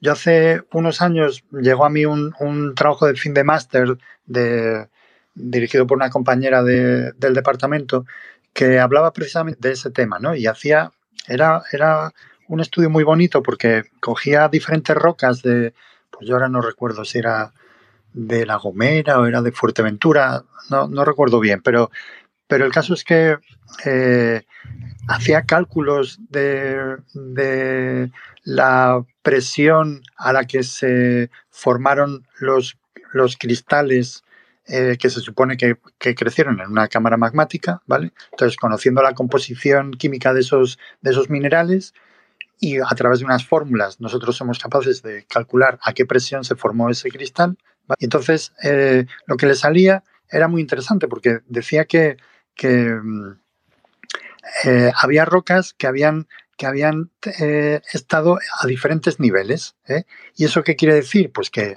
yo 0.00 0.12
hace 0.12 0.62
unos 0.72 1.00
años 1.00 1.44
llegó 1.52 1.84
a 1.84 1.90
mí 1.90 2.06
un, 2.06 2.34
un 2.40 2.74
trabajo 2.74 3.06
de 3.06 3.14
fin 3.14 3.34
de 3.34 3.44
máster 3.44 3.98
de, 4.26 4.88
dirigido 5.34 5.86
por 5.86 5.96
una 5.96 6.10
compañera 6.10 6.62
de, 6.62 7.12
del 7.12 7.34
departamento 7.34 8.04
que 8.52 8.78
hablaba 8.80 9.12
precisamente 9.12 9.68
de 9.68 9.74
ese 9.74 9.90
tema, 9.90 10.18
¿no? 10.18 10.34
Y 10.34 10.46
hacía, 10.46 10.90
era, 11.28 11.62
era 11.72 12.12
un 12.48 12.60
estudio 12.60 12.90
muy 12.90 13.04
bonito 13.04 13.42
porque 13.42 13.84
cogía 14.00 14.48
diferentes 14.48 14.96
rocas 14.96 15.42
de, 15.42 15.74
pues 16.10 16.26
yo 16.26 16.34
ahora 16.34 16.48
no 16.48 16.60
recuerdo 16.60 17.04
si 17.04 17.18
era 17.18 17.52
de 18.18 18.44
La 18.46 18.56
Gomera 18.56 19.20
o 19.20 19.26
era 19.26 19.42
de 19.42 19.52
Fuerteventura, 19.52 20.42
no, 20.70 20.88
no 20.88 21.04
recuerdo 21.04 21.38
bien, 21.38 21.62
pero, 21.62 21.90
pero 22.48 22.66
el 22.66 22.72
caso 22.72 22.94
es 22.94 23.04
que 23.04 23.38
eh, 23.84 24.42
hacía 25.06 25.42
cálculos 25.42 26.18
de, 26.28 26.96
de, 27.14 28.10
la 28.42 29.04
presión 29.22 30.02
a 30.16 30.32
la 30.32 30.44
que 30.46 30.64
se 30.64 31.30
formaron 31.50 32.26
los, 32.40 32.76
los 33.12 33.36
cristales 33.36 34.24
eh, 34.66 34.96
que 34.98 35.10
se 35.10 35.20
supone 35.20 35.56
que, 35.56 35.76
que, 35.98 36.14
crecieron 36.14 36.60
en 36.60 36.70
una 36.70 36.88
cámara 36.88 37.16
magmática, 37.16 37.82
¿vale? 37.86 38.12
Entonces, 38.32 38.56
conociendo 38.56 39.00
la 39.00 39.14
composición 39.14 39.92
química 39.92 40.34
de 40.34 40.40
esos, 40.40 40.78
de 41.00 41.10
esos 41.12 41.30
minerales, 41.30 41.94
y 42.60 42.78
a 42.78 42.94
través 42.96 43.20
de 43.20 43.24
unas 43.24 43.46
fórmulas 43.46 44.00
nosotros 44.00 44.36
somos 44.36 44.58
capaces 44.58 45.02
de 45.02 45.24
calcular 45.26 45.78
a 45.82 45.92
qué 45.92 46.04
presión 46.04 46.44
se 46.44 46.56
formó 46.56 46.90
ese 46.90 47.08
cristal. 47.10 47.56
Y 47.98 48.04
entonces 48.04 48.52
eh, 48.62 49.06
lo 49.26 49.36
que 49.36 49.46
le 49.46 49.54
salía 49.54 50.04
era 50.30 50.48
muy 50.48 50.60
interesante 50.60 51.08
porque 51.08 51.40
decía 51.46 51.86
que, 51.86 52.16
mm, 52.62 53.30
eh, 54.64 54.92
había 54.94 55.24
rocas 55.24 55.74
que 55.74 55.86
habían, 55.86 56.26
eh, 57.40 57.80
estado 57.92 58.38
a 58.60 58.66
diferentes 58.66 59.20
niveles. 59.20 59.76
¿Y 60.36 60.44
eso 60.44 60.62
qué 60.64 60.76
quiere 60.76 60.94
decir? 60.94 61.32
Pues 61.32 61.50
que, 61.50 61.76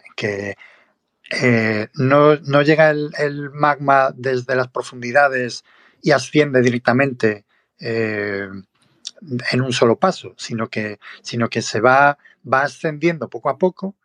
no, 1.96 2.62
llega 2.62 2.90
el, 2.90 3.52
magma 3.54 4.12
desde 4.16 4.56
las 4.56 4.68
profundidades 4.70 5.64
y 6.02 6.12
asciende 6.12 6.62
directamente 6.62 7.46
en 7.80 9.62
un 9.62 9.74
solo 9.74 9.98
paso, 10.00 10.34
sino 10.38 10.70
que, 10.70 11.00
sino 11.22 11.50
que 11.50 11.62
se 11.62 11.80
va, 11.80 12.18
va 12.52 12.64
ascendiendo 12.64 13.30
poco 13.30 13.50
a 13.50 13.58
poco. 13.58 13.96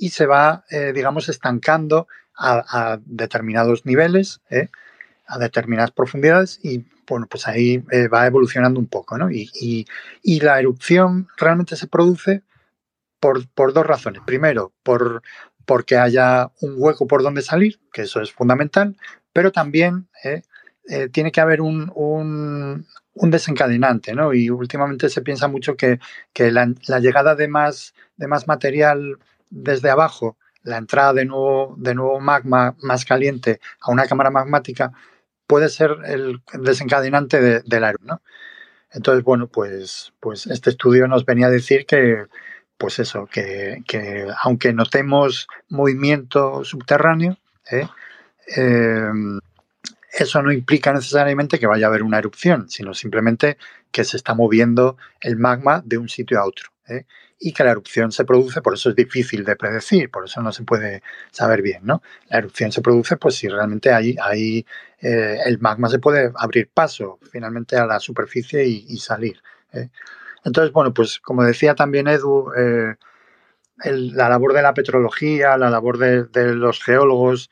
Y 0.00 0.08
se 0.08 0.24
va, 0.24 0.64
eh, 0.70 0.92
digamos, 0.94 1.28
estancando 1.28 2.08
a, 2.34 2.98
determinados 3.04 3.84
niveles, 3.84 4.40
¿eh? 4.48 4.68
a 5.26 5.38
determinadas 5.38 5.90
profundidades 5.90 6.58
y, 6.62 6.86
bueno, 7.06 7.26
pues 7.26 7.46
ahí 7.46 7.84
eh, 7.90 8.08
va 8.08 8.26
evolucionando 8.26 8.80
un 8.80 8.86
poco, 8.86 9.18
¿no? 9.18 9.30
Y, 9.30 9.50
y, 10.22 10.40
la 10.40 10.58
erupción 10.58 11.28
realmente 11.36 11.76
se 11.76 11.86
produce 11.86 12.42
por, 13.20 13.46
por 13.50 13.74
dos 13.74 13.86
razones. 13.86 14.22
Primero, 14.24 14.72
por, 14.82 15.22
porque 15.66 15.98
haya 15.98 16.50
un 16.62 16.76
hueco 16.78 17.06
por 17.06 17.22
donde 17.22 17.42
salir, 17.42 17.78
que 17.92 18.02
eso 18.02 18.22
es 18.22 18.32
fundamental, 18.32 18.96
pero 19.34 19.52
también 19.52 20.08
tiene 21.12 21.30
que 21.30 21.40
haber 21.42 21.60
un, 21.60 21.92
un, 21.94 22.86
un, 23.14 23.30
desencadenante, 23.30 24.14
¿no? 24.14 24.32
Y 24.32 24.48
últimamente 24.48 25.10
se 25.10 25.20
piensa 25.20 25.46
mucho 25.46 25.76
que, 25.76 26.00
que 26.32 26.50
la, 26.50 26.72
la, 26.86 27.00
llegada 27.00 27.34
de 27.34 27.48
más, 27.48 27.94
de 28.16 28.26
más 28.26 28.48
material 28.48 29.18
desde 29.50 29.90
abajo, 29.90 30.36
la 30.62 30.78
entrada 30.78 31.12
de 31.12 31.24
nuevo, 31.24 31.74
de 31.78 31.94
nuevo 31.94 32.20
magma 32.20 32.76
más 32.82 33.04
caliente 33.04 33.60
a 33.80 33.90
una 33.90 34.06
cámara 34.06 34.30
magmática, 34.30 34.92
puede 35.46 35.68
ser 35.68 35.96
el 36.04 36.42
desencadenante 36.54 37.40
de, 37.40 37.60
de 37.60 37.80
la 37.80 37.94
¿no? 38.00 38.22
Entonces, 38.92 39.22
bueno, 39.24 39.46
pues, 39.46 40.12
pues 40.20 40.46
este 40.46 40.70
estudio 40.70 41.06
nos 41.06 41.24
venía 41.24 41.46
a 41.46 41.50
decir 41.50 41.86
que, 41.86 42.26
pues 42.76 42.98
eso, 42.98 43.26
que, 43.26 43.82
que 43.86 44.26
aunque 44.42 44.72
notemos 44.72 45.46
movimiento 45.68 46.64
subterráneo, 46.64 47.38
¿eh? 47.70 47.86
Eh, 48.56 49.12
eso 50.12 50.42
no 50.42 50.50
implica 50.50 50.92
necesariamente 50.92 51.58
que 51.58 51.66
vaya 51.66 51.86
a 51.86 51.88
haber 51.88 52.02
una 52.02 52.18
erupción, 52.18 52.68
sino 52.68 52.94
simplemente 52.94 53.58
que 53.92 54.04
se 54.04 54.16
está 54.16 54.34
moviendo 54.34 54.96
el 55.20 55.36
magma 55.36 55.82
de 55.84 55.98
un 55.98 56.08
sitio 56.08 56.40
a 56.40 56.44
otro. 56.44 56.70
¿eh? 56.88 57.04
Y 57.42 57.52
que 57.52 57.64
la 57.64 57.70
erupción 57.70 58.12
se 58.12 58.24
produce, 58.24 58.60
por 58.60 58.74
eso 58.74 58.90
es 58.90 58.96
difícil 58.96 59.44
de 59.44 59.56
predecir, 59.56 60.10
por 60.10 60.26
eso 60.26 60.42
no 60.42 60.52
se 60.52 60.62
puede 60.62 61.02
saber 61.30 61.62
bien. 61.62 61.80
¿no? 61.84 62.02
La 62.28 62.38
erupción 62.38 62.70
se 62.70 62.82
produce 62.82 63.16
pues 63.16 63.36
si 63.36 63.48
realmente 63.48 63.92
hay, 63.92 64.14
hay 64.22 64.66
eh, 65.00 65.38
el 65.46 65.58
magma 65.58 65.88
se 65.88 65.98
puede 65.98 66.30
abrir 66.36 66.68
paso 66.68 67.18
finalmente 67.32 67.76
a 67.76 67.86
la 67.86 67.98
superficie 67.98 68.66
y, 68.66 68.96
salir. 68.98 69.42
¿eh? 69.72 69.88
Entonces, 70.44 70.72
bueno, 70.72 70.92
pues 70.92 71.18
como 71.18 71.42
decía 71.42 71.74
también 71.74 72.08
Edu, 72.08 72.52
eh, 72.54 72.96
la 73.84 74.28
labor 74.28 74.52
de 74.52 74.62
la 74.62 74.74
petrología, 74.74 75.56
la 75.56 75.70
labor 75.70 75.96
de 75.96 76.54
los 76.54 76.82
geólogos, 76.82 77.50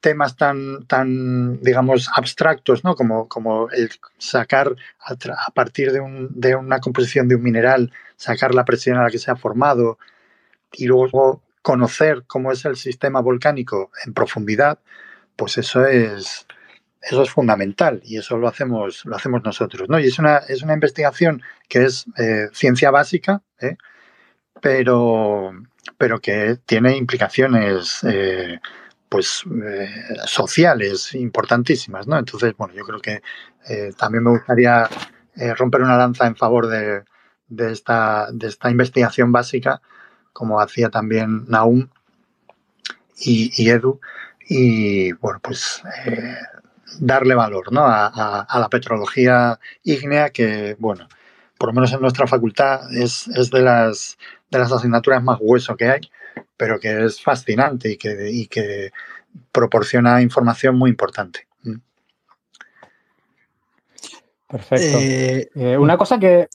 temas 0.00 0.36
tan, 0.36 0.86
tan 0.86 1.60
digamos, 1.60 2.08
abstractos, 2.14 2.84
¿no? 2.84 2.94
Como, 2.94 3.28
como 3.28 3.70
el 3.70 3.90
sacar 4.18 4.76
a, 5.00 5.50
partir 5.52 5.92
de, 5.92 6.00
un, 6.00 6.28
de, 6.30 6.54
una 6.54 6.80
composición 6.80 7.28
de 7.28 7.36
un 7.36 7.42
mineral, 7.42 7.92
sacar 8.16 8.54
la 8.54 8.64
presión 8.64 8.98
a 8.98 9.04
la 9.04 9.10
que 9.10 9.18
se 9.18 9.30
ha 9.30 9.36
formado 9.36 9.98
y 10.72 10.86
luego 10.86 11.42
conocer 11.62 12.24
cómo 12.26 12.52
es 12.52 12.64
el 12.64 12.76
sistema 12.76 13.20
volcánico 13.20 13.90
en 14.04 14.14
profundidad, 14.14 14.78
pues 15.34 15.58
eso 15.58 15.84
es, 15.86 16.46
eso 17.02 17.22
es 17.22 17.30
fundamental 17.30 18.00
y 18.04 18.18
eso 18.18 18.36
lo 18.36 18.48
hacemos, 18.48 19.04
lo 19.04 19.16
hacemos 19.16 19.42
nosotros, 19.44 19.88
¿no? 19.88 19.98
Y 19.98 20.06
es 20.06 20.18
una, 20.18 20.38
es 20.38 20.62
una 20.62 20.74
investigación 20.74 21.42
que 21.68 21.84
es 21.84 22.06
eh, 22.18 22.48
ciencia 22.52 22.90
básica, 22.90 23.42
¿eh? 23.60 23.76
pero, 24.60 25.52
pero 25.98 26.20
que 26.20 26.58
tiene 26.66 26.96
implicaciones 26.96 28.00
eh, 28.04 28.60
pues 29.08 29.44
eh, 29.64 29.88
sociales 30.26 31.14
importantísimas, 31.14 32.06
¿no? 32.06 32.18
Entonces, 32.18 32.54
bueno, 32.56 32.74
yo 32.74 32.84
creo 32.84 33.00
que 33.00 33.22
eh, 33.68 33.92
también 33.96 34.24
me 34.24 34.30
gustaría 34.30 34.88
eh, 35.36 35.54
romper 35.54 35.82
una 35.82 35.96
lanza 35.96 36.26
en 36.26 36.36
favor 36.36 36.66
de, 36.66 37.04
de, 37.48 37.72
esta, 37.72 38.28
de 38.32 38.48
esta 38.48 38.70
investigación 38.70 39.32
básica, 39.32 39.80
como 40.32 40.60
hacía 40.60 40.90
también 40.90 41.44
Naum 41.48 41.88
y, 43.18 43.68
Edu, 43.68 44.00
y 44.48 45.12
bueno, 45.12 45.40
pues 45.42 45.82
darle 47.00 47.34
valor 47.34 47.72
¿no? 47.72 47.86
a, 47.86 48.06
a, 48.06 48.40
a, 48.42 48.60
la 48.60 48.68
petrología 48.68 49.58
ígnea, 49.82 50.30
que 50.30 50.76
bueno, 50.78 51.08
por 51.58 51.70
lo 51.70 51.74
menos 51.74 51.92
en 51.92 52.00
nuestra 52.00 52.26
facultad 52.26 52.92
es, 52.94 53.28
es 53.28 53.50
de, 53.50 53.62
las, 53.62 54.18
de 54.50 54.58
las 54.58 54.70
asignaturas 54.72 55.22
más 55.22 55.38
hueso 55.40 55.76
que 55.76 55.88
hay 55.88 56.00
pero 56.56 56.80
que 56.80 57.04
es 57.04 57.22
fascinante 57.22 57.90
y 57.90 57.96
que, 57.96 58.30
y 58.30 58.46
que 58.46 58.92
proporciona 59.52 60.22
información 60.22 60.76
muy 60.76 60.90
importante. 60.90 61.46
Mm. 61.62 61.76
Perfecto. 64.48 64.98
Eh, 64.98 65.50
eh, 65.54 65.78
una 65.78 65.96
cosa 65.96 66.18
que... 66.18 66.48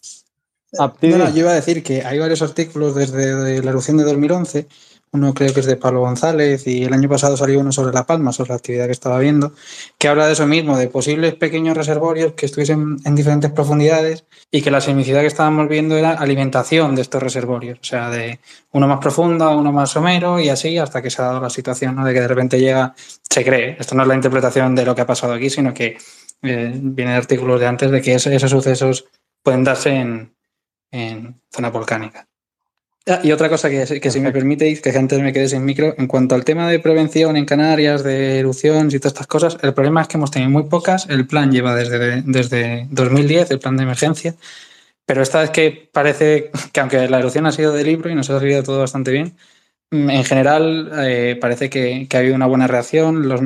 No, 0.74 0.94
no, 1.02 1.30
yo 1.30 1.40
iba 1.40 1.52
a 1.52 1.56
decir 1.56 1.84
que 1.84 2.04
hay 2.04 2.18
varios 2.18 2.42
artículos 2.42 2.96
desde 2.96 3.62
la 3.62 3.72
erupción 3.72 3.98
de 3.98 4.06
2011 4.06 4.68
uno 5.14 5.34
creo 5.34 5.54
que 5.54 5.60
es 5.60 5.66
de 5.66 5.76
Pablo 5.76 6.02
González 6.02 6.66
y 6.68 6.84
el 6.84 6.94
año 6.94 7.10
pasado 7.10 7.36
salió 7.36 7.60
uno 7.60 7.72
sobre 7.72 7.94
La 7.94 8.06
Palma, 8.06 8.32
sobre 8.32 8.50
la 8.50 8.56
actividad 8.56 8.86
que 8.86 8.94
estaba 8.94 9.20
viendo, 9.20 9.54
que 9.98 10.08
habla 10.08 10.26
de 10.26 10.34
eso 10.34 10.48
mismo, 10.48 10.78
de 10.78 10.88
posibles 10.88 11.36
pequeños 11.36 11.76
reservorios 11.76 12.34
que 12.34 12.46
estuviesen 12.46 12.98
en 13.04 13.16
diferentes 13.16 13.52
profundidades 13.52 14.26
y 14.50 14.62
que 14.62 14.72
la 14.72 14.80
sismicidad 14.80 15.22
que 15.22 15.28
estábamos 15.28 15.68
viendo 15.68 15.98
era 15.98 16.14
alimentación 16.14 16.96
de 16.96 17.02
estos 17.02 17.22
reservorios, 17.22 17.80
o 17.80 17.84
sea, 17.84 18.10
de 18.10 18.40
uno 18.72 18.88
más 18.88 19.00
profundo, 19.00 19.58
uno 19.58 19.74
más 19.74 19.92
somero 19.92 20.40
y 20.40 20.48
así 20.48 20.78
hasta 20.78 21.02
que 21.02 21.10
se 21.10 21.22
ha 21.22 21.26
dado 21.26 21.42
la 21.42 21.50
situación 21.50 21.96
¿no? 21.96 22.06
de 22.06 22.14
que 22.14 22.22
de 22.22 22.28
repente 22.28 22.60
llega, 22.60 22.96
se 23.30 23.44
cree, 23.44 23.76
esto 23.80 23.96
no 23.96 24.04
es 24.04 24.08
la 24.08 24.16
interpretación 24.16 24.76
de 24.76 24.86
lo 24.86 24.96
que 24.96 25.02
ha 25.02 25.06
pasado 25.06 25.34
aquí, 25.34 25.50
sino 25.50 25.74
que 25.74 25.98
eh, 26.42 26.72
viene 26.74 27.12
de 27.12 27.18
artículos 27.18 27.60
de 27.60 27.68
antes 27.68 27.92
de 27.92 28.02
que 28.02 28.14
esos, 28.14 28.32
esos 28.32 28.50
sucesos 28.50 29.06
pueden 29.44 29.66
darse 29.66 29.90
en, 29.90 30.34
en 30.90 31.42
zona 31.52 31.70
volcánica. 31.70 32.31
Ah, 33.08 33.20
y 33.24 33.32
otra 33.32 33.50
cosa 33.50 33.68
que, 33.70 34.00
que 34.00 34.12
si 34.12 34.20
me 34.20 34.32
permitéis, 34.32 34.80
que 34.80 34.92
antes 34.92 35.20
me 35.20 35.34
quedé 35.34 35.50
sin 35.50 35.66
micro, 35.66 35.96
en 35.98 36.06
cuanto 36.08 36.36
al 36.36 36.46
tema 36.46 36.70
de 36.70 36.78
prevención 36.80 37.36
en 37.36 37.46
Canarias, 37.46 38.04
de 38.04 38.40
erupciones 38.40 38.94
y 38.94 39.00
todas 39.00 39.14
estas 39.14 39.28
cosas, 39.28 39.58
el 39.64 39.74
problema 39.74 40.04
es 40.04 40.08
que 40.08 40.18
hemos 40.18 40.30
tenido 40.30 40.52
muy 40.52 40.64
pocas. 40.64 41.08
El 41.10 41.26
plan 41.26 41.52
lleva 41.52 41.76
desde, 41.76 42.22
desde 42.22 42.88
2010, 42.92 43.50
el 43.52 43.60
plan 43.60 43.76
de 43.76 43.84
emergencia, 43.84 44.36
pero 45.06 45.24
esta 45.24 45.42
vez 45.42 45.50
que 45.52 45.90
parece 45.92 46.52
que 46.72 46.80
aunque 46.80 47.10
la 47.10 47.20
erupción 47.20 47.48
ha 47.48 47.52
sido 47.52 47.74
de 47.74 47.84
libro 47.84 48.10
y 48.10 48.16
nos 48.16 48.30
ha 48.30 48.40
salido 48.40 48.64
todo 48.64 48.80
bastante 48.80 49.12
bien, 49.12 49.36
mm, 49.92 50.10
en 50.12 50.24
general 50.26 50.92
eh, 51.00 51.38
parece 51.42 51.70
que, 51.70 52.08
que, 52.08 52.18
ha 52.18 52.20
habido 52.20 52.36
una 52.36 52.48
buena 52.48 52.68
reacción, 52.68 53.28
los, 53.28 53.42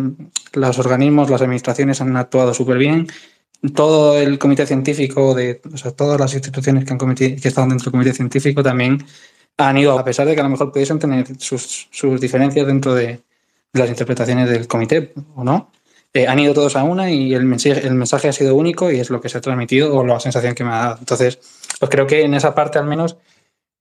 los 0.53 0.79
organismos, 0.79 1.29
las 1.29 1.41
administraciones 1.41 2.01
han 2.01 2.17
actuado 2.17 2.53
súper 2.53 2.77
bien, 2.77 3.07
todo 3.73 4.17
el 4.19 4.37
comité 4.37 4.65
científico, 4.67 5.33
de, 5.33 5.61
o 5.73 5.77
sea, 5.77 5.91
todas 5.91 6.19
las 6.19 6.33
instituciones 6.33 6.85
que, 6.85 6.91
han 6.93 6.99
cometido, 6.99 7.41
que 7.41 7.47
están 7.47 7.69
dentro 7.69 7.85
del 7.85 7.91
comité 7.93 8.13
científico 8.13 8.61
también 8.63 9.05
han 9.57 9.77
ido, 9.77 9.97
a 9.97 10.03
pesar 10.03 10.27
de 10.27 10.35
que 10.35 10.41
a 10.41 10.43
lo 10.43 10.49
mejor 10.49 10.71
pudiesen 10.71 10.99
tener 10.99 11.27
sus, 11.39 11.87
sus 11.91 12.19
diferencias 12.19 12.67
dentro 12.67 12.93
de 12.93 13.21
las 13.73 13.89
interpretaciones 13.89 14.49
del 14.49 14.67
comité 14.67 15.13
o 15.35 15.43
no, 15.43 15.71
eh, 16.13 16.27
han 16.27 16.39
ido 16.39 16.53
todos 16.53 16.75
a 16.75 16.83
una 16.83 17.11
y 17.11 17.33
el 17.33 17.43
mensaje, 17.43 17.85
el 17.85 17.95
mensaje 17.95 18.29
ha 18.29 18.33
sido 18.33 18.55
único 18.55 18.89
y 18.91 18.99
es 18.99 19.09
lo 19.09 19.19
que 19.19 19.29
se 19.29 19.37
ha 19.37 19.41
transmitido 19.41 19.95
o 19.95 20.05
la 20.05 20.19
sensación 20.19 20.55
que 20.55 20.63
me 20.63 20.71
ha 20.71 20.77
dado. 20.77 20.97
Entonces, 20.99 21.39
pues 21.79 21.89
creo 21.89 22.07
que 22.07 22.23
en 22.23 22.33
esa 22.33 22.55
parte 22.55 22.79
al 22.79 22.85
menos 22.85 23.17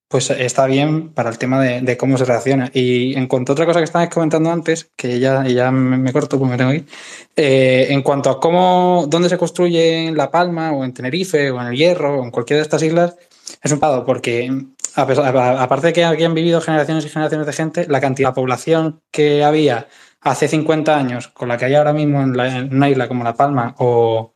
pues 0.09 0.31
está 0.31 0.67
bien 0.67 1.09
para 1.11 1.31
el 1.31 1.39
tema 1.39 1.61
de, 1.61 1.81
de 1.81 1.97
cómo 1.97 2.17
se 2.19 2.25
reacciona. 2.25 2.71
Y 2.73 3.17
en 3.17 3.27
cuanto 3.27 3.51
a 3.51 3.55
otra 3.55 3.67
cosa 3.67 3.81
que 3.81 3.85
estabas 3.85 4.11
comentando 4.11 4.51
antes, 4.51 4.91
que 4.97 5.19
ya, 5.19 5.45
ya 5.49 5.71
me, 5.73 5.97
me 5.97 6.13
corto 6.13 6.39
porque 6.39 6.53
me 6.53 6.57
tengo 6.57 6.73
ir, 6.73 6.87
eh, 7.35 7.89
en 7.91 8.03
cuanto 8.03 8.31
a 8.31 8.39
cómo, 8.39 9.07
dónde 9.09 9.29
se 9.29 9.39
construye 9.39 10.07
en 10.07 10.17
La 10.17 10.31
Palma 10.31 10.73
o 10.73 10.85
en 10.85 10.95
Tenerife 10.95 11.51
o 11.51 11.61
en 11.61 11.69
el 11.69 11.77
Hierro 11.77 12.21
o 12.21 12.25
en 12.25 12.31
cualquiera 12.31 12.59
de 12.59 12.63
estas 12.63 12.83
islas, 12.83 13.17
es 13.63 13.73
un 13.73 13.81
pado 13.81 14.05
porque 14.05 14.53
aparte 14.97 15.89
de 15.89 15.93
que 15.93 16.05
aquí 16.05 16.25
han 16.25 16.35
vivido 16.35 16.61
generaciones 16.61 17.05
y 17.05 17.09
generaciones 17.09 17.47
de 17.47 17.53
gente, 17.53 17.87
la 17.89 18.01
cantidad 18.01 18.31
de 18.31 18.35
población 18.35 19.03
que 19.11 19.45
había 19.45 19.89
hace 20.21 20.49
50 20.49 20.97
años 20.97 21.29
con 21.29 21.49
la 21.49 21.57
que 21.57 21.67
hay 21.67 21.75
ahora 21.75 21.93
mismo 21.93 22.23
en, 22.23 22.37
la, 22.37 22.67
una 22.71 22.89
isla 22.89 23.09
como 23.09 23.25
La 23.25 23.35
Palma 23.35 23.75
o, 23.79 24.31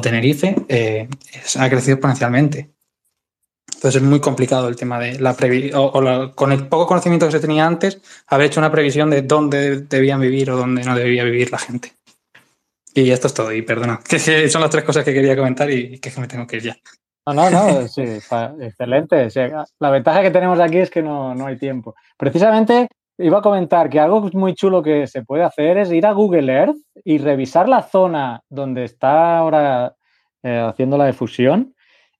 Tenerife 0.00 0.56
eh, 0.68 1.06
ha 1.58 1.68
crecido 1.68 1.96
exponencialmente. 1.96 2.70
Entonces 3.74 4.00
es 4.00 4.08
muy 4.08 4.20
complicado 4.20 4.68
el 4.68 4.76
tema 4.76 4.98
de 4.98 5.20
la 5.20 5.34
previsión, 5.34 5.78
o, 5.78 6.34
con 6.34 6.52
el 6.52 6.66
poco 6.66 6.86
conocimiento 6.86 7.26
que 7.26 7.32
se 7.32 7.40
tenía 7.40 7.66
antes, 7.66 8.00
haber 8.26 8.46
hecho 8.46 8.60
una 8.60 8.72
previsión 8.72 9.10
de 9.10 9.20
dónde 9.20 9.82
debían 9.82 10.20
vivir 10.20 10.50
o 10.50 10.56
dónde 10.56 10.82
no 10.84 10.96
debía 10.96 11.24
vivir 11.24 11.52
la 11.52 11.58
gente. 11.58 11.92
Y 12.94 13.10
esto 13.10 13.26
es 13.26 13.34
todo, 13.34 13.52
y 13.52 13.62
perdona, 13.62 14.00
que 14.08 14.18
son 14.48 14.62
las 14.62 14.70
tres 14.70 14.84
cosas 14.84 15.04
que 15.04 15.12
quería 15.12 15.36
comentar 15.36 15.70
y 15.70 15.98
que 15.98 16.12
me 16.18 16.28
tengo 16.28 16.46
que 16.46 16.56
ir 16.56 16.62
ya. 16.62 16.76
No, 17.26 17.34
no, 17.34 17.50
no, 17.50 17.88
sí, 17.88 18.02
excelente. 18.02 19.28
La 19.78 19.90
ventaja 19.90 20.22
que 20.22 20.30
tenemos 20.30 20.58
aquí 20.58 20.78
es 20.78 20.90
que 20.90 21.02
no, 21.02 21.34
no 21.34 21.46
hay 21.46 21.56
tiempo. 21.56 21.94
Precisamente 22.16 22.88
iba 23.18 23.38
a 23.38 23.42
comentar 23.42 23.88
que 23.88 24.00
algo 24.00 24.28
muy 24.32 24.54
chulo 24.54 24.82
que 24.82 25.06
se 25.06 25.22
puede 25.22 25.44
hacer 25.44 25.78
es 25.78 25.92
ir 25.92 26.04
a 26.06 26.12
Google 26.12 26.52
Earth 26.52 26.76
y 27.04 27.18
revisar 27.18 27.68
la 27.68 27.82
zona 27.82 28.42
donde 28.48 28.84
está 28.84 29.38
ahora 29.38 29.94
eh, 30.42 30.58
haciendo 30.58 30.98
la 30.98 31.06
difusión 31.06 31.74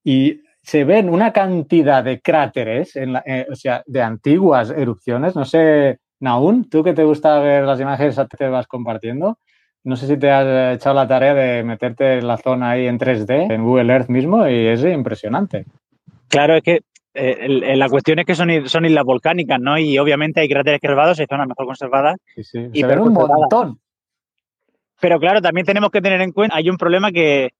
y 0.04 0.40
se 0.62 0.84
ven 0.84 1.08
una 1.08 1.32
cantidad 1.32 2.04
de 2.04 2.20
cráteres, 2.20 2.94
eh, 2.94 3.46
o 3.50 3.56
sea, 3.56 3.82
de 3.86 4.00
antiguas 4.02 4.70
erupciones. 4.70 5.34
No 5.34 5.44
sé, 5.44 5.98
Naún, 6.20 6.70
tú 6.70 6.84
que 6.84 6.92
te 6.92 7.02
gusta 7.02 7.40
ver 7.40 7.64
las 7.64 7.80
imágenes, 7.80 8.20
te 8.38 8.48
vas 8.48 8.68
compartiendo. 8.68 9.38
No 9.84 9.96
sé 9.96 10.06
si 10.06 10.16
te 10.16 10.30
has 10.30 10.76
echado 10.76 10.94
la 10.94 11.08
tarea 11.08 11.34
de 11.34 11.64
meterte 11.64 12.18
en 12.18 12.26
la 12.26 12.36
zona 12.36 12.70
ahí 12.70 12.86
en 12.86 12.98
3D, 12.98 13.52
en 13.52 13.64
Google 13.64 13.92
Earth 13.92 14.08
mismo, 14.08 14.48
y 14.48 14.66
es 14.68 14.84
impresionante. 14.84 15.64
Claro, 16.28 16.54
es 16.54 16.62
que 16.62 16.82
eh, 17.14 17.76
la 17.76 17.88
cuestión 17.88 18.20
es 18.20 18.26
que 18.26 18.34
son, 18.34 18.48
son, 18.68 18.84
islas 18.84 19.04
volcánicas, 19.04 19.60
¿no? 19.60 19.76
Y 19.78 19.98
obviamente 19.98 20.40
hay 20.40 20.48
cráteres 20.48 20.80
conservados 20.80 21.20
y 21.20 21.26
zonas 21.26 21.48
mejor 21.48 21.66
conservadas. 21.66 22.16
Sí, 22.34 22.44
sí. 22.44 22.66
Y 22.72 22.82
pero 22.84 23.02
un 23.02 23.12
montón. 23.12 23.78
Pero 25.00 25.18
claro, 25.18 25.42
también 25.42 25.66
tenemos 25.66 25.90
que 25.90 26.00
tener 26.00 26.20
en 26.20 26.30
cuenta, 26.30 26.56
hay 26.56 26.70
un 26.70 26.78
problema 26.78 27.10
que, 27.10 27.50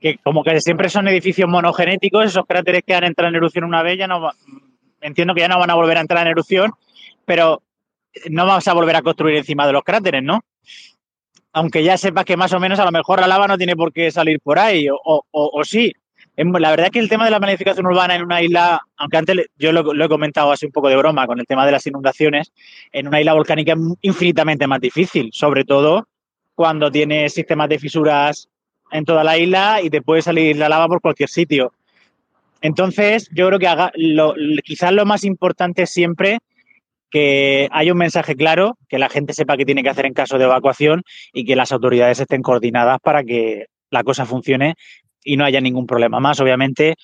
que 0.00 0.18
como 0.18 0.44
que 0.44 0.60
siempre 0.60 0.88
son 0.88 1.08
edificios 1.08 1.48
monogenéticos, 1.48 2.26
esos 2.26 2.46
cráteres 2.46 2.82
que 2.86 2.94
han 2.94 3.04
entrado 3.04 3.28
en 3.28 3.34
erupción 3.34 3.64
una 3.64 3.82
vez, 3.82 3.98
ya 3.98 4.06
no, 4.06 4.30
entiendo 5.00 5.34
que 5.34 5.40
ya 5.40 5.48
no 5.48 5.58
van 5.58 5.70
a 5.70 5.74
volver 5.74 5.98
a 5.98 6.00
entrar 6.00 6.24
en 6.24 6.30
erupción, 6.30 6.72
pero 7.24 7.62
no 8.30 8.46
vamos 8.46 8.66
a 8.66 8.72
volver 8.72 8.96
a 8.96 9.02
construir 9.02 9.36
encima 9.36 9.66
de 9.66 9.72
los 9.72 9.84
cráteres, 9.84 10.22
¿no? 10.22 10.44
Aunque 11.56 11.82
ya 11.82 11.96
sepas 11.96 12.26
que 12.26 12.36
más 12.36 12.52
o 12.52 12.60
menos 12.60 12.78
a 12.80 12.84
lo 12.84 12.92
mejor 12.92 13.18
la 13.18 13.26
lava 13.26 13.48
no 13.48 13.56
tiene 13.56 13.74
por 13.74 13.90
qué 13.90 14.10
salir 14.10 14.40
por 14.40 14.58
ahí, 14.58 14.88
o, 14.90 15.64
sí. 15.64 15.90
La 16.36 16.68
verdad 16.68 16.88
es 16.88 16.92
que 16.92 16.98
el 16.98 17.08
tema 17.08 17.24
de 17.24 17.30
la 17.30 17.38
planificación 17.40 17.86
urbana 17.86 18.14
en 18.14 18.24
una 18.24 18.42
isla, 18.42 18.78
aunque 18.98 19.16
antes 19.16 19.46
yo 19.56 19.72
lo, 19.72 20.04
he 20.04 20.08
comentado 20.10 20.52
así 20.52 20.66
un 20.66 20.72
poco 20.72 20.90
de 20.90 20.96
broma 20.98 21.26
con 21.26 21.40
el 21.40 21.46
tema 21.46 21.64
de 21.64 21.72
las 21.72 21.86
inundaciones, 21.86 22.52
en 22.92 23.08
una 23.08 23.20
isla 23.20 23.32
volcánica 23.32 23.72
es 23.72 23.78
infinitamente 24.02 24.66
más 24.66 24.82
difícil, 24.82 25.30
sobre 25.32 25.64
todo 25.64 26.06
cuando 26.54 26.90
tiene 26.90 27.30
sistemas 27.30 27.70
de 27.70 27.78
fisuras 27.78 28.50
en 28.92 29.06
toda 29.06 29.24
la 29.24 29.38
isla 29.38 29.80
y 29.82 29.88
te 29.88 30.02
puede 30.02 30.20
salir 30.20 30.58
la 30.58 30.68
lava 30.68 30.88
por 30.88 31.00
cualquier 31.00 31.30
sitio. 31.30 31.72
Entonces, 32.60 33.30
yo 33.32 33.46
creo 33.46 33.58
que 33.58 33.68
haga, 33.68 33.92
lo, 33.94 34.34
quizás 34.62 34.92
lo 34.92 35.06
más 35.06 35.24
importante 35.24 35.86
siempre 35.86 36.40
que 37.10 37.68
haya 37.70 37.92
un 37.92 37.98
mensaje 37.98 38.36
claro, 38.36 38.76
que 38.88 38.98
la 38.98 39.08
gente 39.08 39.32
sepa 39.32 39.56
qué 39.56 39.64
tiene 39.64 39.82
que 39.82 39.88
hacer 39.88 40.06
en 40.06 40.14
caso 40.14 40.38
de 40.38 40.44
evacuación 40.44 41.02
y 41.32 41.44
que 41.44 41.56
las 41.56 41.72
autoridades 41.72 42.20
estén 42.20 42.42
coordinadas 42.42 42.98
para 43.00 43.22
que 43.22 43.66
la 43.90 44.02
cosa 44.04 44.26
funcione 44.26 44.74
y 45.22 45.36
no 45.36 45.44
haya 45.44 45.60
ningún 45.60 45.86
problema 45.86 46.20
más. 46.20 46.40
Obviamente, 46.40 46.94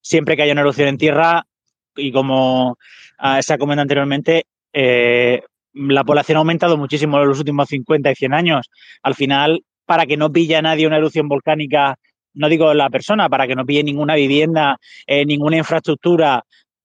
siempre 0.00 0.36
que 0.36 0.42
haya 0.42 0.52
una 0.52 0.62
erupción 0.62 0.88
en 0.88 0.98
tierra, 0.98 1.46
y 1.96 2.12
como 2.12 2.70
uh, 2.70 3.42
se 3.42 3.54
ha 3.54 3.58
comentado 3.58 3.82
anteriormente, 3.82 4.46
eh, 4.72 5.42
la 5.74 6.04
población 6.04 6.36
ha 6.36 6.40
aumentado 6.40 6.76
muchísimo 6.76 7.20
en 7.20 7.28
los 7.28 7.38
últimos 7.38 7.68
50 7.68 8.10
y 8.10 8.14
100 8.14 8.34
años. 8.34 8.70
Al 9.02 9.14
final, 9.14 9.64
para 9.86 10.06
que 10.06 10.16
no 10.16 10.32
pille 10.32 10.56
a 10.56 10.62
nadie 10.62 10.86
una 10.86 10.98
erupción 10.98 11.28
volcánica, 11.28 11.96
no 12.34 12.48
digo 12.48 12.74
la 12.74 12.90
persona, 12.90 13.28
para 13.28 13.46
que 13.46 13.54
no 13.54 13.64
pille 13.64 13.84
ninguna 13.84 14.14
vivienda, 14.14 14.78
eh, 15.06 15.24
ninguna 15.24 15.56
infraestructura 15.56 16.44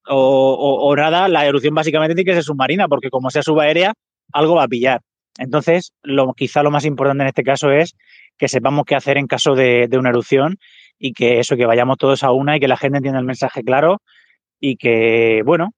o, 0.09 0.95
nada, 0.95 1.27
la 1.27 1.45
erupción 1.45 1.75
básicamente 1.75 2.15
tiene 2.15 2.29
que 2.29 2.35
ser 2.35 2.43
submarina, 2.43 2.87
porque 2.87 3.09
como 3.09 3.29
sea 3.29 3.43
subaérea, 3.43 3.93
algo 4.33 4.55
va 4.55 4.63
a 4.63 4.67
pillar. 4.67 5.01
Entonces, 5.37 5.93
lo, 6.03 6.33
quizá 6.33 6.63
lo 6.63 6.71
más 6.71 6.85
importante 6.85 7.23
en 7.23 7.29
este 7.29 7.43
caso 7.43 7.71
es 7.71 7.95
que 8.37 8.47
sepamos 8.47 8.85
qué 8.85 8.95
hacer 8.95 9.17
en 9.17 9.27
caso 9.27 9.55
de, 9.55 9.87
una 9.93 10.09
erupción 10.09 10.57
y 10.97 11.13
que 11.13 11.39
eso, 11.39 11.55
que 11.55 11.65
vayamos 11.65 11.97
todos 11.97 12.23
a 12.23 12.31
una 12.31 12.57
y 12.57 12.59
que 12.59 12.67
la 12.67 12.77
gente 12.77 12.97
entienda 12.97 13.19
el 13.19 13.25
mensaje 13.25 13.63
claro 13.63 14.01
y 14.59 14.75
que, 14.75 15.41
bueno, 15.45 15.73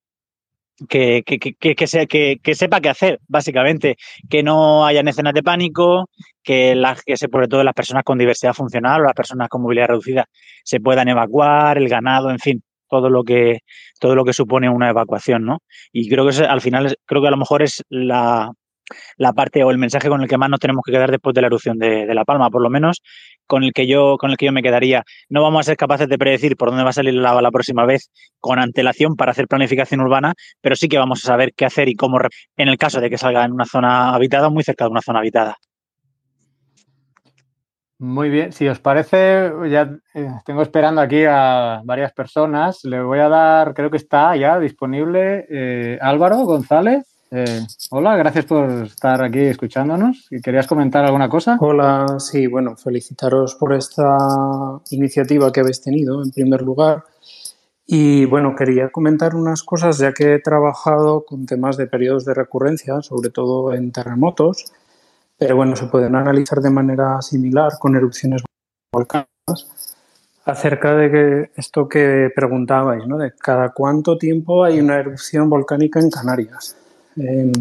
que, 0.90 1.22
que, 1.24 1.38
que, 1.38 1.76
que, 1.76 1.88
se, 1.88 2.08
que, 2.08 2.40
que 2.41 2.56
sepa 2.56 2.82
qué 2.82 2.90
hacer, 2.90 3.20
básicamente. 3.28 3.98
Que 4.30 4.41
no 4.41 4.86
haya 4.86 5.02
escenas 5.02 5.34
de 5.34 5.44
pánico, 5.44 6.10
que, 6.44 6.74
las, 6.74 7.03
que 7.03 7.18
se, 7.18 7.28
sobre 7.28 7.48
todo 7.48 7.64
las 7.64 7.76
personas 7.76 8.03
con 8.03 8.18
diversidad 8.18 8.53
funcional 8.53 9.02
o 9.02 9.03
las 9.06 9.14
personas 9.14 9.48
con 9.49 9.62
movilidad 9.62 9.90
reducida 9.90 10.26
se 10.64 10.80
puedan 10.80 11.08
evacuar, 11.08 11.78
el 11.78 11.88
ganado, 11.88 12.32
en 12.32 12.40
fin, 12.40 12.64
todo 12.91 13.09
lo 13.09 13.23
que, 13.23 13.59
todo 13.99 14.15
lo 14.15 14.26
que 14.26 14.34
supone 14.34 14.69
una 14.69 14.89
evacuación, 14.89 15.45
¿no? 15.45 15.59
Y 15.93 16.09
creo 16.09 16.26
que 16.26 16.31
es, 16.31 16.41
al 16.41 16.61
final, 16.61 16.95
creo 17.05 17.22
que 17.22 17.27
a 17.30 17.31
lo 17.31 17.38
mejor 17.38 17.63
es 17.63 17.84
la, 17.89 18.51
la 19.18 19.34
parte 19.34 19.63
o 19.63 19.72
el 19.72 19.77
mensaje 19.77 20.09
con 20.09 20.22
el 20.22 20.27
que 20.27 20.38
más 20.38 20.49
nos 20.49 20.59
tenemos 20.59 20.84
que 20.85 20.91
quedar 20.91 21.09
después 21.09 21.34
de 21.34 21.41
la 21.41 21.47
erupción 21.47 21.77
de, 21.77 22.05
de, 22.05 22.13
La 22.13 22.26
Palma, 22.26 22.49
por 22.49 22.61
lo 22.61 22.69
menos 22.69 23.01
con 23.47 23.63
el 23.63 23.73
que 23.73 23.88
yo 23.88 24.18
con 24.18 24.31
el 24.31 24.38
que 24.38 24.45
yo 24.45 24.51
me 24.51 24.61
quedaría. 24.61 25.03
No 25.30 25.41
vamos 25.41 25.61
a 25.61 25.63
ser 25.63 25.77
capaces 25.77 26.07
de 26.07 26.18
predecir 26.18 26.55
por 26.57 26.69
dónde 26.69 26.84
va 26.84 26.91
a 26.91 26.93
salir 26.93 27.13
la 27.13 27.22
lava 27.22 27.41
la 27.41 27.51
próxima 27.51 27.85
vez 27.85 28.11
con 28.39 28.59
antelación 28.59 29.15
para 29.15 29.31
hacer 29.31 29.47
planificación 29.47 30.01
urbana, 30.01 30.34
pero 30.61 30.76
sí 30.76 30.88
que 30.88 30.97
vamos 30.97 31.23
a 31.23 31.27
saber 31.27 31.53
qué 31.55 31.65
hacer 31.65 31.89
y 31.89 31.95
cómo 31.95 32.19
en 32.57 32.68
el 32.68 32.77
caso 32.77 33.01
de 33.01 33.09
que 33.09 33.18
salga 33.18 33.45
en 33.45 33.53
una 33.53 33.65
zona 33.65 34.13
habitada, 34.13 34.49
muy 34.49 34.63
cerca 34.63 34.85
de 34.85 34.91
una 34.91 35.01
zona 35.01 35.19
habitada. 35.19 35.57
Muy 38.02 38.32
bien, 38.32 38.52
si 38.52 38.68
os 38.68 38.80
parece, 38.80 39.52
ya 39.69 39.95
eh, 40.15 40.28
tengo 40.44 40.64
esperando 40.64 41.02
aquí 41.02 41.23
a 41.23 41.84
varias 41.86 42.11
personas. 42.14 42.84
Le 42.84 42.99
voy 42.99 43.19
a 43.19 43.30
dar, 43.30 43.76
creo 43.76 43.91
que 43.91 43.98
está 43.98 44.36
ya 44.36 44.57
disponible 44.60 45.45
eh, 45.48 45.99
Álvaro 46.02 46.38
González. 46.38 47.06
Eh, 47.30 47.61
hola, 47.91 48.18
gracias 48.18 48.45
por 48.45 48.72
estar 48.72 49.23
aquí 49.23 49.41
escuchándonos. 49.41 50.30
¿Querías 50.44 50.65
comentar 50.65 51.06
alguna 51.06 51.30
cosa? 51.30 51.57
Hola, 51.60 52.18
sí, 52.18 52.48
bueno, 52.48 52.76
felicitaros 52.76 53.53
por 53.53 53.72
esta 53.72 54.18
iniciativa 54.90 55.52
que 55.52 55.60
habéis 55.60 55.84
tenido, 55.84 56.23
en 56.23 56.32
primer 56.32 56.64
lugar. 56.64 57.03
Y 57.86 58.26
bueno, 58.26 58.56
quería 58.56 58.90
comentar 58.90 59.36
unas 59.36 59.61
cosas, 59.61 59.99
ya 59.99 60.11
que 60.11 60.34
he 60.34 60.40
trabajado 60.40 61.23
con 61.23 61.45
temas 61.45 61.78
de 61.78 61.86
periodos 61.86 62.26
de 62.26 62.34
recurrencia, 62.34 62.99
sobre 63.03 63.30
todo 63.30 63.76
en 63.76 63.91
terremotos, 63.91 64.73
pero 65.41 65.55
bueno, 65.55 65.76
se 65.76 65.88
pueden 65.88 66.15
analizar 66.15 66.61
de 66.61 66.69
manera 66.69 67.19
similar 67.19 67.72
con 67.80 67.95
erupciones 67.95 68.43
volcánicas 68.93 69.68
acerca 70.45 70.93
de 70.93 71.09
que 71.09 71.51
esto 71.55 71.89
que 71.89 72.30
preguntabais, 72.35 73.07
¿no? 73.07 73.18
De 73.18 73.34
cada 73.34 73.69
cuánto 73.69 74.19
tiempo 74.19 74.63
hay 74.63 74.80
una 74.80 74.99
erupción 74.99 75.49
volcánica 75.49 75.99
en 75.99 76.11
Canarias. 76.11 76.76
Eh, 77.18 77.51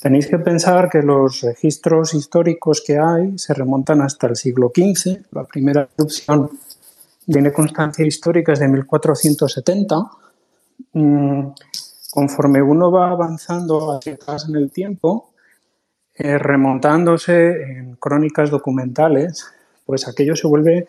tenéis 0.00 0.28
que 0.28 0.38
pensar 0.38 0.88
que 0.88 1.02
los 1.02 1.42
registros 1.42 2.14
históricos 2.14 2.82
que 2.86 2.98
hay 2.98 3.38
se 3.38 3.52
remontan 3.52 4.00
hasta 4.00 4.28
el 4.28 4.36
siglo 4.36 4.72
XV. 4.74 5.26
La 5.32 5.44
primera 5.44 5.86
erupción 5.98 6.52
tiene 7.26 7.52
constancia 7.52 8.06
histórica 8.06 8.54
es 8.54 8.60
de 8.60 8.68
1470. 8.68 9.96
Mm, 10.94 11.48
conforme 12.12 12.62
uno 12.62 12.90
va 12.90 13.10
avanzando 13.10 13.92
hacia 13.92 14.14
atrás 14.14 14.46
en 14.48 14.56
el 14.56 14.70
tiempo, 14.70 15.33
eh, 16.16 16.38
remontándose 16.38 17.62
en 17.62 17.96
crónicas 17.96 18.48
documentales, 18.50 19.46
pues 19.84 20.06
aquello 20.06 20.36
se 20.36 20.46
vuelve, 20.46 20.86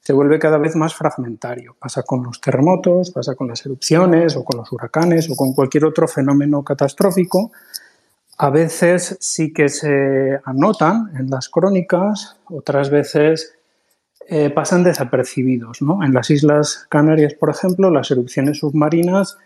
se, 0.00 0.12
vuelve 0.12 0.38
cada 0.40 0.58
vez 0.58 0.74
más 0.74 0.94
fragmentario. 0.94 1.76
Pasa 1.78 2.02
con 2.02 2.24
los 2.24 2.40
terremotos, 2.40 3.12
pasa 3.12 3.36
con 3.36 3.46
las 3.48 3.64
erupciones 3.64 4.36
o 4.36 4.44
con 4.44 4.58
los 4.58 4.72
huracanes 4.72 5.30
o 5.30 5.36
con 5.36 5.52
cualquier 5.52 5.84
otro 5.84 6.08
fenómeno 6.08 6.64
catastrófico. 6.64 7.52
A 8.38 8.50
veces 8.50 9.16
sí 9.20 9.52
que 9.52 9.68
se 9.68 10.40
anotan 10.44 11.12
en 11.16 11.30
las 11.30 11.48
crónicas, 11.48 12.38
otras 12.46 12.90
veces 12.90 13.54
eh, 14.28 14.50
pasan 14.50 14.82
desapercibidos. 14.82 15.78
En 15.80 16.12
las 16.12 16.30
Islas 16.30 16.86
Canarias, 16.88 17.34
por 17.34 17.50
ejemplo, 17.50 17.90
las 17.90 18.10
erupciones 18.10 18.58
submarinas, 18.58 19.38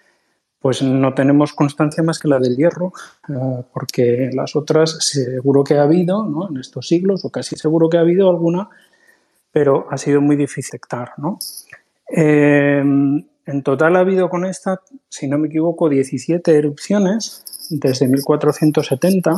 pues 0.64 0.80
no 0.80 1.12
tenemos 1.12 1.52
constancia 1.52 2.02
más 2.02 2.18
que 2.18 2.26
la 2.26 2.38
del 2.38 2.56
hierro, 2.56 2.94
eh, 3.28 3.64
porque 3.70 4.30
las 4.32 4.56
otras 4.56 4.96
seguro 4.98 5.62
que 5.62 5.74
ha 5.74 5.82
habido 5.82 6.24
¿no? 6.24 6.48
en 6.48 6.56
estos 6.56 6.88
siglos, 6.88 7.22
o 7.26 7.28
casi 7.28 7.54
seguro 7.54 7.90
que 7.90 7.98
ha 7.98 8.00
habido 8.00 8.30
alguna, 8.30 8.70
pero 9.52 9.86
ha 9.90 9.98
sido 9.98 10.22
muy 10.22 10.36
difícil 10.36 10.70
detectar. 10.72 11.10
¿no? 11.18 11.38
Eh, 12.08 12.78
en 12.78 13.62
total 13.62 13.96
ha 13.96 13.98
habido 13.98 14.30
con 14.30 14.46
esta, 14.46 14.80
si 15.10 15.28
no 15.28 15.36
me 15.36 15.48
equivoco, 15.48 15.90
17 15.90 16.56
erupciones 16.56 17.44
desde 17.68 18.08
1470 18.08 19.34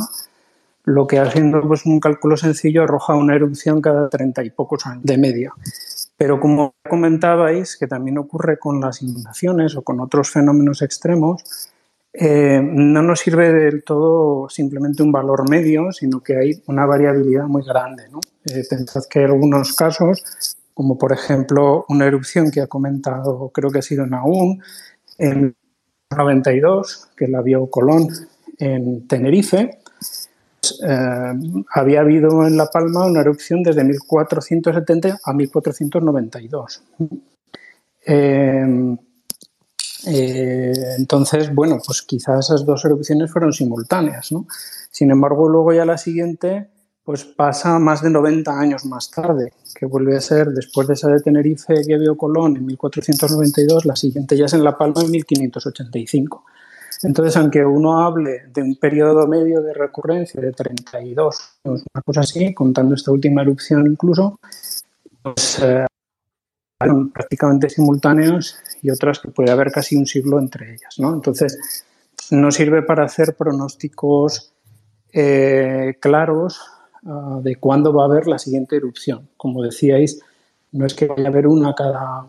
lo 0.85 1.05
que 1.07 1.19
haciendo 1.19 1.59
pues, 1.67 1.85
un 1.85 1.99
cálculo 1.99 2.37
sencillo 2.37 2.83
arroja 2.83 3.15
una 3.15 3.35
erupción 3.35 3.81
cada 3.81 4.07
treinta 4.07 4.45
y 4.45 4.49
pocos 4.51 4.85
años 4.85 5.03
de 5.03 5.17
media. 5.17 5.51
Pero 6.17 6.39
como 6.39 6.73
comentabais, 6.89 7.77
que 7.77 7.87
también 7.87 8.17
ocurre 8.17 8.57
con 8.57 8.81
las 8.81 9.01
inundaciones 9.03 9.75
o 9.75 9.83
con 9.83 9.99
otros 9.99 10.31
fenómenos 10.31 10.81
extremos, 10.81 11.71
eh, 12.11 12.59
no 12.63 13.03
nos 13.03 13.19
sirve 13.19 13.53
del 13.53 13.83
todo 13.83 14.49
simplemente 14.49 15.03
un 15.03 15.11
valor 15.11 15.47
medio, 15.47 15.91
sino 15.91 16.21
que 16.21 16.35
hay 16.35 16.63
una 16.65 16.87
variabilidad 16.87 17.45
muy 17.45 17.63
grande. 17.63 18.05
Eh, 18.45 18.63
pensad 18.67 19.03
que 19.07 19.19
hay 19.19 19.25
algunos 19.25 19.75
casos, 19.75 20.23
como 20.73 20.97
por 20.97 21.13
ejemplo 21.13 21.85
una 21.89 22.05
erupción 22.05 22.49
que 22.49 22.61
ha 22.61 22.67
comentado, 22.67 23.49
creo 23.53 23.69
que 23.69 23.79
ha 23.79 23.83
sido 23.83 24.07
Naún, 24.07 24.63
en 25.19 25.55
92, 26.09 27.09
que 27.15 27.27
la 27.27 27.41
vio 27.41 27.69
Colón 27.69 28.07
en 28.57 29.07
Tenerife, 29.07 29.79
eh, 30.83 31.33
había 31.73 32.01
habido 32.01 32.45
en 32.45 32.57
La 32.57 32.67
Palma 32.67 33.05
una 33.05 33.21
erupción 33.21 33.63
desde 33.63 33.83
1470 33.83 35.19
a 35.23 35.33
1492. 35.33 36.83
Eh, 38.05 38.97
eh, 40.05 40.73
entonces, 40.97 41.53
bueno, 41.53 41.79
pues 41.85 42.01
quizás 42.03 42.45
esas 42.45 42.65
dos 42.65 42.85
erupciones 42.85 43.31
fueron 43.31 43.51
simultáneas, 43.51 44.29
Sin 44.91 45.11
embargo, 45.11 45.49
luego 45.49 45.73
ya 45.73 45.85
la 45.85 45.97
siguiente, 45.97 46.69
pues 47.03 47.25
pasa 47.25 47.79
más 47.79 48.01
de 48.01 48.09
90 48.09 48.57
años 48.57 48.85
más 48.85 49.11
tarde, 49.11 49.53
que 49.75 49.85
vuelve 49.85 50.15
a 50.15 50.21
ser 50.21 50.49
después 50.49 50.87
de 50.87 50.93
esa 50.93 51.09
de 51.09 51.19
Tenerife 51.19 51.73
que 51.85 51.97
vio 51.97 52.15
Colón 52.15 52.57
en 52.57 52.65
1492, 52.65 53.85
la 53.85 53.95
siguiente 53.95 54.37
ya 54.37 54.45
es 54.45 54.53
en 54.53 54.63
La 54.63 54.77
Palma 54.77 55.01
en 55.01 55.11
1585. 55.11 56.45
Entonces, 57.03 57.37
aunque 57.37 57.63
uno 57.63 58.01
hable 58.01 58.43
de 58.53 58.61
un 58.61 58.75
periodo 58.75 59.27
medio 59.27 59.61
de 59.61 59.73
recurrencia 59.73 60.41
de 60.41 60.51
32, 60.51 61.59
una 61.63 62.01
cosa 62.03 62.21
así, 62.21 62.53
contando 62.53 62.95
esta 62.95 63.11
última 63.11 63.41
erupción 63.41 63.85
incluso, 63.85 64.39
pues 65.21 65.59
eh, 65.61 65.85
prácticamente 67.13 67.69
simultáneos 67.69 68.57
y 68.81 68.89
otras 68.89 69.19
que 69.19 69.29
puede 69.29 69.51
haber 69.51 69.71
casi 69.71 69.95
un 69.95 70.05
siglo 70.05 70.39
entre 70.39 70.73
ellas. 70.73 70.95
¿no? 70.97 71.13
Entonces, 71.13 71.85
no 72.31 72.51
sirve 72.51 72.81
para 72.81 73.05
hacer 73.05 73.35
pronósticos 73.35 74.53
eh, 75.13 75.97
claros 75.99 76.59
ah, 77.05 77.39
de 77.41 77.55
cuándo 77.55 77.93
va 77.93 78.03
a 78.03 78.07
haber 78.07 78.27
la 78.27 78.39
siguiente 78.39 78.75
erupción. 78.75 79.29
Como 79.37 79.63
decíais, 79.63 80.19
no 80.71 80.85
es 80.85 80.93
que 80.93 81.07
vaya 81.07 81.25
a 81.25 81.27
haber 81.27 81.47
una 81.47 81.73
cada 81.73 82.27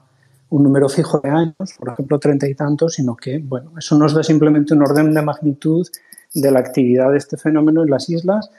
un 0.50 0.62
número 0.62 0.88
fijo 0.88 1.20
de 1.20 1.30
años, 1.30 1.74
por 1.78 1.90
ejemplo, 1.90 2.18
treinta 2.18 2.48
y 2.48 2.54
tantos, 2.54 2.94
sino 2.94 3.16
que, 3.16 3.38
bueno, 3.38 3.72
eso 3.78 3.98
nos 3.98 4.14
da 4.14 4.22
simplemente 4.22 4.74
un 4.74 4.82
orden 4.82 5.12
de 5.12 5.22
magnitud 5.22 5.86
de 6.34 6.50
la 6.50 6.60
actividad 6.60 7.10
de 7.10 7.18
este 7.18 7.36
fenómeno 7.36 7.82
en 7.82 7.90
las 7.90 8.08
islas 8.08 8.50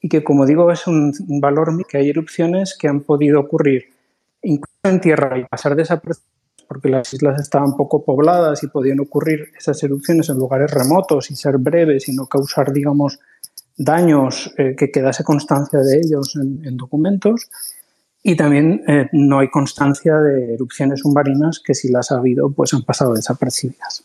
y 0.00 0.08
que, 0.08 0.22
como 0.22 0.46
digo, 0.46 0.70
es 0.70 0.86
un 0.86 1.12
valor 1.40 1.86
que 1.86 1.98
hay 1.98 2.10
erupciones 2.10 2.76
que 2.78 2.88
han 2.88 3.00
podido 3.00 3.40
ocurrir 3.40 3.86
incluso 4.42 4.78
en 4.84 5.00
tierra 5.00 5.38
y 5.38 5.44
pasar 5.44 5.74
desapercibidas 5.74 6.38
porque 6.68 6.90
las 6.90 7.12
islas 7.14 7.40
estaban 7.40 7.74
poco 7.76 8.04
pobladas 8.04 8.62
y 8.62 8.66
podían 8.66 9.00
ocurrir 9.00 9.52
esas 9.58 9.82
erupciones 9.82 10.28
en 10.28 10.36
lugares 10.36 10.70
remotos 10.70 11.30
y 11.30 11.34
ser 11.34 11.56
breves 11.56 12.08
y 12.10 12.14
no 12.14 12.26
causar, 12.26 12.72
digamos, 12.72 13.18
daños 13.76 14.52
eh, 14.58 14.76
que 14.76 14.90
quedase 14.90 15.24
constancia 15.24 15.78
de 15.78 15.96
ellos 15.96 16.36
en 16.36 16.76
documentos 16.76 17.48
y 18.22 18.36
también 18.36 18.82
eh, 18.88 19.08
no 19.12 19.38
hay 19.38 19.48
constancia 19.48 20.16
de 20.16 20.54
erupciones 20.54 21.00
submarinas 21.00 21.60
que 21.64 21.74
si 21.74 21.88
las 21.88 22.10
ha 22.10 22.16
habido, 22.16 22.50
pues 22.50 22.74
han 22.74 22.82
pasado 22.82 23.14
desapercibidas. 23.14 24.04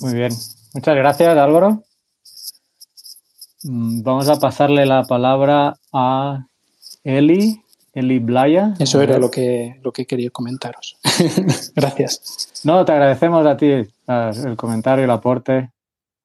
Muy 0.00 0.14
bien. 0.14 0.32
Muchas 0.74 0.96
gracias, 0.96 1.36
Álvaro. 1.36 1.82
Mm, 3.64 4.02
vamos 4.02 4.28
a 4.28 4.38
pasarle 4.38 4.86
la 4.86 5.04
palabra 5.04 5.78
a 5.92 6.46
Eli, 7.04 7.62
Eli 7.94 8.18
Blaya. 8.18 8.74
Eso 8.78 9.00
era 9.00 9.18
lo 9.18 9.30
que, 9.30 9.78
lo 9.82 9.92
que 9.92 10.06
quería 10.06 10.30
comentaros. 10.30 10.98
gracias. 11.74 12.62
No, 12.64 12.84
te 12.84 12.92
agradecemos 12.92 13.46
a 13.46 13.56
ti 13.56 13.66
el 13.66 14.56
comentario, 14.56 15.04
el 15.04 15.10
aporte. 15.10 15.70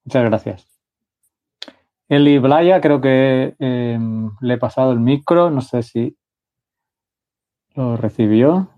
Muchas 0.06 0.23
gracias. 0.23 0.66
Eli 2.10 2.40
Blaya, 2.40 2.80
creo 2.80 3.02
que 3.02 3.56
em, 3.60 4.32
le 4.40 4.54
he 4.54 4.58
pasado 4.58 4.94
el 4.94 5.00
micro, 5.00 5.50
no 5.50 5.62
sé 5.62 5.84
si 5.84 6.18
lo 7.76 7.98
recibió. 7.98 8.70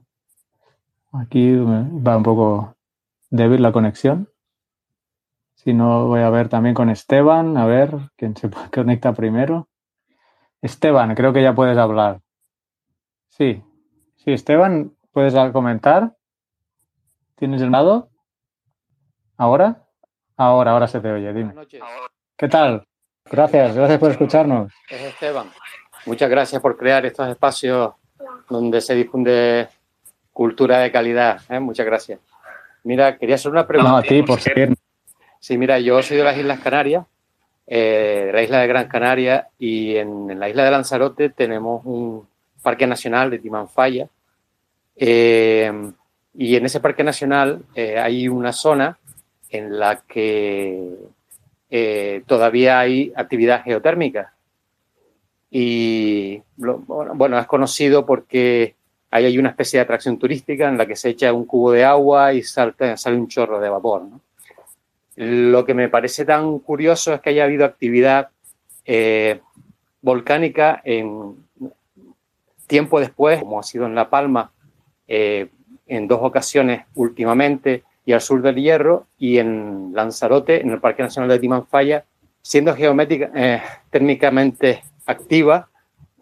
Aquí 1.14 1.56
va 1.56 2.18
un 2.18 2.24
poco 2.24 2.76
débil 3.30 3.62
la 3.62 3.72
conexión. 3.72 4.30
Si 5.54 5.74
no, 5.74 6.08
voy 6.08 6.22
a 6.22 6.30
ver 6.30 6.50
también 6.50 6.74
con 6.74 6.90
Esteban, 6.90 7.58
a 7.58 7.66
ver 7.66 7.92
quién 8.16 8.36
se 8.36 8.50
conecta 8.74 9.14
primero. 9.14 9.70
Esteban, 10.62 11.14
creo 11.16 11.32
que 11.32 11.44
ya 11.44 11.54
puedes 11.54 11.78
hablar. 11.78 12.22
Sí, 13.30 13.64
sí, 14.18 14.32
Esteban, 14.32 14.96
¿puedes 15.12 15.34
comentar? 15.52 16.16
¿Tienes 17.36 17.62
el 17.62 17.72
lado? 17.72 18.10
¿Ahora? 19.38 19.88
Ahora, 20.36 20.72
ahora 20.72 20.88
se 20.88 21.00
te 21.00 21.12
oye, 21.12 21.32
dime. 21.32 21.54
¿Qué 22.36 22.48
tal? 22.48 22.89
Gracias, 23.26 23.76
gracias 23.76 24.00
por 24.00 24.12
escucharnos. 24.12 24.72
Es 24.90 25.02
Esteban. 25.02 25.52
Muchas 26.06 26.30
gracias 26.30 26.62
por 26.62 26.78
crear 26.78 27.06
estos 27.06 27.28
espacios 27.28 27.94
donde 28.50 28.82
se 28.82 28.96
difunde 28.96 29.68
cultura 30.34 30.80
de 30.80 30.92
calidad. 30.92 31.42
¿eh? 31.50 31.60
Muchas 31.60 31.86
gracias. 31.86 32.20
Mira, 32.84 33.18
quería 33.18 33.36
hacer 33.36 33.52
una 33.52 33.68
pregunta. 33.68 33.92
No, 33.92 33.98
a 33.98 34.02
ti, 34.02 34.24
por 34.24 34.40
seguir. 34.40 34.74
Sí, 35.40 35.58
mira, 35.58 35.80
yo 35.80 36.02
soy 36.02 36.18
de 36.18 36.24
las 36.24 36.38
Islas 36.38 36.60
Canarias, 36.60 37.06
eh, 37.68 38.24
de 38.28 38.34
la 38.34 38.42
isla 38.42 38.60
de 38.60 38.68
Gran 38.68 38.88
Canaria, 38.88 39.50
y 39.58 39.96
en, 39.96 40.40
la 40.40 40.50
isla 40.50 40.64
de 40.64 40.72
Lanzarote 40.72 41.30
tenemos 41.30 41.86
un 41.86 42.28
parque 42.62 42.88
nacional 42.88 43.30
de 43.30 43.40
Timanfaya. 43.40 44.08
Eh, 44.96 45.92
y 46.34 46.56
en 46.56 46.66
ese 46.66 46.80
parque 46.80 47.04
nacional 47.04 47.64
hay 47.76 48.28
una 48.28 48.54
zona 48.54 48.98
en 49.50 49.78
la 49.78 50.02
que 50.02 50.90
eh, 51.70 52.24
todavía 52.26 52.80
hay 52.80 53.14
actividad 53.16 53.64
geotérmica. 53.64 54.34
Y 55.52 56.42
bueno, 56.58 57.40
es 57.40 57.48
conocido 57.48 58.06
porque 58.06 58.76
ahí 59.12 59.26
hay 59.26 59.38
una 59.38 59.50
especie 59.50 59.80
de 59.80 59.84
atracción 59.84 60.18
turística 60.20 60.68
en 60.68 60.78
la 60.78 60.86
que 60.86 60.96
se 60.96 61.10
echa 61.10 61.34
un 61.34 61.46
cubo 61.46 61.72
de 61.72 61.84
agua 61.84 62.34
y 62.34 62.44
salta, 62.44 62.96
sale 62.98 63.18
un 63.18 63.28
chorro 63.28 63.60
de 63.60 63.70
vapor. 63.70 64.04
Lo 65.16 65.66
que 65.66 65.74
me 65.74 65.90
parece 65.90 66.26
tan 66.26 66.60
curioso 66.60 67.14
es 67.14 67.22
que 67.22 67.32
haya 67.32 67.44
habido 67.44 67.66
actividad 67.66 68.30
eh, 68.86 69.42
volcánica 70.02 70.82
en 70.84 71.36
tiempo 72.68 73.00
después, 73.00 73.40
como 73.40 73.60
ha 73.60 73.64
sido 73.64 73.86
en 73.86 73.96
La 73.96 74.10
Palma, 74.10 74.52
eh, 75.08 75.50
en 75.88 76.08
dos 76.08 76.20
ocasiones 76.22 76.86
últimamente, 76.94 77.84
y 78.10 78.14
al 78.14 78.22
sur 78.22 78.42
del 78.42 78.56
Hierro 78.56 79.06
y 79.20 79.38
en 79.38 79.92
Lanzarote, 79.94 80.62
en 80.62 80.72
el 80.72 80.80
Parque 80.80 81.04
Nacional 81.04 81.30
de 81.30 81.38
Timanfaya, 81.38 82.06
siendo 82.42 82.74
geométrica, 82.74 83.30
eh, 83.36 83.62
térmicamente 83.92 84.82
activa, 85.06 85.68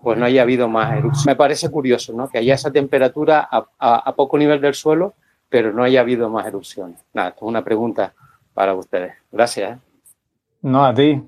pues 0.04 0.18
no 0.18 0.26
haya 0.26 0.42
habido 0.42 0.68
más 0.68 0.92
erupciones. 0.92 1.26
Me 1.26 1.38
parece 1.38 1.72
curioso 1.72 2.12
¿no? 2.12 2.28
que 2.28 2.40
haya 2.40 2.56
esa 2.56 2.74
temperatura 2.74 3.48
a, 3.50 4.14
poco 4.18 4.38
nivel 4.38 4.60
del 4.60 4.74
suelo, 4.74 5.14
pero 5.48 5.72
no 5.72 5.82
haya 5.82 6.02
habido 6.02 6.30
más 6.30 6.46
erupciones. 6.46 7.00
Nada, 7.14 7.30
esto 7.30 7.46
es 7.46 7.50
una 7.50 7.64
pregunta 7.64 8.14
para 8.54 8.74
ustedes. 8.74 9.14
Gracias. 9.32 9.78
¿eh? 9.78 9.80
No, 10.64 10.84
a 10.84 10.94
ti 10.94 11.24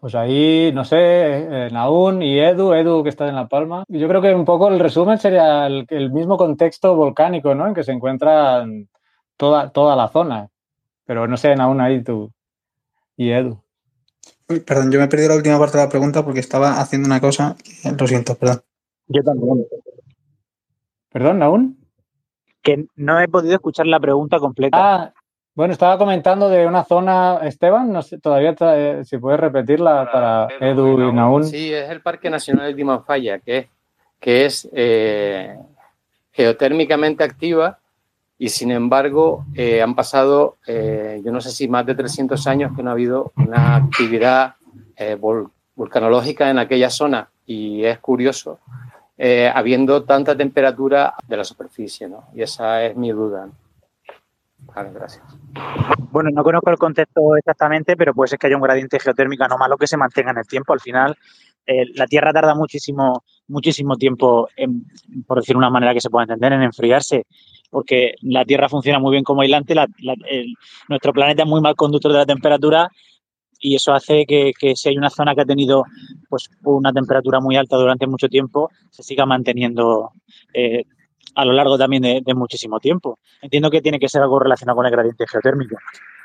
Pues 0.00 0.16
ahí, 0.16 0.72
no 0.74 0.84
sé, 0.84 0.96
eh, 0.98 1.68
Naún 1.70 2.20
y 2.20 2.40
Edu, 2.40 2.72
Edu 2.72 3.04
que 3.04 3.10
está 3.10 3.28
en 3.28 3.36
La 3.36 3.46
Palma. 3.46 3.84
Yo 3.86 4.08
creo 4.08 4.20
que 4.20 4.34
un 4.34 4.44
poco 4.44 4.66
el 4.66 4.80
resumen 4.80 5.18
sería 5.18 5.68
el, 5.68 5.86
el 5.88 6.10
mismo 6.10 6.36
contexto 6.36 6.96
volcánico, 6.96 7.54
¿no? 7.54 7.68
En 7.68 7.74
que 7.74 7.84
se 7.84 7.92
encuentra 7.92 8.66
toda, 9.36 9.70
toda 9.70 9.96
la 9.96 10.08
zona. 10.08 10.48
Pero 11.06 11.26
no 11.26 11.36
sé, 11.36 11.54
Naún, 11.54 11.80
ahí 11.80 12.02
tú 12.02 12.32
y 13.16 13.30
Edu. 13.30 13.60
Perdón, 14.46 14.92
yo 14.92 14.98
me 14.98 15.06
he 15.06 15.08
perdido 15.08 15.30
la 15.30 15.36
última 15.36 15.58
parte 15.58 15.78
de 15.78 15.84
la 15.84 15.90
pregunta 15.90 16.24
porque 16.24 16.40
estaba 16.40 16.80
haciendo 16.80 17.06
una 17.06 17.20
cosa. 17.20 17.56
Lo 17.98 18.06
siento, 18.06 18.34
perdón. 18.34 18.62
Yo 19.08 19.22
también. 19.22 19.66
¿Perdón, 21.10 21.38
Naún? 21.38 21.78
Que 22.62 22.86
no 22.96 23.20
he 23.20 23.28
podido 23.28 23.54
escuchar 23.54 23.86
la 23.86 24.00
pregunta 24.00 24.38
completa. 24.38 24.76
Ah, 24.78 25.12
bueno, 25.54 25.72
estaba 25.72 25.96
comentando 25.96 26.48
de 26.48 26.66
una 26.66 26.84
zona, 26.84 27.38
Esteban, 27.42 27.92
no 27.92 28.02
sé, 28.02 28.18
todavía 28.18 28.54
eh, 28.60 29.02
si 29.04 29.18
puedes 29.18 29.38
repetirla 29.38 30.10
para, 30.10 30.48
Edu 30.60 31.08
y 31.08 31.12
Naún. 31.12 31.44
Sí, 31.44 31.72
es 31.72 31.88
el 31.90 32.00
Parque 32.00 32.28
Nacional 32.28 32.66
de 32.66 32.74
Timanfaya, 32.74 33.38
que, 33.38 33.68
que 34.18 34.46
es 34.46 34.68
eh, 34.72 35.56
geotérmicamente 36.32 37.22
activa 37.22 37.78
y 38.38 38.48
sin 38.48 38.70
embargo 38.70 39.44
eh, 39.54 39.82
han 39.82 39.94
pasado, 39.94 40.56
yo 40.66 41.32
no 41.32 41.40
sé 41.40 41.50
si 41.50 41.68
más 41.68 41.86
de 41.86 41.94
300 41.94 42.46
años 42.46 42.72
que 42.76 42.82
no 42.82 42.90
ha 42.90 42.94
habido 42.94 43.32
una 43.36 43.76
actividad 43.76 44.54
vulcanológica 45.76 46.50
en 46.50 46.58
aquella 46.58 46.90
zona 46.90 47.28
y 47.46 47.84
es 47.84 47.98
curioso, 47.98 48.58
habiendo 49.54 50.04
tanta 50.04 50.36
temperatura 50.36 51.14
de 51.28 51.36
la 51.36 51.44
superficie, 51.44 52.08
¿no? 52.08 52.24
Y 52.34 52.42
esa 52.42 52.82
es 52.84 52.96
mi 52.96 53.12
duda. 53.12 53.48
Vale, 54.74 54.90
gracias. 54.92 55.24
Bueno, 56.10 56.30
no 56.32 56.42
conozco 56.42 56.70
el 56.70 56.78
contexto 56.78 57.36
exactamente, 57.36 57.96
pero 57.96 58.14
puede 58.14 58.28
ser 58.28 58.38
que 58.38 58.46
haya 58.46 58.56
un 58.56 58.62
gradiente 58.62 58.98
geotérmico 58.98 59.44
anómalo 59.44 59.76
que 59.76 59.86
se 59.86 59.96
mantenga 59.96 60.30
en 60.30 60.38
el 60.38 60.46
tiempo. 60.46 60.72
Al 60.72 60.80
final, 60.80 61.16
eh, 61.66 61.86
la 61.94 62.06
Tierra 62.06 62.32
tarda 62.32 62.54
muchísimo, 62.54 63.24
muchísimo 63.48 63.96
tiempo, 63.96 64.48
en, 64.56 64.84
por 65.26 65.40
decir 65.40 65.56
una 65.56 65.70
manera 65.70 65.92
que 65.94 66.00
se 66.00 66.10
pueda 66.10 66.24
entender, 66.24 66.52
en 66.52 66.62
enfriarse, 66.62 67.26
porque 67.74 68.14
la 68.20 68.44
Tierra 68.44 68.68
funciona 68.68 69.00
muy 69.00 69.10
bien 69.10 69.24
como 69.24 69.42
aislante, 69.42 69.74
nuestro 70.88 71.12
planeta 71.12 71.42
es 71.42 71.48
muy 71.48 71.60
mal 71.60 71.74
conductor 71.74 72.12
de 72.12 72.18
la 72.18 72.24
temperatura 72.24 72.88
y 73.58 73.74
eso 73.74 73.92
hace 73.92 74.26
que, 74.26 74.52
si 74.76 74.90
hay 74.90 74.96
una 74.96 75.10
zona 75.10 75.34
que 75.34 75.40
ha 75.40 75.44
tenido 75.44 75.82
pues, 76.28 76.48
una 76.62 76.92
temperatura 76.92 77.40
muy 77.40 77.56
alta 77.56 77.76
durante 77.76 78.06
mucho 78.06 78.28
tiempo, 78.28 78.70
se 78.90 79.02
siga 79.02 79.26
manteniendo 79.26 80.12
eh, 80.52 80.84
a 81.34 81.44
lo 81.44 81.52
largo 81.52 81.76
también 81.76 82.02
de, 82.24 82.34
muchísimo 82.36 82.78
tiempo. 82.78 83.18
Entiendo 83.42 83.72
que 83.72 83.82
tiene 83.82 83.98
que 83.98 84.08
ser 84.08 84.22
algo 84.22 84.38
relacionado 84.38 84.76
con 84.76 84.86
el 84.86 84.92
gradiente 84.92 85.26
geotérmico. 85.26 85.74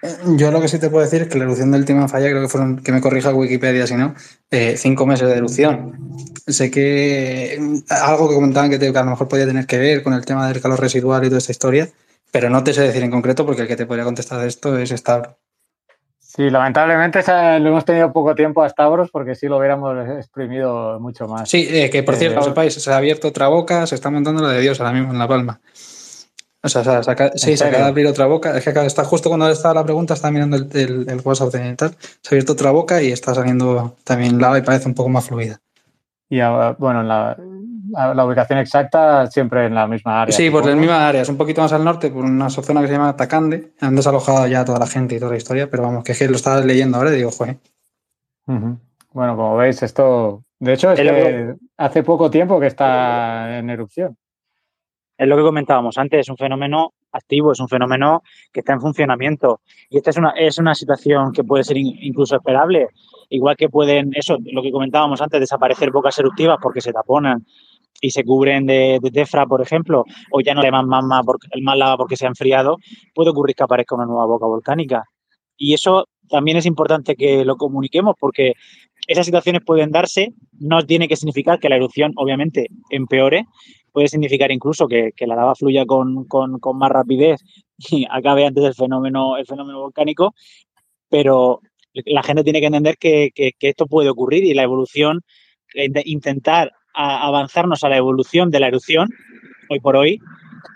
Eh, 0.01 0.15
yo 0.37 0.51
lo 0.51 0.61
que 0.61 0.67
sí 0.67 0.79
te 0.79 0.89
puedo 0.89 1.03
decir 1.03 1.23
es 1.23 1.27
que 1.27 1.37
la 1.37 1.43
erupción 1.43 1.71
del 1.71 1.85
tema 1.85 2.07
falla, 2.07 2.29
creo 2.29 2.41
que 2.41 2.47
fueron, 2.47 2.77
que 2.77 2.91
me 2.91 3.01
corrija 3.01 3.33
Wikipedia 3.33 3.85
si 3.85 3.95
no, 3.95 4.15
eh, 4.49 4.75
cinco 4.77 5.05
meses 5.05 5.27
de 5.27 5.35
erupción. 5.35 6.15
Sé 6.47 6.71
que 6.71 7.57
mm, 7.59 7.77
algo 7.89 8.29
que 8.29 8.35
comentaban 8.35 8.69
que, 8.69 8.87
a 8.87 9.03
lo 9.03 9.11
mejor 9.11 9.27
podía 9.27 9.45
tener 9.45 9.65
que 9.65 9.77
ver 9.77 10.03
con 10.03 10.13
el 10.13 10.25
tema 10.25 10.47
del 10.47 10.61
calor 10.61 10.79
residual 10.79 11.23
y 11.23 11.27
toda 11.27 11.39
esta 11.39 11.51
historia, 11.51 11.89
pero 12.31 12.49
no 12.49 12.63
te 12.63 12.73
sé 12.73 12.81
decir 12.81 13.03
en 13.03 13.11
concreto 13.11 13.45
porque 13.45 13.63
el 13.63 13.67
que 13.67 13.75
te 13.75 13.85
podría 13.85 14.05
contestar 14.05 14.39
de 14.39 14.47
esto 14.47 14.77
es 14.77 14.89
Stavros. 14.89 15.35
Sí, 16.17 16.49
lamentablemente 16.49 17.21
lo 17.59 17.69
hemos 17.69 17.83
tenido 17.83 18.13
poco 18.13 18.35
tiempo 18.35 18.63
a 18.63 18.69
Stavros 18.69 19.09
porque 19.11 19.35
si 19.35 19.47
lo 19.47 19.57
hubiéramos 19.57 20.07
exprimido 20.09 20.99
mucho 20.99 21.27
más. 21.27 21.49
Sí, 21.49 21.67
eh, 21.69 21.89
que 21.89 22.03
por 22.03 22.15
cierto, 22.15 22.41
sepáis, 22.43 22.75
se 22.75 22.91
ha 22.91 22.97
abierto 22.97 23.27
otra 23.27 23.47
boca, 23.47 23.85
se 23.87 23.95
está 23.95 24.09
montando 24.09 24.41
la 24.41 24.53
de 24.53 24.61
Dios 24.61 24.79
ahora 24.79 24.93
mismo 24.93 25.11
en 25.11 25.19
La 25.19 25.27
Palma. 25.27 25.59
O 26.61 26.67
sea, 26.67 26.83
se 26.83 27.37
sí, 27.37 27.55
se 27.55 27.63
acaba 27.63 27.83
de 27.83 27.89
abrir 27.89 28.07
otra 28.07 28.25
boca. 28.25 28.57
Es 28.57 28.63
que 28.65 28.85
está 28.85 29.05
justo 29.05 29.29
cuando 29.29 29.49
estaba 29.49 29.75
la 29.75 29.83
pregunta, 29.83 30.13
estaba 30.13 30.31
mirando 30.31 30.57
el, 30.57 31.05
el, 31.09 31.21
WhatsApp 31.23 31.53
de 31.53 31.75
tal. 31.75 31.95
Se 32.21 32.27
ha 32.27 32.29
abierto 32.31 32.53
otra 32.53 32.71
boca 32.71 33.01
y 33.01 33.11
está 33.11 33.33
saliendo 33.33 33.95
también 34.03 34.39
lava 34.39 34.57
y 34.57 34.61
parece 34.61 34.87
un 34.87 34.93
poco 34.93 35.09
más 35.09 35.25
fluida. 35.25 35.59
Y 36.29 36.39
bueno, 36.77 37.01
la, 37.01 37.35
la, 37.91 38.25
ubicación 38.25 38.59
exacta 38.59 39.27
siempre 39.27 39.65
en 39.65 39.73
la 39.73 39.87
misma 39.87 40.21
área. 40.21 40.35
Sí, 40.35 40.49
por 40.49 40.65
la 40.65 40.75
misma 40.75 41.07
área, 41.07 41.21
es 41.21 41.29
un 41.29 41.37
poquito 41.37 41.61
más 41.61 41.73
al 41.73 41.83
norte, 41.83 42.11
por 42.11 42.25
una 42.25 42.49
zona 42.49 42.81
que 42.81 42.87
se 42.87 42.93
llama 42.93 43.15
Tacande. 43.15 43.71
Han 43.79 43.95
desalojado 43.95 44.45
ya 44.47 44.65
toda 44.65 44.79
la 44.79 44.87
gente 44.87 45.15
y 45.15 45.19
toda 45.19 45.31
la 45.31 45.37
historia, 45.37 45.69
pero 45.69 45.83
vamos, 45.83 46.03
que 46.03 46.11
es 46.11 46.19
que 46.19 46.27
lo 46.27 46.35
estaba 46.35 46.59
leyendo 46.61 46.97
ahora 46.97 47.11
y 47.13 47.15
digo, 47.15 47.31
joder. 47.31 47.57
Bueno, 48.45 49.35
como 49.35 49.55
veis, 49.57 49.81
esto. 49.81 50.43
De 50.59 50.73
hecho, 50.73 50.91
es 50.91 50.99
que 50.99 51.55
hace 51.77 52.03
poco 52.03 52.29
tiempo 52.29 52.59
que 52.59 52.67
está 52.67 53.57
en 53.57 53.69
erupción. 53.69 54.17
Es 55.19 55.27
lo 55.27 55.35
que 55.35 55.43
comentábamos 55.43 55.97
antes, 55.97 56.21
es 56.21 56.29
un 56.29 56.37
fenómeno 56.37 56.93
activo, 57.11 57.51
es 57.51 57.59
un 57.59 57.67
fenómeno 57.67 58.23
que 58.53 58.61
está 58.61 58.71
en 58.71 58.79
funcionamiento. 58.79 59.59
Y 59.89 59.97
esta 59.97 60.11
es 60.11 60.17
una, 60.17 60.29
es 60.29 60.57
una 60.59 60.73
situación 60.73 61.33
que 61.33 61.43
puede 61.43 61.65
ser 61.65 61.75
incluso 61.75 62.37
esperable. 62.37 62.87
Igual 63.29 63.57
que 63.57 63.67
pueden, 63.67 64.11
eso, 64.13 64.37
lo 64.45 64.61
que 64.61 64.71
comentábamos 64.71 65.19
antes, 65.21 65.41
desaparecer 65.41 65.91
bocas 65.91 66.17
eruptivas 66.19 66.57
porque 66.61 66.79
se 66.79 66.93
taponan 66.93 67.45
y 67.99 68.11
se 68.11 68.23
cubren 68.23 68.65
de, 68.65 68.97
tefra, 69.13 69.45
por 69.45 69.61
ejemplo, 69.61 70.05
o 70.31 70.39
ya 70.39 70.53
no 70.53 70.61
le 70.61 70.71
más 70.71 70.85
el 71.51 71.63
más 71.63 71.77
lava 71.77 71.97
porque 71.97 72.15
se 72.15 72.25
ha 72.25 72.29
enfriado, 72.29 72.77
puede 73.13 73.31
ocurrir 73.31 73.57
que 73.57 73.63
aparezca 73.63 73.95
una 73.95 74.05
nueva 74.05 74.25
boca 74.25 74.45
volcánica. 74.45 75.03
Y 75.57 75.73
eso 75.73 76.05
también 76.29 76.55
es 76.55 76.65
importante 76.65 77.17
que 77.17 77.43
lo 77.43 77.57
comuniquemos 77.57 78.15
porque 78.17 78.53
esas 79.05 79.25
situaciones 79.25 79.63
pueden 79.65 79.91
darse, 79.91 80.29
no 80.59 80.85
tiene 80.85 81.09
que 81.09 81.17
significar 81.17 81.59
que 81.59 81.67
la 81.67 81.75
erupción 81.75 82.13
obviamente 82.15 82.67
empeore, 82.89 83.45
puede 83.91 84.07
significar 84.07 84.51
incluso 84.51 84.87
que, 84.87 85.13
la 85.19 85.35
lava 85.35 85.55
fluya 85.55 85.85
con, 85.85 86.27
más 86.75 86.89
rapidez 86.89 87.41
y 87.77 88.05
acabe 88.09 88.45
antes 88.45 88.63
del 88.63 88.73
fenómeno, 88.73 89.37
el 89.37 89.45
fenómeno 89.45 89.79
volcánico, 89.79 90.33
pero 91.09 91.61
la 91.93 92.23
gente 92.23 92.43
tiene 92.43 92.59
que 92.59 92.67
entender 92.67 92.97
que, 92.97 93.31
que 93.33 93.53
esto 93.61 93.85
puede 93.87 94.09
ocurrir 94.09 94.43
y 94.43 94.53
la 94.53 94.63
evolución, 94.63 95.21
intentar 95.73 96.71
avanzarnos 96.93 97.83
a 97.83 97.89
la 97.89 97.97
evolución 97.97 98.49
de 98.49 98.59
la 98.59 98.67
erupción, 98.67 99.09
hoy 99.69 99.79
por 99.79 99.95
hoy, 99.95 100.19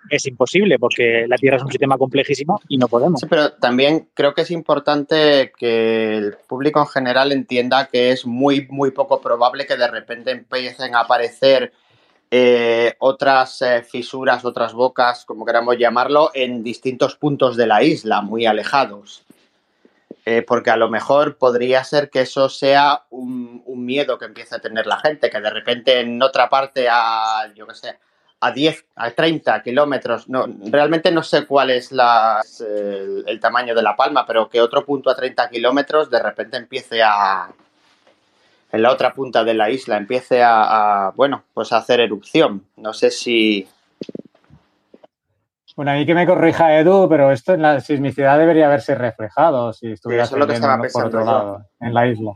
es 0.10 0.26
imposible 0.27 0.77
porque 0.80 1.26
la 1.27 1.38
Tierra 1.38 1.57
es 1.57 1.64
un 1.64 1.72
sistema 1.72 1.98
complejísimo 1.98 2.60
y 2.68 2.77
no 2.77 2.88
podemos. 2.88 3.19
Sí, 3.19 3.27
pero 3.30 3.53
también 3.53 4.10
creo 4.14 4.34
que 4.34 4.41
es 4.41 4.52
importante 4.52 5.52
que 5.57 6.18
el 6.18 6.38
público 6.48 6.80
en 6.80 6.88
general 6.88 7.31
entienda 7.31 7.88
que 7.91 8.11
es 8.11 8.26
muy, 8.26 8.68
muy 8.69 8.91
poco 8.91 9.22
probable 9.22 9.65
que 9.65 9.76
de 9.76 9.88
repente 9.88 10.31
empiecen 10.31 10.95
a 10.95 11.02
aparecer 11.02 11.73
eh, 12.35 12.95
otras 12.97 13.61
eh, 13.61 13.84
fisuras, 13.84 14.43
otras 14.43 14.73
bocas, 14.73 15.23
como 15.23 15.45
queramos 15.45 15.77
llamarlo, 15.77 16.31
en 16.34 16.64
distintos 16.64 17.15
puntos 17.15 17.55
de 17.55 17.68
la 17.68 17.84
isla, 17.84 18.22
muy 18.22 18.47
alejados. 18.47 19.23
Eh, 20.26 20.41
porque 20.41 20.72
a 20.72 20.77
lo 20.77 20.89
mejor 20.89 21.38
podría 21.38 21.84
ser 21.84 22.10
que 22.10 22.22
eso 22.22 22.49
sea 22.49 23.03
un, 23.11 23.61
miedo 23.85 24.18
que 24.18 24.26
empiece 24.26 24.55
a 24.55 24.60
tener 24.60 24.88
la 24.88 24.97
gente, 24.97 25.30
que 25.30 25.39
de 25.39 25.49
repente 25.51 25.99
en 25.99 26.19
otra 26.23 26.49
parte 26.49 26.88
a, 26.89 27.53
yo 27.53 27.68
qué 27.68 27.76
sé, 27.76 27.99
a 28.39 28.51
10, 28.51 28.84
a 28.95 29.11
30 29.11 29.61
kilómetros, 29.61 30.27
no, 30.27 30.47
realmente 30.72 31.11
no 31.11 31.22
sé 31.22 31.45
cuál 31.45 31.69
es 31.69 31.91
el, 31.91 33.39
tamaño 33.41 33.76
de 33.76 33.84
la 33.84 33.95
palma, 33.95 34.26
pero 34.26 34.49
que 34.49 34.60
otro 34.60 34.84
punto 34.84 35.11
a 35.11 35.15
30 35.15 35.49
kilómetros 35.51 36.10
de 36.10 36.23
repente 36.23 36.57
empiece 36.57 37.03
a, 37.03 37.53
en 38.73 38.81
la 38.81 38.91
otra 38.91 39.13
punta 39.13 39.45
de 39.45 39.53
la 39.53 39.69
isla, 39.69 39.95
empiece 39.95 40.43
a, 40.43 41.07
a 41.07 41.11
bueno, 41.11 41.43
pues 41.53 41.71
a 41.71 41.77
hacer 41.77 42.01
erupción. 42.01 42.65
No 42.75 42.91
sé 42.91 43.11
si, 43.11 43.67
bueno, 45.75 45.91
a 45.91 45.95
mí 45.95 46.05
que 46.05 46.13
me 46.13 46.27
corrija 46.27 46.77
Edu, 46.77 47.09
pero 47.09 47.31
esto 47.31 47.53
en 47.53 47.63
la 47.63 47.79
sismicidad 47.79 48.37
debería 48.37 48.67
haberse 48.67 48.93
reflejado 48.93 49.73
si 49.73 49.93
estuviera 49.93 50.25
sí, 50.25 50.35
por 50.93 51.05
otro 51.05 51.25
lado, 51.25 51.65
en 51.79 51.93
la 51.93 52.07
isla. 52.07 52.33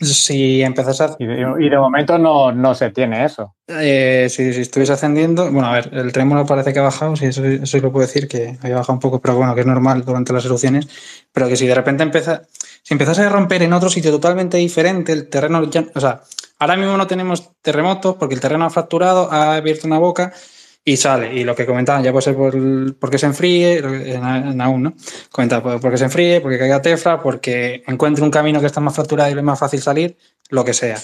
Si 0.00 0.62
empezas 0.62 1.00
a... 1.00 1.16
Y 1.18 1.26
de, 1.26 1.78
momento 1.78 2.18
no, 2.18 2.52
no, 2.52 2.74
se 2.74 2.90
tiene 2.90 3.24
eso. 3.24 3.54
Eh, 3.68 4.26
si, 4.30 4.52
si, 4.52 4.60
estuviese 4.60 4.92
ascendiendo, 4.92 5.50
bueno, 5.50 5.68
a 5.68 5.72
ver, 5.72 5.90
el 5.92 6.12
trémolo 6.12 6.46
parece 6.46 6.72
que 6.72 6.78
ha 6.78 6.82
bajado, 6.82 7.16
sí, 7.16 7.26
eso, 7.26 7.44
eso 7.44 7.78
lo 7.78 7.92
puedo 7.92 8.06
decir, 8.06 8.28
que 8.28 8.58
había 8.62 8.76
bajado 8.76 8.94
un 8.94 9.00
poco, 9.00 9.20
pero 9.20 9.36
bueno, 9.36 9.54
que 9.54 9.60
es 9.60 9.66
normal 9.66 10.04
durante 10.04 10.32
las 10.32 10.44
erupciones, 10.44 10.88
pero 11.32 11.48
que 11.48 11.56
si 11.56 11.66
de 11.66 11.74
repente 11.74 12.02
empieza, 12.02 12.42
si 12.82 12.94
empezase 12.94 13.22
a 13.22 13.28
romper 13.28 13.62
en 13.62 13.72
otro 13.72 13.88
sitio 13.88 14.10
totalmente 14.10 14.56
diferente, 14.56 15.12
el 15.12 15.28
terreno, 15.28 15.64
ya, 15.70 15.84
o 15.94 16.00
sea, 16.00 16.22
ahora 16.58 16.76
mismo 16.76 16.96
no 16.96 17.06
tenemos 17.06 17.50
terremotos 17.62 18.16
porque 18.16 18.34
el 18.34 18.40
terreno 18.40 18.64
ha 18.64 18.70
fracturado, 18.70 19.32
ha 19.32 19.56
abierto 19.56 19.86
una 19.86 19.98
boca, 19.98 20.32
y 20.84 20.96
sale. 20.96 21.34
Y 21.34 21.44
lo 21.44 21.54
que 21.54 21.66
comentaban, 21.66 22.02
ya 22.02 22.12
puede 22.12 22.22
ser 22.22 22.36
por, 22.36 22.96
porque 22.96 23.18
se 23.18 23.26
enfríe, 23.26 23.78
en, 23.78 24.60
aún, 24.60 24.82
¿no? 24.82 24.94
Comentaba 25.30 25.78
porque 25.78 25.96
se 25.96 26.04
enfríe, 26.04 26.40
porque 26.40 26.58
caiga 26.58 26.82
tefra, 26.82 27.22
porque 27.22 27.82
encuentre 27.86 28.24
un 28.24 28.30
camino 28.30 28.60
que 28.60 28.66
está 28.66 28.80
más 28.80 28.94
fracturado 28.94 29.30
y 29.30 29.38
es 29.38 29.42
más 29.42 29.58
fácil 29.58 29.80
salir, 29.80 30.16
lo 30.50 30.64
que 30.64 30.74
sea. 30.74 30.98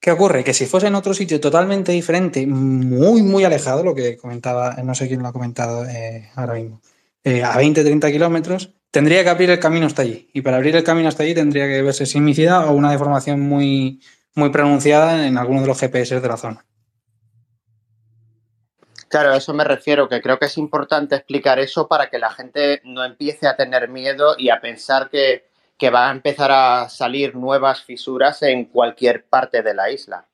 ¿Qué 0.00 0.10
ocurre? 0.10 0.44
Que 0.44 0.52
si 0.52 0.66
fuese 0.66 0.88
en 0.88 0.96
otro 0.96 1.14
sitio 1.14 1.40
totalmente 1.40 1.92
diferente, 1.92 2.46
muy, 2.46 3.22
muy 3.22 3.44
alejado, 3.44 3.82
lo 3.82 3.94
que 3.94 4.18
comentaba, 4.18 4.74
no 4.84 4.94
sé 4.94 5.08
quién 5.08 5.22
lo 5.22 5.28
ha 5.28 5.32
comentado 5.32 5.86
eh, 5.86 6.28
ahora 6.34 6.54
mismo, 6.54 6.82
eh, 7.22 7.42
a 7.42 7.56
20, 7.56 7.82
30 7.82 8.12
kilómetros, 8.12 8.74
tendría 8.90 9.24
que 9.24 9.30
abrir 9.30 9.48
el 9.48 9.58
camino 9.58 9.86
hasta 9.86 10.02
allí. 10.02 10.28
Y 10.34 10.42
para 10.42 10.58
abrir 10.58 10.76
el 10.76 10.84
camino 10.84 11.08
hasta 11.08 11.22
allí 11.22 11.34
tendría 11.34 11.66
que 11.66 11.80
verse 11.80 12.04
sismicidad 12.04 12.68
o 12.68 12.72
una 12.72 12.90
deformación 12.90 13.40
muy, 13.40 14.00
muy 14.34 14.50
pronunciada 14.50 15.26
en 15.26 15.38
alguno 15.38 15.62
de 15.62 15.68
los 15.68 15.80
GPS 15.80 16.20
de 16.20 16.28
la 16.28 16.36
zona. 16.36 16.66
Claro, 19.14 19.30
a 19.30 19.36
eso 19.36 19.54
me 19.54 19.62
refiero, 19.62 20.08
que 20.08 20.20
creo 20.20 20.40
que 20.40 20.46
es 20.46 20.58
importante 20.58 21.14
explicar 21.14 21.60
eso 21.60 21.86
para 21.86 22.10
que 22.10 22.18
la 22.18 22.30
gente 22.30 22.80
no 22.82 23.04
empiece 23.04 23.46
a 23.46 23.54
tener 23.54 23.88
miedo 23.88 24.34
y 24.36 24.50
a 24.50 24.60
pensar 24.60 25.08
que, 25.08 25.46
que 25.78 25.88
va 25.88 26.08
a 26.08 26.10
empezar 26.10 26.50
a 26.50 26.88
salir 26.88 27.36
nuevas 27.36 27.84
fisuras 27.84 28.42
en 28.42 28.64
cualquier 28.64 29.24
parte 29.24 29.62
de 29.62 29.72
la 29.72 29.88
isla. 29.88 30.24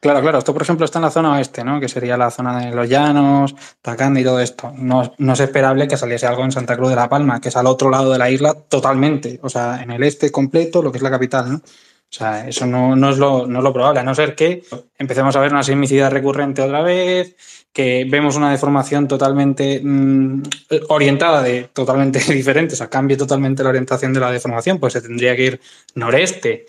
Claro, 0.00 0.20
claro. 0.20 0.38
Esto, 0.38 0.52
por 0.52 0.62
ejemplo, 0.62 0.84
está 0.84 0.98
en 0.98 1.04
la 1.04 1.12
zona 1.12 1.34
oeste, 1.34 1.62
¿no? 1.62 1.78
Que 1.78 1.88
sería 1.88 2.16
la 2.16 2.32
zona 2.32 2.58
de 2.58 2.74
los 2.74 2.88
llanos, 2.88 3.54
Tacanda 3.80 4.18
y 4.18 4.24
todo 4.24 4.40
esto. 4.40 4.72
No, 4.74 5.14
es 5.32 5.40
esperable 5.40 5.86
que 5.86 5.96
saliese 5.96 6.26
algo 6.26 6.42
en 6.42 6.50
Santa 6.50 6.76
Cruz 6.76 6.90
de 6.90 6.96
la 6.96 7.08
Palma, 7.08 7.40
que 7.40 7.50
es 7.50 7.56
al 7.56 7.66
otro 7.66 7.90
lado 7.90 8.10
de 8.10 8.18
la 8.18 8.28
isla 8.28 8.54
totalmente. 8.54 9.38
O 9.44 9.48
sea, 9.48 9.84
en 9.84 9.92
el 9.92 10.02
este 10.02 10.32
completo, 10.32 10.82
lo 10.82 10.90
que 10.90 10.98
es 10.98 11.02
la 11.04 11.10
capital, 11.12 11.52
¿no? 11.52 11.60
O 12.08 12.14
sea, 12.18 12.48
eso 12.48 12.66
no, 12.66 12.94
no, 12.94 13.10
es, 13.10 13.18
lo, 13.18 13.46
no 13.46 13.60
lo 13.60 13.72
probable, 13.72 14.00
a 14.00 14.04
no 14.04 14.14
ser 14.14 14.34
que 14.34 14.62
empecemos 14.96 15.34
a 15.34 15.40
ver 15.40 15.52
una 15.52 15.62
sismicidad 15.62 16.10
recurrente 16.10 16.62
otra 16.62 16.80
vez, 16.80 17.36
que 17.72 18.06
vemos 18.08 18.36
una 18.36 18.50
deformación 18.50 19.06
totalmente 19.06 19.80
mmm, 19.84 20.42
orientada 20.88 21.42
de 21.42 21.64
totalmente 21.72 22.18
diferente, 22.32 22.74
o 22.74 22.76
sea, 22.76 22.88
cambie 22.88 23.16
totalmente 23.16 23.62
la 23.62 23.68
orientación 23.70 24.14
de 24.14 24.20
la 24.20 24.30
deformación, 24.30 24.78
pues 24.78 24.94
se 24.94 25.02
tendría 25.02 25.36
que 25.36 25.44
ir 25.44 25.60
noreste. 25.94 26.66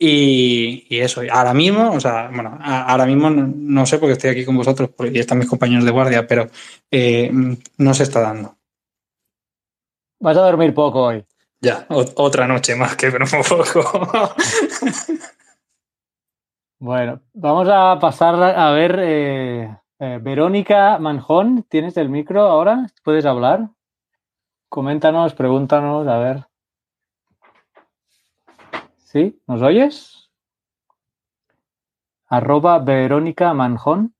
Y, 0.00 0.86
y 0.88 1.00
eso, 1.00 1.22
ahora 1.30 1.52
mismo, 1.54 1.92
o 1.92 2.00
sea, 2.00 2.30
bueno, 2.32 2.56
ahora 2.60 3.04
mismo 3.04 3.30
no, 3.30 3.52
no, 3.54 3.84
sé 3.84 3.98
porque 3.98 4.12
estoy 4.12 4.30
aquí 4.30 4.44
con 4.44 4.56
vosotros 4.56 4.90
y 5.12 5.18
están 5.18 5.38
mis 5.38 5.48
compañeros 5.48 5.84
de 5.84 5.90
guardia, 5.90 6.26
pero 6.26 6.48
eh, 6.90 7.30
no 7.78 7.94
se 7.94 8.04
está 8.04 8.20
dando. 8.20 8.56
Vas 10.20 10.36
a 10.36 10.42
dormir 10.42 10.72
poco 10.74 11.02
hoy. 11.02 11.24
Ya, 11.60 11.86
otra 11.88 12.46
noche 12.46 12.76
más 12.76 12.94
que 12.94 13.10
pero 13.10 13.26
bueno, 16.78 17.20
vamos 17.32 17.68
a 17.68 17.98
pasar 17.98 18.34
a 18.36 18.70
ver. 18.70 19.00
Eh, 19.02 19.76
eh, 19.98 20.20
Verónica 20.22 20.98
Manjón, 20.98 21.64
¿tienes 21.68 21.96
el 21.96 22.08
micro 22.08 22.42
ahora? 22.42 22.86
¿Puedes 23.02 23.26
hablar? 23.26 23.70
Coméntanos, 24.68 25.34
pregúntanos, 25.34 26.06
a 26.06 26.18
ver. 26.18 26.46
¿Sí? 28.98 29.40
¿Nos 29.48 29.60
oyes? 29.62 30.30
Arroba 32.28 32.78
Verónica 32.78 33.52
Manjón. 33.54 34.14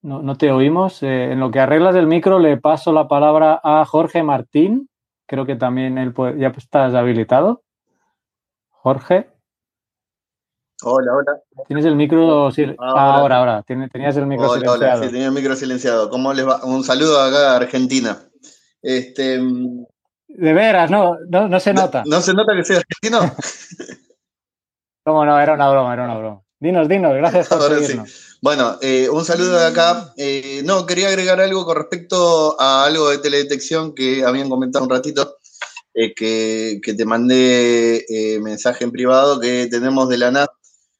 No, 0.00 0.22
no 0.22 0.36
te 0.36 0.50
oímos. 0.50 1.02
Eh, 1.02 1.32
en 1.32 1.40
lo 1.40 1.50
que 1.50 1.60
arreglas 1.60 1.94
el 1.96 2.06
micro 2.06 2.38
le 2.38 2.56
paso 2.56 2.92
la 2.94 3.08
palabra 3.08 3.60
a 3.62 3.84
Jorge 3.84 4.22
Martín. 4.22 4.88
Creo 5.32 5.46
que 5.46 5.56
también 5.56 5.96
él 5.96 6.12
puede, 6.12 6.38
ya 6.38 6.48
estás 6.48 6.92
habilitado. 6.92 7.62
Jorge. 8.68 9.30
Hola, 10.82 11.14
hola. 11.14 11.40
¿Tienes 11.66 11.86
el 11.86 11.96
micro? 11.96 12.50
Ahora, 12.78 13.16
ahora. 13.16 13.38
ahora. 13.38 13.62
Tenías 13.62 14.14
el 14.18 14.26
micro 14.26 14.50
hola, 14.50 14.60
silenciado. 14.60 14.92
Hola, 14.92 15.06
sí, 15.06 15.10
tenía 15.10 15.28
el 15.28 15.32
micro 15.32 15.56
silenciado. 15.56 16.10
¿Cómo 16.10 16.34
les 16.34 16.46
va? 16.46 16.62
Un 16.66 16.84
saludo 16.84 17.18
acá 17.18 17.52
a 17.52 17.56
Argentina. 17.56 18.18
Este, 18.82 19.38
de 19.38 20.52
veras, 20.52 20.90
no, 20.90 21.16
no, 21.30 21.48
no 21.48 21.60
se 21.60 21.72
nota. 21.72 22.02
¿No, 22.04 22.16
¿No, 22.16 22.20
se 22.20 22.34
nota 22.34 22.54
que 22.54 22.64
soy 22.64 22.76
argentino? 22.76 23.34
¿Cómo 25.02 25.24
no? 25.24 25.40
Era 25.40 25.54
una 25.54 25.70
broma, 25.70 25.94
era 25.94 26.04
una 26.04 26.18
broma. 26.18 26.42
Dinos, 26.60 26.88
dinos, 26.88 27.14
gracias 27.14 27.48
por 27.48 27.62
Ahora 27.62 27.78
sí. 27.78 27.98
Bueno, 28.42 28.76
eh, 28.80 29.08
un 29.08 29.24
saludo 29.24 29.56
de 29.56 29.66
acá. 29.66 30.12
Eh, 30.16 30.62
no, 30.64 30.84
quería 30.84 31.06
agregar 31.06 31.40
algo 31.40 31.64
con 31.64 31.76
respecto 31.76 32.60
a 32.60 32.84
algo 32.84 33.08
de 33.08 33.18
teledetección 33.18 33.94
que 33.94 34.24
habían 34.24 34.48
comentado 34.48 34.84
un 34.84 34.90
ratito, 34.90 35.38
eh, 35.94 36.12
que, 36.12 36.80
que, 36.82 36.94
te 36.94 37.04
mandé 37.04 38.04
eh, 38.08 38.40
mensaje 38.40 38.82
en 38.82 38.90
privado, 38.90 39.38
que 39.38 39.68
tenemos 39.68 40.08
de 40.08 40.18
la 40.18 40.32
NAS 40.32 40.48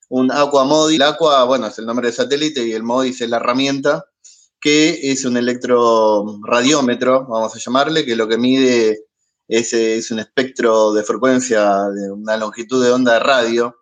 un 0.09 0.31
Aqua 0.31 0.62
Modi. 0.62 0.94
El 0.94 1.02
Aqua, 1.02 1.43
bueno, 1.43 1.66
es 1.66 1.77
el 1.81 1.86
nombre 1.86 2.06
del 2.06 2.14
satélite 2.14 2.64
y 2.64 2.74
el 2.74 2.85
Modis 2.85 3.20
es 3.20 3.28
la 3.28 3.39
herramienta, 3.39 4.05
que 4.60 5.10
es 5.10 5.24
un 5.24 5.36
electroradiómetro, 5.36 7.27
vamos 7.27 7.56
a 7.56 7.59
llamarle, 7.59 8.05
que 8.05 8.14
lo 8.14 8.28
que 8.28 8.39
mide 8.39 9.06
es, 9.48 9.73
es 9.73 10.12
un 10.12 10.20
espectro 10.20 10.93
de 10.93 11.02
frecuencia 11.02 11.89
de 11.89 12.09
una 12.12 12.36
longitud 12.36 12.85
de 12.85 12.93
onda 12.93 13.14
de 13.14 13.20
radio 13.20 13.82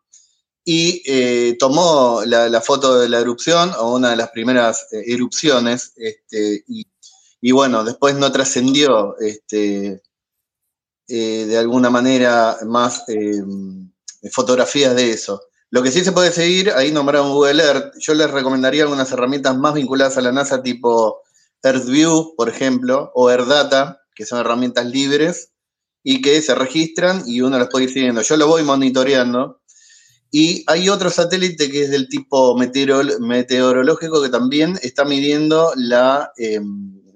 y 0.64 1.02
eh, 1.06 1.56
tomó 1.58 2.22
la, 2.24 2.60
foto 2.60 2.98
de 2.98 3.08
la 3.08 3.20
erupción 3.20 3.72
o 3.78 3.94
una 3.94 4.10
de 4.10 4.16
las 4.16 4.30
primeras 4.30 4.86
eh, 4.92 5.04
erupciones 5.06 5.92
este, 5.96 6.64
y, 7.40 7.52
bueno, 7.52 7.84
después 7.84 8.14
no 8.16 8.30
trascendió 8.30 9.16
este, 9.18 10.02
eh, 11.08 11.46
de 11.46 11.58
alguna 11.58 11.90
manera 11.90 12.58
más 12.66 13.04
fotografías 14.30 14.94
de 14.94 15.10
eso. 15.10 15.40
Lo 15.70 15.82
que 15.82 15.92
sí 15.92 16.04
se 16.04 16.12
puede 16.12 16.32
seguir, 16.32 16.70
ahí 16.72 16.90
nombraron 16.90 17.32
Google 17.32 17.62
Earth, 17.62 17.94
yo 18.00 18.12
les 18.14 18.30
recomendaría 18.30 18.82
algunas 18.82 19.10
herramientas 19.12 19.56
más 19.56 19.72
vinculadas 19.72 20.18
a 20.18 20.20
la 20.20 20.32
NASA 20.32 20.62
tipo 20.62 21.22
EarthView, 21.62 22.34
por 22.36 22.48
ejemplo, 22.48 23.12
o 23.14 23.28
AirData, 23.28 24.02
que 24.14 24.26
son 24.26 24.40
herramientas 24.40 24.86
libres 24.86 25.52
y 26.02 26.22
que 26.22 26.42
se 26.42 26.54
registran 26.54 27.22
y 27.26 27.40
uno 27.40 27.58
las 27.58 27.68
puede 27.68 27.84
ir 27.84 27.92
siguiendo. 27.92 28.22
Yo 28.22 28.36
lo 28.36 28.48
voy 28.48 28.62
monitoreando. 28.62 29.59
Y 30.30 30.64
hay 30.68 30.88
otro 30.88 31.10
satélite 31.10 31.70
que 31.70 31.82
es 31.82 31.90
del 31.90 32.08
tipo 32.08 32.56
meteorol 32.56 33.20
meteorológico 33.20 34.22
que 34.22 34.28
también 34.28 34.78
está 34.82 35.04
midiendo 35.04 35.72
la, 35.76 36.32
eh, 36.36 36.60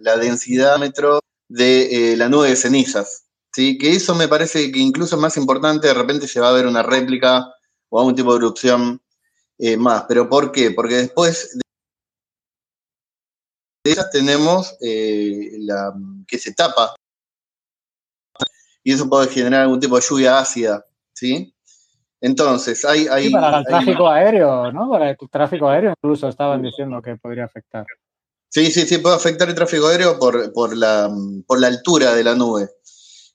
la 0.01 0.16
densidad 0.16 0.78
metro 0.78 1.20
de 1.49 2.12
eh, 2.12 2.16
la 2.16 2.28
nube 2.28 2.49
de 2.49 2.57
cenizas. 2.57 3.27
¿sí? 3.53 3.78
Que 3.78 3.93
eso 3.93 4.15
me 4.16 4.27
parece 4.27 4.73
que 4.73 4.81
incluso 4.81 5.15
es 5.15 5.23
más 5.23 5.36
importante, 5.36 5.86
de 5.86 5.95
repente 5.95 6.27
se 6.27 6.41
va 6.41 6.49
a 6.49 6.55
ver 6.55 6.66
una 6.66 6.82
réplica 6.82 7.47
o 7.89 7.99
algún 8.01 8.16
tipo 8.16 8.32
de 8.32 8.39
erupción 8.39 9.01
eh, 9.59 9.77
más. 9.77 10.05
¿Pero 10.09 10.28
por 10.28 10.51
qué? 10.51 10.73
Porque 10.73 10.97
después 10.97 11.57
de 13.85 13.93
esas 13.93 14.11
tenemos 14.11 14.74
la 14.81 15.93
que 16.27 16.39
se 16.39 16.53
tapa 16.53 16.97
y 18.85 18.93
eso 18.93 19.09
puede 19.09 19.28
generar 19.28 19.62
algún 19.62 19.81
tipo 19.81 19.97
de 19.97 20.03
lluvia 20.03 20.39
ácida, 20.39 20.86
¿sí? 21.15 21.53
Entonces, 22.24 22.86
hay... 22.86 23.06
hay 23.06 23.26
sí, 23.26 23.30
para 23.30 23.48
el 23.48 23.55
hay 23.56 23.64
tráfico 23.64 24.05
una... 24.05 24.14
aéreo, 24.14 24.72
¿no? 24.72 24.88
Para 24.88 25.10
el 25.10 25.16
tráfico 25.30 25.68
aéreo 25.68 25.90
incluso 25.90 26.26
estaban 26.26 26.62
diciendo 26.62 27.02
que 27.02 27.16
podría 27.16 27.44
afectar. 27.44 27.84
Sí, 28.48 28.70
sí, 28.70 28.86
sí, 28.86 28.96
puede 28.96 29.16
afectar 29.16 29.46
el 29.46 29.55
tráfico 29.55 29.88
aéreo 29.88 30.18
por, 30.18 30.51
por, 30.55 30.74
la, 30.74 31.10
por 31.46 31.60
la 31.60 31.66
altura 31.66 32.14
de 32.14 32.24
la 32.24 32.34
nube. 32.34 32.70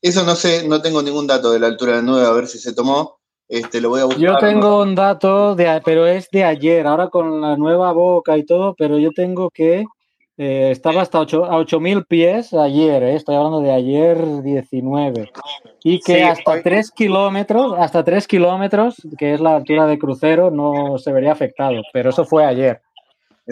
Eso 0.02 0.24
no 0.24 0.36
sé, 0.36 0.68
no 0.68 0.82
tengo 0.82 1.04
ningún 1.04 1.28
dato 1.28 1.52
de 1.52 1.60
la 1.60 1.68
altura 1.68 1.92
de 1.92 1.98
la 1.98 2.04
nube, 2.04 2.26
a 2.26 2.32
ver 2.32 2.48
si 2.48 2.58
se 2.58 2.74
tomó. 2.74 3.20
Este, 3.48 3.80
lo 3.80 3.90
voy 3.90 4.02
a 4.02 4.06
buscar. 4.06 4.24
Yo 4.24 4.38
tengo 4.38 4.82
un 4.82 4.96
dato, 4.96 5.54
de, 5.54 5.82
pero 5.86 6.08
es 6.08 6.28
de 6.32 6.44
ayer, 6.44 6.88
ahora 6.88 7.10
con 7.10 7.42
la 7.42 7.58
nueva 7.58 7.92
boca 7.92 8.38
y 8.38 8.44
todo, 8.44 8.74
pero 8.76 8.98
yo 8.98 9.12
tengo 9.12 9.52
que 9.52 9.86
eh, 10.42 10.72
estaba 10.72 11.02
hasta 11.02 11.20
8, 11.20 11.46
a 11.46 11.58
8.000 11.58 12.06
pies 12.06 12.54
ayer, 12.54 13.04
eh, 13.04 13.16
estoy 13.16 13.36
hablando 13.36 13.60
de 13.60 13.74
ayer 13.74 14.42
19. 14.42 15.30
Y 15.84 16.00
que 16.00 16.16
Sí, 16.16 16.22
hasta 16.22 16.52
hoy- 16.52 16.64
3 16.64 16.92
kilómetros, 16.92 17.76
hasta 17.78 18.06
3 18.06 18.26
kilómetros, 18.26 18.96
que 19.18 19.34
es 19.34 19.42
la 19.42 19.58
altura 19.58 19.86
de 19.86 20.00
crucero, 20.00 20.50
no 20.50 20.98
se 20.98 21.12
vería 21.12 21.34
afectado. 21.34 21.82
Pero 21.92 22.12
eso 22.12 22.24
fue 22.24 22.46
ayer. 22.46 22.80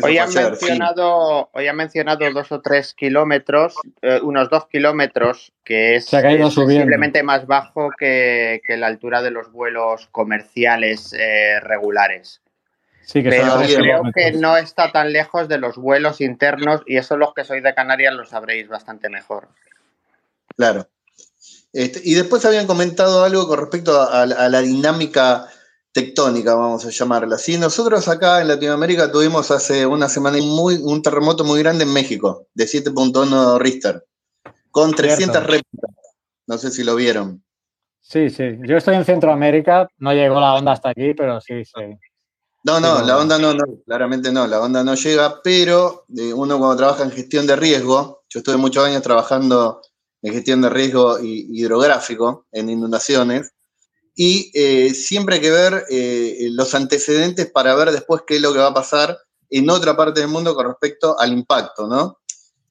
Hoy 0.01 0.17
han, 0.17 0.33
mencionado, 0.33 1.49
hoy 1.51 1.67
han 1.67 1.75
mencionado 1.75 2.31
dos 2.31 2.51
o 2.51 2.61
tres 2.61 2.93
kilómetros, 2.93 3.75
eh, 4.01 4.19
unos 4.21 4.49
dos 4.49 4.67
kilómetros, 4.67 5.51
que 5.65 5.95
es, 5.95 6.05
sensiblemente 6.05 7.21
más 7.23 7.47
bajo 7.47 7.89
que, 7.99 8.61
que 8.65 8.77
la 8.77 8.87
altura 8.87 9.21
de 9.21 9.31
los 9.31 9.51
vuelos 9.51 10.07
comerciales 10.11 11.13
eh, 11.13 11.59
regulares. 11.61 12.41
Sí, 13.07 13.23
que 13.23 13.29
Pero 13.29 13.55
creo 13.65 14.01
que 14.13 14.33
no 14.33 14.57
está 14.57 14.91
tan 14.91 15.13
lejos 15.13 15.47
de 15.47 15.57
los 15.57 15.77
vuelos 15.77 16.19
internos 16.19 16.81
y 16.85 16.97
eso 16.97 17.15
los 17.15 17.33
que 17.33 17.45
sois 17.45 17.63
de 17.63 17.73
Canarias 17.73 18.13
lo 18.13 18.25
sabréis 18.25 18.67
bastante 18.67 19.07
mejor. 19.07 19.47
Claro. 20.57 20.89
Este, 21.71 22.01
y 22.03 22.15
después 22.15 22.43
habían 22.43 22.67
comentado 22.67 23.23
algo 23.23 23.47
con 23.47 23.59
respecto 23.59 24.01
a, 24.01 24.23
a 24.23 24.25
la- 24.25 24.35
a 24.35 24.49
la 24.49 24.59
dinámica 24.59 25.47
tectónica, 25.93 26.53
vamos 26.55 26.85
a 26.85 26.89
llamarla 26.89 27.35
así. 27.37 27.57
Nosotros 27.57 28.09
acá 28.09 28.41
en 28.41 28.49
Latinoamérica 28.49 29.09
tuvimos 29.09 29.51
hace 29.51 29.85
una 29.85 30.09
semana 30.09 30.37
muy, 30.41 30.75
un 30.75 31.01
terremoto 31.01 31.45
muy 31.45 31.59
grande 31.63 31.85
en 31.85 31.93
México, 31.93 32.47
de 32.53 32.65
7.1 32.67 33.57
Richter, 33.57 34.05
con 34.69 34.93
300 34.93 35.17
Cierto. 35.37 35.39
réplicas. 35.49 35.95
No 36.45 36.57
sé 36.57 36.71
si 36.71 36.83
lo 36.83 36.95
vieron. 36.95 37.41
Sí, 38.01 38.29
sí. 38.29 38.57
Yo 38.63 38.75
estoy 38.77 38.95
en 38.95 39.05
Centroamérica, 39.05 39.87
no 39.97 40.11
llegó 40.13 40.39
la 40.41 40.55
onda 40.55 40.73
hasta 40.73 40.89
aquí, 40.89 41.13
pero 41.13 41.39
sí, 41.41 41.63
sí. 41.63 41.97
No, 42.63 42.79
no, 42.79 42.95
Pero- 42.95 43.07
la 43.07 43.17
onda 43.17 43.37
no, 43.39 43.53
no, 43.53 43.63
claramente 43.85 44.31
no, 44.31 44.45
la 44.47 44.59
onda 44.59 44.83
no 44.83 44.95
llega, 44.95 45.41
pero 45.41 46.05
uno 46.09 46.57
cuando 46.57 46.75
trabaja 46.75 47.03
en 47.03 47.11
gestión 47.11 47.47
de 47.47 47.55
riesgo, 47.55 48.23
yo 48.29 48.39
estuve 48.39 48.57
muchos 48.57 48.83
años 48.83 49.01
trabajando 49.01 49.81
en 50.21 50.33
gestión 50.33 50.61
de 50.61 50.69
riesgo 50.69 51.19
hi- 51.19 51.47
hidrográfico, 51.51 52.47
en 52.51 52.69
inundaciones, 52.69 53.51
y 54.15 54.51
eh, 54.55 54.93
siempre 54.93 55.35
hay 55.35 55.41
que 55.41 55.51
ver 55.51 55.85
eh, 55.89 56.47
los 56.51 56.73
antecedentes 56.73 57.49
para 57.51 57.75
ver 57.75 57.91
después 57.91 58.23
qué 58.25 58.37
es 58.37 58.41
lo 58.41 58.51
que 58.51 58.59
va 58.59 58.67
a 58.67 58.73
pasar 58.73 59.17
en 59.49 59.69
otra 59.69 59.95
parte 59.95 60.19
del 60.19 60.29
mundo 60.29 60.55
con 60.55 60.65
respecto 60.67 61.17
al 61.19 61.31
impacto, 61.31 61.87
¿no? 61.87 62.19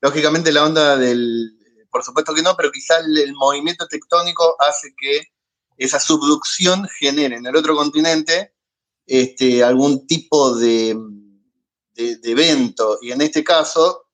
Lógicamente 0.02 0.52
la 0.52 0.64
onda 0.64 0.96
del, 0.96 1.52
por 1.90 2.02
supuesto 2.04 2.34
que 2.34 2.42
no, 2.42 2.54
pero 2.56 2.70
quizá 2.72 2.98
el, 2.98 3.16
el 3.16 3.32
movimiento 3.34 3.86
tectónico 3.86 4.56
hace 4.58 4.92
que 5.00 5.22
esa 5.78 6.00
subducción 6.00 6.86
genere 6.98 7.36
en 7.36 7.46
el 7.46 7.56
otro 7.56 7.76
continente 7.76 8.52
este, 9.06 9.62
algún 9.62 10.06
tipo 10.06 10.54
de, 10.56 10.96
evento. 12.24 12.98
Y 13.00 13.12
en 13.12 13.22
este 13.22 13.42
caso, 13.42 14.06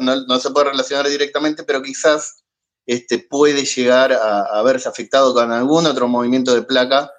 no, 0.00 0.16
no 0.26 0.38
se 0.38 0.50
puede 0.50 0.70
relacionar 0.70 1.08
directamente, 1.08 1.64
pero 1.64 1.82
quizás 1.82 2.44
este, 2.86 3.18
puede 3.18 3.64
llegar 3.64 4.12
a, 4.12 4.62
verse 4.62 4.88
afectado 4.88 5.32
con 5.32 5.50
algún 5.50 5.86
otro 5.86 6.06
movimiento 6.08 6.54
de 6.54 6.62
placa 6.62 7.10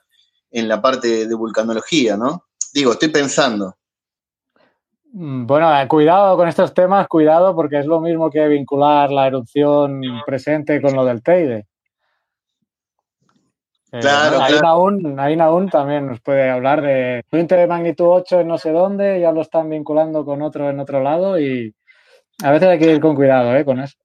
en 0.52 0.68
la 0.68 0.82
parte 0.82 1.28
de 1.28 1.36
vulcanología, 1.36 2.18
¿no? 2.18 2.46
Digo, 2.74 2.92
estoy 2.92 3.10
pensando. 3.10 3.76
Mm, 5.12 5.46
bueno, 5.46 5.82
eh, 5.82 5.88
cuidado 5.88 6.38
con 6.38 6.48
estos 6.48 6.74
temas, 6.74 7.08
cuidado, 7.08 7.56
porque 7.56 7.80
es 7.80 7.86
lo 7.86 8.00
mismo 8.00 8.30
que 8.30 8.48
vincular 8.48 9.10
la 9.12 9.28
erupción 9.28 10.02
presente 10.26 10.82
con 10.82 10.94
lo 10.94 11.06
del 11.06 11.24
Teide. 11.24 11.68
Eh, 13.96 14.00
claro, 14.02 14.42
Ahí 14.42 15.40
aún 15.40 15.70
también 15.70 16.08
nos 16.08 16.20
puede 16.20 16.50
hablar 16.50 16.82
de 16.82 17.24
un 17.32 17.48
de 17.48 17.66
magnitud 17.66 18.06
8 18.06 18.42
en 18.42 18.48
no 18.50 18.58
sé 18.58 18.72
dónde, 18.72 19.22
ya 19.22 19.32
lo 19.32 19.42
están 19.42 19.70
vinculando 19.70 20.26
con 20.26 20.42
otro 20.42 20.70
en 20.70 20.82
otro 20.82 21.02
lado 21.02 21.40
y 21.40 21.74
a 22.44 22.52
veces 22.52 22.68
hay 22.68 22.78
que 22.78 22.92
ir 22.92 23.00
con 23.00 23.16
cuidado 23.16 23.56
¿eh? 23.56 23.64
con 23.64 23.80
eso. 23.80 23.96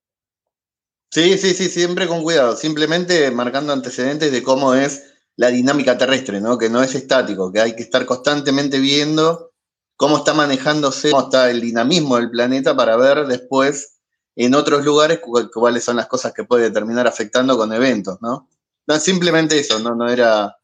Sí, 1.10 1.36
sí, 1.38 1.54
sí, 1.54 1.68
siempre 1.68 2.06
con 2.06 2.22
cuidado, 2.22 2.54
simplemente 2.54 3.32
marcando 3.32 3.72
antecedentes 3.72 4.30
de 4.30 4.44
cómo 4.44 4.74
es 4.74 5.12
la 5.34 5.48
dinámica 5.48 5.98
terrestre, 5.98 6.40
¿no? 6.40 6.56
Que 6.56 6.70
no 6.70 6.84
es 6.84 6.94
estático, 6.94 7.50
que 7.50 7.60
hay 7.60 7.74
que 7.74 7.82
estar 7.82 8.06
constantemente 8.06 8.78
viendo 8.78 9.50
cómo 9.96 10.18
está 10.18 10.34
manejándose, 10.34 11.10
cómo 11.10 11.24
está 11.24 11.50
el 11.50 11.60
dinamismo 11.60 12.14
del 12.14 12.30
planeta 12.30 12.76
para 12.76 12.96
ver 12.96 13.26
después 13.26 13.96
en 14.36 14.54
otros 14.54 14.84
lugares 14.84 15.18
cuáles 15.52 15.82
son 15.82 15.96
las 15.96 16.06
cosas 16.06 16.32
que 16.32 16.44
puede 16.44 16.70
terminar 16.70 17.08
afectando 17.08 17.58
con 17.58 17.72
eventos, 17.72 18.22
¿no? 18.22 18.46
No, 18.86 18.97
simplemente 18.97 19.59
eso, 19.59 19.78
no, 19.78 19.94
no 19.94 20.09
era, 20.09 20.57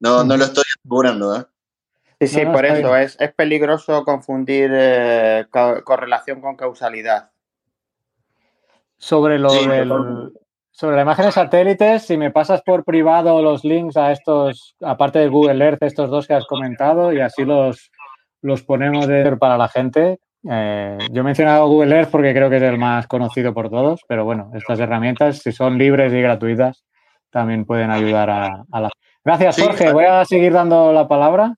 no, 0.00 0.24
no 0.24 0.36
lo 0.36 0.44
estoy 0.44 0.64
asegurando, 0.78 1.36
¿eh? 1.36 1.44
Sí, 2.20 2.28
sí, 2.28 2.46
por 2.46 2.64
eso 2.64 2.96
es, 2.96 3.16
es, 3.18 3.32
peligroso 3.32 4.04
confundir 4.04 4.70
eh, 4.72 5.46
correlación 5.50 6.40
con 6.40 6.54
causalidad. 6.54 7.32
Sobre 8.96 9.40
lo 9.40 9.52
del, 9.52 10.32
sobre 10.70 10.96
la 10.96 11.02
imagen 11.02 11.26
de 11.26 11.32
satélites, 11.32 12.04
si 12.04 12.16
me 12.16 12.30
pasas 12.30 12.62
por 12.62 12.84
privado 12.84 13.42
los 13.42 13.64
links 13.64 13.96
a 13.96 14.12
estos, 14.12 14.76
aparte 14.80 15.18
de 15.18 15.28
Google 15.28 15.64
Earth, 15.64 15.82
estos 15.82 16.10
dos 16.10 16.28
que 16.28 16.34
has 16.34 16.46
comentado, 16.46 17.12
y 17.12 17.20
así 17.20 17.44
los, 17.44 17.90
los 18.40 18.62
ponemos 18.62 19.06
de, 19.06 19.36
para 19.36 19.58
la 19.58 19.68
gente. 19.68 20.18
Eh, 20.48 20.98
yo 21.10 21.20
he 21.20 21.24
mencionado 21.24 21.68
Google 21.68 21.96
Earth 21.96 22.10
porque 22.10 22.32
creo 22.32 22.48
que 22.48 22.56
es 22.56 22.62
el 22.62 22.78
más 22.78 23.06
conocido 23.06 23.52
por 23.52 23.68
todos, 23.68 24.00
pero 24.08 24.24
bueno, 24.24 24.50
estas 24.54 24.80
herramientas, 24.80 25.38
si 25.38 25.52
son 25.52 25.76
libres 25.76 26.12
y 26.12 26.20
gratuitas, 26.22 26.84
también 27.32 27.64
pueden 27.64 27.90
ayudar 27.90 28.30
a, 28.30 28.64
la... 28.70 28.90
Gracias, 29.24 29.60
Jorge. 29.60 29.92
Voy 29.92 30.04
a 30.04 30.24
seguir 30.24 30.52
dando 30.52 30.92
la 30.92 31.08
palabra. 31.08 31.56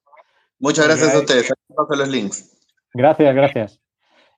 Muchas 0.58 0.86
gracias 0.86 1.14
a 1.14 1.18
ustedes. 1.18 1.52
los 1.68 2.08
links. 2.08 2.56
Gracias, 2.94 3.34
gracias. 3.34 3.80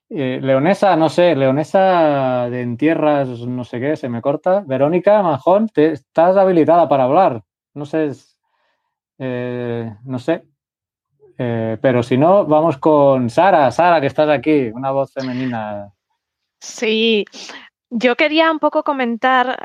Eh, 0.09 0.39
leonesa, 0.41 0.95
no 0.95 1.09
sé, 1.09 1.35
Leonesa 1.35 2.49
de 2.49 2.61
en 2.61 2.77
tierras, 2.77 3.27
no 3.27 3.63
sé 3.65 3.79
qué, 3.79 3.95
se 3.95 4.09
me 4.09 4.21
corta. 4.21 4.63
Verónica 4.65 5.21
Majón, 5.21 5.67
te, 5.67 5.91
estás 5.91 6.37
habilitada 6.37 6.87
para 6.89 7.03
hablar. 7.03 7.43
No 7.73 7.85
sé, 7.85 8.11
eh, 9.19 9.93
no 10.03 10.17
sé. 10.17 10.43
Eh, 11.37 11.77
pero 11.81 12.01
si 12.01 12.17
no, 12.17 12.45
vamos 12.45 12.77
con 12.77 13.29
Sara. 13.29 13.69
Sara, 13.71 14.01
que 14.01 14.07
estás 14.07 14.29
aquí, 14.29 14.69
una 14.73 14.91
voz 14.91 15.13
femenina. 15.13 15.93
Sí, 16.59 17.25
yo 17.89 18.15
quería 18.15 18.51
un 18.51 18.59
poco 18.59 18.83
comentar, 18.83 19.59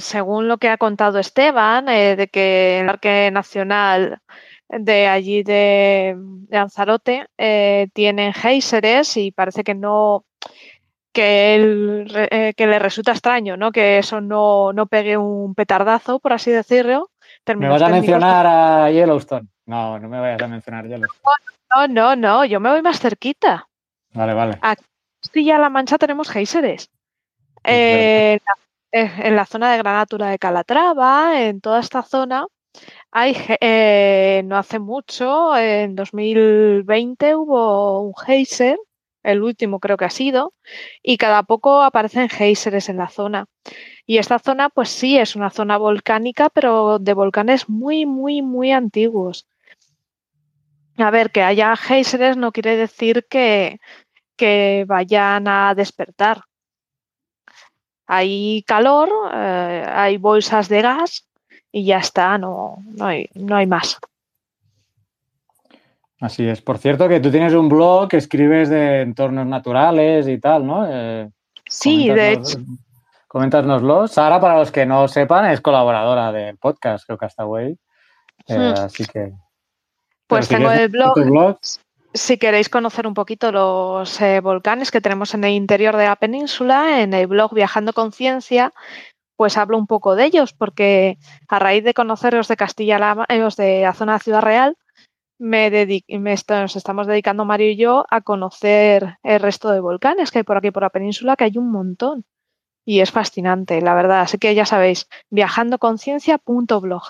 según 0.00 0.48
lo 0.48 0.58
que 0.58 0.68
ha 0.68 0.76
contado 0.76 1.18
Esteban, 1.18 1.86
de 1.86 2.28
que 2.32 2.80
el 2.80 2.86
Parque 2.86 3.30
Nacional 3.32 4.20
de 4.68 5.06
allí 5.06 5.42
de, 5.42 6.16
Lanzarote 6.50 7.26
eh, 7.38 7.88
tienen 7.92 8.32
géiseres 8.32 9.16
y 9.16 9.32
parece 9.32 9.64
que 9.64 9.74
no 9.74 10.24
que, 11.12 12.06
eh, 12.30 12.52
que 12.54 12.66
le 12.66 12.78
resulta 12.78 13.12
extraño, 13.12 13.56
¿no? 13.56 13.72
Que 13.72 13.98
eso 13.98 14.20
no, 14.20 14.72
no 14.72 14.86
pegue 14.86 15.16
un 15.16 15.54
petardazo, 15.54 16.20
por 16.20 16.32
así 16.32 16.50
decirlo. 16.50 17.10
¿Me 17.56 17.68
vas 17.68 17.82
a 17.82 17.88
mencionar 17.88 18.46
a 18.46 18.90
Yellowstone? 18.90 19.48
No, 19.66 19.98
no 19.98 20.08
me 20.08 20.20
vayas 20.20 20.42
a 20.42 20.48
mencionar 20.48 20.86
Yellowstone. 20.86 21.34
No, 21.74 21.88
no, 21.88 22.16
no, 22.16 22.44
yo 22.44 22.60
me 22.60 22.70
voy 22.70 22.82
más 22.82 23.00
cerquita. 23.00 23.68
Vale, 24.12 24.34
vale. 24.34 24.58
Aquí 24.60 25.44
ya 25.44 25.58
La 25.58 25.70
Mancha 25.70 25.98
tenemos 25.98 26.30
géiseres. 26.30 26.90
Eh, 27.68 28.38
en 28.92 29.36
la 29.36 29.44
zona 29.44 29.72
de 29.72 29.78
Granatura 29.78 30.30
de 30.30 30.38
Calatrava, 30.38 31.42
en 31.42 31.60
toda 31.60 31.80
esta 31.80 32.02
zona, 32.02 32.46
eh, 33.60 34.42
no 34.44 34.56
hace 34.56 34.78
mucho, 34.78 35.56
en 35.56 35.94
2020 35.94 37.34
hubo 37.36 38.00
un 38.00 38.14
geyser, 38.14 38.78
el 39.22 39.42
último 39.42 39.78
creo 39.78 39.96
que 39.96 40.06
ha 40.06 40.10
sido, 40.10 40.54
y 41.02 41.18
cada 41.18 41.42
poco 41.42 41.82
aparecen 41.82 42.28
geysers 42.28 42.88
en 42.88 42.96
la 42.96 43.08
zona. 43.08 43.46
Y 44.06 44.18
esta 44.18 44.38
zona, 44.38 44.70
pues 44.70 44.88
sí, 44.88 45.18
es 45.18 45.36
una 45.36 45.50
zona 45.50 45.76
volcánica, 45.76 46.48
pero 46.48 46.98
de 46.98 47.12
volcanes 47.12 47.68
muy, 47.68 48.06
muy, 48.06 48.40
muy 48.40 48.72
antiguos. 48.72 49.46
A 50.96 51.10
ver, 51.10 51.30
que 51.30 51.42
haya 51.42 51.76
geysers 51.76 52.36
no 52.36 52.52
quiere 52.52 52.76
decir 52.76 53.26
que 53.28 53.78
vayan 54.86 55.46
a 55.46 55.74
despertar. 55.74 56.47
Hay 58.08 58.64
calor, 58.66 59.10
eh, 59.32 59.84
hay 59.86 60.16
bolsas 60.16 60.68
de 60.68 60.82
gas 60.82 61.28
y 61.70 61.84
ya 61.84 61.98
está, 61.98 62.38
no, 62.38 62.78
no, 62.96 63.04
hay, 63.04 63.28
no 63.34 63.54
hay 63.54 63.66
más. 63.66 63.98
Así 66.20 66.48
es. 66.48 66.60
Por 66.62 66.78
cierto, 66.78 67.08
que 67.08 67.20
tú 67.20 67.30
tienes 67.30 67.52
un 67.52 67.68
blog 67.68 68.08
que 68.08 68.16
escribes 68.16 68.70
de 68.70 69.02
entornos 69.02 69.46
naturales 69.46 70.26
y 70.26 70.38
tal, 70.38 70.66
¿no? 70.66 70.86
Eh, 70.88 71.30
sí, 71.66 72.08
de 72.08 72.32
hecho. 72.32 72.58
Coméntanoslo. 73.28 74.08
Sara, 74.08 74.40
para 74.40 74.58
los 74.58 74.72
que 74.72 74.86
no 74.86 75.06
sepan, 75.06 75.50
es 75.50 75.60
colaboradora 75.60 76.32
del 76.32 76.56
podcast, 76.56 77.04
creo 77.06 77.18
que 77.18 77.26
hasta 77.26 77.44
Eh, 77.60 77.76
hmm. 78.48 78.84
Así 78.84 79.04
que. 79.04 79.32
Pues 80.26 80.48
tengo 80.48 80.72
el 80.72 80.88
blog. 80.88 81.58
Si 82.14 82.38
queréis 82.38 82.68
conocer 82.68 83.06
un 83.06 83.14
poquito 83.14 83.52
los 83.52 84.20
eh, 84.20 84.40
volcanes 84.40 84.90
que 84.90 85.00
tenemos 85.00 85.34
en 85.34 85.44
el 85.44 85.52
interior 85.52 85.96
de 85.96 86.06
la 86.06 86.16
península, 86.16 87.02
en 87.02 87.12
el 87.12 87.26
blog 87.26 87.54
Viajando 87.54 87.92
Conciencia, 87.92 88.72
pues 89.36 89.56
hablo 89.56 89.78
un 89.78 89.86
poco 89.86 90.16
de 90.16 90.24
ellos, 90.24 90.52
porque 90.52 91.18
a 91.48 91.58
raíz 91.58 91.84
de 91.84 91.94
conoceros 91.94 92.48
de 92.48 92.56
Castilla-La 92.56 93.26
los 93.28 93.56
de 93.56 93.82
la 93.82 93.92
zona 93.92 94.14
de 94.14 94.18
Ciudad 94.20 94.42
Real, 94.42 94.76
me, 95.38 95.70
nos 96.48 96.76
estamos 96.76 97.06
dedicando 97.06 97.44
Mario 97.44 97.70
y 97.70 97.76
yo 97.76 98.04
a 98.10 98.20
conocer 98.22 99.18
el 99.22 99.40
resto 99.40 99.70
de 99.70 99.80
volcanes 99.80 100.30
que 100.30 100.38
hay 100.38 100.44
por 100.44 100.56
aquí 100.56 100.70
por 100.70 100.82
la 100.82 100.90
península, 100.90 101.36
que 101.36 101.44
hay 101.44 101.58
un 101.58 101.70
montón. 101.70 102.24
Y 102.84 103.00
es 103.00 103.12
fascinante, 103.12 103.80
la 103.80 103.94
verdad. 103.94 104.22
Así 104.22 104.38
que 104.38 104.54
ya 104.54 104.66
sabéis, 104.66 105.08
viajandoconciencia.blog 105.30 107.02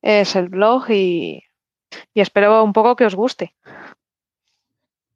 es 0.00 0.36
el 0.36 0.48
blog 0.48 0.90
y, 0.90 1.42
y 2.14 2.20
espero 2.20 2.64
un 2.64 2.72
poco 2.72 2.96
que 2.96 3.04
os 3.04 3.14
guste. 3.14 3.54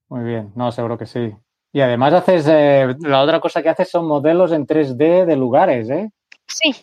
Muy 0.08 0.24
bien, 0.24 0.52
no, 0.54 0.70
seguro 0.72 0.96
que 0.96 1.06
sí. 1.06 1.34
Y 1.72 1.80
además 1.80 2.14
haces, 2.14 2.46
eh, 2.48 2.94
la 3.00 3.22
otra 3.22 3.40
cosa 3.40 3.62
que 3.62 3.68
haces 3.68 3.90
son 3.90 4.06
modelos 4.06 4.52
en 4.52 4.66
3D 4.66 5.26
de 5.26 5.36
lugares, 5.36 5.90
¿eh? 5.90 6.10
Sí. 6.46 6.74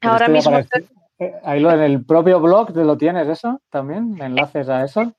Ahora 0.00 0.28
mismo. 0.28 0.58
Eh, 1.20 1.34
ahí 1.42 1.60
lo, 1.60 1.72
en 1.72 1.80
el 1.80 2.04
propio 2.04 2.40
blog 2.40 2.72
te 2.72 2.84
lo 2.84 2.96
tienes 2.96 3.26
eso 3.28 3.60
también, 3.70 4.16
enlaces 4.20 4.68
a 4.68 4.84
eso. 4.84 5.12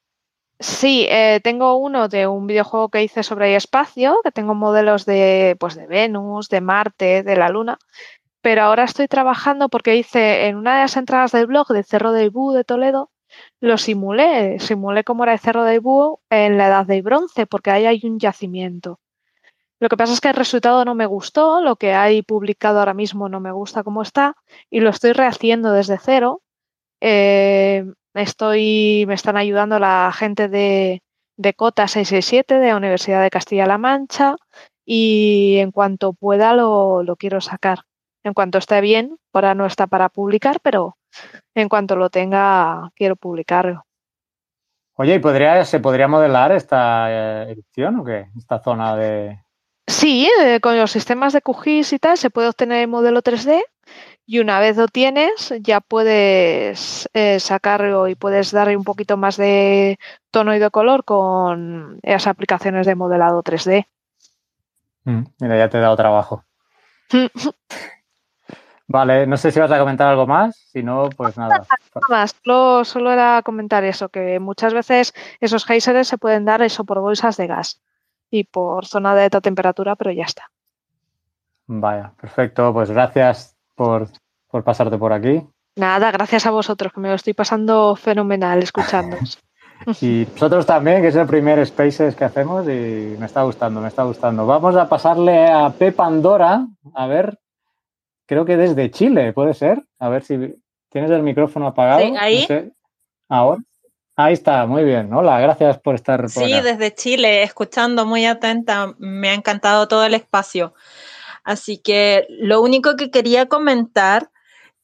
Sí, 0.59 1.07
eh, 1.09 1.39
tengo 1.41 1.75
uno 1.75 2.07
de 2.09 2.27
un 2.27 2.45
videojuego 2.45 2.89
que 2.89 3.03
hice 3.03 3.23
sobre 3.23 3.49
el 3.49 3.55
espacio, 3.55 4.19
que 4.23 4.31
tengo 4.31 4.55
modelos 4.55 5.05
de, 5.05 5.55
pues 5.59 5.75
de 5.75 5.87
Venus, 5.87 6.49
de 6.49 6.61
Marte, 6.61 7.23
de 7.23 7.35
la 7.35 7.49
Luna, 7.49 7.79
pero 8.41 8.63
ahora 8.63 8.83
estoy 8.83 9.07
trabajando 9.07 9.69
porque 9.69 9.95
hice 9.95 10.47
en 10.47 10.57
una 10.57 10.75
de 10.75 10.81
las 10.81 10.97
entradas 10.97 11.31
del 11.31 11.47
blog 11.47 11.67
de 11.69 11.83
Cerro 11.83 12.11
del 12.11 12.29
Bú 12.29 12.51
de 12.51 12.63
Toledo, 12.63 13.09
lo 13.59 13.77
simulé, 13.77 14.59
simulé 14.59 15.03
cómo 15.03 15.23
era 15.23 15.33
el 15.33 15.39
Cerro 15.39 15.63
del 15.63 15.79
Bú 15.79 16.19
en 16.29 16.57
la 16.57 16.67
Edad 16.67 16.85
del 16.85 17.01
Bronce, 17.01 17.45
porque 17.45 17.71
ahí 17.71 17.85
hay 17.85 18.01
un 18.03 18.19
yacimiento. 18.19 18.99
Lo 19.79 19.87
que 19.87 19.97
pasa 19.97 20.13
es 20.13 20.19
que 20.19 20.27
el 20.27 20.35
resultado 20.35 20.83
no 20.83 20.93
me 20.93 21.05
gustó, 21.05 21.61
lo 21.61 21.77
que 21.77 21.93
hay 21.93 22.21
publicado 22.21 22.79
ahora 22.79 22.93
mismo 22.93 23.29
no 23.29 23.39
me 23.39 23.51
gusta 23.51 23.83
cómo 23.83 24.01
está 24.01 24.35
y 24.69 24.81
lo 24.81 24.89
estoy 24.89 25.13
rehaciendo 25.13 25.71
desde 25.71 25.97
cero. 25.97 26.41
Eh, 27.01 27.85
estoy, 28.13 29.05
me 29.07 29.13
están 29.13 29.37
ayudando 29.37 29.79
la 29.79 30.11
gente 30.13 30.49
de, 30.49 31.01
Cota 31.55 31.87
667 31.87 32.55
de 32.55 32.67
la 32.67 32.75
Universidad 32.75 33.23
de 33.23 33.29
Castilla-La 33.29 33.77
Mancha 33.77 34.35
y 34.85 35.57
en 35.59 35.71
cuanto 35.71 36.13
pueda 36.13 36.53
lo, 36.53 37.15
quiero 37.17 37.39
sacar. 37.39 37.79
En 38.23 38.33
cuanto 38.33 38.57
esté 38.57 38.81
bien, 38.81 39.17
ahora 39.33 39.55
no 39.55 39.65
está 39.65 39.87
para 39.87 40.09
publicar, 40.09 40.59
pero 40.61 40.97
en 41.55 41.69
cuanto 41.69 41.95
lo 41.95 42.09
tenga 42.09 42.91
quiero 42.95 43.15
publicarlo. 43.15 43.85
Oye, 44.95 45.15
¿y 45.15 45.19
podría, 45.19 45.63
se 45.63 45.79
podría 45.79 46.07
modelar 46.07 46.51
esta 46.51 47.07
eh, 47.09 47.51
erupción 47.51 47.99
o 47.99 48.03
qué? 48.03 48.27
Esta 48.37 48.61
zona 48.61 48.97
de, 48.97 49.39
Sí, 49.89 50.29
eh, 50.39 50.59
con 50.59 50.77
los 50.77 50.91
sistemas 50.91 51.33
de 51.33 51.41
QGIS 51.41 51.93
y 51.93 51.99
tal 51.99 52.15
se 52.15 52.29
puede 52.29 52.47
obtener 52.47 52.83
el 52.83 52.87
modelo 52.87 53.23
3D 53.23 53.63
y 54.27 54.37
una 54.37 54.59
vez 54.59 54.77
lo 54.77 54.87
tienes 54.87 55.51
ya 55.61 55.81
puedes 55.81 57.09
eh, 57.13 57.39
sacarlo 57.39 58.07
y 58.07 58.13
puedes 58.13 58.51
darle 58.51 58.77
un 58.77 58.83
poquito 58.83 59.17
más 59.17 59.35
de 59.35 59.97
tono 60.29 60.55
y 60.55 60.59
de 60.59 60.69
color 60.69 61.03
con 61.05 61.97
esas 62.03 62.27
aplicaciones 62.27 62.85
de 62.85 62.93
modelado 62.93 63.41
3D. 63.41 63.87
Mm, 65.05 65.23
mira, 65.39 65.57
ya 65.57 65.69
te 65.69 65.79
he 65.79 65.81
dado 65.81 65.95
trabajo. 65.95 66.43
Vale, 68.91 69.27
no 69.27 69.37
sé 69.37 69.51
si 69.51 69.59
vas 69.59 69.71
a 69.71 69.77
comentar 69.77 70.07
algo 70.07 70.25
más, 70.25 70.55
si 70.71 70.81
no, 70.81 71.09
pues 71.15 71.37
nada. 71.37 71.63
Nada 71.93 72.07
más, 72.09 72.35
solo, 72.43 72.83
solo 72.83 73.11
era 73.11 73.43
comentar 73.43 73.83
eso, 73.83 74.09
que 74.09 74.39
muchas 74.39 74.73
veces 74.73 75.13
esos 75.39 75.63
geysers 75.63 76.07
se 76.07 76.17
pueden 76.17 76.43
dar 76.43 76.63
eso 76.63 76.83
por 76.85 76.99
bolsas 76.99 77.37
de 77.37 77.45
gas 77.45 77.81
y 78.31 78.45
por 78.45 78.87
zona 78.87 79.13
de 79.13 79.25
alta 79.25 79.41
temperatura, 79.41 79.95
pero 79.95 80.11
ya 80.11 80.23
está. 80.23 80.49
Vaya, 81.67 82.13
perfecto. 82.19 82.73
Pues 82.73 82.89
gracias 82.89 83.55
por, 83.75 84.07
por 84.49 84.63
pasarte 84.63 84.97
por 84.97 85.13
aquí. 85.13 85.47
Nada, 85.75 86.09
gracias 86.09 86.47
a 86.47 86.51
vosotros, 86.51 86.91
que 86.91 86.99
me 86.99 87.09
lo 87.09 87.15
estoy 87.15 87.35
pasando 87.35 87.95
fenomenal 87.95 88.63
escuchándoos. 88.63 89.39
Y 90.01 90.27
nosotros 90.33 90.65
también, 90.65 91.01
que 91.01 91.07
es 91.09 91.15
el 91.15 91.27
primer 91.27 91.65
Spaces 91.65 92.15
que 92.15 92.25
hacemos 92.25 92.65
y 92.67 93.15
me 93.17 93.25
está 93.25 93.43
gustando, 93.43 93.81
me 93.81 93.87
está 93.87 94.03
gustando. 94.03 94.45
Vamos 94.45 94.75
a 94.75 94.89
pasarle 94.89 95.47
a 95.47 95.69
P. 95.69 95.91
Pandora, 95.91 96.65
a 96.93 97.07
ver, 97.07 97.39
creo 98.29 98.45
que 98.45 98.57
desde 98.57 98.91
Chile, 98.91 99.33
¿puede 99.33 99.55
ser? 99.55 99.83
A 99.97 100.07
ver 100.07 100.23
si 100.23 100.37
tienes 100.91 101.09
el 101.09 101.23
micrófono 101.23 101.65
apagado. 101.65 102.01
Sí, 102.01 102.13
ahí. 102.15 102.41
No 102.41 102.47
sé. 102.47 102.71
Ahora. 103.27 103.61
Ahí 104.15 104.33
está, 104.33 104.65
muy 104.67 104.83
bien. 104.83 105.11
Hola, 105.13 105.39
gracias 105.39 105.79
por 105.79 105.95
estar 105.95 106.19
por 106.21 106.29
Sí, 106.29 106.53
acá. 106.53 106.61
desde 106.61 106.93
Chile, 106.93 107.41
escuchando 107.41 108.05
muy 108.05 108.25
atenta, 108.25 108.93
me 108.99 109.29
ha 109.29 109.33
encantado 109.33 109.87
todo 109.87 110.05
el 110.05 110.13
espacio. 110.13 110.75
Así 111.43 111.79
que 111.79 112.27
lo 112.29 112.61
único 112.61 112.97
que 112.97 113.09
quería 113.09 113.47
comentar 113.47 114.29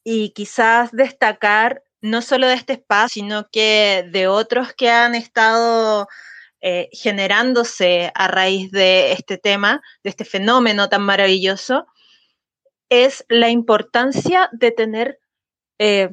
y 0.02 0.30
quizás 0.30 0.90
destacar, 0.90 1.84
no 2.00 2.22
solo 2.22 2.48
de 2.48 2.54
este 2.54 2.72
espacio, 2.72 3.22
sino 3.22 3.46
que 3.52 4.08
de 4.10 4.26
otros 4.26 4.72
que 4.72 4.90
han 4.90 5.14
estado 5.14 6.08
eh, 6.62 6.88
generándose 6.92 8.10
a 8.14 8.26
raíz 8.26 8.72
de 8.72 9.12
este 9.12 9.38
tema, 9.38 9.82
de 10.02 10.10
este 10.10 10.24
fenómeno 10.24 10.88
tan 10.88 11.02
maravilloso, 11.02 11.86
es 12.88 13.24
la 13.28 13.50
importancia 13.50 14.48
de 14.52 14.70
tener 14.70 15.20
eh, 15.78 16.10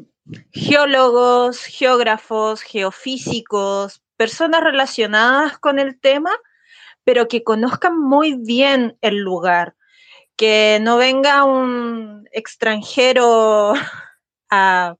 geólogos, 0.52 1.64
geógrafos, 1.66 2.62
geofísicos, 2.62 4.02
personas 4.18 4.64
relacionadas 4.64 5.58
con 5.58 5.80
el 5.80 6.00
tema, 6.00 6.32
pero 7.04 7.28
que 7.28 7.44
conozcan 7.44 8.00
muy 8.00 8.36
bien 8.36 8.98
el 9.02 9.18
lugar, 9.18 9.76
que 10.36 10.80
no 10.82 10.98
venga 10.98 11.44
un 11.44 12.28
extranjero 12.32 13.74
a, 14.50 14.96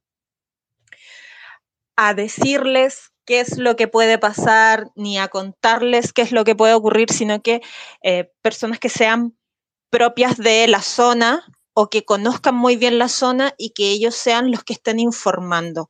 a 1.96 2.14
decirles 2.14 3.12
qué 3.26 3.40
es 3.40 3.58
lo 3.58 3.76
que 3.76 3.88
puede 3.88 4.18
pasar, 4.18 4.88
ni 4.96 5.18
a 5.18 5.30
contarles 5.30 6.12
qué 6.12 6.24
es 6.24 6.32
lo 6.32 6.44
que 6.44 6.56
puede 6.56 6.74
ocurrir, 6.74 7.10
sino 7.12 7.42
que 7.42 7.62
eh, 8.02 8.32
personas 8.42 8.80
que 8.80 8.90
sean 8.90 9.38
propias 9.90 10.38
de 10.38 10.68
la 10.68 10.82
zona 10.82 11.46
o 11.74 11.90
que 11.90 12.06
conozcan 12.06 12.56
muy 12.56 12.76
bien 12.76 13.00
la 13.00 13.10
zona 13.10 13.54
y 13.58 13.72
que 13.72 13.90
ellos 13.90 14.16
sean 14.16 14.52
los 14.52 14.64
que 14.64 14.74
estén 14.74 15.00
informando. 15.00 15.90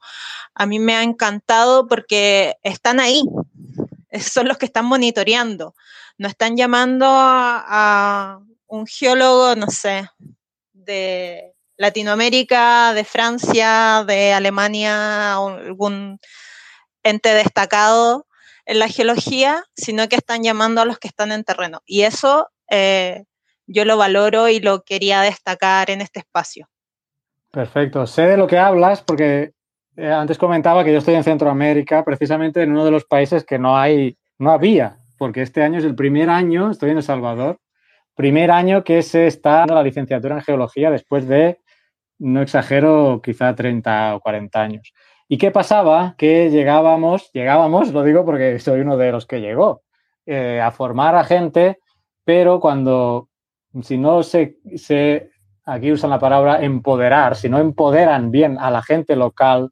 A 0.54 0.66
mí 0.66 0.80
me 0.80 0.96
ha 0.96 1.04
encantado 1.04 1.88
porque 1.88 2.56
están 2.64 3.00
ahí, 3.00 3.24
son 4.20 4.48
los 4.48 4.58
que 4.58 4.66
están 4.66 4.86
monitoreando, 4.86 5.76
no 6.18 6.28
están 6.28 6.56
llamando 6.56 7.06
a, 7.10 8.40
un 8.68 8.88
geólogo, 8.88 9.56
no 9.56 9.68
sé, 9.68 10.10
de 10.72 11.54
Latinoamérica, 11.78 12.94
de 12.94 13.04
Francia, 13.04 14.04
de 14.08 14.34
Alemania, 14.34 15.36
algún 15.36 16.20
ente 17.04 17.36
destacado 17.36 18.26
en 18.66 18.80
la 18.80 18.88
geología, 18.88 19.64
sino 19.76 20.10
que 20.10 20.16
están 20.16 20.42
llamando 20.42 20.82
a 20.82 20.86
los 20.86 20.98
que 20.98 21.08
están 21.08 21.32
en 21.32 21.44
terreno. 21.44 21.84
Y 21.86 22.02
eso 22.02 22.50
eh, 22.68 23.26
yo 23.68 23.85
lo 23.85 23.98
valoro 23.98 24.49
y 24.49 24.60
lo 24.60 24.84
quería 24.84 25.22
destacar 25.22 25.90
en 25.90 26.02
este 26.02 26.19
espacio. 26.19 26.68
Perfecto. 27.52 28.07
Sé 28.07 28.23
de 28.23 28.38
lo 28.38 28.48
que 28.48 28.57
hablas 28.57 29.02
porque 29.02 29.53
eh, 29.95 30.11
antes 30.11 30.38
comentaba 30.38 30.84
que 30.84 30.91
yo 30.91 30.98
estoy 30.98 31.15
en 31.15 31.23
Centroamérica, 31.23 32.03
precisamente 32.03 32.64
en 32.64 32.72
uno 32.72 32.84
de 32.84 32.91
los 32.91 33.06
países 33.06 33.45
que 33.45 33.60
no 33.60 33.77
hay, 33.77 34.18
no 34.40 34.52
había, 34.52 34.98
porque 35.18 35.41
este 35.41 35.61
año 35.61 35.77
es 35.77 35.85
el 35.85 35.95
primer 35.95 36.30
año, 36.30 36.72
estoy 36.72 36.90
en 36.91 36.98
El 36.98 37.03
Salvador, 37.03 37.60
primer 38.15 38.49
año 38.52 38.84
que 38.84 39.03
se 39.03 39.27
está 39.27 39.57
dando 39.57 39.76
la 39.76 39.84
licenciatura 39.84 40.35
en 40.35 40.41
geología 40.41 40.90
después 40.90 41.27
de, 41.27 41.60
no 42.18 42.41
exagero, 42.41 43.22
quizá 43.23 43.53
30 43.53 44.15
o 44.15 44.19
40 44.19 44.61
años. 44.61 44.94
¿Y 45.27 45.38
qué 45.38 45.52
pasaba? 45.52 46.15
Que 46.18 46.49
llegábamos, 46.49 47.31
llegábamos, 47.31 47.91
lo 47.91 48.03
digo 48.03 48.26
porque 48.26 48.60
soy 48.60 48.81
uno 48.81 48.98
de 48.98 49.11
los 49.11 49.26
que 49.26 49.41
llegó, 49.41 49.84
eh, 50.26 50.60
a 50.60 50.72
formar 50.72 51.15
a 51.15 51.23
gente, 51.23 51.80
pero 52.23 52.60
cuando, 52.60 53.30
si 53.82 53.98
no 53.98 54.24
se, 54.24 54.58
se, 54.76 55.32
aquí 55.66 55.91
usan 55.91 56.10
la 56.10 56.20
palabra 56.20 56.64
empoderar, 56.64 57.36
si 57.36 57.50
no 57.50 57.60
empoderan 57.60 58.32
bien 58.32 58.58
a 58.60 58.70
la 58.70 58.82
gente 58.82 59.16
local 59.16 59.72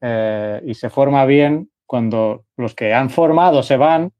eh, 0.00 0.60
y 0.66 0.74
se 0.74 0.90
forma 0.90 1.24
bien, 1.24 1.70
cuando 1.86 2.44
los 2.56 2.74
que 2.74 2.92
han 2.92 3.08
formado 3.08 3.62
se 3.62 3.76
van, 3.76 4.12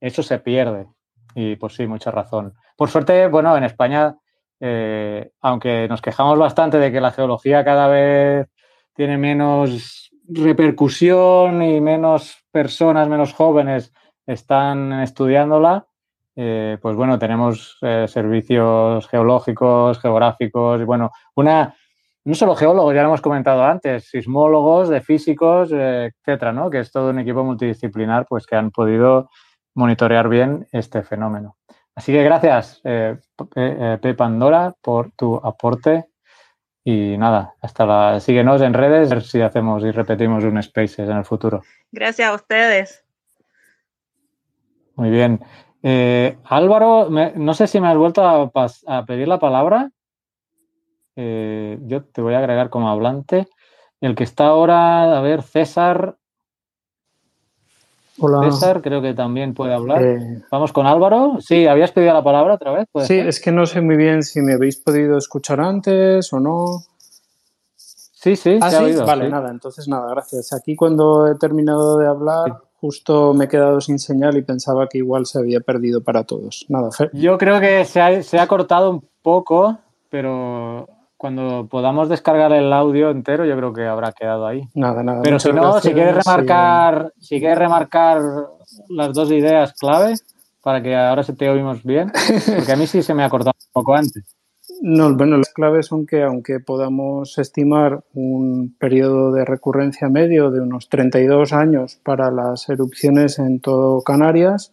eso 0.00 0.22
se 0.22 0.38
pierde. 0.38 0.86
Y 1.34 1.56
pues 1.56 1.74
sí, 1.74 1.86
mucha 1.86 2.10
razón. 2.10 2.54
Por 2.76 2.90
suerte, 2.90 3.26
bueno, 3.26 3.56
en 3.56 3.64
España, 3.64 4.16
eh, 4.60 5.32
aunque 5.40 5.88
nos 5.88 6.00
quejamos 6.00 6.38
bastante 6.38 6.78
de 6.78 6.92
que 6.92 7.00
la 7.00 7.10
geología 7.10 7.64
cada 7.64 7.88
vez 7.88 8.46
tiene 8.94 9.18
menos 9.18 10.10
repercusión 10.28 11.62
y 11.62 11.80
menos 11.80 12.44
personas, 12.52 13.08
menos 13.08 13.32
jóvenes 13.32 13.92
están 14.26 14.92
estudiándola, 15.00 15.86
eh, 16.34 16.78
pues 16.80 16.96
bueno, 16.96 17.18
tenemos 17.18 17.78
eh, 17.82 18.06
servicios 18.08 19.06
geológicos, 19.08 20.00
geográficos, 20.00 20.80
y 20.80 20.84
bueno, 20.84 21.10
una, 21.34 21.74
no 22.24 22.34
solo 22.34 22.54
geólogos, 22.54 22.94
ya 22.94 23.02
lo 23.02 23.08
hemos 23.08 23.20
comentado 23.20 23.64
antes, 23.64 24.08
sismólogos, 24.08 24.88
de 24.88 25.00
físicos, 25.00 25.70
eh, 25.72 26.10
etcétera, 26.18 26.52
¿no? 26.52 26.70
Que 26.70 26.80
es 26.80 26.90
todo 26.90 27.10
un 27.10 27.18
equipo 27.18 27.44
multidisciplinar, 27.44 28.26
pues 28.28 28.46
que 28.46 28.56
han 28.56 28.70
podido 28.70 29.28
monitorear 29.74 30.28
bien 30.28 30.66
este 30.72 31.02
fenómeno. 31.02 31.56
Así 31.94 32.12
que 32.12 32.22
gracias, 32.22 32.80
P. 32.82 34.14
Pandora, 34.14 34.74
por 34.80 35.10
tu 35.12 35.36
aporte. 35.36 36.06
Y 36.84 37.16
nada, 37.16 37.54
hasta 37.60 37.86
la. 37.86 38.18
Síguenos 38.18 38.60
en 38.62 38.74
redes, 38.74 39.12
a 39.12 39.14
ver 39.14 39.22
si 39.22 39.40
hacemos 39.40 39.84
y 39.84 39.90
repetimos 39.90 40.42
un 40.42 40.60
Spaces 40.62 41.00
en 41.00 41.18
el 41.18 41.24
futuro. 41.24 41.62
Gracias 41.92 42.28
a 42.28 42.34
ustedes. 42.34 43.04
Muy 44.96 45.10
bien. 45.10 45.40
Eh, 45.82 46.38
Álvaro, 46.44 47.10
me, 47.10 47.32
no 47.34 47.54
sé 47.54 47.66
si 47.66 47.80
me 47.80 47.88
has 47.88 47.96
vuelto 47.96 48.22
a, 48.22 48.50
a 48.86 49.04
pedir 49.04 49.28
la 49.28 49.38
palabra. 49.38 49.90
Eh, 51.16 51.78
yo 51.82 52.04
te 52.04 52.22
voy 52.22 52.34
a 52.34 52.38
agregar 52.38 52.70
como 52.70 52.88
hablante. 52.88 53.48
El 54.00 54.14
que 54.14 54.24
está 54.24 54.46
ahora, 54.46 55.18
a 55.18 55.20
ver, 55.20 55.42
César. 55.42 56.16
Hola. 58.18 58.50
César, 58.50 58.82
creo 58.82 59.02
que 59.02 59.14
también 59.14 59.54
puede 59.54 59.74
hablar. 59.74 60.02
Eh, 60.02 60.42
Vamos 60.50 60.72
con 60.72 60.86
Álvaro. 60.86 61.38
Sí, 61.40 61.66
¿habías 61.66 61.92
pedido 61.92 62.12
la 62.12 62.22
palabra 62.22 62.54
otra 62.54 62.72
vez? 62.72 62.88
Sí, 62.94 63.06
ser? 63.06 63.26
es 63.28 63.40
que 63.40 63.52
no 63.52 63.66
sé 63.66 63.80
muy 63.80 63.96
bien 63.96 64.22
si 64.22 64.40
me 64.40 64.54
habéis 64.54 64.76
podido 64.76 65.16
escuchar 65.18 65.60
antes 65.60 66.32
o 66.32 66.40
no. 66.40 66.84
Sí, 67.76 68.36
sí, 68.36 68.58
¿Ah, 68.60 68.70
sí? 68.70 68.76
oído, 68.76 69.04
Vale, 69.04 69.24
sí. 69.24 69.30
nada, 69.30 69.50
entonces 69.50 69.88
nada, 69.88 70.08
gracias. 70.10 70.52
Aquí 70.52 70.76
cuando 70.76 71.26
he 71.26 71.34
terminado 71.36 71.98
de 71.98 72.06
hablar, 72.06 72.52
sí. 72.52 72.66
Justo 72.82 73.32
me 73.32 73.44
he 73.44 73.48
quedado 73.48 73.80
sin 73.80 74.00
señal 74.00 74.36
y 74.36 74.42
pensaba 74.42 74.88
que 74.88 74.98
igual 74.98 75.24
se 75.24 75.38
había 75.38 75.60
perdido 75.60 76.02
para 76.02 76.24
todos. 76.24 76.66
Nada, 76.68 76.90
Fer. 76.90 77.10
Yo 77.12 77.38
creo 77.38 77.60
que 77.60 77.84
se 77.84 78.00
ha, 78.00 78.22
se 78.24 78.40
ha 78.40 78.48
cortado 78.48 78.90
un 78.90 79.08
poco, 79.22 79.78
pero 80.10 80.88
cuando 81.16 81.68
podamos 81.70 82.08
descargar 82.08 82.52
el 82.52 82.72
audio 82.72 83.10
entero, 83.10 83.44
yo 83.46 83.56
creo 83.56 83.72
que 83.72 83.86
habrá 83.86 84.10
quedado 84.10 84.48
ahí. 84.48 84.68
Nada, 84.74 85.04
nada. 85.04 85.22
Pero 85.22 85.38
si 85.38 85.52
no, 85.52 85.62
gracias, 85.62 85.84
si 85.84 85.92
quieres 85.92 86.24
remarcar, 86.24 87.12
sí. 87.20 87.26
si 87.26 87.38
quieres 87.38 87.58
remarcar 87.58 88.20
las 88.88 89.14
dos 89.14 89.30
ideas 89.30 89.74
clave 89.74 90.14
para 90.60 90.82
que 90.82 90.96
ahora 90.96 91.22
se 91.22 91.34
te 91.34 91.48
oímos 91.48 91.84
bien, 91.84 92.10
porque 92.56 92.72
a 92.72 92.76
mí 92.76 92.88
sí 92.88 93.00
se 93.04 93.14
me 93.14 93.22
ha 93.22 93.30
cortado 93.30 93.54
un 93.56 93.72
poco 93.72 93.94
antes. 93.94 94.24
No, 94.84 95.14
bueno, 95.16 95.36
las 95.36 95.50
claves 95.50 95.86
son 95.86 96.06
que 96.06 96.24
aunque 96.24 96.58
podamos 96.58 97.38
estimar 97.38 98.02
un 98.14 98.74
periodo 98.80 99.30
de 99.30 99.44
recurrencia 99.44 100.08
medio 100.08 100.50
de 100.50 100.60
unos 100.60 100.88
32 100.88 101.52
años 101.52 102.00
para 102.02 102.32
las 102.32 102.68
erupciones 102.68 103.38
en 103.38 103.60
todo 103.60 104.02
Canarias, 104.02 104.72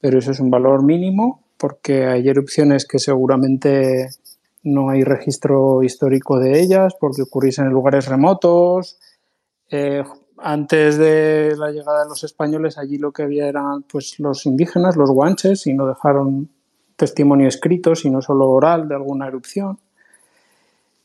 pero 0.00 0.20
eso 0.20 0.30
es 0.30 0.38
un 0.38 0.50
valor 0.50 0.84
mínimo 0.84 1.42
porque 1.58 2.06
hay 2.06 2.28
erupciones 2.28 2.86
que 2.86 3.00
seguramente 3.00 4.10
no 4.62 4.90
hay 4.90 5.02
registro 5.02 5.82
histórico 5.82 6.38
de 6.38 6.60
ellas 6.60 6.94
porque 7.00 7.22
ocurriesen 7.22 7.66
en 7.66 7.72
lugares 7.72 8.06
remotos. 8.06 9.00
Eh, 9.68 10.04
antes 10.38 10.96
de 10.96 11.56
la 11.56 11.72
llegada 11.72 12.04
de 12.04 12.08
los 12.08 12.22
españoles, 12.22 12.78
allí 12.78 12.98
lo 12.98 13.10
que 13.10 13.24
había 13.24 13.48
eran 13.48 13.82
pues, 13.82 14.20
los 14.20 14.46
indígenas, 14.46 14.94
los 14.94 15.10
guanches, 15.10 15.66
y 15.66 15.74
no 15.74 15.88
dejaron 15.88 16.50
testimonio 16.96 17.48
escrito, 17.48 17.94
sino 17.94 18.22
solo 18.22 18.48
oral 18.50 18.88
de 18.88 18.94
alguna 18.94 19.28
erupción. 19.28 19.78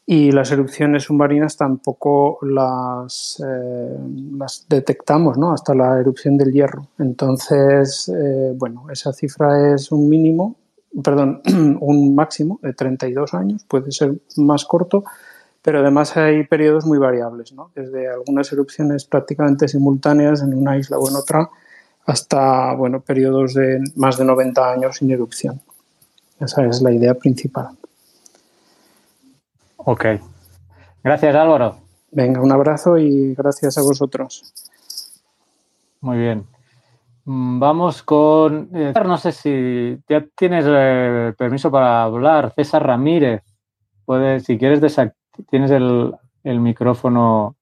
Y 0.06 0.32
las 0.32 0.52
erupciones 0.52 1.04
submarinas 1.04 1.56
tampoco 1.56 2.40
las, 2.42 3.44
eh, 3.46 3.98
detectamos 4.68 5.38
¿no? 5.38 5.52
hasta 5.52 5.76
la 5.76 6.00
erupción 6.00 6.36
del 6.36 6.52
hierro. 6.52 6.88
Entonces, 6.98 8.10
eh, 8.10 8.54
bueno, 8.56 8.90
esa 8.90 9.14
cifra 9.14 9.74
es 9.74 9.92
un 9.92 10.10
mínimo 10.10 10.56
perdón, 11.04 11.42
un 11.82 12.16
máximo 12.16 12.60
de 12.62 12.74
32 12.74 13.34
años, 13.34 13.64
puede 13.68 13.92
ser 13.92 14.16
más 14.38 14.66
corto, 14.66 15.04
pero 15.62 15.80
además 15.80 16.16
hay 16.18 16.46
periodos 16.46 16.86
muy 16.86 16.98
variables, 16.98 17.54
¿no? 17.54 17.72
desde 17.76 18.10
algunas 18.10 18.52
erupciones 18.52 19.06
prácticamente 19.06 19.68
simultáneas 19.68 20.42
en 20.42 20.54
una 20.54 20.78
isla 20.78 20.98
o 20.98 21.10
en 21.10 21.16
otra 21.16 21.50
hasta 22.06 22.74
bueno, 22.74 23.02
periodos 23.02 23.54
de 23.54 23.80
más 23.96 24.18
de 24.18 24.26
90 24.26 24.72
años 24.72 24.98
sin 24.98 25.12
erupción. 25.12 25.62
Esa 26.40 26.66
es 26.66 26.82
la 26.82 26.92
idea 26.92 27.14
principal. 27.14 27.70
Ok. 29.78 30.06
Gracias 31.04 31.36
Álvaro. 31.36 31.78
Venga, 32.12 32.42
un 32.42 32.52
abrazo 32.52 32.98
y 32.98 33.36
gracias 33.36 33.78
a 33.78 33.82
vosotros. 33.82 34.54
Muy 36.02 36.18
bien. 36.18 36.46
Mm, 37.26 37.60
vamos 37.60 38.04
con. 38.04 38.70
Eh, 38.74 38.94
no 39.06 39.18
sé 39.18 39.32
si 39.32 40.00
ya 40.08 40.26
tienes 40.36 40.66
eh, 40.68 41.34
permiso 41.38 41.70
para 41.70 42.04
hablar. 42.04 42.54
César 42.56 42.86
Ramírez. 42.86 43.44
Puedes, 44.06 44.44
si 44.46 44.58
quieres, 44.58 44.82
tienes 45.50 45.72
el, 45.72 46.16
el 46.44 46.60
micrófono 46.60 47.56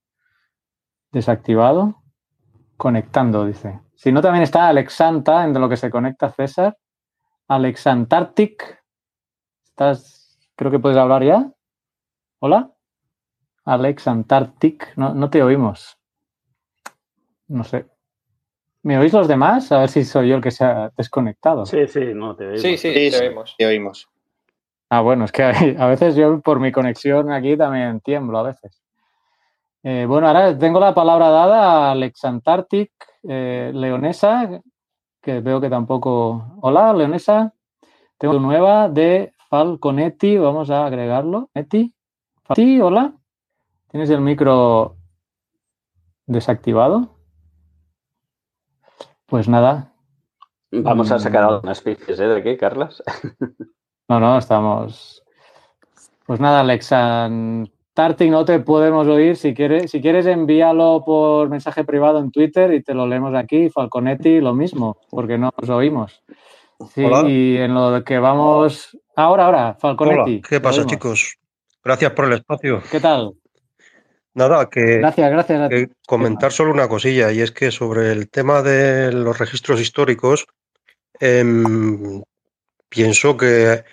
desactivado. 1.12 1.95
Conectando, 2.78 3.45
dice. 3.45 3.80
Si 3.95 4.12
no, 4.12 4.22
también 4.22 4.44
está 4.44 4.68
Alexanta, 4.68 5.44
en 5.44 5.54
lo 5.54 5.68
que 5.68 5.78
se 5.78 5.90
conecta 5.90 6.32
César. 6.32 6.78
Alexantartic. 7.48 8.84
Estás, 9.65 10.38
creo 10.56 10.72
que 10.72 10.80
puedes 10.80 10.98
hablar 10.98 11.24
ya. 11.24 11.52
Hola. 12.40 12.72
Alexantartic. 13.65 14.94
No, 14.98 15.14
no 15.14 15.30
te 15.30 15.41
oímos. 15.41 15.98
No 17.48 17.64
sé. 17.64 17.86
¿Me 18.84 18.98
oís 18.98 19.14
los 19.14 19.28
demás? 19.28 19.72
A 19.72 19.80
ver 19.80 19.90
si 19.90 20.03
soy 20.03 20.30
yo 20.30 20.36
el 20.36 20.41
que 20.41 20.52
se 20.52 20.64
ha 20.64 20.91
desconectado. 20.95 21.65
Sí, 21.65 21.88
sí, 21.88 22.14
no, 22.14 22.36
te 22.36 22.45
oímos. 22.45 22.61
Sí, 22.61 22.78
sí, 22.78 22.94
te 22.94 23.19
oímos. 23.19 23.56
Te 23.57 23.65
oímos. 23.65 24.10
Ah, 24.90 25.02
bueno, 25.02 25.26
es 25.26 25.32
que 25.32 25.44
a 25.44 25.88
veces 25.88 26.15
yo 26.15 26.40
por 26.40 26.60
mi 26.60 26.72
conexión 26.72 27.32
aquí 27.32 27.57
también 27.57 27.99
tiemblo 27.99 28.40
a 28.40 28.44
veces. 28.44 28.82
Eh, 29.84 30.06
bueno, 30.07 30.28
ahora 30.28 30.57
tengo 30.57 30.80
la 30.80 30.94
palabra 30.94 31.30
dada 31.30 31.88
a 31.88 31.91
Alexantartic, 31.91 32.91
eh, 33.24 33.72
Leonesa, 33.74 34.61
que 35.22 35.39
veo 35.41 35.61
que 35.61 35.69
tampoco... 35.69 36.57
Hola, 36.61 36.94
Leonesa. 36.94 37.53
Tengo 38.18 38.39
nueva 38.39 38.89
de 38.89 39.34
Falconetti, 39.49 40.38
vamos 40.38 40.69
a 40.69 40.85
agregarlo. 40.85 41.49
Eti. 41.53 41.94
Sí, 42.56 42.80
hola. 42.81 43.14
¿Tienes 43.89 44.10
el 44.10 44.22
micro 44.22 44.98
desactivado? 46.26 47.18
Pues 49.26 49.48
nada. 49.48 49.94
Vamos 50.72 51.11
a 51.11 51.19
sacar 51.19 51.44
algunas 51.44 51.77
especies, 51.77 52.19
¿eh? 52.19 52.27
¿De 52.27 52.44
qué, 52.44 52.57
Carlas? 52.57 53.03
no, 54.10 54.19
no, 54.19 54.38
estamos. 54.38 55.23
Pues 56.26 56.39
nada, 56.39 56.61
Alexan 56.61 57.72
Tarting, 57.98 58.30
no 58.30 58.45
te 58.45 58.60
podemos 58.60 59.07
oír. 59.07 59.36
Si 59.38 59.56
quieres, 59.56 59.90
si 59.90 60.02
quieres, 60.02 60.28
envíalo 60.28 61.02
por 61.03 61.49
mensaje 61.49 61.84
privado 61.84 62.19
en 62.19 62.30
Twitter 62.30 62.72
y 62.72 62.84
te 62.84 62.94
lo 62.94 63.07
leemos 63.07 63.34
aquí. 63.34 63.72
Falconetti, 63.72 64.40
lo 64.40 64.53
mismo, 64.53 64.99
porque 65.10 65.40
no 65.40 65.52
nos 65.60 65.69
oímos. 65.72 66.22
Sí, 66.94 67.02
y 67.26 67.57
en 67.57 67.74
lo 67.74 68.03
que 68.03 68.19
vamos. 68.19 68.95
Ahora, 69.15 69.45
ahora, 69.45 69.78
Falconetti. 69.80 70.32
Hola, 70.36 70.48
¿qué 70.48 70.60
pasa, 70.61 70.86
chicos? 70.86 71.38
Gracias 71.84 72.11
por 72.11 72.26
el 72.26 72.34
espacio. 72.34 72.84
¿Qué 72.91 72.99
tal? 72.99 73.34
Nada, 74.36 74.69
que, 74.69 74.99
gracias, 74.99 75.32
gracias 75.32 75.69
que 75.69 75.90
comentar 76.06 76.52
solo 76.52 76.72
una 76.72 76.88
cosilla, 76.88 77.32
y 77.32 77.41
es 77.41 77.49
que 77.49 77.72
sobre 77.72 78.11
el 78.11 78.30
tema 78.30 78.61
de 78.61 79.11
los 79.11 79.40
registros 79.40 79.82
históricos, 79.82 80.45
em, 81.19 82.22
pienso 82.90 83.36
que 83.36 83.84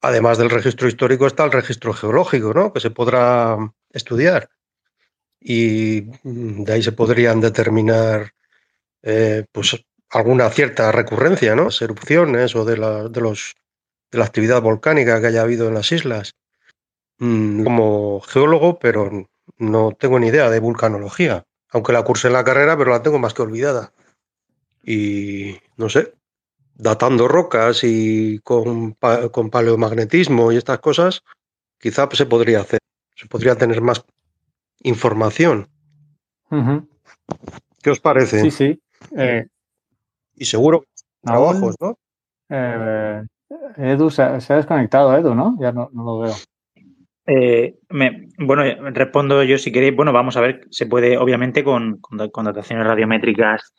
además 0.00 0.38
del 0.38 0.50
registro 0.50 0.88
histórico 0.88 1.26
está 1.26 1.44
el 1.44 1.52
registro 1.52 1.92
geológico, 1.92 2.52
¿no? 2.54 2.72
Que 2.72 2.80
se 2.80 2.90
podrá 2.90 3.56
estudiar. 3.90 4.50
Y 5.40 6.02
de 6.22 6.72
ahí 6.72 6.82
se 6.82 6.92
podrían 6.92 7.40
determinar 7.40 8.32
eh, 9.02 9.44
pues 9.52 9.84
alguna 10.10 10.50
cierta 10.50 10.92
recurrencia, 10.92 11.54
¿no? 11.54 11.64
Las 11.64 11.82
erupciones 11.82 12.54
o 12.56 12.64
de 12.64 12.76
la, 12.76 13.08
de 13.08 13.20
los, 13.20 13.54
de 14.10 14.18
la 14.18 14.24
actividad 14.24 14.60
volcánica 14.60 15.20
que 15.20 15.28
haya 15.28 15.42
habido 15.42 15.68
en 15.68 15.74
las 15.74 15.92
islas. 15.92 16.34
Mm, 17.18 17.64
como 17.64 18.20
geólogo, 18.20 18.78
pero 18.78 19.28
no 19.58 19.92
tengo 19.98 20.18
ni 20.18 20.28
idea 20.28 20.50
de 20.50 20.60
vulcanología, 20.60 21.44
aunque 21.70 21.92
la 21.92 22.02
cursé 22.02 22.28
en 22.28 22.34
la 22.34 22.44
carrera, 22.44 22.76
pero 22.76 22.90
la 22.90 23.02
tengo 23.02 23.18
más 23.18 23.34
que 23.34 23.42
olvidada. 23.42 23.92
Y 24.82 25.58
no 25.76 25.88
sé, 25.90 26.14
datando 26.80 27.28
rocas 27.28 27.82
y 27.84 28.38
con, 28.40 28.96
con 29.32 29.50
paleomagnetismo 29.50 30.52
y 30.52 30.56
estas 30.56 30.78
cosas, 30.80 31.22
quizá 31.78 32.08
se 32.12 32.26
podría 32.26 32.60
hacer, 32.60 32.80
se 33.14 33.26
podría 33.26 33.56
tener 33.56 33.80
más 33.80 34.04
información. 34.82 35.68
¿Qué 37.82 37.90
os 37.90 38.00
parece? 38.00 38.40
Sí, 38.40 38.50
sí. 38.50 38.80
Eh, 39.16 39.46
y 40.34 40.44
seguro 40.44 40.84
trabajos, 41.22 41.76
¿no? 41.80 41.98
Eh, 42.48 43.22
Edu 43.76 44.10
se, 44.10 44.22
ha 44.22 44.38
desconectado, 44.38 45.16
Edu, 45.16 45.34
¿no? 45.34 45.56
Ya 45.60 45.72
no 45.72 45.90
lo 45.92 46.18
veo. 46.20 46.34
Eh, 47.32 47.78
bueno, 48.38 48.90
respondo 48.90 49.42
yo 49.44 49.56
si 49.56 49.70
queréis. 49.70 49.94
Bueno, 49.94 50.12
vamos 50.12 50.36
a 50.36 50.40
ver, 50.40 50.66
se 50.70 50.86
puede, 50.86 51.16
obviamente, 51.16 51.62
con, 51.62 51.98
con, 51.98 52.44
dataciones 52.44 52.84
radiométricas 52.84 53.72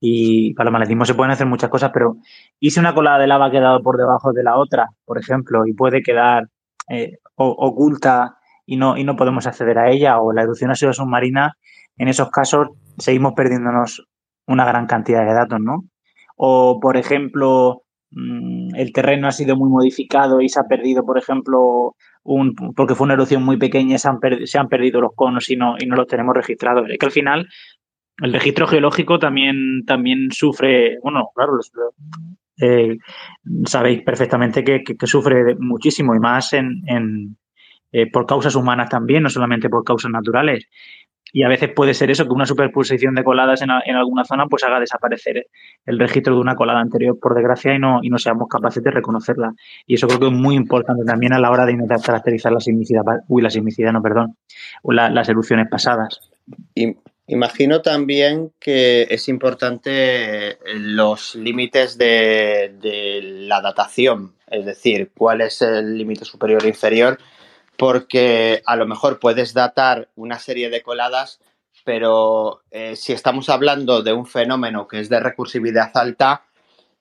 y 0.00 0.54
para 0.54 0.68
el 0.68 0.72
magnetismo 0.72 1.04
se 1.04 1.14
pueden 1.14 1.32
hacer 1.32 1.46
muchas 1.46 1.70
cosas, 1.70 1.90
pero 1.92 2.16
¿y 2.60 2.70
si 2.70 2.80
una 2.80 2.94
colada 2.94 3.18
de 3.18 3.26
lava 3.26 3.46
ha 3.46 3.50
quedado 3.50 3.82
por 3.82 3.96
debajo 3.96 4.32
de 4.32 4.42
la 4.42 4.56
otra, 4.56 4.90
por 5.04 5.18
ejemplo, 5.18 5.66
y 5.66 5.72
puede 5.72 6.02
quedar 6.02 6.48
eh, 6.88 7.18
oculta 7.36 8.36
y 8.66 8.76
no, 8.76 8.96
y 8.96 9.04
no 9.04 9.16
podemos 9.16 9.46
acceder 9.46 9.78
a 9.78 9.90
ella, 9.90 10.20
o 10.20 10.32
la 10.32 10.42
erupción 10.42 10.70
ha 10.70 10.74
sido 10.74 10.92
submarina, 10.92 11.56
en 11.96 12.08
esos 12.08 12.30
casos 12.30 12.68
seguimos 12.98 13.34
perdiéndonos 13.34 14.06
una 14.46 14.64
gran 14.64 14.86
cantidad 14.86 15.24
de 15.24 15.34
datos, 15.34 15.60
¿no? 15.60 15.84
O, 16.36 16.78
por 16.80 16.96
ejemplo, 16.96 17.82
mm, 18.10 18.74
el 18.74 18.92
terreno 18.92 19.28
ha 19.28 19.32
sido 19.32 19.56
muy 19.56 19.70
modificado 19.70 20.40
y 20.40 20.48
se 20.48 20.60
ha 20.60 20.64
perdido, 20.64 21.04
por 21.04 21.18
ejemplo, 21.18 21.94
porque 22.74 22.94
fue 22.94 23.06
una 23.06 23.14
erupción 23.14 23.42
muy 23.44 23.56
pequeña, 23.56 23.98
se 23.98 24.08
han, 24.08 24.18
se 24.44 24.58
han 24.58 24.68
perdido 24.68 25.00
los 25.00 25.12
conos 25.14 25.48
y 25.50 25.56
no, 25.56 25.76
y 25.78 25.86
no 25.86 25.96
los 25.96 26.06
tenemos 26.06 26.34
registrados. 26.34 26.88
Es 26.90 26.98
que 26.98 27.06
al 27.06 27.12
final 27.12 27.48
el 28.22 28.32
registro 28.32 28.66
geológico 28.66 29.18
también, 29.18 29.84
también 29.86 30.30
sufre, 30.32 30.98
bueno, 31.02 31.30
claro, 31.34 31.58
eh, 32.60 32.96
sabéis 33.66 34.02
perfectamente 34.02 34.64
que, 34.64 34.82
sufre 35.06 35.56
muchísimo 35.58 36.14
y 36.14 36.18
más 36.18 36.52
en, 36.54 36.82
en 36.86 37.36
eh, 37.92 38.10
por 38.10 38.26
causas 38.26 38.54
humanas 38.54 38.88
también, 38.88 39.22
no 39.22 39.30
solamente 39.30 39.68
por 39.68 39.84
causas 39.84 40.10
naturales. 40.10 40.66
Y 41.32 41.42
a 41.42 41.48
veces 41.48 41.70
puede 41.74 41.92
ser 41.92 42.10
eso, 42.10 42.24
que 42.24 42.32
una 42.32 42.46
superposición 42.46 43.14
de 43.14 43.24
coladas 43.24 43.60
en, 43.60 43.70
alguna 43.70 44.24
zona 44.24 44.46
pues 44.46 44.64
haga 44.64 44.80
desaparecer 44.80 45.46
el 45.84 45.98
registro 45.98 46.34
de 46.34 46.40
una 46.40 46.54
colada 46.54 46.80
anterior, 46.80 47.18
por 47.20 47.34
desgracia, 47.34 47.74
y 47.74 47.78
no, 47.78 47.98
y 48.02 48.08
no 48.08 48.18
seamos 48.18 48.48
capaces 48.48 48.82
de 48.82 48.90
reconocerla. 48.90 49.52
Y 49.86 49.94
eso 49.94 50.06
creo 50.06 50.20
que 50.20 50.26
es 50.26 50.32
muy 50.32 50.54
importante 50.54 51.04
también 51.04 51.32
a 51.32 51.38
la 51.38 51.50
hora 51.50 51.66
de 51.66 51.72
intentar 51.72 52.00
caracterizar 52.00 52.52
la 52.52 52.60
sismicidad, 52.60 53.02
uy, 53.28 53.42
la 53.42 53.50
sismicidad, 53.50 53.92
no, 53.92 54.02
perdón, 54.02 54.36
las 54.84 55.28
erupciones 55.28 55.68
pasadas. 55.68 56.30
Imagino 57.28 57.82
también 57.82 58.52
que 58.60 59.08
es 59.10 59.28
importante 59.28 60.58
los 60.74 61.34
límites 61.34 61.98
de, 61.98 63.20
la 63.48 63.60
datación, 63.60 64.36
es 64.46 64.64
decir, 64.64 65.10
cuál 65.16 65.40
es 65.40 65.60
el 65.60 65.98
límite 65.98 66.24
superior 66.24 66.64
e 66.64 66.68
inferior 66.68 67.18
porque 67.76 68.62
a 68.64 68.76
lo 68.76 68.86
mejor 68.86 69.18
puedes 69.18 69.54
datar 69.54 70.08
una 70.16 70.38
serie 70.38 70.70
de 70.70 70.82
coladas, 70.82 71.40
pero 71.84 72.62
eh, 72.70 72.96
si 72.96 73.12
estamos 73.12 73.48
hablando 73.48 74.02
de 74.02 74.12
un 74.12 74.26
fenómeno 74.26 74.88
que 74.88 75.00
es 75.00 75.08
de 75.08 75.20
recursividad 75.20 75.90
alta, 75.94 76.44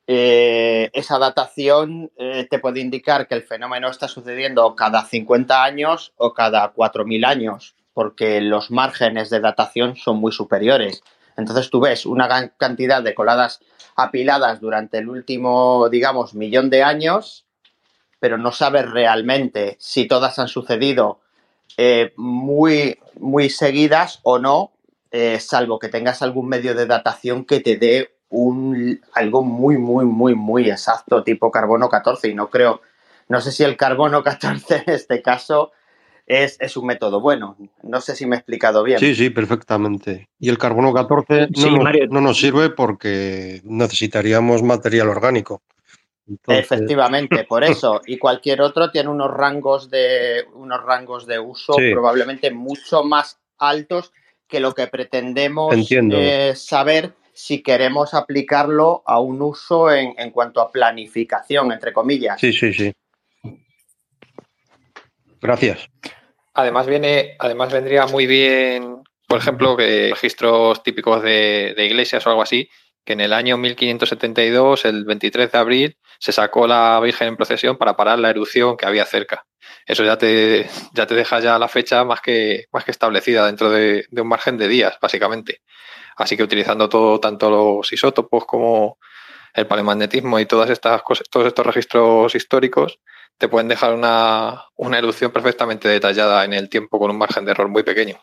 eh, 0.08 0.92
esa 0.94 1.18
datación 1.18 2.12
eh, 2.18 2.46
te 2.50 2.60
puede 2.60 2.80
indicar 2.80 3.28
que 3.28 3.36
el 3.36 3.44
fenómeno 3.44 3.90
está 3.90 4.08
sucediendo 4.08 4.76
cada 4.76 5.06
50 5.06 5.64
años 5.64 6.14
o 6.18 6.34
cada 6.34 6.74
4.000 6.74 7.26
años, 7.26 7.76
porque 7.96 8.40
los 8.42 8.70
márgenes 8.70 9.32
de 9.32 9.40
datación 9.40 9.96
son 9.96 10.18
muy 10.18 10.32
superiores. 10.32 11.02
Entonces 11.36 11.72
tú 11.72 11.80
ves 11.80 12.06
una 12.06 12.28
gran 12.28 12.54
cantidad 12.58 13.02
de 13.02 13.16
coladas 13.16 13.62
apiladas 13.96 14.62
durante 14.62 15.00
el 15.00 15.10
último, 15.10 15.90
digamos, 15.90 16.36
millón 16.36 16.70
de 16.70 16.84
años 16.84 17.46
pero 18.26 18.40
no 18.40 18.52
sabes 18.52 18.90
realmente 18.90 19.78
si 19.80 20.08
todas 20.08 20.40
han 20.40 20.48
sucedido 20.48 21.20
eh, 21.78 22.12
muy, 22.16 22.98
muy 23.20 23.52
seguidas 23.52 24.20
o 24.24 24.40
no, 24.40 24.72
eh, 25.12 25.40
salvo 25.40 25.78
que 25.78 25.90
tengas 25.90 26.24
algún 26.24 26.48
medio 26.48 26.74
de 26.74 26.88
datación 26.88 27.46
que 27.46 27.60
te 27.60 27.78
dé 27.78 28.16
un, 28.30 29.00
algo 29.14 29.44
muy, 29.44 29.78
muy, 29.78 30.06
muy, 30.06 30.34
muy 30.34 30.72
exacto, 30.72 31.24
tipo 31.24 31.52
carbono 31.52 31.88
14. 31.88 32.30
Y 32.30 32.34
no 32.34 32.50
creo, 32.50 32.82
no 33.28 33.42
sé 33.42 33.52
si 33.52 33.64
el 33.64 33.78
carbono 33.78 34.24
14 34.24 34.84
en 34.88 34.94
este 34.94 35.22
caso 35.22 35.72
es, 36.26 36.78
un 36.78 36.88
método 36.88 37.22
bueno. 37.22 37.58
No 37.84 38.02
sé 38.02 38.16
si 38.16 38.26
me 38.26 38.36
he 38.36 38.40
explicado 38.40 38.84
bien. 38.84 39.00
Sí, 39.00 39.16
sí, 39.16 39.30
perfectamente. 39.30 40.30
Y 40.40 40.50
el 40.50 40.58
carbono 40.58 40.94
14 40.94 41.50
no, 41.56 41.84
no 42.10 42.22
nos 42.22 42.40
sirve 42.40 42.70
porque 42.70 43.62
necesitaríamos 43.64 44.64
material 44.64 45.10
orgánico 45.10 45.62
Efectivamente, 46.48 47.44
por 47.44 47.64
eso. 47.64 48.02
Y 48.06 48.18
cualquier 48.18 48.62
otro 48.62 48.92
tiene 48.92 49.10
unos 49.10 49.32
rangos 49.32 49.90
de, 49.90 50.46
unos 50.54 50.84
rangos 50.84 51.26
de 51.26 51.40
uso 51.40 51.74
probablemente 51.76 52.52
mucho 52.52 53.04
más 53.04 53.40
altos 53.58 54.12
que 54.48 54.60
lo 54.60 54.74
que 54.74 54.88
pretendemos 54.88 55.74
eh, 55.92 56.54
saber 56.56 57.14
si 57.34 57.62
queremos 57.62 58.14
aplicarlo 58.14 59.04
a 59.06 59.20
un 59.20 59.42
uso 59.42 59.92
en, 59.92 60.14
en, 60.18 60.32
cuanto 60.32 60.62
a 60.62 60.72
planificación, 60.72 61.72
entre 61.72 61.92
comillas. 61.92 62.40
Sí, 62.40 62.54
sí, 62.54 62.72
sí. 62.72 62.94
Gracias. 65.42 65.90
Además, 66.54 66.88
viene, 66.88 67.36
además 67.40 67.72
vendría 67.72 68.06
muy 68.08 68.28
bien, 68.28 69.04
por 69.28 69.40
ejemplo, 69.40 69.76
que 69.76 70.10
registros 70.12 70.84
típicos 70.84 71.22
de, 71.22 71.74
de 71.76 71.86
iglesias 71.86 72.26
o 72.26 72.30
algo 72.30 72.42
así, 72.42 72.70
que 73.04 73.14
en 73.14 73.22
el 73.22 73.34
año 73.34 73.58
1572, 73.58 74.86
el 74.86 75.06
23 75.06 75.52
de 75.52 75.58
abril, 75.58 75.98
se 76.20 76.32
sacó 76.32 76.68
la 76.68 77.00
Virgen 77.00 77.30
en 77.30 77.36
procesión 77.36 77.78
para 77.78 77.96
parar 77.96 78.20
la 78.20 78.30
erupción 78.30 78.78
que 78.78 78.86
había 78.86 79.06
cerca. 79.06 79.46
Eso 79.86 80.04
ya 80.04 80.18
te, 80.18 80.68
ya 80.94 81.06
te 81.06 81.16
deja 81.16 81.40
ya 81.40 81.60
la 81.60 81.68
fecha 81.68 82.04
más 82.04 82.22
que, 82.22 82.66
más 82.72 82.84
que 82.84 82.92
establecida 82.92 83.46
dentro 83.46 83.70
de, 83.70 84.08
un 84.12 84.28
margen 84.28 84.58
de 84.58 84.68
días, 84.68 84.98
básicamente. 85.02 85.62
Así 86.18 86.36
que 86.36 86.44
utilizando 86.44 86.90
todo, 86.90 87.20
tanto 87.20 87.50
los 87.50 87.92
isótopos 87.92 88.46
como 88.46 88.98
el 89.54 89.68
palemagnetismo 89.68 90.40
y 90.40 90.46
todas 90.46 90.70
estas 90.70 91.02
cosas, 91.04 91.30
todos 91.30 91.48
estos 91.48 91.66
registros 91.66 92.34
históricos, 92.36 93.00
te 93.38 93.48
pueden 93.48 93.68
dejar 93.68 93.94
una, 93.94 94.66
una 94.76 94.98
erupción 94.98 95.32
perfectamente 95.32 95.88
detallada 95.88 96.46
en 96.46 96.54
el 96.54 96.70
tiempo 96.70 97.00
con 97.00 97.12
un 97.12 97.18
margen 97.18 97.46
de 97.46 97.52
error 97.52 97.68
muy 97.68 97.84
pequeño. 97.84 98.18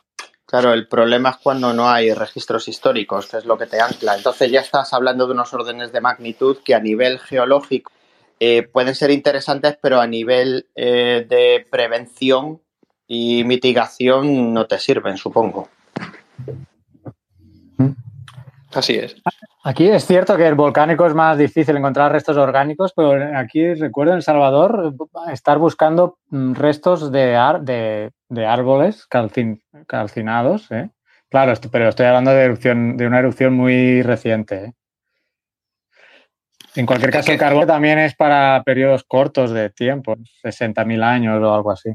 Claro, 0.47 0.73
el 0.73 0.87
problema 0.87 1.31
es 1.31 1.37
cuando 1.39 1.73
no 1.73 1.89
hay 1.89 2.13
registros 2.13 2.69
históricos, 2.69 3.27
que 3.27 3.39
es 3.39 3.45
lo 3.47 3.57
que 3.57 3.67
te 3.67 3.81
ancla. 3.81 4.17
Entonces 4.17 4.51
ya 4.51 4.61
estás 4.61 4.93
hablando 4.93 5.27
de 5.27 5.33
unos 5.33 5.55
órdenes 5.55 5.93
de 5.93 6.01
magnitud 6.01 6.59
que 6.63 6.75
a 6.75 6.81
nivel 6.81 7.19
geológico 7.19 7.91
eh, 8.39 8.63
pueden 8.63 8.95
ser 8.95 9.11
interesantes, 9.11 9.79
pero 9.81 10.01
a 10.01 10.07
nivel 10.07 10.67
eh, 10.75 11.25
de 11.29 11.65
prevención 11.71 12.61
y 13.07 13.45
mitigación 13.45 14.53
no 14.53 14.67
te 14.67 14.79
sirven, 14.79 15.17
supongo. 15.17 15.69
Así 18.75 18.95
es. 18.95 19.17
Aquí 19.65 19.89
es 19.89 20.07
cierto 20.07 20.37
que 20.37 20.47
el 20.47 20.55
volcánico 20.55 21.07
es 21.07 21.15
más 21.15 21.39
difícil 21.39 21.77
encontrar 21.77 22.11
restos 22.11 22.37
orgánicos, 22.37 22.93
pero 22.97 23.13
aquí 23.39 23.75
recuerdo 23.75 24.13
en 24.13 24.17
El 24.17 24.23
Salvador 24.23 24.95
estar 25.33 25.59
buscando 25.59 26.19
mm, 26.31 26.55
restos 26.55 27.13
de, 27.13 28.11
de, 28.29 28.47
árboles 28.47 29.07
calcinados. 29.07 30.71
¿eh? 30.73 30.91
Claro, 31.29 31.53
pero 31.71 31.89
estoy 31.89 32.07
hablando 32.07 32.33
de, 32.33 32.43
erupción, 32.43 32.97
de 32.97 33.07
una 33.07 33.21
erupción 33.21 33.55
muy 33.55 34.03
reciente. 34.03 34.65
¿eh? 34.65 34.73
En 36.75 36.87
cualquier 36.87 37.11
caso, 37.11 37.31
el 37.31 37.39
carbón 37.39 37.67
también 37.67 37.99
es 37.99 38.15
para 38.17 38.63
periodos 38.65 39.05
cortos 39.05 39.53
de 39.53 39.71
tiempo, 39.71 40.17
60.000 40.43 41.05
años 41.05 41.41
o 41.41 41.55
algo 41.55 41.71
así. 41.71 41.91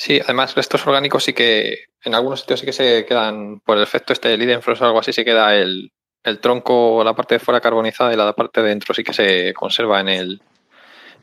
Sí, 0.00 0.18
además 0.18 0.54
restos 0.54 0.86
orgánicos 0.86 1.24
sí 1.24 1.34
que 1.34 1.80
en 2.02 2.14
algunos 2.14 2.40
sitios 2.40 2.60
sí 2.60 2.64
que 2.64 2.72
se 2.72 3.04
quedan, 3.04 3.60
por 3.60 3.76
el 3.76 3.82
efecto 3.82 4.14
este 4.14 4.30
del 4.30 4.40
Lidenfrost 4.40 4.80
o 4.80 4.86
algo 4.86 4.98
así, 4.98 5.12
se 5.12 5.26
queda 5.26 5.54
el, 5.54 5.92
el 6.24 6.38
tronco, 6.40 7.04
la 7.04 7.14
parte 7.14 7.34
de 7.34 7.38
fuera 7.38 7.60
carbonizada 7.60 8.10
y 8.10 8.16
la 8.16 8.32
parte 8.32 8.62
de 8.62 8.70
dentro 8.70 8.94
sí 8.94 9.04
que 9.04 9.12
se 9.12 9.52
conserva 9.52 10.00
en 10.00 10.08
el, 10.08 10.42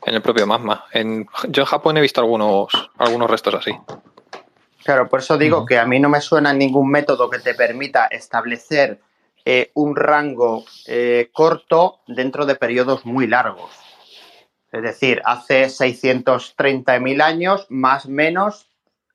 en 0.06 0.14
el 0.14 0.22
propio 0.22 0.46
magma. 0.46 0.84
En, 0.92 1.26
yo 1.48 1.62
en 1.62 1.66
Japón 1.66 1.96
he 1.96 2.00
visto 2.00 2.20
algunos, 2.20 2.68
algunos 2.98 3.28
restos 3.28 3.54
así. 3.54 3.72
Claro, 4.84 5.08
por 5.08 5.18
eso 5.18 5.36
digo 5.36 5.66
que 5.66 5.76
a 5.76 5.84
mí 5.84 5.98
no 5.98 6.08
me 6.08 6.20
suena 6.20 6.52
ningún 6.52 6.88
método 6.88 7.28
que 7.28 7.40
te 7.40 7.54
permita 7.54 8.06
establecer 8.06 9.00
eh, 9.44 9.72
un 9.74 9.96
rango 9.96 10.64
eh, 10.86 11.30
corto 11.32 11.98
dentro 12.06 12.46
de 12.46 12.54
periodos 12.54 13.04
muy 13.04 13.26
largos. 13.26 13.72
Es 14.70 14.82
decir, 14.82 15.20
hace 15.24 15.64
630.000 15.64 17.22
años, 17.22 17.66
más 17.70 18.06
o 18.06 18.10
menos 18.10 18.67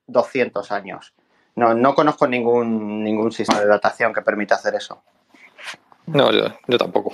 200 0.06 0.72
años. 0.72 1.14
No, 1.56 1.74
no 1.74 1.94
conozco 1.94 2.26
ningún, 2.26 3.02
ningún 3.02 3.30
sistema 3.32 3.60
de 3.60 3.66
datación 3.66 4.12
que 4.12 4.22
permita 4.22 4.56
hacer 4.56 4.74
eso. 4.74 5.02
No, 6.06 6.30
yo, 6.32 6.78
tampoco. 6.78 7.12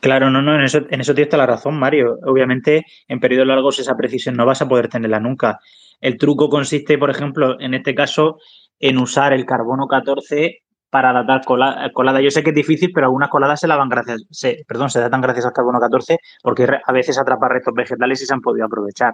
Claro, 0.00 0.30
no, 0.30 0.42
no, 0.42 0.54
en 0.54 0.62
eso, 0.62 0.80
en 0.90 1.00
eso 1.00 1.14
tienes 1.14 1.32
la 1.34 1.46
razón, 1.46 1.78
Mario. 1.78 2.18
Obviamente, 2.24 2.84
en 3.06 3.20
periodos 3.20 3.46
largos 3.46 3.78
esa 3.78 3.96
precisión 3.96 4.36
no 4.36 4.46
vas 4.46 4.62
a 4.62 4.68
poder 4.68 4.88
tenerla 4.88 5.20
nunca. 5.20 5.60
El 6.00 6.18
truco 6.18 6.48
consiste, 6.48 6.98
por 6.98 7.10
ejemplo, 7.10 7.60
en 7.60 7.74
este 7.74 7.94
caso, 7.94 8.38
en 8.78 8.98
usar 8.98 9.32
el 9.32 9.46
carbono 9.46 9.86
14 9.86 10.62
para 10.90 11.12
datar 11.12 11.44
colada. 11.44 12.20
Yo 12.20 12.30
sé 12.30 12.42
que 12.42 12.50
es 12.50 12.56
difícil, 12.56 12.90
pero 12.94 13.06
algunas 13.06 13.28
coladas 13.28 13.60
se 13.60 13.68
lavan 13.68 13.88
gracias, 13.88 14.24
se, 14.30 14.64
perdón, 14.66 14.90
se 14.90 15.00
datan 15.00 15.20
gracias 15.20 15.46
al 15.46 15.52
carbono 15.52 15.80
14 15.80 16.18
porque 16.42 16.66
a 16.84 16.92
veces 16.92 17.18
atrapa 17.18 17.48
restos 17.48 17.74
vegetales 17.74 18.22
y 18.22 18.26
se 18.26 18.34
han 18.34 18.40
podido 18.40 18.66
aprovechar. 18.66 19.12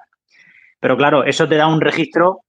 Pero 0.81 0.97
claro, 0.97 1.25
eso 1.25 1.49
te 1.49 1.57
da 1.57 1.67
un 1.67 1.81
registro 1.81 2.43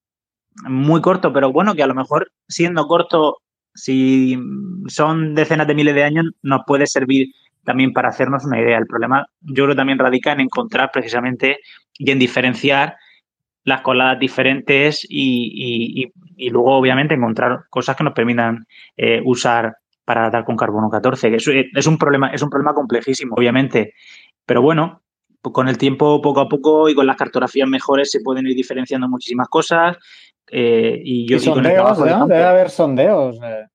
muy 0.64 1.02
corto, 1.02 1.34
pero 1.34 1.52
bueno, 1.52 1.76
que 1.76 1.84
a 1.84 1.88
lo 1.88 1.96
mejor 1.96 2.32
siendo 2.48 2.88
corto 2.88 3.38
si 3.76 4.40
son 4.88 5.36
decenas 5.36 5.68
de 5.68 5.76
miles 5.76 5.94
de 5.94 6.04
años, 6.04 6.26
nos 6.42 6.62
puede 6.66 6.88
servir 6.88 7.28
también 7.64 7.92
para 7.92 8.10
hacernos 8.10 8.46
una 8.46 8.60
idea. 8.60 8.78
El 8.78 8.88
problema, 8.88 9.28
yo 9.42 9.66
creo, 9.66 9.76
también 9.76 10.00
radica 10.00 10.32
en 10.32 10.40
encontrar 10.40 10.92
precisamente 10.94 11.60
y 11.94 12.10
en 12.12 12.20
diferenciar 12.20 12.96
las 13.66 13.82
coladas 13.82 14.20
diferentes 14.20 15.06
y, 15.10 16.12
luego, 16.50 16.78
obviamente, 16.78 17.16
encontrar 17.16 17.66
cosas 17.70 17.98
que 17.98 18.04
nos 18.04 18.14
permitan 18.14 18.66
eh, 18.96 19.22
usar 19.26 19.76
para 20.06 20.30
dar 20.30 20.46
con 20.46 20.56
carbono 20.56 20.90
14. 20.90 21.36
Es, 21.36 21.48
es, 21.48 21.88
un 21.88 21.98
problema, 21.98 22.30
es 22.30 22.42
un 22.44 22.50
problema 22.50 22.74
complejísimo, 22.74 23.36
obviamente. 23.36 23.94
Pero 24.46 24.62
bueno, 24.62 25.02
con 25.42 25.68
el 25.68 25.78
tiempo, 25.78 26.22
poco 26.22 26.42
a 26.42 26.48
poco 26.48 26.90
y 26.90 26.96
con 26.96 27.08
las 27.08 27.18
cartografías 27.18 27.68
mejores, 27.68 28.12
se 28.12 28.22
pueden 28.22 28.46
ir 28.48 28.56
diferenciando 28.56 29.10
muchísimas 29.10 29.50
cosas. 29.50 29.98
Eh, 30.52 31.02
y 31.04 31.28
yo 31.28 31.40
sondeos, 31.40 31.98
Debe 32.04 32.44
haber 32.44 32.70
sondeos. 32.70 33.40
Eh. 33.44 33.66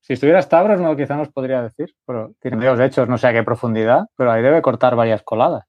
Si 0.00 0.14
estuviera 0.14 0.40
Stavros, 0.40 0.80
no, 0.80 0.96
quizá 0.96 1.16
nos 1.16 1.28
podría 1.28 1.62
decir, 1.62 1.94
pero 2.06 2.32
tiene 2.40 2.56
sondeos 2.56 2.80
hechos, 2.80 3.08
no 3.08 3.18
sé 3.18 3.28
a 3.28 3.32
qué 3.32 3.42
profundidad, 3.42 4.06
pero 4.16 4.32
ahí 4.32 4.42
debe 4.42 4.62
cortar 4.62 4.96
varias 4.96 5.22
coladas. 5.22 5.64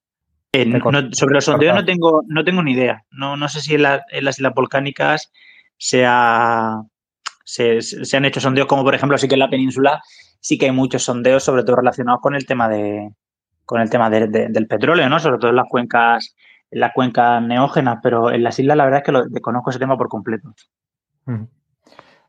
Eh, 0.51 0.65
sobre 1.11 1.35
los 1.35 1.45
sondeos 1.45 1.75
no 1.75 1.85
tengo, 1.85 2.23
no 2.27 2.43
tengo 2.43 2.63
ni 2.63 2.71
idea. 2.71 3.03
No, 3.11 3.37
no 3.37 3.47
sé 3.49 3.61
si 3.61 3.75
en, 3.75 3.83
las 3.83 4.01
islas 4.11 4.53
volcánicas 4.55 5.31
se, 5.77 6.05
se, 7.45 8.17
han 8.17 8.25
hecho 8.25 8.39
sondeos, 8.39 8.67
como 8.67 8.83
por 8.83 8.95
ejemplo, 8.95 9.17
sí 9.17 9.27
que 9.27 9.35
en 9.35 9.39
la 9.39 9.49
península 9.49 10.01
sí 10.39 10.57
que 10.57 10.65
hay 10.65 10.71
muchos 10.71 11.03
sondeos, 11.03 11.43
sobre 11.43 11.63
todo 11.63 11.77
relacionados 11.77 12.21
con 12.21 12.35
el 12.35 12.45
tema 12.45 12.67
de 12.67 13.11
con 13.65 13.81
el 13.81 13.89
tema 13.91 14.09
del 14.09 14.67
petróleo, 14.67 15.07
¿no? 15.09 15.19
Sobre 15.19 15.37
todo 15.37 15.51
en 15.51 15.57
las 15.57 15.67
cuencas 15.69 16.35
en 16.71 16.79
las 16.79 16.93
cuencas 16.93 17.41
neógenas, 17.41 17.99
pero 18.01 18.31
en 18.31 18.43
las 18.43 18.59
islas 18.59 18.77
la 18.77 18.85
verdad 18.85 18.99
es 18.99 19.05
que 19.05 19.11
lo, 19.11 19.25
desconozco 19.25 19.69
ese 19.69 19.79
tema 19.79 19.97
por 19.97 20.09
completo. 20.09 20.53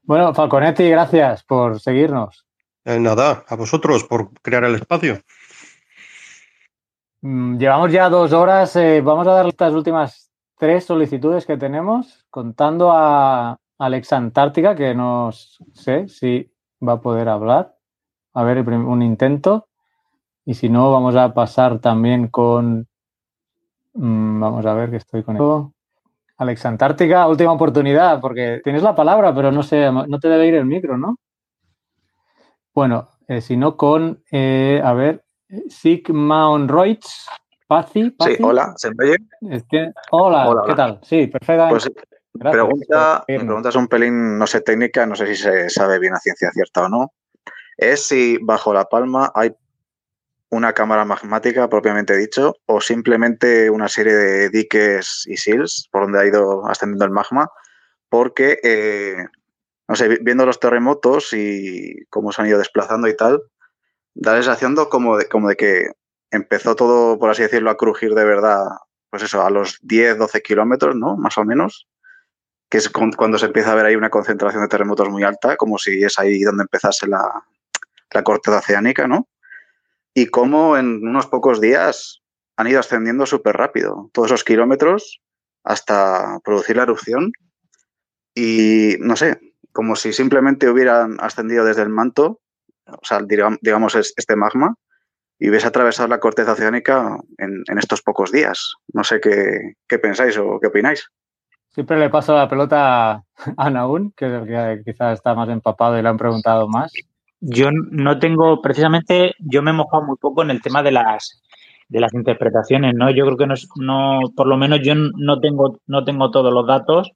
Bueno, 0.02 0.34
Falconetti, 0.34 0.88
gracias 0.88 1.44
por 1.44 1.80
seguirnos. 1.80 2.46
Eh, 2.84 2.98
nada, 2.98 3.44
a 3.46 3.56
vosotros 3.56 4.04
por 4.04 4.32
crear 4.40 4.64
el 4.64 4.74
espacio. 4.74 5.20
Mm, 7.22 7.58
llevamos 7.58 7.92
ya 7.92 8.08
dos 8.08 8.32
horas. 8.32 8.74
Eh, 8.76 9.00
vamos 9.02 9.26
a 9.26 9.32
dar 9.32 9.46
estas 9.46 9.74
últimas 9.74 10.30
tres 10.58 10.84
solicitudes 10.84 11.46
que 11.46 11.56
tenemos, 11.56 12.26
contando 12.30 12.92
a 12.92 13.58
Alex 13.78 14.12
Antártica, 14.12 14.74
que 14.74 14.94
no 14.94 15.30
sé 15.32 16.08
si 16.08 16.52
va 16.86 16.94
a 16.94 17.00
poder 17.00 17.28
hablar. 17.28 17.76
A 18.34 18.42
ver, 18.42 18.58
un 18.68 19.02
intento. 19.02 19.68
Y 20.44 20.54
si 20.54 20.68
no, 20.68 20.90
vamos 20.90 21.16
a 21.16 21.32
pasar 21.34 21.80
también 21.80 22.28
con 22.28 22.89
vamos 23.94 24.64
a 24.66 24.74
ver 24.74 24.90
que 24.90 24.96
estoy 24.96 25.22
con 25.22 25.36
esto. 25.36 25.72
Alex 26.36 26.64
Antártica, 26.64 27.28
última 27.28 27.52
oportunidad, 27.52 28.20
porque 28.20 28.60
tienes 28.64 28.82
la 28.82 28.94
palabra, 28.94 29.34
pero 29.34 29.52
no 29.52 29.62
sé, 29.62 29.92
no 29.92 30.18
te 30.18 30.28
debe 30.28 30.46
ir 30.46 30.54
el 30.54 30.64
micro, 30.64 30.96
¿no? 30.96 31.18
Bueno, 32.72 33.10
eh, 33.28 33.40
si 33.40 33.56
no 33.56 33.76
con, 33.76 34.22
eh, 34.30 34.80
a 34.82 34.92
ver, 34.94 35.22
Sigma 35.68 36.48
Onroids, 36.48 37.28
Pazi, 37.66 38.16
Sí, 38.20 38.36
hola, 38.42 38.72
¿se 38.76 38.90
me 38.94 39.04
oye? 39.04 39.16
hola, 40.10 40.62
¿qué 40.66 40.74
tal? 40.74 40.98
Sí, 41.02 41.26
perfecto. 41.26 41.68
Pues, 41.68 41.90
pregunta, 42.32 43.24
mi 43.28 43.38
pregunta 43.38 43.68
es 43.68 43.76
un 43.76 43.86
pelín, 43.86 44.38
no 44.38 44.46
sé, 44.46 44.60
técnica, 44.62 45.04
no 45.04 45.14
sé 45.14 45.26
si 45.26 45.36
se 45.36 45.68
sabe 45.68 45.98
bien 45.98 46.14
a 46.14 46.18
ciencia 46.18 46.50
cierta 46.52 46.86
o 46.86 46.88
no. 46.88 47.12
Es 47.76 48.06
si 48.06 48.38
bajo 48.42 48.72
la 48.72 48.84
palma 48.84 49.30
hay 49.34 49.52
una 50.50 50.72
cámara 50.72 51.04
magmática 51.04 51.68
propiamente 51.68 52.16
dicho 52.16 52.56
o 52.66 52.80
simplemente 52.80 53.70
una 53.70 53.88
serie 53.88 54.14
de 54.14 54.50
diques 54.50 55.24
y 55.26 55.36
sills 55.36 55.88
por 55.90 56.02
donde 56.02 56.20
ha 56.20 56.26
ido 56.26 56.66
ascendiendo 56.66 57.04
el 57.04 57.12
magma 57.12 57.48
porque, 58.10 58.58
eh, 58.62 59.24
no 59.88 59.94
sé, 59.94 60.18
viendo 60.20 60.44
los 60.44 60.60
terremotos 60.60 61.32
y 61.32 62.04
cómo 62.10 62.32
se 62.32 62.42
han 62.42 62.48
ido 62.48 62.58
desplazando 62.58 63.08
y 63.08 63.16
tal, 63.16 63.40
da 64.14 64.38
la 64.38 64.88
como 64.90 65.16
de, 65.16 65.28
como 65.28 65.48
de 65.48 65.56
que 65.56 65.92
empezó 66.30 66.74
todo, 66.74 67.18
por 67.18 67.30
así 67.30 67.42
decirlo, 67.42 67.70
a 67.70 67.76
crujir 67.76 68.14
de 68.14 68.24
verdad, 68.24 68.64
pues 69.08 69.22
eso, 69.22 69.42
a 69.46 69.50
los 69.50 69.78
10, 69.82 70.18
12 70.18 70.42
kilómetros, 70.42 70.96
¿no? 70.96 71.16
Más 71.16 71.38
o 71.38 71.44
menos, 71.44 71.88
que 72.68 72.78
es 72.78 72.88
cuando 72.88 73.38
se 73.38 73.46
empieza 73.46 73.72
a 73.72 73.76
ver 73.76 73.86
ahí 73.86 73.96
una 73.96 74.10
concentración 74.10 74.62
de 74.62 74.68
terremotos 74.68 75.08
muy 75.08 75.22
alta, 75.22 75.56
como 75.56 75.78
si 75.78 76.02
es 76.02 76.18
ahí 76.18 76.42
donde 76.42 76.62
empezase 76.62 77.06
la, 77.06 77.44
la 78.12 78.22
corteza 78.24 78.58
oceánica, 78.58 79.06
¿no? 79.06 79.28
Y 80.14 80.26
cómo 80.26 80.76
en 80.76 81.06
unos 81.06 81.26
pocos 81.26 81.60
días 81.60 82.22
han 82.56 82.66
ido 82.66 82.80
ascendiendo 82.80 83.26
súper 83.26 83.56
rápido, 83.56 84.10
todos 84.12 84.28
esos 84.28 84.44
kilómetros 84.44 85.20
hasta 85.64 86.38
producir 86.44 86.76
la 86.76 86.82
erupción. 86.82 87.32
Y 88.34 88.96
no 89.00 89.16
sé, 89.16 89.38
como 89.72 89.96
si 89.96 90.12
simplemente 90.12 90.68
hubieran 90.68 91.16
ascendido 91.20 91.64
desde 91.64 91.82
el 91.82 91.88
manto, 91.88 92.40
o 92.86 93.04
sea, 93.04 93.20
digamos, 93.60 93.94
este 93.94 94.36
magma, 94.36 94.74
y 95.38 95.48
hubiese 95.48 95.66
atravesado 95.66 96.08
la 96.08 96.20
corteza 96.20 96.52
oceánica 96.52 97.16
en, 97.38 97.64
estos 97.78 98.02
pocos 98.02 98.30
días. 98.30 98.74
No 98.92 99.04
sé 99.04 99.20
qué, 99.20 99.74
qué, 99.88 99.98
pensáis 99.98 100.36
o 100.36 100.58
qué 100.60 100.68
opináis. 100.68 101.08
Siempre 101.70 101.98
le 101.98 102.10
paso 102.10 102.34
la 102.34 102.48
pelota 102.48 103.24
a 103.56 103.70
Naún, 103.70 104.12
que, 104.16 104.82
quizás 104.84 105.14
está 105.14 105.34
más 105.34 105.48
empapado 105.48 105.98
y 105.98 106.02
le 106.02 106.08
han 106.08 106.18
preguntado 106.18 106.68
más. 106.68 106.92
Yo 107.40 107.70
no 107.72 108.18
tengo, 108.18 108.60
precisamente, 108.60 109.34
yo 109.38 109.62
me 109.62 109.70
he 109.70 109.74
mojado 109.74 110.04
muy 110.04 110.16
poco 110.16 110.42
en 110.42 110.50
el 110.50 110.60
tema 110.60 110.82
de 110.82 110.92
las 110.92 111.42
de 111.90 112.00
las 112.00 112.14
interpretaciones, 112.14 112.94
¿no? 112.94 113.10
Yo 113.10 113.24
creo 113.26 113.36
que 113.36 113.46
no, 113.48 113.54
no 113.76 114.20
por 114.36 114.46
lo 114.46 114.56
menos 114.56 114.78
yo 114.80 114.94
no 114.94 115.40
tengo, 115.40 115.80
no 115.88 116.04
tengo 116.04 116.30
todos 116.30 116.54
los 116.54 116.64
datos 116.64 117.10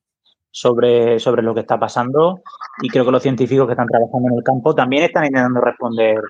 sobre, 0.50 1.20
sobre 1.20 1.42
lo 1.42 1.54
que 1.54 1.60
está 1.60 1.78
pasando 1.78 2.40
y 2.82 2.88
creo 2.88 3.04
que 3.04 3.12
los 3.12 3.22
científicos 3.22 3.66
que 3.66 3.72
están 3.72 3.86
trabajando 3.86 4.28
en 4.30 4.38
el 4.38 4.42
campo 4.42 4.74
también 4.74 5.04
están 5.04 5.26
intentando 5.26 5.60
responder, 5.60 6.20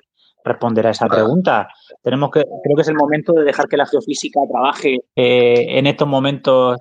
responder 0.43 0.85
a 0.85 0.91
esa 0.91 1.07
pregunta. 1.07 1.67
Tenemos 2.03 2.29
que, 2.29 2.43
creo 2.63 2.75
que 2.75 2.83
es 2.83 2.87
el 2.87 2.95
momento 2.95 3.33
de 3.33 3.45
dejar 3.45 3.67
que 3.67 3.77
la 3.77 3.87
geofísica 3.87 4.39
trabaje 4.47 4.99
eh, 5.15 5.79
en 5.79 5.87
estos 5.87 6.07
momentos 6.07 6.77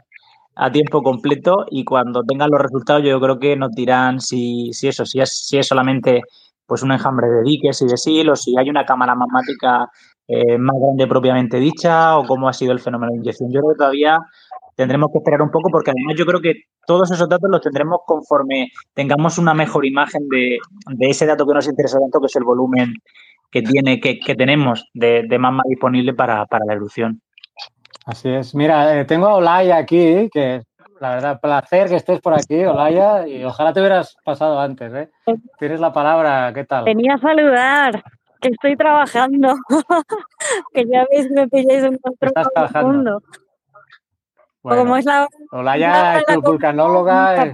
a 0.57 0.71
tiempo 0.71 1.03
completo 1.03 1.65
y 1.71 1.85
cuando 1.85 2.23
tengan 2.25 2.51
los 2.51 2.61
resultados 2.61 3.03
yo 3.03 3.19
creo 3.21 3.39
que 3.39 3.57
nos 3.57 3.73
dirán 3.73 4.21
si, 4.21 4.71
si 4.75 4.89
eso, 4.89 5.07
si 5.07 5.21
es, 5.21 5.47
si 5.47 5.57
es 5.57 5.67
solamente 5.67 6.23
pues 6.67 6.83
un 6.83 6.93
enjambre 6.93 7.29
de 7.29 7.43
diques 7.43 7.83
y 7.83 7.87
de 7.87 8.31
o 8.31 8.37
si 8.37 8.57
hay 8.59 8.71
una 8.71 8.85
cámara 8.85 9.15
magmática 9.15 9.89
eh, 10.27 10.57
más 10.59 10.77
grande 10.81 11.07
propiamente 11.07 11.59
dicha 11.59 12.17
o 12.17 12.27
cómo 12.27 12.49
ha 12.49 12.53
sido 12.53 12.73
el 12.73 12.81
fenómeno 12.81 13.13
de 13.13 13.19
inyección. 13.19 13.51
Yo 13.53 13.61
creo 13.61 13.73
que 13.73 13.79
todavía 13.79 14.19
tendremos 14.77 15.11
que 15.13 15.19
esperar 15.19 15.43
un 15.43 15.51
poco 15.51 15.69
porque 15.71 15.91
además 15.91 16.15
yo 16.17 16.27
creo 16.27 16.41
que 16.41 16.55
todos 16.87 17.11
esos 17.11 17.29
datos 17.29 17.51
los 17.51 17.61
tendremos 17.61 17.99
conforme 18.07 18.69
tengamos 18.95 19.39
una 19.39 19.55
mejor 19.55 19.85
imagen 19.87 20.29
de, 20.29 20.59
ese 21.01 21.27
dato 21.27 21.47
que 21.47 21.55
nos 21.55 21.69
interesa 21.69 21.99
tanto, 21.99 22.21
que 22.21 22.27
es 22.27 22.37
el 22.37 22.45
volumen 22.45 22.95
que 23.51 23.63
tiene, 23.63 24.01
que, 24.01 24.35
tenemos 24.35 24.85
de, 24.95 25.25
de 25.29 25.39
magma 25.39 25.63
disponible 25.69 26.13
para, 26.15 26.47
la 26.67 26.73
erupción. 26.73 27.21
Así 28.07 28.29
es. 28.29 28.55
Mira, 28.55 29.01
eh, 29.01 29.05
tengo 29.05 29.29
a 29.29 29.37
Olaya 29.37 29.79
aquí, 29.79 30.29
que 30.33 30.63
la 31.05 31.11
verdad, 31.17 31.41
placer 31.41 31.89
que 31.91 31.97
estés 31.97 32.19
por 32.23 32.33
aquí, 32.33 32.65
Olaya, 32.65 33.29
y 33.29 33.45
ojalá 33.45 33.75
te 33.75 33.81
hubieras 33.81 34.17
pasado 34.25 34.59
antes, 34.59 34.91
¿eh? 34.95 35.11
Tienes 35.59 35.79
la 35.79 35.93
palabra, 35.93 36.51
¿qué 36.55 36.65
tal? 36.65 36.85
Venía 36.85 37.17
a 37.17 37.19
saludar 37.19 38.03
que 38.41 38.49
estoy 38.49 38.75
trabajando, 38.75 39.55
que 40.73 40.87
ya 40.87 41.07
veis, 41.11 41.31
me 41.31 41.47
pilláis 41.47 41.83
un 41.83 41.99
control 41.99 42.33
profundo. 42.55 43.23
Bueno, 44.63 44.83
como 44.83 44.97
es 44.97 45.05
la. 45.05 45.29
Olaya 45.53 46.21
es 46.21 46.37
vulcanóloga. 46.39 47.53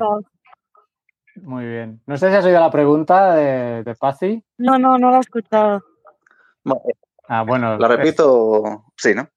Muy 1.42 1.66
bien. 1.66 2.00
No 2.06 2.16
sé 2.18 2.30
si 2.30 2.36
has 2.36 2.44
oído 2.44 2.60
la 2.60 2.70
pregunta 2.70 3.34
de, 3.34 3.82
de 3.82 3.94
Pazzi. 3.96 4.44
No, 4.58 4.78
no, 4.78 4.96
no 4.96 5.10
la 5.10 5.16
he 5.16 5.20
escuchado. 5.20 5.82
Ah, 7.26 7.42
bueno. 7.42 7.76
La 7.78 7.88
repito, 7.88 8.84
sí, 8.96 9.12
¿no? 9.12 9.28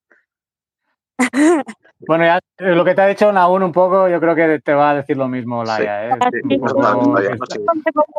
Bueno, 2.05 2.25
ya 2.25 2.39
eh, 2.57 2.75
lo 2.75 2.83
que 2.83 2.95
te 2.95 3.01
ha 3.01 3.07
dicho 3.07 3.31
Naún 3.31 3.63
un 3.63 3.71
poco, 3.71 4.09
yo 4.09 4.19
creo 4.19 4.35
que 4.35 4.59
te 4.59 4.73
va 4.73 4.91
a 4.91 4.95
decir 4.95 5.15
lo 5.15 5.29
mismo, 5.29 5.59
Olaya. 5.59 6.09
¿eh? 6.09 6.11
Sí, 6.49 6.57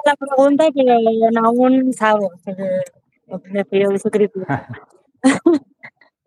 la 0.05 0.17
pregunta 0.17 0.65
que 0.75 0.85
Naún 1.33 1.93
sabe. 1.93 2.29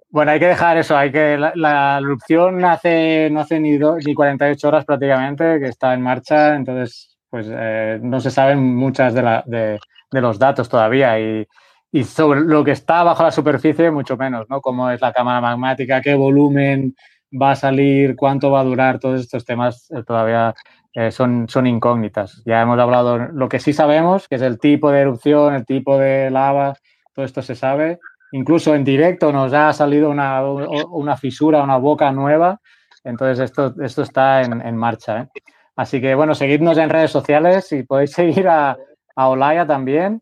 Bueno, 0.10 0.32
hay 0.32 0.40
que 0.40 0.48
dejar 0.48 0.78
eso, 0.78 0.98
hay 0.98 1.12
que 1.12 1.38
la, 1.38 1.98
erupción 2.02 2.64
hace, 2.64 3.30
no 3.30 3.42
hace 3.42 3.60
ni, 3.60 3.78
ni 3.78 4.14
48 4.16 4.68
horas 4.68 4.86
prácticamente 4.86 5.60
que 5.60 5.68
está 5.68 5.94
en 5.94 6.02
marcha, 6.02 6.56
entonces 6.56 7.18
pues 7.30 7.46
eh, 7.52 8.00
no 8.02 8.22
se 8.22 8.32
saben 8.32 8.76
muchas 8.76 9.14
de, 9.14 9.22
de, 9.46 10.22
los 10.22 10.40
datos 10.40 10.70
todavía 10.70 11.20
y, 11.20 11.46
y, 11.92 12.04
sobre 12.04 12.42
lo 12.42 12.64
que 12.64 12.72
está 12.72 13.04
bajo 13.04 13.24
la 13.24 13.32
superficie 13.32 13.92
mucho 13.92 14.18
menos, 14.18 14.48
¿no? 14.50 14.62
Cómo 14.62 14.90
es 14.90 15.02
la 15.02 15.14
cámara 15.14 15.42
magmática, 15.42 16.02
qué 16.02 16.16
volumen 16.16 16.96
va 17.32 17.52
a 17.52 17.56
salir, 17.56 18.16
cuánto 18.16 18.52
va 18.52 18.62
a 18.62 18.64
durar, 18.64 19.00
todos 19.00 19.22
estos 19.22 19.46
temas 19.46 19.90
eh, 19.92 20.04
todavía 20.06 20.54
eh, 20.94 21.12
son, 21.12 21.48
son 21.50 21.68
incógnitas. 21.68 22.42
Ya 22.46 22.62
hemos 22.62 22.80
hablado 22.80 23.18
lo 23.18 23.50
que 23.50 23.60
sí 23.60 23.74
sabemos, 23.74 24.28
que 24.28 24.36
es 24.36 24.42
el 24.42 24.60
tipo 24.60 24.92
de 24.92 25.02
erupción, 25.02 25.54
el 25.54 25.66
tipo 25.66 25.98
de 25.98 26.32
lava, 26.32 26.76
todo 27.14 27.26
esto 27.26 27.42
se 27.42 27.56
sabe. 27.56 28.00
Incluso 28.32 28.76
en 28.76 28.84
directo 28.84 29.32
nos 29.32 29.54
ha 29.54 29.72
salido 29.74 30.10
una, 30.10 30.44
una 30.44 31.16
fisura, 31.18 31.64
una 31.64 31.78
boca 31.78 32.12
nueva. 32.12 32.60
Entonces 33.04 33.40
esto, 33.40 33.74
esto 33.82 34.02
está 34.02 34.42
en, 34.42 34.76
marcha. 34.76 35.22
¿eh? 35.22 35.28
Así 35.76 36.02
que 36.02 36.14
bueno, 36.16 36.36
seguidnos 36.36 36.78
en 36.78 36.90
redes 36.90 37.12
sociales 37.12 37.72
y 37.72 37.84
podéis 37.84 38.12
seguir 38.14 38.48
a, 38.48 38.78
a 39.16 39.30
Olaya 39.30 39.66
también. 39.66 40.22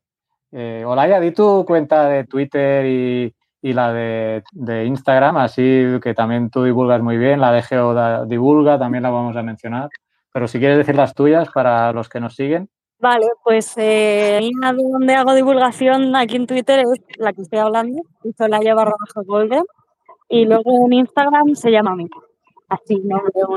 Eh, 0.57 0.85
Olaya, 0.85 1.19
di 1.19 1.31
tu 1.31 1.65
cuenta 1.65 2.07
de 2.07 2.23
Twitter 2.23 2.85
y, 2.85 3.35
y 3.61 3.73
la 3.73 3.91
de, 3.91 4.41
de, 4.53 4.85
Instagram, 4.85 5.35
así 5.35 5.99
que 6.01 6.13
también 6.13 6.49
tú 6.49 6.63
divulgas 6.63 7.01
muy 7.01 7.17
bien. 7.17 7.41
La 7.41 7.51
de 7.51 7.61
Geo 7.61 8.25
divulga, 8.25 8.79
también 8.79 9.03
la 9.03 9.09
vamos 9.09 9.35
a 9.35 9.43
mencionar. 9.43 9.89
Pero 10.31 10.47
si 10.47 10.59
quieres 10.59 10.77
decir 10.77 10.95
las 10.95 11.13
tuyas 11.13 11.49
para 11.49 11.91
los 11.91 12.07
que 12.07 12.21
nos 12.21 12.35
siguen. 12.35 12.69
Vale, 12.99 13.25
pues 13.43 13.73
eh, 13.75 14.49
donde 14.61 15.13
hago 15.15 15.35
divulgación 15.35 16.15
aquí 16.15 16.37
en 16.37 16.47
Twitter 16.47 16.79
es 16.79 17.17
la 17.17 17.33
que 17.33 17.41
estoy 17.41 17.59
hablando, 17.59 18.01
Solaya 18.37 18.75
barra 18.75 18.93
bajo 18.97 19.25
golden. 19.27 19.63
Y 20.29 20.45
luego 20.45 20.85
en 20.85 20.93
Instagram 20.93 21.53
se 21.55 21.69
llama 21.69 21.97
mí. 21.97 22.07
Así 22.69 23.01
no 23.03 23.21
veo 23.33 23.49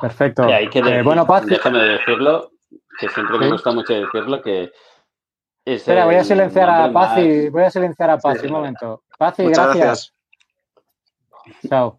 Perfecto. 0.00 0.48
Eh, 0.48 1.02
bueno, 1.04 1.24
Paz. 1.26 1.46
Déjame 1.46 1.78
decirlo, 1.78 2.50
que 2.98 3.08
siempre 3.08 3.38
me 3.38 3.50
gusta 3.50 3.72
mucho 3.72 3.94
decirlo, 3.94 4.42
que. 4.42 4.72
Espera, 5.64 6.04
voy 6.04 6.16
a 6.16 6.24
silenciar 6.24 6.68
a 6.68 6.92
Paz 6.92 7.18
y 7.18 7.48
voy 7.48 7.62
a 7.62 7.70
silenciar 7.70 8.10
a 8.10 8.18
Paz 8.18 8.42
un 8.42 8.52
momento. 8.52 9.02
Paz 9.18 9.36
gracias. 9.38 9.76
gracias. 9.76 10.14
Chao. 11.68 11.98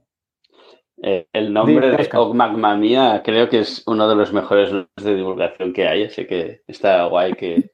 Eh, 1.01 1.27
el 1.33 1.51
nombre 1.51 1.91
de 1.91 2.09
Ogmagma 2.13 2.77
Mía 2.77 3.21
creo 3.23 3.49
que 3.49 3.59
es 3.59 3.83
uno 3.85 4.07
de 4.07 4.15
los 4.15 4.31
mejores 4.31 4.71
de 4.71 5.15
divulgación 5.15 5.73
que 5.73 5.87
hay, 5.87 6.05
así 6.05 6.25
que 6.25 6.61
está 6.67 7.05
guay 7.05 7.33
que, 7.33 7.69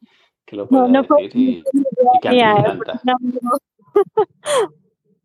lo 0.52 0.68
pueda 0.68 0.88
decir 0.88 1.31
y, 1.34 1.64
que 2.22 2.27
a 2.27 2.31
mí 2.31 2.38
me 2.38 2.43
¿eh? 2.43 2.56
encanta. 2.57 2.99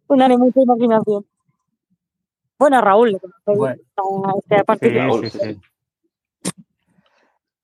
Una 0.09 0.29
de 0.29 0.37
mucha 0.37 0.61
imaginación. 0.61 1.27
Bueno, 2.59 2.81
Raúl, 2.81 3.19
bueno. 3.45 3.77
Este, 5.23 5.59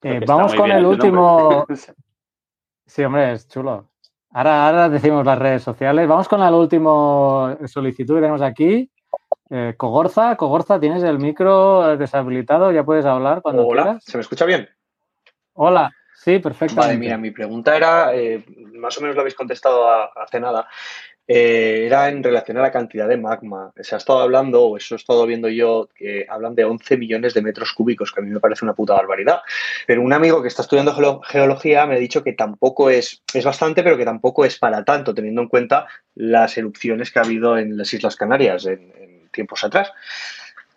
eh, 0.03 0.21
vamos 0.27 0.55
con 0.55 0.71
el 0.71 0.85
último. 0.85 1.67
Sí, 2.85 3.03
hombre, 3.05 3.33
es 3.33 3.49
chulo. 3.49 3.89
Ahora, 4.33 4.67
ahora 4.67 4.89
decimos 4.91 5.25
las 5.25 5.39
redes 5.39 5.63
sociales. 5.63 6.07
Vamos 6.07 6.29
con 6.29 6.43
el 6.43 6.53
último 6.53 7.57
solicitud 7.67 8.17
que 8.17 8.21
tenemos 8.21 8.43
aquí. 8.43 8.91
Eh, 9.49 9.75
Cogorza, 9.77 10.37
Cogorza, 10.37 10.81
tienes 10.81 11.03
el 11.03 11.19
micro 11.19 11.97
deshabilitado, 11.97 12.73
ya 12.73 12.85
puedes 12.85 13.05
hablar 13.05 13.43
cuando 13.43 13.67
Hola, 13.67 13.99
¿se 14.01 14.17
me 14.17 14.23
escucha 14.23 14.47
bien? 14.47 14.69
Hola, 15.53 15.91
sí, 16.15 16.39
perfecto. 16.39 16.77
Vale, 16.77 16.97
mira, 16.97 17.19
mi 17.19 17.31
pregunta 17.31 17.77
era, 17.77 18.15
eh, 18.15 18.45
más 18.75 18.97
o 18.97 19.03
menos 19.03 19.15
lo 19.15 19.21
habéis 19.21 19.35
contestado 19.35 19.87
hace 20.17 20.41
nada, 20.41 20.67
eh, 21.27 21.85
era 21.87 22.09
en 22.09 22.23
relación 22.23 22.59
a 22.59 22.63
la 22.63 22.73
cantidad 22.73 23.09
de 23.09 23.17
magma. 23.17 23.73
Se 23.81 23.95
ha 23.95 23.99
estado 23.99 24.21
hablando, 24.21 24.65
o 24.65 24.77
eso 24.77 24.95
he 24.95 24.97
estado 24.97 25.27
viendo 25.27 25.49
yo, 25.49 25.89
que 25.95 26.27
hablan 26.29 26.55
de 26.55 26.65
11 26.65 26.97
millones 26.97 27.35
de 27.35 27.43
metros 27.43 27.73
cúbicos, 27.73 28.13
que 28.13 28.21
a 28.21 28.25
mí 28.25 28.31
me 28.31 28.41
parece 28.41 28.65
una 28.65 28.75
puta 28.75 28.95
barbaridad. 28.95 29.41
Pero 29.87 30.03
un 30.03 30.13
amigo 30.13 30.43
que 30.43 30.49
está 30.49 30.63
estudiando 30.63 31.21
geología 31.23 31.87
me 31.87 31.97
ha 31.97 31.99
dicho 31.99 32.23
que 32.23 32.33
tampoco 32.33 32.91
es, 32.91 33.23
es 33.33 33.45
bastante, 33.45 33.83
pero 33.83 33.97
que 33.97 34.05
tampoco 34.05 34.45
es 34.45 34.59
para 34.59 34.85
tanto, 34.85 35.15
teniendo 35.15 35.43
en 35.43 35.49
cuenta 35.49 35.87
las 36.15 36.57
erupciones 36.59 37.11
que 37.11 37.19
ha 37.19 37.23
habido 37.23 37.57
en 37.57 37.77
las 37.77 37.93
Islas 37.93 38.17
Canarias, 38.17 38.67
en 38.67 39.29
tiempos 39.31 39.65
atrás. 39.65 39.93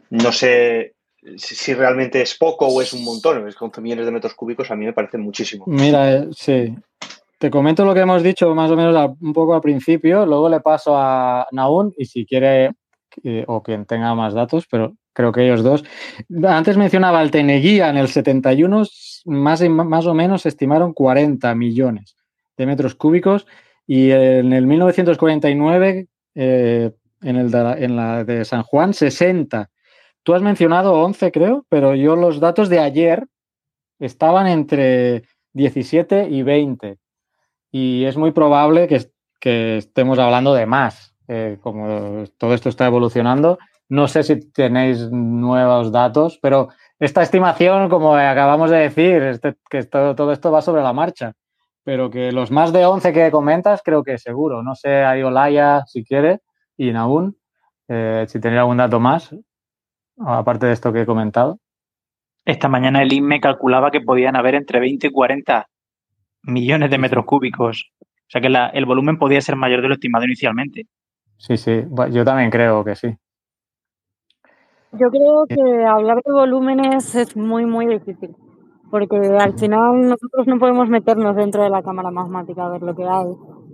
No 0.10 0.32
sé 0.32 0.94
si 1.38 1.74
realmente 1.74 2.22
es 2.22 2.36
poco 2.36 2.68
o 2.68 2.82
es 2.82 2.94
un 2.94 3.04
montón, 3.04 3.48
es 3.48 3.56
11 3.60 3.82
millones 3.82 4.06
de 4.06 4.12
metros 4.12 4.36
cúbicos, 4.36 4.70
a 4.72 4.76
mí 4.76 4.86
me 4.86 4.94
parece 4.94 5.18
muchísimo. 5.18 5.66
Mira, 5.68 6.14
eh, 6.14 6.28
sí. 6.36 6.76
Te 7.46 7.52
comento 7.52 7.86
lo 7.86 7.94
que 7.94 8.00
hemos 8.00 8.24
dicho 8.24 8.56
más 8.56 8.72
o 8.72 8.76
menos 8.76 9.12
un 9.22 9.32
poco 9.32 9.54
al 9.54 9.62
principio, 9.62 10.26
luego 10.26 10.50
le 10.50 10.62
paso 10.62 10.98
a 10.98 11.46
Naún 11.52 11.94
y 11.96 12.06
si 12.06 12.26
quiere, 12.26 12.72
eh, 13.24 13.44
o 13.46 13.62
quien 13.62 13.86
tenga 13.86 14.16
más 14.16 14.34
datos, 14.34 14.66
pero 14.66 14.96
creo 15.14 15.32
que 15.32 15.46
ellos 15.46 15.62
dos. 15.62 15.84
Antes 16.44 16.76
mencionaba 16.76 17.22
el 17.22 17.30
Teneguía, 17.30 17.92
en 17.92 17.98
el 17.98 18.08
71 18.08 18.84
más, 19.26 19.62
más 19.70 20.08
o 20.08 20.16
menos 20.16 20.48
estimaron 20.48 20.92
40 20.94 21.54
millones 21.54 22.18
de 22.58 22.66
metros 22.66 22.96
cúbicos 22.96 23.46
y 23.86 24.10
en 24.10 24.52
el 24.52 24.66
1949 24.66 26.08
eh, 26.34 26.92
en, 27.22 27.36
el 27.36 27.52
de 27.52 27.60
en 27.86 27.96
la 27.96 28.24
de 28.24 28.44
San 28.44 28.64
Juan 28.64 28.96
60. 28.96 29.70
Tú 30.24 30.34
has 30.34 30.42
mencionado 30.42 30.94
11, 30.94 31.32
creo, 31.32 31.64
pero 31.70 31.94
yo 31.94 32.16
los 32.16 32.40
datos 32.40 32.70
de 32.70 32.80
ayer 32.80 33.28
estaban 34.00 34.48
entre 34.48 35.26
17 35.54 36.28
y 36.28 36.42
20. 36.42 36.98
Y 37.78 38.06
es 38.06 38.16
muy 38.16 38.32
probable 38.32 38.88
que, 38.88 39.78
estemos 39.78 40.18
hablando 40.18 40.54
de 40.54 40.66
más, 40.66 41.14
eh, 41.28 41.58
como 41.62 42.24
todo 42.38 42.54
esto 42.54 42.70
está 42.70 42.86
evolucionando. 42.86 43.58
No 43.90 44.08
sé 44.08 44.24
si 44.24 44.50
tenéis 44.50 45.12
nuevos 45.12 45.92
datos, 45.92 46.40
pero 46.42 46.70
esta 47.00 47.22
estimación, 47.22 47.90
como 47.90 48.16
acabamos 48.16 48.72
de 48.72 48.78
decir, 48.78 49.22
este, 49.24 49.58
que 49.70 49.84
todo, 49.84 50.32
esto 50.32 50.54
va 50.54 50.62
sobre 50.62 50.84
la 50.84 50.94
marcha, 50.94 51.34
pero 51.84 52.10
que 52.10 52.32
los 52.32 52.50
más 52.50 52.72
de 52.72 52.86
11 52.86 53.12
que 53.12 53.30
comentas, 53.30 53.82
creo 53.84 54.06
que 54.06 54.20
seguro. 54.20 54.64
No 54.64 54.74
sé, 54.76 55.04
hay 55.04 55.24
Olaya 55.24 55.84
si 55.86 56.06
quiere 56.06 56.40
y 56.78 56.94
Naún, 56.94 57.38
eh, 57.90 58.24
si 58.30 58.40
tenéis 58.40 58.62
algún 58.62 58.78
dato 58.78 59.02
más, 59.02 59.36
aparte 60.18 60.68
de 60.68 60.72
esto 60.72 60.94
que 60.94 61.02
he 61.02 61.06
comentado. 61.06 61.60
Esta 62.46 62.70
mañana 62.70 63.02
el 63.02 63.12
INME 63.12 63.42
calculaba 63.42 63.92
que 63.92 64.00
podían 64.00 64.38
haber 64.38 64.56
entre 64.56 64.80
20 64.80 65.08
y 65.08 65.12
40 65.12 65.68
millones 66.46 66.90
de 66.90 66.98
metros 66.98 67.26
cúbicos. 67.26 67.92
O 68.02 68.30
sea 68.30 68.42
que 68.42 68.50
la, 68.50 68.68
el 68.68 68.86
volumen 68.86 69.18
podía 69.18 69.42
ser 69.42 69.56
mayor 69.56 69.82
de 69.82 69.88
lo 69.88 69.94
estimado 69.94 70.26
inicialmente. 70.26 70.88
Sí, 71.38 71.58
sí, 71.58 71.84
yo 72.12 72.26
también 72.26 72.50
creo 72.50 72.84
que 72.84 72.96
sí. 72.96 73.16
Yo 74.94 75.10
creo 75.10 75.46
que 75.48 75.86
hablar 75.86 76.22
de 76.24 76.32
volúmenes 76.32 77.14
es 77.16 77.36
muy, 77.36 77.66
muy 77.66 77.86
difícil, 77.86 78.34
porque 78.90 79.18
al 79.18 79.60
final 79.60 80.08
nosotros 80.08 80.48
no 80.48 80.58
podemos 80.58 80.88
meternos 80.88 81.36
dentro 81.36 81.64
de 81.64 81.70
la 81.70 81.84
cámara 81.84 82.12
magmática 82.12 82.66
a 82.66 82.70
ver 82.70 82.82
lo 82.82 82.96
que 82.96 83.04
hay. 83.04 83.28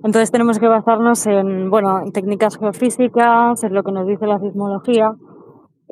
Entonces 0.03 0.31
tenemos 0.31 0.57
que 0.57 0.67
basarnos 0.67 1.27
en, 1.27 1.69
bueno, 1.69 2.01
en 2.01 2.11
técnicas 2.11 2.57
geofísicas, 2.57 3.63
en 3.63 3.73
lo 3.73 3.83
que 3.83 3.91
nos 3.91 4.07
dice 4.07 4.25
la 4.25 4.39
sismología 4.39 5.13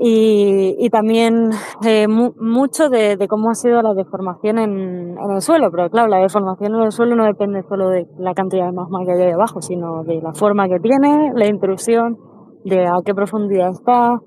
y, 0.01 0.77
y 0.79 0.89
también 0.89 1.51
eh, 1.85 2.07
mu 2.07 2.31
mucho 2.39 2.89
de, 2.89 3.17
de, 3.17 3.27
cómo 3.27 3.49
ha 3.49 3.55
sido 3.55 3.81
la 3.81 3.93
deformación 3.93 4.57
en, 4.57 5.17
en, 5.17 5.31
el 5.31 5.41
suelo. 5.41 5.69
Pero 5.71 5.89
claro, 5.89 6.07
la 6.07 6.19
deformación 6.19 6.75
en 6.75 6.81
el 6.83 6.91
suelo 6.93 7.17
no 7.17 7.25
depende 7.25 7.63
solo 7.63 7.89
de 7.89 8.07
la 8.17 8.33
cantidad 8.33 8.67
de 8.67 8.71
magma 8.71 9.03
que 9.03 9.11
hay 9.11 9.17
debajo, 9.17 9.61
sino 9.61 10.03
de 10.05 10.21
la 10.21 10.33
forma 10.33 10.69
que 10.69 10.79
tiene, 10.79 11.33
la 11.35 11.47
intrusión, 11.47 12.17
de 12.63 12.87
a 12.87 13.01
qué 13.03 13.13
profundidad 13.13 13.71
está, 13.71 14.21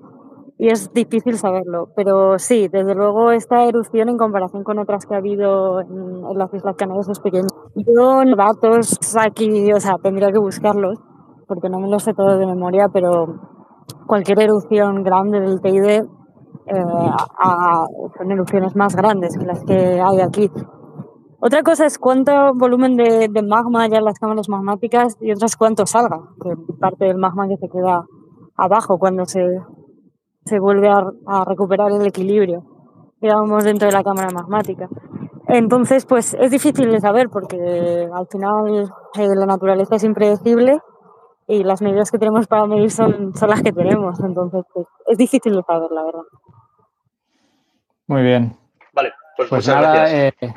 y 0.59 0.67
es 0.67 0.93
difícil 0.93 1.37
saberlo. 1.39 1.89
Pero 1.95 2.37
sí, 2.37 2.67
desde 2.67 2.93
luego 2.93 3.31
esta 3.31 3.63
erupción 3.63 4.09
en 4.09 4.17
comparación 4.17 4.63
con 4.63 4.77
otras 4.77 5.07
que 5.07 5.15
ha 5.15 5.17
habido 5.17 5.81
en, 5.81 5.89
en 5.89 6.37
las 6.37 6.53
Islas 6.53 6.75
Canarias 6.75 7.09
es 7.09 7.19
pequeña. 7.19 7.47
Yo 7.75 8.21
datos 8.37 8.99
aquí, 9.19 9.73
o 9.73 9.79
sea, 9.79 9.95
tendría 10.03 10.31
que 10.31 10.37
buscarlos 10.37 10.99
porque 11.47 11.69
no 11.69 11.79
me 11.79 11.89
los 11.89 12.03
sé 12.03 12.13
todos 12.13 12.39
de 12.39 12.45
memoria, 12.45 12.89
pero 12.89 13.52
cualquier 14.07 14.41
erupción 14.41 15.03
grande 15.03 15.39
del 15.39 15.61
TID 15.61 15.83
eh, 15.85 16.03
a, 17.39 17.85
son 18.17 18.31
erupciones 18.31 18.75
más 18.75 18.95
grandes 18.95 19.37
que 19.37 19.45
las 19.45 19.63
que 19.63 20.01
hay 20.01 20.21
aquí. 20.21 20.49
Otra 21.39 21.61
cosa 21.61 21.85
es 21.85 21.97
cuánto 21.97 22.53
volumen 22.55 22.95
de, 22.95 23.29
magma 23.45 23.83
hay 23.83 23.93
en 23.93 24.05
las 24.05 24.17
cámaras 24.17 24.47
magmáticas 24.47 25.17
y 25.19 25.31
otra 25.33 25.47
es 25.47 25.57
cuánto 25.57 25.85
salga, 25.85 26.21
que 26.41 26.51
parte 26.79 27.05
del 27.05 27.17
magma 27.17 27.49
que 27.49 27.57
se 27.57 27.67
queda 27.67 28.05
abajo 28.55 28.97
cuando 28.97 29.25
se, 29.25 29.43
se 30.45 30.59
vuelve 30.59 30.87
a, 30.87 31.03
a, 31.27 31.43
recuperar 31.43 31.91
el 31.91 32.05
equilibrio, 32.05 32.63
digamos, 33.19 33.65
dentro 33.65 33.87
de 33.87 33.93
la 33.93 34.03
cámara 34.03 34.29
magmática. 34.33 34.87
Entonces, 35.49 36.05
pues 36.05 36.33
es 36.33 36.49
difícil 36.49 36.89
de 36.89 37.01
saber 37.01 37.29
porque 37.29 38.07
al 38.13 38.27
final 38.27 38.89
eh, 39.17 39.27
la 39.35 39.45
naturaleza 39.45 39.97
es 39.97 40.03
impredecible 40.05 40.79
y 41.47 41.63
las 41.63 41.81
medidas 41.81 42.11
que 42.11 42.17
tenemos 42.17 42.47
para 42.47 42.65
medir 42.65 42.91
son, 42.91 43.35
son 43.35 43.49
las 43.49 43.61
que 43.61 43.71
tenemos. 43.71 44.19
Entonces, 44.19 44.63
pues, 44.73 44.87
es 45.07 45.17
difícil 45.17 45.55
de 45.55 45.63
saber, 45.63 45.91
la 45.91 46.03
verdad. 46.03 46.21
Muy 48.07 48.23
bien. 48.23 48.57
Vale, 48.93 49.13
pues, 49.37 49.49
pues 49.49 49.67
nada, 49.67 49.93
gracias. 49.93 50.33
Eh, 50.41 50.53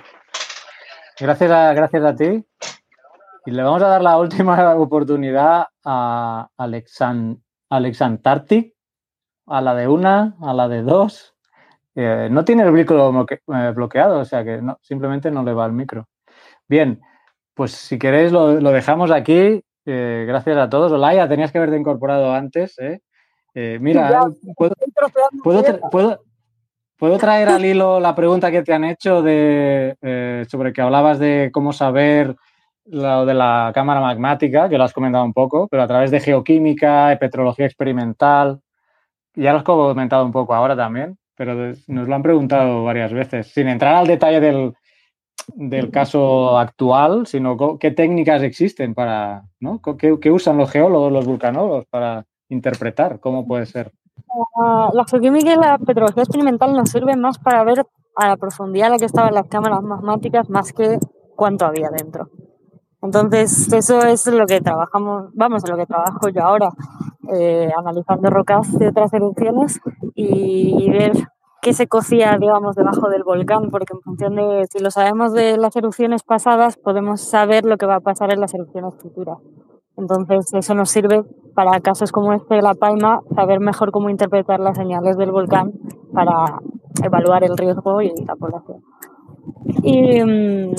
gracias, 1.20 1.50
a, 1.50 1.72
gracias 1.72 2.04
a 2.04 2.16
ti. 2.16 2.44
Y 3.46 3.50
le 3.52 3.62
vamos 3.62 3.82
a 3.82 3.88
dar 3.88 4.02
la 4.02 4.18
última 4.18 4.74
oportunidad 4.76 5.66
a 5.84 6.48
Alexan, 6.56 7.42
Alexantartic, 7.70 8.74
a 9.46 9.60
la 9.60 9.74
de 9.74 9.88
una, 9.88 10.36
a 10.42 10.52
la 10.52 10.68
de 10.68 10.82
dos. 10.82 11.34
Eh, 11.94 12.28
no 12.30 12.44
tiene 12.44 12.62
el 12.64 12.72
micro 12.72 13.10
bloque, 13.10 13.40
eh, 13.46 13.72
bloqueado, 13.74 14.18
o 14.18 14.24
sea 14.24 14.44
que 14.44 14.60
no, 14.60 14.78
simplemente 14.82 15.30
no 15.30 15.42
le 15.42 15.54
va 15.54 15.66
el 15.66 15.72
micro. 15.72 16.08
Bien, 16.68 17.00
pues 17.54 17.72
si 17.72 17.98
queréis 17.98 18.32
lo, 18.32 18.60
lo 18.60 18.70
dejamos 18.70 19.10
aquí. 19.10 19.62
Eh, 19.86 20.24
gracias 20.26 20.56
a 20.56 20.68
todos. 20.68 20.90
Olaya, 20.92 21.28
tenías 21.28 21.52
que 21.52 21.58
haberte 21.58 21.76
incorporado 21.78 22.32
antes. 22.34 22.76
¿eh? 22.78 23.00
mira, 23.80 24.10
Ya, 24.10 24.20
¿puedo, 24.56 24.74
puedo, 25.42 25.62
tra- 25.62 25.90
puedo- 25.90 26.20
puedo 26.98 27.18
traer 27.18 27.48
al 27.48 27.64
hilo 27.64 28.00
la 28.00 28.14
pregunta 28.14 28.50
que 28.50 28.62
te 28.62 28.74
han 28.74 28.84
hecho 28.84 29.22
de, 29.22 29.96
eh, 30.02 30.44
sobre 30.48 30.72
que 30.72 30.82
hablabas 30.82 31.18
de 31.18 31.50
cómo 31.52 31.72
saber 31.72 32.34
lo 32.86 33.24
de 33.26 33.34
la 33.34 33.72
cámara 33.74 34.00
magmática, 34.00 34.68
que 34.68 34.76
lo 34.78 34.84
has 34.84 34.92
comentado 34.92 35.24
un 35.24 35.32
poco, 35.32 35.66
pero 35.68 35.82
a 35.82 35.86
través 35.88 36.10
de 36.10 36.20
geoquímica 36.20 37.12
y 37.12 37.16
petrología 37.16 37.66
experimental. 37.66 38.60
Ya 39.34 39.52
lo 39.52 39.58
has 39.58 39.64
comentado 39.64 40.24
un 40.24 40.32
poco 40.32 40.54
ahora 40.54 40.76
también, 40.76 41.16
pero 41.36 41.56
de- 41.56 41.76
nos 41.88 42.08
lo 42.08 42.14
han 42.14 42.22
preguntado 42.22 42.84
varias 42.84 43.12
veces, 43.12 43.48
sin 43.48 43.68
entrar 43.68 43.94
al 43.96 44.06
detalle 44.06 44.40
del, 44.40 44.72
del 45.54 45.90
caso 45.90 46.58
actual, 46.58 47.26
sino 47.26 47.78
qué 47.78 47.90
técnicas 47.90 48.42
existen 48.42 48.94
para, 48.94 49.44
¿no? 49.60 49.80
¿Qué, 49.98 50.18
qué 50.20 50.30
usan 50.30 50.56
los 50.56 50.70
geólogos, 50.70 51.12
los 51.12 51.26
vulcanólogos 51.26 51.86
para 51.86 52.26
interpretar 52.48 53.20
cómo 53.20 53.46
puede 53.46 53.66
ser? 53.66 53.92
Ah, 54.56 54.90
la 54.92 55.04
geoquímica 55.04 55.52
y 55.52 55.56
la 55.56 55.78
petrología 55.78 56.22
experimental 56.22 56.72
nos 56.74 56.90
sirven 56.90 57.20
más 57.20 57.38
para 57.38 57.64
ver 57.64 57.86
a 58.16 58.28
la 58.28 58.36
profundidad 58.36 58.88
a 58.88 58.90
la 58.90 58.98
que 58.98 59.04
estaban 59.04 59.34
las 59.34 59.46
cámaras 59.46 59.82
magmáticas 59.82 60.48
más 60.50 60.72
que 60.72 60.98
cuánto 61.34 61.66
había 61.66 61.90
dentro. 61.90 62.28
Entonces, 63.02 63.72
eso 63.72 64.00
es 64.02 64.26
lo 64.26 64.46
que 64.46 64.60
trabajamos, 64.60 65.30
vamos, 65.34 65.62
en 65.64 65.70
lo 65.70 65.76
que 65.76 65.86
trabajo 65.86 66.28
yo 66.28 66.42
ahora, 66.42 66.70
eh, 67.32 67.70
analizando 67.76 68.30
rocas 68.30 68.72
de 68.78 68.88
otras 68.88 69.12
erupciones 69.12 69.78
y, 70.14 70.74
y 70.78 70.90
ver 70.90 71.12
qué 71.62 71.72
se 71.72 71.88
cocía, 71.88 72.36
digamos, 72.38 72.76
debajo 72.76 73.08
del 73.08 73.24
volcán, 73.24 73.70
porque 73.70 73.92
en 73.94 74.00
función 74.00 74.36
de, 74.36 74.66
si 74.70 74.78
lo 74.78 74.90
sabemos 74.90 75.32
de 75.32 75.56
las 75.56 75.74
erupciones 75.76 76.22
pasadas, 76.22 76.76
podemos 76.76 77.20
saber 77.20 77.64
lo 77.64 77.76
que 77.76 77.86
va 77.86 77.96
a 77.96 78.00
pasar 78.00 78.32
en 78.32 78.40
las 78.40 78.54
erupciones 78.54 78.94
futuras. 79.00 79.38
Entonces, 79.96 80.52
eso 80.52 80.74
nos 80.74 80.90
sirve 80.90 81.24
para 81.54 81.80
casos 81.80 82.12
como 82.12 82.32
este 82.34 82.54
de 82.56 82.62
La 82.62 82.74
Palma, 82.74 83.22
saber 83.34 83.60
mejor 83.60 83.90
cómo 83.92 84.10
interpretar 84.10 84.60
las 84.60 84.76
señales 84.76 85.16
del 85.16 85.32
volcán 85.32 85.72
para 86.12 86.60
evaluar 87.02 87.44
el 87.44 87.56
riesgo 87.56 88.02
y 88.02 88.12
la 88.26 88.36
población. 88.36 88.82
Y, 89.82 90.22
mm, 90.22 90.74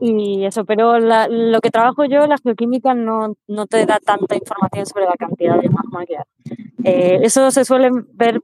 y 0.00 0.44
eso, 0.44 0.64
pero 0.64 0.98
la- 0.98 1.28
lo 1.28 1.60
que 1.60 1.70
trabajo 1.70 2.04
yo, 2.04 2.26
la 2.26 2.36
geoquímica, 2.38 2.94
no, 2.94 3.34
no 3.48 3.66
te 3.66 3.84
da 3.86 3.98
tanta 4.04 4.36
información 4.36 4.86
sobre 4.86 5.06
la 5.06 5.14
cantidad 5.18 5.60
de 5.60 5.68
magma 5.68 6.04
que 6.06 6.16
hay. 6.18 6.24
Eh, 6.84 7.18
eso 7.22 7.50
se 7.50 7.64
suele 7.64 7.90
ver, 8.14 8.40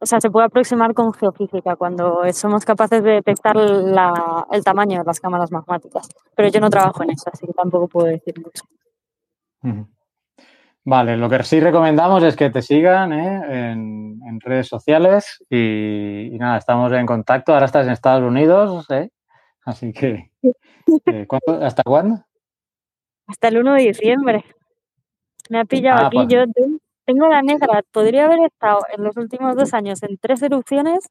o 0.00 0.06
sea, 0.06 0.20
se 0.20 0.30
puede 0.30 0.46
aproximar 0.46 0.94
con 0.94 1.12
geofísica 1.12 1.76
cuando 1.76 2.22
somos 2.32 2.64
capaces 2.64 3.02
de 3.02 3.10
detectar 3.12 3.54
la- 3.56 4.46
el 4.50 4.64
tamaño 4.64 4.98
de 4.98 5.04
las 5.04 5.20
cámaras 5.20 5.52
magmáticas. 5.52 6.08
Pero 6.34 6.48
yo 6.48 6.60
no 6.60 6.70
trabajo 6.70 7.02
en 7.02 7.10
eso, 7.10 7.28
así 7.32 7.46
que 7.46 7.52
tampoco 7.52 7.86
puedo 7.88 8.06
decir 8.06 8.34
mucho. 8.40 8.64
Vale, 10.82 11.16
lo 11.18 11.28
que 11.28 11.42
sí 11.44 11.60
recomendamos 11.60 12.22
es 12.22 12.34
que 12.36 12.48
te 12.50 12.62
sigan 12.62 13.12
¿eh? 13.12 13.70
en, 13.70 14.18
en 14.26 14.40
redes 14.40 14.66
sociales 14.66 15.44
y, 15.50 16.34
y 16.34 16.38
nada, 16.38 16.56
estamos 16.56 16.90
en 16.92 17.04
contacto. 17.04 17.52
Ahora 17.52 17.66
estás 17.66 17.86
en 17.86 17.92
Estados 17.92 18.22
Unidos, 18.24 18.86
¿eh? 18.90 19.10
así 19.66 19.92
que 19.92 20.30
eh, 21.06 21.26
¿cuándo- 21.26 21.64
¿hasta 21.64 21.82
cuándo? 21.82 22.24
Hasta 23.26 23.48
el 23.48 23.58
1 23.58 23.74
de 23.74 23.82
diciembre. 23.82 24.44
Me 25.50 25.60
ha 25.60 25.64
pillado 25.66 26.04
Ah, 26.04 26.06
aquí. 26.06 26.16
pues- 26.16 26.28
Yo 26.28 26.44
tengo 27.10 27.26
la 27.28 27.42
negra. 27.42 27.82
Podría 27.90 28.26
haber 28.26 28.40
estado 28.40 28.78
en 28.96 29.02
los 29.02 29.16
últimos 29.16 29.56
dos 29.56 29.74
años 29.74 30.02
en 30.04 30.16
tres 30.18 30.42
erupciones 30.42 31.08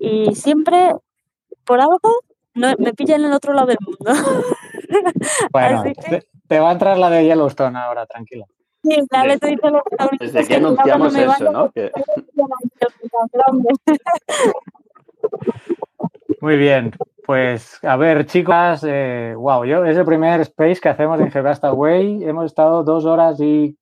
y 0.00 0.34
siempre, 0.34 0.94
por 1.64 1.80
algo, 1.80 1.98
no, 2.54 2.68
me 2.78 2.94
pilla 2.94 3.16
en 3.16 3.24
el 3.26 3.32
otro 3.32 3.52
lado 3.52 3.66
del 3.68 3.78
mundo. 3.84 4.10
Bueno, 5.52 5.82
que- 5.82 5.92
te, 5.92 6.22
te 6.48 6.60
va 6.60 6.70
a 6.70 6.72
entrar 6.72 6.96
la 6.96 7.10
de 7.10 7.22
Yellowstone 7.26 7.78
ahora, 7.78 8.06
tranquila. 8.06 8.46
Sí, 8.82 8.94
que 8.94 9.00
está 9.00 9.22
Desde 10.18 10.40
es 10.40 10.48
que 10.48 10.54
anunciamos 10.54 11.14
eso, 11.14 11.26
vaya, 11.28 11.50
¿no? 11.50 11.70
Que- 11.70 11.92
Muy 16.40 16.56
bien, 16.56 16.92
pues 17.26 17.78
a 17.84 17.96
ver, 17.96 18.24
chicas, 18.24 18.82
eh, 18.88 19.34
wow, 19.36 19.66
yo 19.66 19.84
es 19.84 19.98
el 19.98 20.06
primer 20.06 20.40
space 20.40 20.80
que 20.80 20.88
hacemos 20.88 21.20
en 21.20 21.30
Geocastaway. 21.30 22.24
Hemos 22.24 22.46
estado 22.46 22.82
dos 22.82 23.04
horas 23.04 23.38
y 23.40 23.76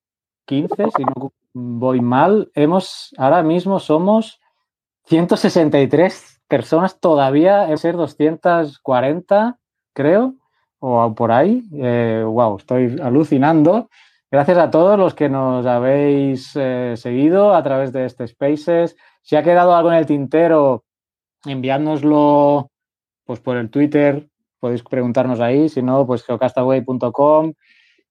quince, 0.46 0.84
si 0.96 1.04
no 1.04 1.32
voy 1.52 2.00
mal. 2.00 2.50
Hemos, 2.54 3.14
ahora 3.18 3.42
mismo 3.42 3.78
somos 3.78 4.40
163 5.04 6.42
personas 6.48 6.98
todavía, 7.00 7.62
debe 7.62 7.76
ser 7.76 7.96
240, 7.96 9.58
creo, 9.92 10.34
o 10.78 11.14
por 11.14 11.32
ahí. 11.32 11.62
Eh, 11.74 12.24
wow, 12.26 12.56
estoy 12.56 12.98
alucinando. 13.02 13.88
Gracias 14.30 14.58
a 14.58 14.70
todos 14.70 14.98
los 14.98 15.14
que 15.14 15.28
nos 15.28 15.66
habéis 15.66 16.52
eh, 16.56 16.94
seguido 16.96 17.54
a 17.54 17.62
través 17.62 17.92
de 17.92 18.06
este 18.06 18.26
Spaces. 18.26 18.96
Si 19.22 19.36
ha 19.36 19.42
quedado 19.42 19.74
algo 19.74 19.90
en 19.92 19.98
el 19.98 20.06
tintero, 20.06 20.84
enviádnoslo 21.44 22.70
pues 23.24 23.40
por 23.40 23.56
el 23.56 23.70
Twitter, 23.70 24.28
podéis 24.60 24.82
preguntarnos 24.82 25.40
ahí, 25.40 25.68
si 25.68 25.82
no, 25.82 26.06
pues 26.06 26.24
geocastaway.com 26.24 27.52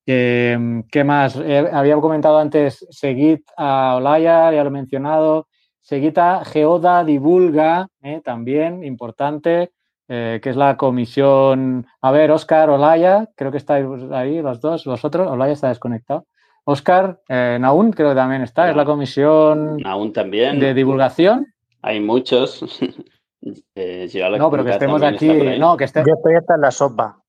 Eh, 0.06 0.56
¿Qué 0.90 1.02
más? 1.02 1.36
Eh, 1.36 1.68
había 1.72 1.96
comentado 1.96 2.38
antes, 2.38 2.86
seguid 2.90 3.40
a 3.56 3.96
Olaya, 3.96 4.52
ya 4.52 4.62
lo 4.62 4.68
he 4.68 4.72
mencionado. 4.72 5.48
Seguid 5.80 6.16
a 6.18 6.44
Geoda 6.44 7.04
Divulga, 7.04 7.88
eh, 8.02 8.20
también 8.24 8.82
importante, 8.82 9.70
que 10.08 10.40
es 10.42 10.56
la 10.56 10.76
comisión. 10.76 11.86
A 12.00 12.12
ver, 12.12 12.30
Oscar, 12.30 12.70
Olaya, 12.70 13.28
creo 13.34 13.50
que 13.50 13.56
estáis 13.56 13.86
ahí 14.12 14.40
los 14.40 14.60
dos, 14.60 14.84
vosotros. 14.84 15.28
Olaya 15.28 15.52
está 15.52 15.68
desconectado. 15.68 16.26
Oscar, 16.64 17.20
Naún 17.28 17.92
creo 17.92 18.10
que 18.10 18.14
también 18.14 18.42
está, 18.42 18.70
es 18.70 18.76
la 18.76 18.84
comisión 18.84 19.76
Naún 19.78 20.12
también. 20.12 20.60
de 20.60 20.74
divulgación. 20.74 21.46
Hay 21.82 22.00
muchos. 22.00 22.62
no, 23.42 24.50
pero 24.50 24.64
que 24.64 24.70
estemos 24.70 25.02
aquí. 25.02 25.58
No, 25.58 25.76
que 25.76 25.84
esté... 25.84 26.04
Yo 26.06 26.14
estoy 26.14 26.34
hasta 26.36 26.54
en 26.54 26.60
la 26.60 26.70
sopa. 26.70 27.25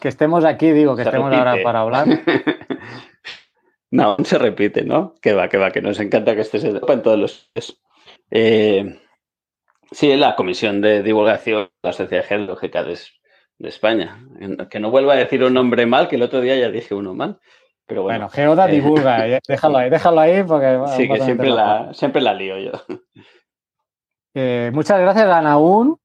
Que 0.00 0.08
estemos 0.08 0.44
aquí, 0.44 0.72
digo, 0.72 0.96
que 0.96 1.02
estemos 1.02 1.32
ahora 1.32 1.56
para 1.62 1.80
hablar. 1.80 2.06
no, 3.90 4.16
se 4.24 4.38
repite, 4.38 4.82
¿no? 4.82 5.14
Que 5.20 5.34
va, 5.34 5.48
que 5.48 5.58
va, 5.58 5.70
que 5.70 5.82
nos 5.82 6.00
encanta 6.00 6.34
que 6.34 6.40
estés 6.40 6.64
en 6.64 6.80
todos 6.80 7.18
los. 7.18 7.50
Eh, 8.30 8.98
sí, 9.90 10.16
la 10.16 10.36
Comisión 10.36 10.80
de 10.80 11.02
Divulgación 11.02 11.64
de 11.64 11.88
la 11.88 11.92
Sociedad 11.92 12.24
Geológica 12.24 12.82
de, 12.82 12.98
de, 13.58 13.68
España. 13.68 14.24
Que 14.70 14.80
no 14.80 14.90
vuelva 14.90 15.14
a 15.14 15.16
decir 15.16 15.44
un 15.44 15.54
nombre 15.54 15.86
mal, 15.86 16.08
que 16.08 16.16
el 16.16 16.22
otro 16.22 16.40
día 16.40 16.56
ya 16.56 16.70
dije 16.70 16.94
uno 16.94 17.14
mal. 17.14 17.38
Pero 17.90 18.04
bueno, 18.04 18.28
bueno 18.28 18.28
Geoda 18.30 18.68
eh, 18.68 18.72
divulga, 18.72 19.26
eh, 19.26 19.40
déjalo 19.48 19.78
ahí, 19.78 19.90
déjalo 19.90 20.20
ahí 20.20 20.44
porque... 20.44 20.80
Sí, 20.96 21.08
que 21.08 21.20
siempre 21.20 21.50
la, 21.50 21.92
siempre 21.92 22.22
la 22.22 22.34
lío 22.34 22.56
yo. 22.58 22.70
Eh, 24.32 24.70
muchas 24.72 25.00
gracias 25.00 25.26
a 25.26 25.42
Naún, 25.42 25.99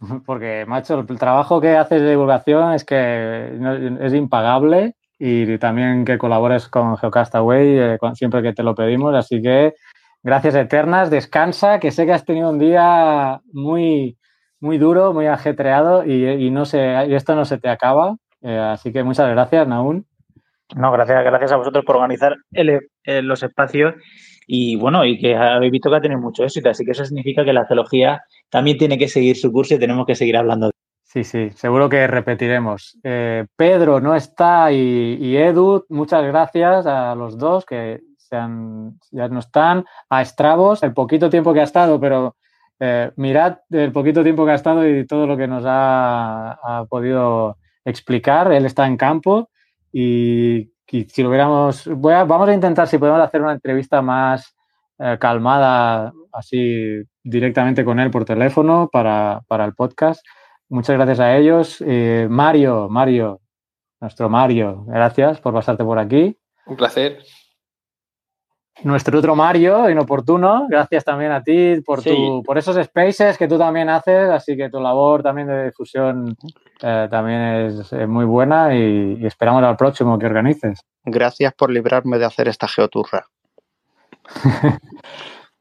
porque, 0.26 0.64
macho, 0.66 1.04
el 1.08 1.18
trabajo 1.18 1.60
que 1.60 1.76
haces 1.76 2.02
de 2.02 2.10
divulgación 2.10 2.72
es 2.72 2.84
que 2.84 3.58
es 4.00 4.14
impagable 4.14 4.94
y 5.18 5.58
también 5.58 6.04
que 6.04 6.18
colabores 6.18 6.68
con 6.68 6.96
Geocastaway 6.96 7.78
eh, 7.78 7.98
siempre 8.14 8.42
que 8.42 8.52
te 8.52 8.62
lo 8.62 8.74
pedimos. 8.74 9.14
Así 9.14 9.42
que 9.42 9.74
gracias 10.22 10.54
eternas, 10.54 11.10
descansa, 11.10 11.80
que 11.80 11.90
sé 11.90 12.06
que 12.06 12.12
has 12.12 12.24
tenido 12.24 12.50
un 12.50 12.58
día 12.58 13.40
muy, 13.52 14.16
muy 14.60 14.78
duro, 14.78 15.12
muy 15.12 15.26
ajetreado 15.26 16.04
y, 16.04 16.50
no 16.50 16.64
se, 16.64 17.14
esto 17.14 17.34
no 17.34 17.44
se 17.44 17.58
te 17.58 17.68
acaba. 17.68 18.16
Eh, 18.42 18.56
así 18.56 18.92
que 18.92 19.02
muchas 19.02 19.28
gracias, 19.30 19.66
Naún. 19.66 20.06
No, 20.76 20.92
gracias, 20.92 21.24
gracias 21.24 21.52
a 21.52 21.56
vosotros 21.56 21.84
por 21.84 21.96
organizar 21.96 22.36
los 22.52 23.42
espacios 23.42 23.94
y 24.50 24.76
bueno, 24.76 25.04
y 25.04 25.18
que 25.18 25.36
habéis 25.36 25.72
visto 25.72 25.90
que 25.90 25.96
ha 25.96 26.00
tenido 26.00 26.20
mucho 26.20 26.42
éxito, 26.42 26.70
así 26.70 26.82
que 26.82 26.92
eso 26.92 27.04
significa 27.04 27.44
que 27.44 27.52
la 27.52 27.66
geología 27.66 28.22
también 28.50 28.78
tiene 28.78 28.98
que 28.98 29.08
seguir 29.08 29.36
su 29.36 29.52
curso 29.52 29.74
y 29.74 29.78
tenemos 29.78 30.06
que 30.06 30.14
seguir 30.14 30.36
hablando. 30.36 30.70
Sí, 31.02 31.24
sí, 31.24 31.50
seguro 31.50 31.88
que 31.88 32.06
repetiremos. 32.06 32.98
Eh, 33.02 33.46
Pedro 33.56 34.00
no 34.00 34.14
está 34.14 34.70
y, 34.72 35.36
Edu, 35.36 35.86
muchas 35.88 36.22
gracias 36.24 36.86
a 36.86 37.14
los 37.14 37.38
dos 37.38 37.64
que 37.64 38.00
ya 38.30 38.46
no 38.46 39.38
están. 39.38 39.86
A 40.10 40.22
Stravos, 40.22 40.82
el 40.82 40.92
poquito 40.92 41.30
tiempo 41.30 41.54
que 41.54 41.60
ha 41.60 41.64
estado, 41.64 41.98
pero 41.98 42.36
eh, 42.78 43.10
mirad 43.16 43.60
el 43.70 43.90
poquito 43.90 44.22
tiempo 44.22 44.44
que 44.44 44.52
ha 44.52 44.56
estado 44.56 44.86
y 44.86 45.06
todo 45.06 45.26
lo 45.26 45.36
que 45.36 45.48
nos 45.48 45.64
ha, 45.66 46.84
podido 46.90 47.56
explicar. 47.86 48.52
Él 48.52 48.66
está 48.66 48.86
en 48.86 48.98
campo 48.98 49.48
y 49.90 50.70
si 50.86 51.22
lo 51.22 51.30
hubiéramos, 51.30 51.88
vamos 51.96 52.48
a 52.48 52.54
intentar 52.54 52.86
si 52.86 52.98
podemos 52.98 53.20
hacer 53.20 53.40
una 53.40 53.52
entrevista 53.52 54.02
más 54.02 54.54
eh, 54.98 55.16
calmada, 55.20 56.12
así 56.32 57.02
directamente 57.22 57.84
con 57.84 58.00
él 58.00 58.10
por 58.10 58.24
teléfono 58.24 58.88
para, 58.92 59.42
el 59.50 59.74
podcast. 59.74 60.24
Muchas 60.68 60.96
gracias 60.96 61.20
a 61.20 61.36
ellos. 61.36 61.82
Eh, 61.86 62.26
Mario, 62.30 62.88
Mario, 62.88 63.40
nuestro 64.00 64.28
Mario, 64.28 64.84
gracias 64.86 65.40
por 65.40 65.54
pasarte 65.54 65.84
por 65.84 65.98
aquí. 65.98 66.36
Un 66.66 66.76
placer 66.76 67.18
nuestro 68.84 69.18
otro 69.18 69.34
Mario, 69.34 69.90
inoportuno, 69.90 70.66
gracias 70.68 71.04
también 71.04 71.32
a 71.32 71.42
ti 71.42 71.80
por, 71.84 72.02
tu, 72.02 72.42
por 72.44 72.58
esos 72.58 72.76
spaces 72.84 73.36
que 73.36 73.48
tú 73.48 73.58
también 73.58 73.88
haces, 73.88 74.30
así 74.30 74.56
que 74.56 74.70
tu 74.70 74.80
labor 74.80 75.22
también 75.22 75.48
de 75.48 75.66
difusión 75.66 76.36
eh, 76.82 77.08
también 77.10 77.40
es, 77.40 77.92
muy 78.06 78.24
buena 78.24 78.74
y, 78.74 79.26
esperamos 79.26 79.62
al 79.64 79.76
próximo 79.76 80.18
que 80.18 80.26
organices. 80.26 80.80
Gracias 81.04 81.52
por 81.54 81.70
librarme 81.70 82.18
de 82.18 82.24
hacer 82.24 82.48
esta 82.48 82.68
geoturra. 82.68 83.26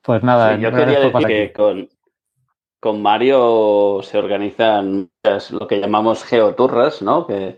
pues 0.08 0.24
nada, 0.24 0.56
yo 0.56 0.72
quería 0.72 1.02
decir 1.02 1.28
que 1.28 1.52
con, 1.52 1.90
con 2.80 3.02
Mario 3.02 4.00
se 4.04 4.18
organizan 4.18 5.12
lo 5.52 5.68
que 5.68 5.82
llamamos 5.82 6.24
geoturras, 6.24 7.02
¿no? 7.02 7.28
Que 7.28 7.58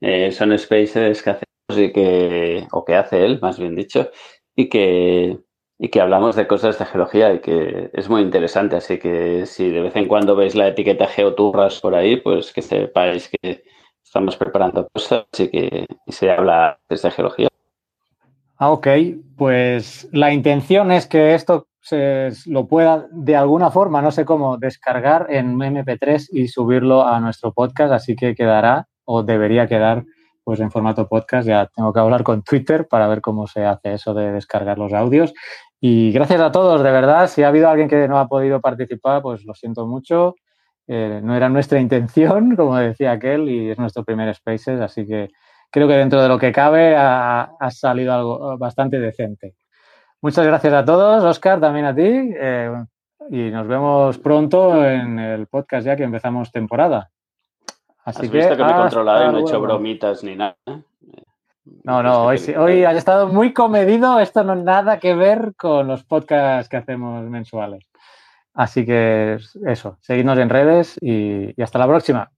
eh, 0.00 0.32
son 0.32 0.58
spaces 0.58 1.22
que 1.22 1.28
hacemos 1.28 1.76
y 1.76 1.92
que, 1.92 2.66
o 2.72 2.86
que 2.86 2.94
hace 2.94 3.26
él, 3.26 3.38
más 3.42 3.58
bien 3.58 3.76
dicho, 3.76 4.10
y 4.56 4.70
que, 4.70 5.40
y 5.78 5.88
que 5.90 6.00
hablamos 6.00 6.36
de 6.36 6.46
cosas 6.46 6.78
de 6.78 6.86
geología 6.86 7.34
y 7.34 7.40
que 7.40 7.90
es 7.92 8.08
muy 8.08 8.22
interesante. 8.22 8.76
Así 8.76 8.98
que 8.98 9.44
si 9.44 9.68
de 9.68 9.82
vez 9.82 9.94
en 9.94 10.08
cuando 10.08 10.34
veis 10.34 10.54
la 10.54 10.68
etiqueta 10.68 11.06
Geoturras 11.06 11.82
por 11.82 11.94
ahí, 11.94 12.16
pues 12.16 12.50
que 12.54 12.62
sepáis 12.62 13.28
que 13.28 13.62
estamos 14.02 14.38
preparando 14.38 14.88
cosas 14.90 15.26
y 15.38 15.48
que 15.48 15.86
se 16.08 16.30
habla 16.30 16.80
de 16.88 17.10
geología. 17.10 17.48
Ah, 18.56 18.70
ok. 18.70 18.88
Pues 19.36 20.08
la 20.12 20.32
intención 20.32 20.92
es 20.92 21.06
que 21.06 21.34
esto 21.34 21.66
se 21.80 22.30
lo 22.46 22.66
pueda 22.66 23.06
de 23.10 23.36
alguna 23.36 23.70
forma, 23.70 24.02
no 24.02 24.10
sé 24.10 24.24
cómo, 24.24 24.58
descargar 24.58 25.26
en 25.30 25.56
MP3 25.56 26.28
y 26.32 26.48
subirlo 26.48 27.06
a 27.06 27.20
nuestro 27.20 27.52
podcast, 27.52 27.92
así 27.92 28.14
que 28.16 28.34
quedará 28.34 28.88
o 29.04 29.22
debería 29.22 29.66
quedar 29.66 30.04
pues 30.44 30.60
en 30.60 30.70
formato 30.70 31.08
podcast. 31.08 31.46
Ya 31.46 31.66
tengo 31.74 31.92
que 31.92 32.00
hablar 32.00 32.22
con 32.22 32.42
Twitter 32.42 32.86
para 32.88 33.08
ver 33.08 33.20
cómo 33.20 33.46
se 33.46 33.64
hace 33.64 33.94
eso 33.94 34.14
de 34.14 34.32
descargar 34.32 34.78
los 34.78 34.92
audios. 34.92 35.32
Y 35.80 36.12
gracias 36.12 36.40
a 36.40 36.52
todos, 36.52 36.82
de 36.82 36.90
verdad. 36.90 37.28
Si 37.28 37.42
ha 37.42 37.48
habido 37.48 37.68
alguien 37.68 37.88
que 37.88 38.06
no 38.08 38.18
ha 38.18 38.28
podido 38.28 38.60
participar, 38.60 39.22
pues 39.22 39.44
lo 39.44 39.54
siento 39.54 39.86
mucho. 39.86 40.34
Eh, 40.86 41.20
no 41.22 41.36
era 41.36 41.48
nuestra 41.48 41.80
intención, 41.80 42.56
como 42.56 42.76
decía 42.76 43.12
aquel, 43.12 43.48
y 43.48 43.70
es 43.70 43.78
nuestro 43.78 44.04
primer 44.04 44.34
Spaces, 44.34 44.80
así 44.80 45.06
que 45.06 45.28
creo 45.70 45.86
que 45.86 45.94
dentro 45.94 46.20
de 46.20 46.28
lo 46.28 46.38
que 46.38 46.50
cabe 46.50 46.96
ha, 46.96 47.48
salido 47.70 48.12
algo 48.12 48.58
bastante 48.58 48.98
decente. 48.98 49.54
Muchas 50.22 50.46
gracias 50.46 50.74
a 50.74 50.84
todos, 50.84 51.24
Oscar, 51.24 51.60
también 51.60 51.86
a 51.86 51.94
ti, 51.94 52.02
eh, 52.04 52.70
y 53.30 53.50
nos 53.50 53.66
vemos 53.66 54.18
pronto 54.18 54.84
en 54.84 55.18
el 55.18 55.46
podcast 55.46 55.86
ya 55.86 55.96
que 55.96 56.02
empezamos 56.02 56.52
temporada. 56.52 57.10
Así 58.04 58.28
que, 58.28 58.36
visto 58.36 58.54
que 58.54 58.64
me 58.64 58.70
he 58.70 58.74
controlado 58.74 59.28
y 59.28 59.32
no 59.32 59.38
he 59.38 59.40
hecho 59.40 59.60
bromitas 59.62 60.22
ni 60.22 60.36
nada. 60.36 60.56
No, 61.84 62.02
no, 62.02 62.24
hoy, 62.26 62.38
hoy 62.58 62.84
has 62.84 62.96
estado 62.96 63.28
muy 63.28 63.54
comedido. 63.54 64.20
Esto 64.20 64.44
no 64.44 64.52
es 64.52 64.62
nada 64.62 64.98
que 64.98 65.14
ver 65.14 65.54
con 65.56 65.86
los 65.86 66.04
podcasts 66.04 66.68
que 66.68 66.76
hacemos 66.76 67.24
mensuales. 67.24 67.86
Así 68.52 68.84
que 68.84 69.38
eso, 69.66 69.96
seguidnos 70.02 70.38
en 70.38 70.50
redes 70.50 70.98
y, 71.00 71.60
hasta 71.62 71.78
la 71.78 71.86
próxima. 71.86 72.30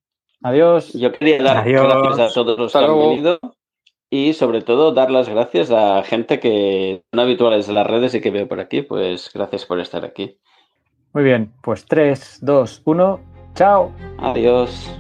Adiós. 0.42 0.92
Yo 0.92 1.10
quería 1.10 1.42
dar 1.42 1.68
gracias 1.68 2.30
a 2.30 2.34
todos 2.34 2.58
los 2.58 2.72
que 2.72 2.78
han 2.78 2.96
venido 2.96 3.40
y 4.12 4.34
sobre 4.34 4.60
todo 4.60 4.92
dar 4.92 5.10
las 5.10 5.28
gracias 5.30 5.70
a 5.70 6.02
gente 6.02 6.38
que 6.38 7.02
son 7.10 7.20
habituales 7.20 7.66
de 7.66 7.72
las 7.72 7.86
redes 7.86 8.14
y 8.14 8.20
que 8.20 8.30
veo 8.30 8.46
por 8.46 8.60
aquí. 8.60 8.82
Pues 8.82 9.30
gracias 9.32 9.64
por 9.64 9.80
estar 9.80 10.04
aquí. 10.04 10.36
Muy 11.14 11.24
bien, 11.24 11.54
pues 11.62 11.86
3, 11.86 12.40
2, 12.42 12.82
1, 12.84 13.20
chao. 13.54 13.90
Adiós. 14.18 14.94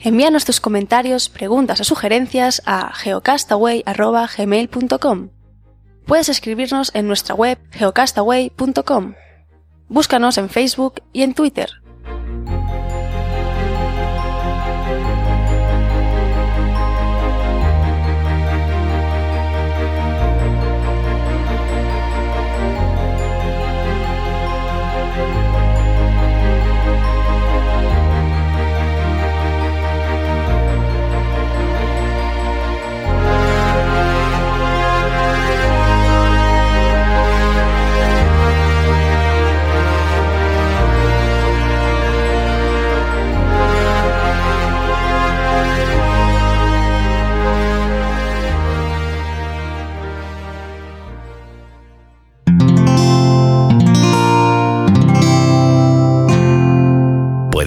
Envíanos 0.00 0.46
tus 0.46 0.60
comentarios, 0.60 1.28
preguntas 1.28 1.82
o 1.82 1.84
sugerencias 1.84 2.62
a 2.64 2.94
geocastaway.gmail.com. 2.94 5.28
Puedes 6.06 6.30
escribirnos 6.30 6.94
en 6.94 7.08
nuestra 7.08 7.34
web 7.34 7.58
geocastaway.com. 7.72 9.12
Búscanos 9.88 10.38
en 10.38 10.48
Facebook 10.48 11.02
y 11.12 11.24
en 11.24 11.34
Twitter. 11.34 11.81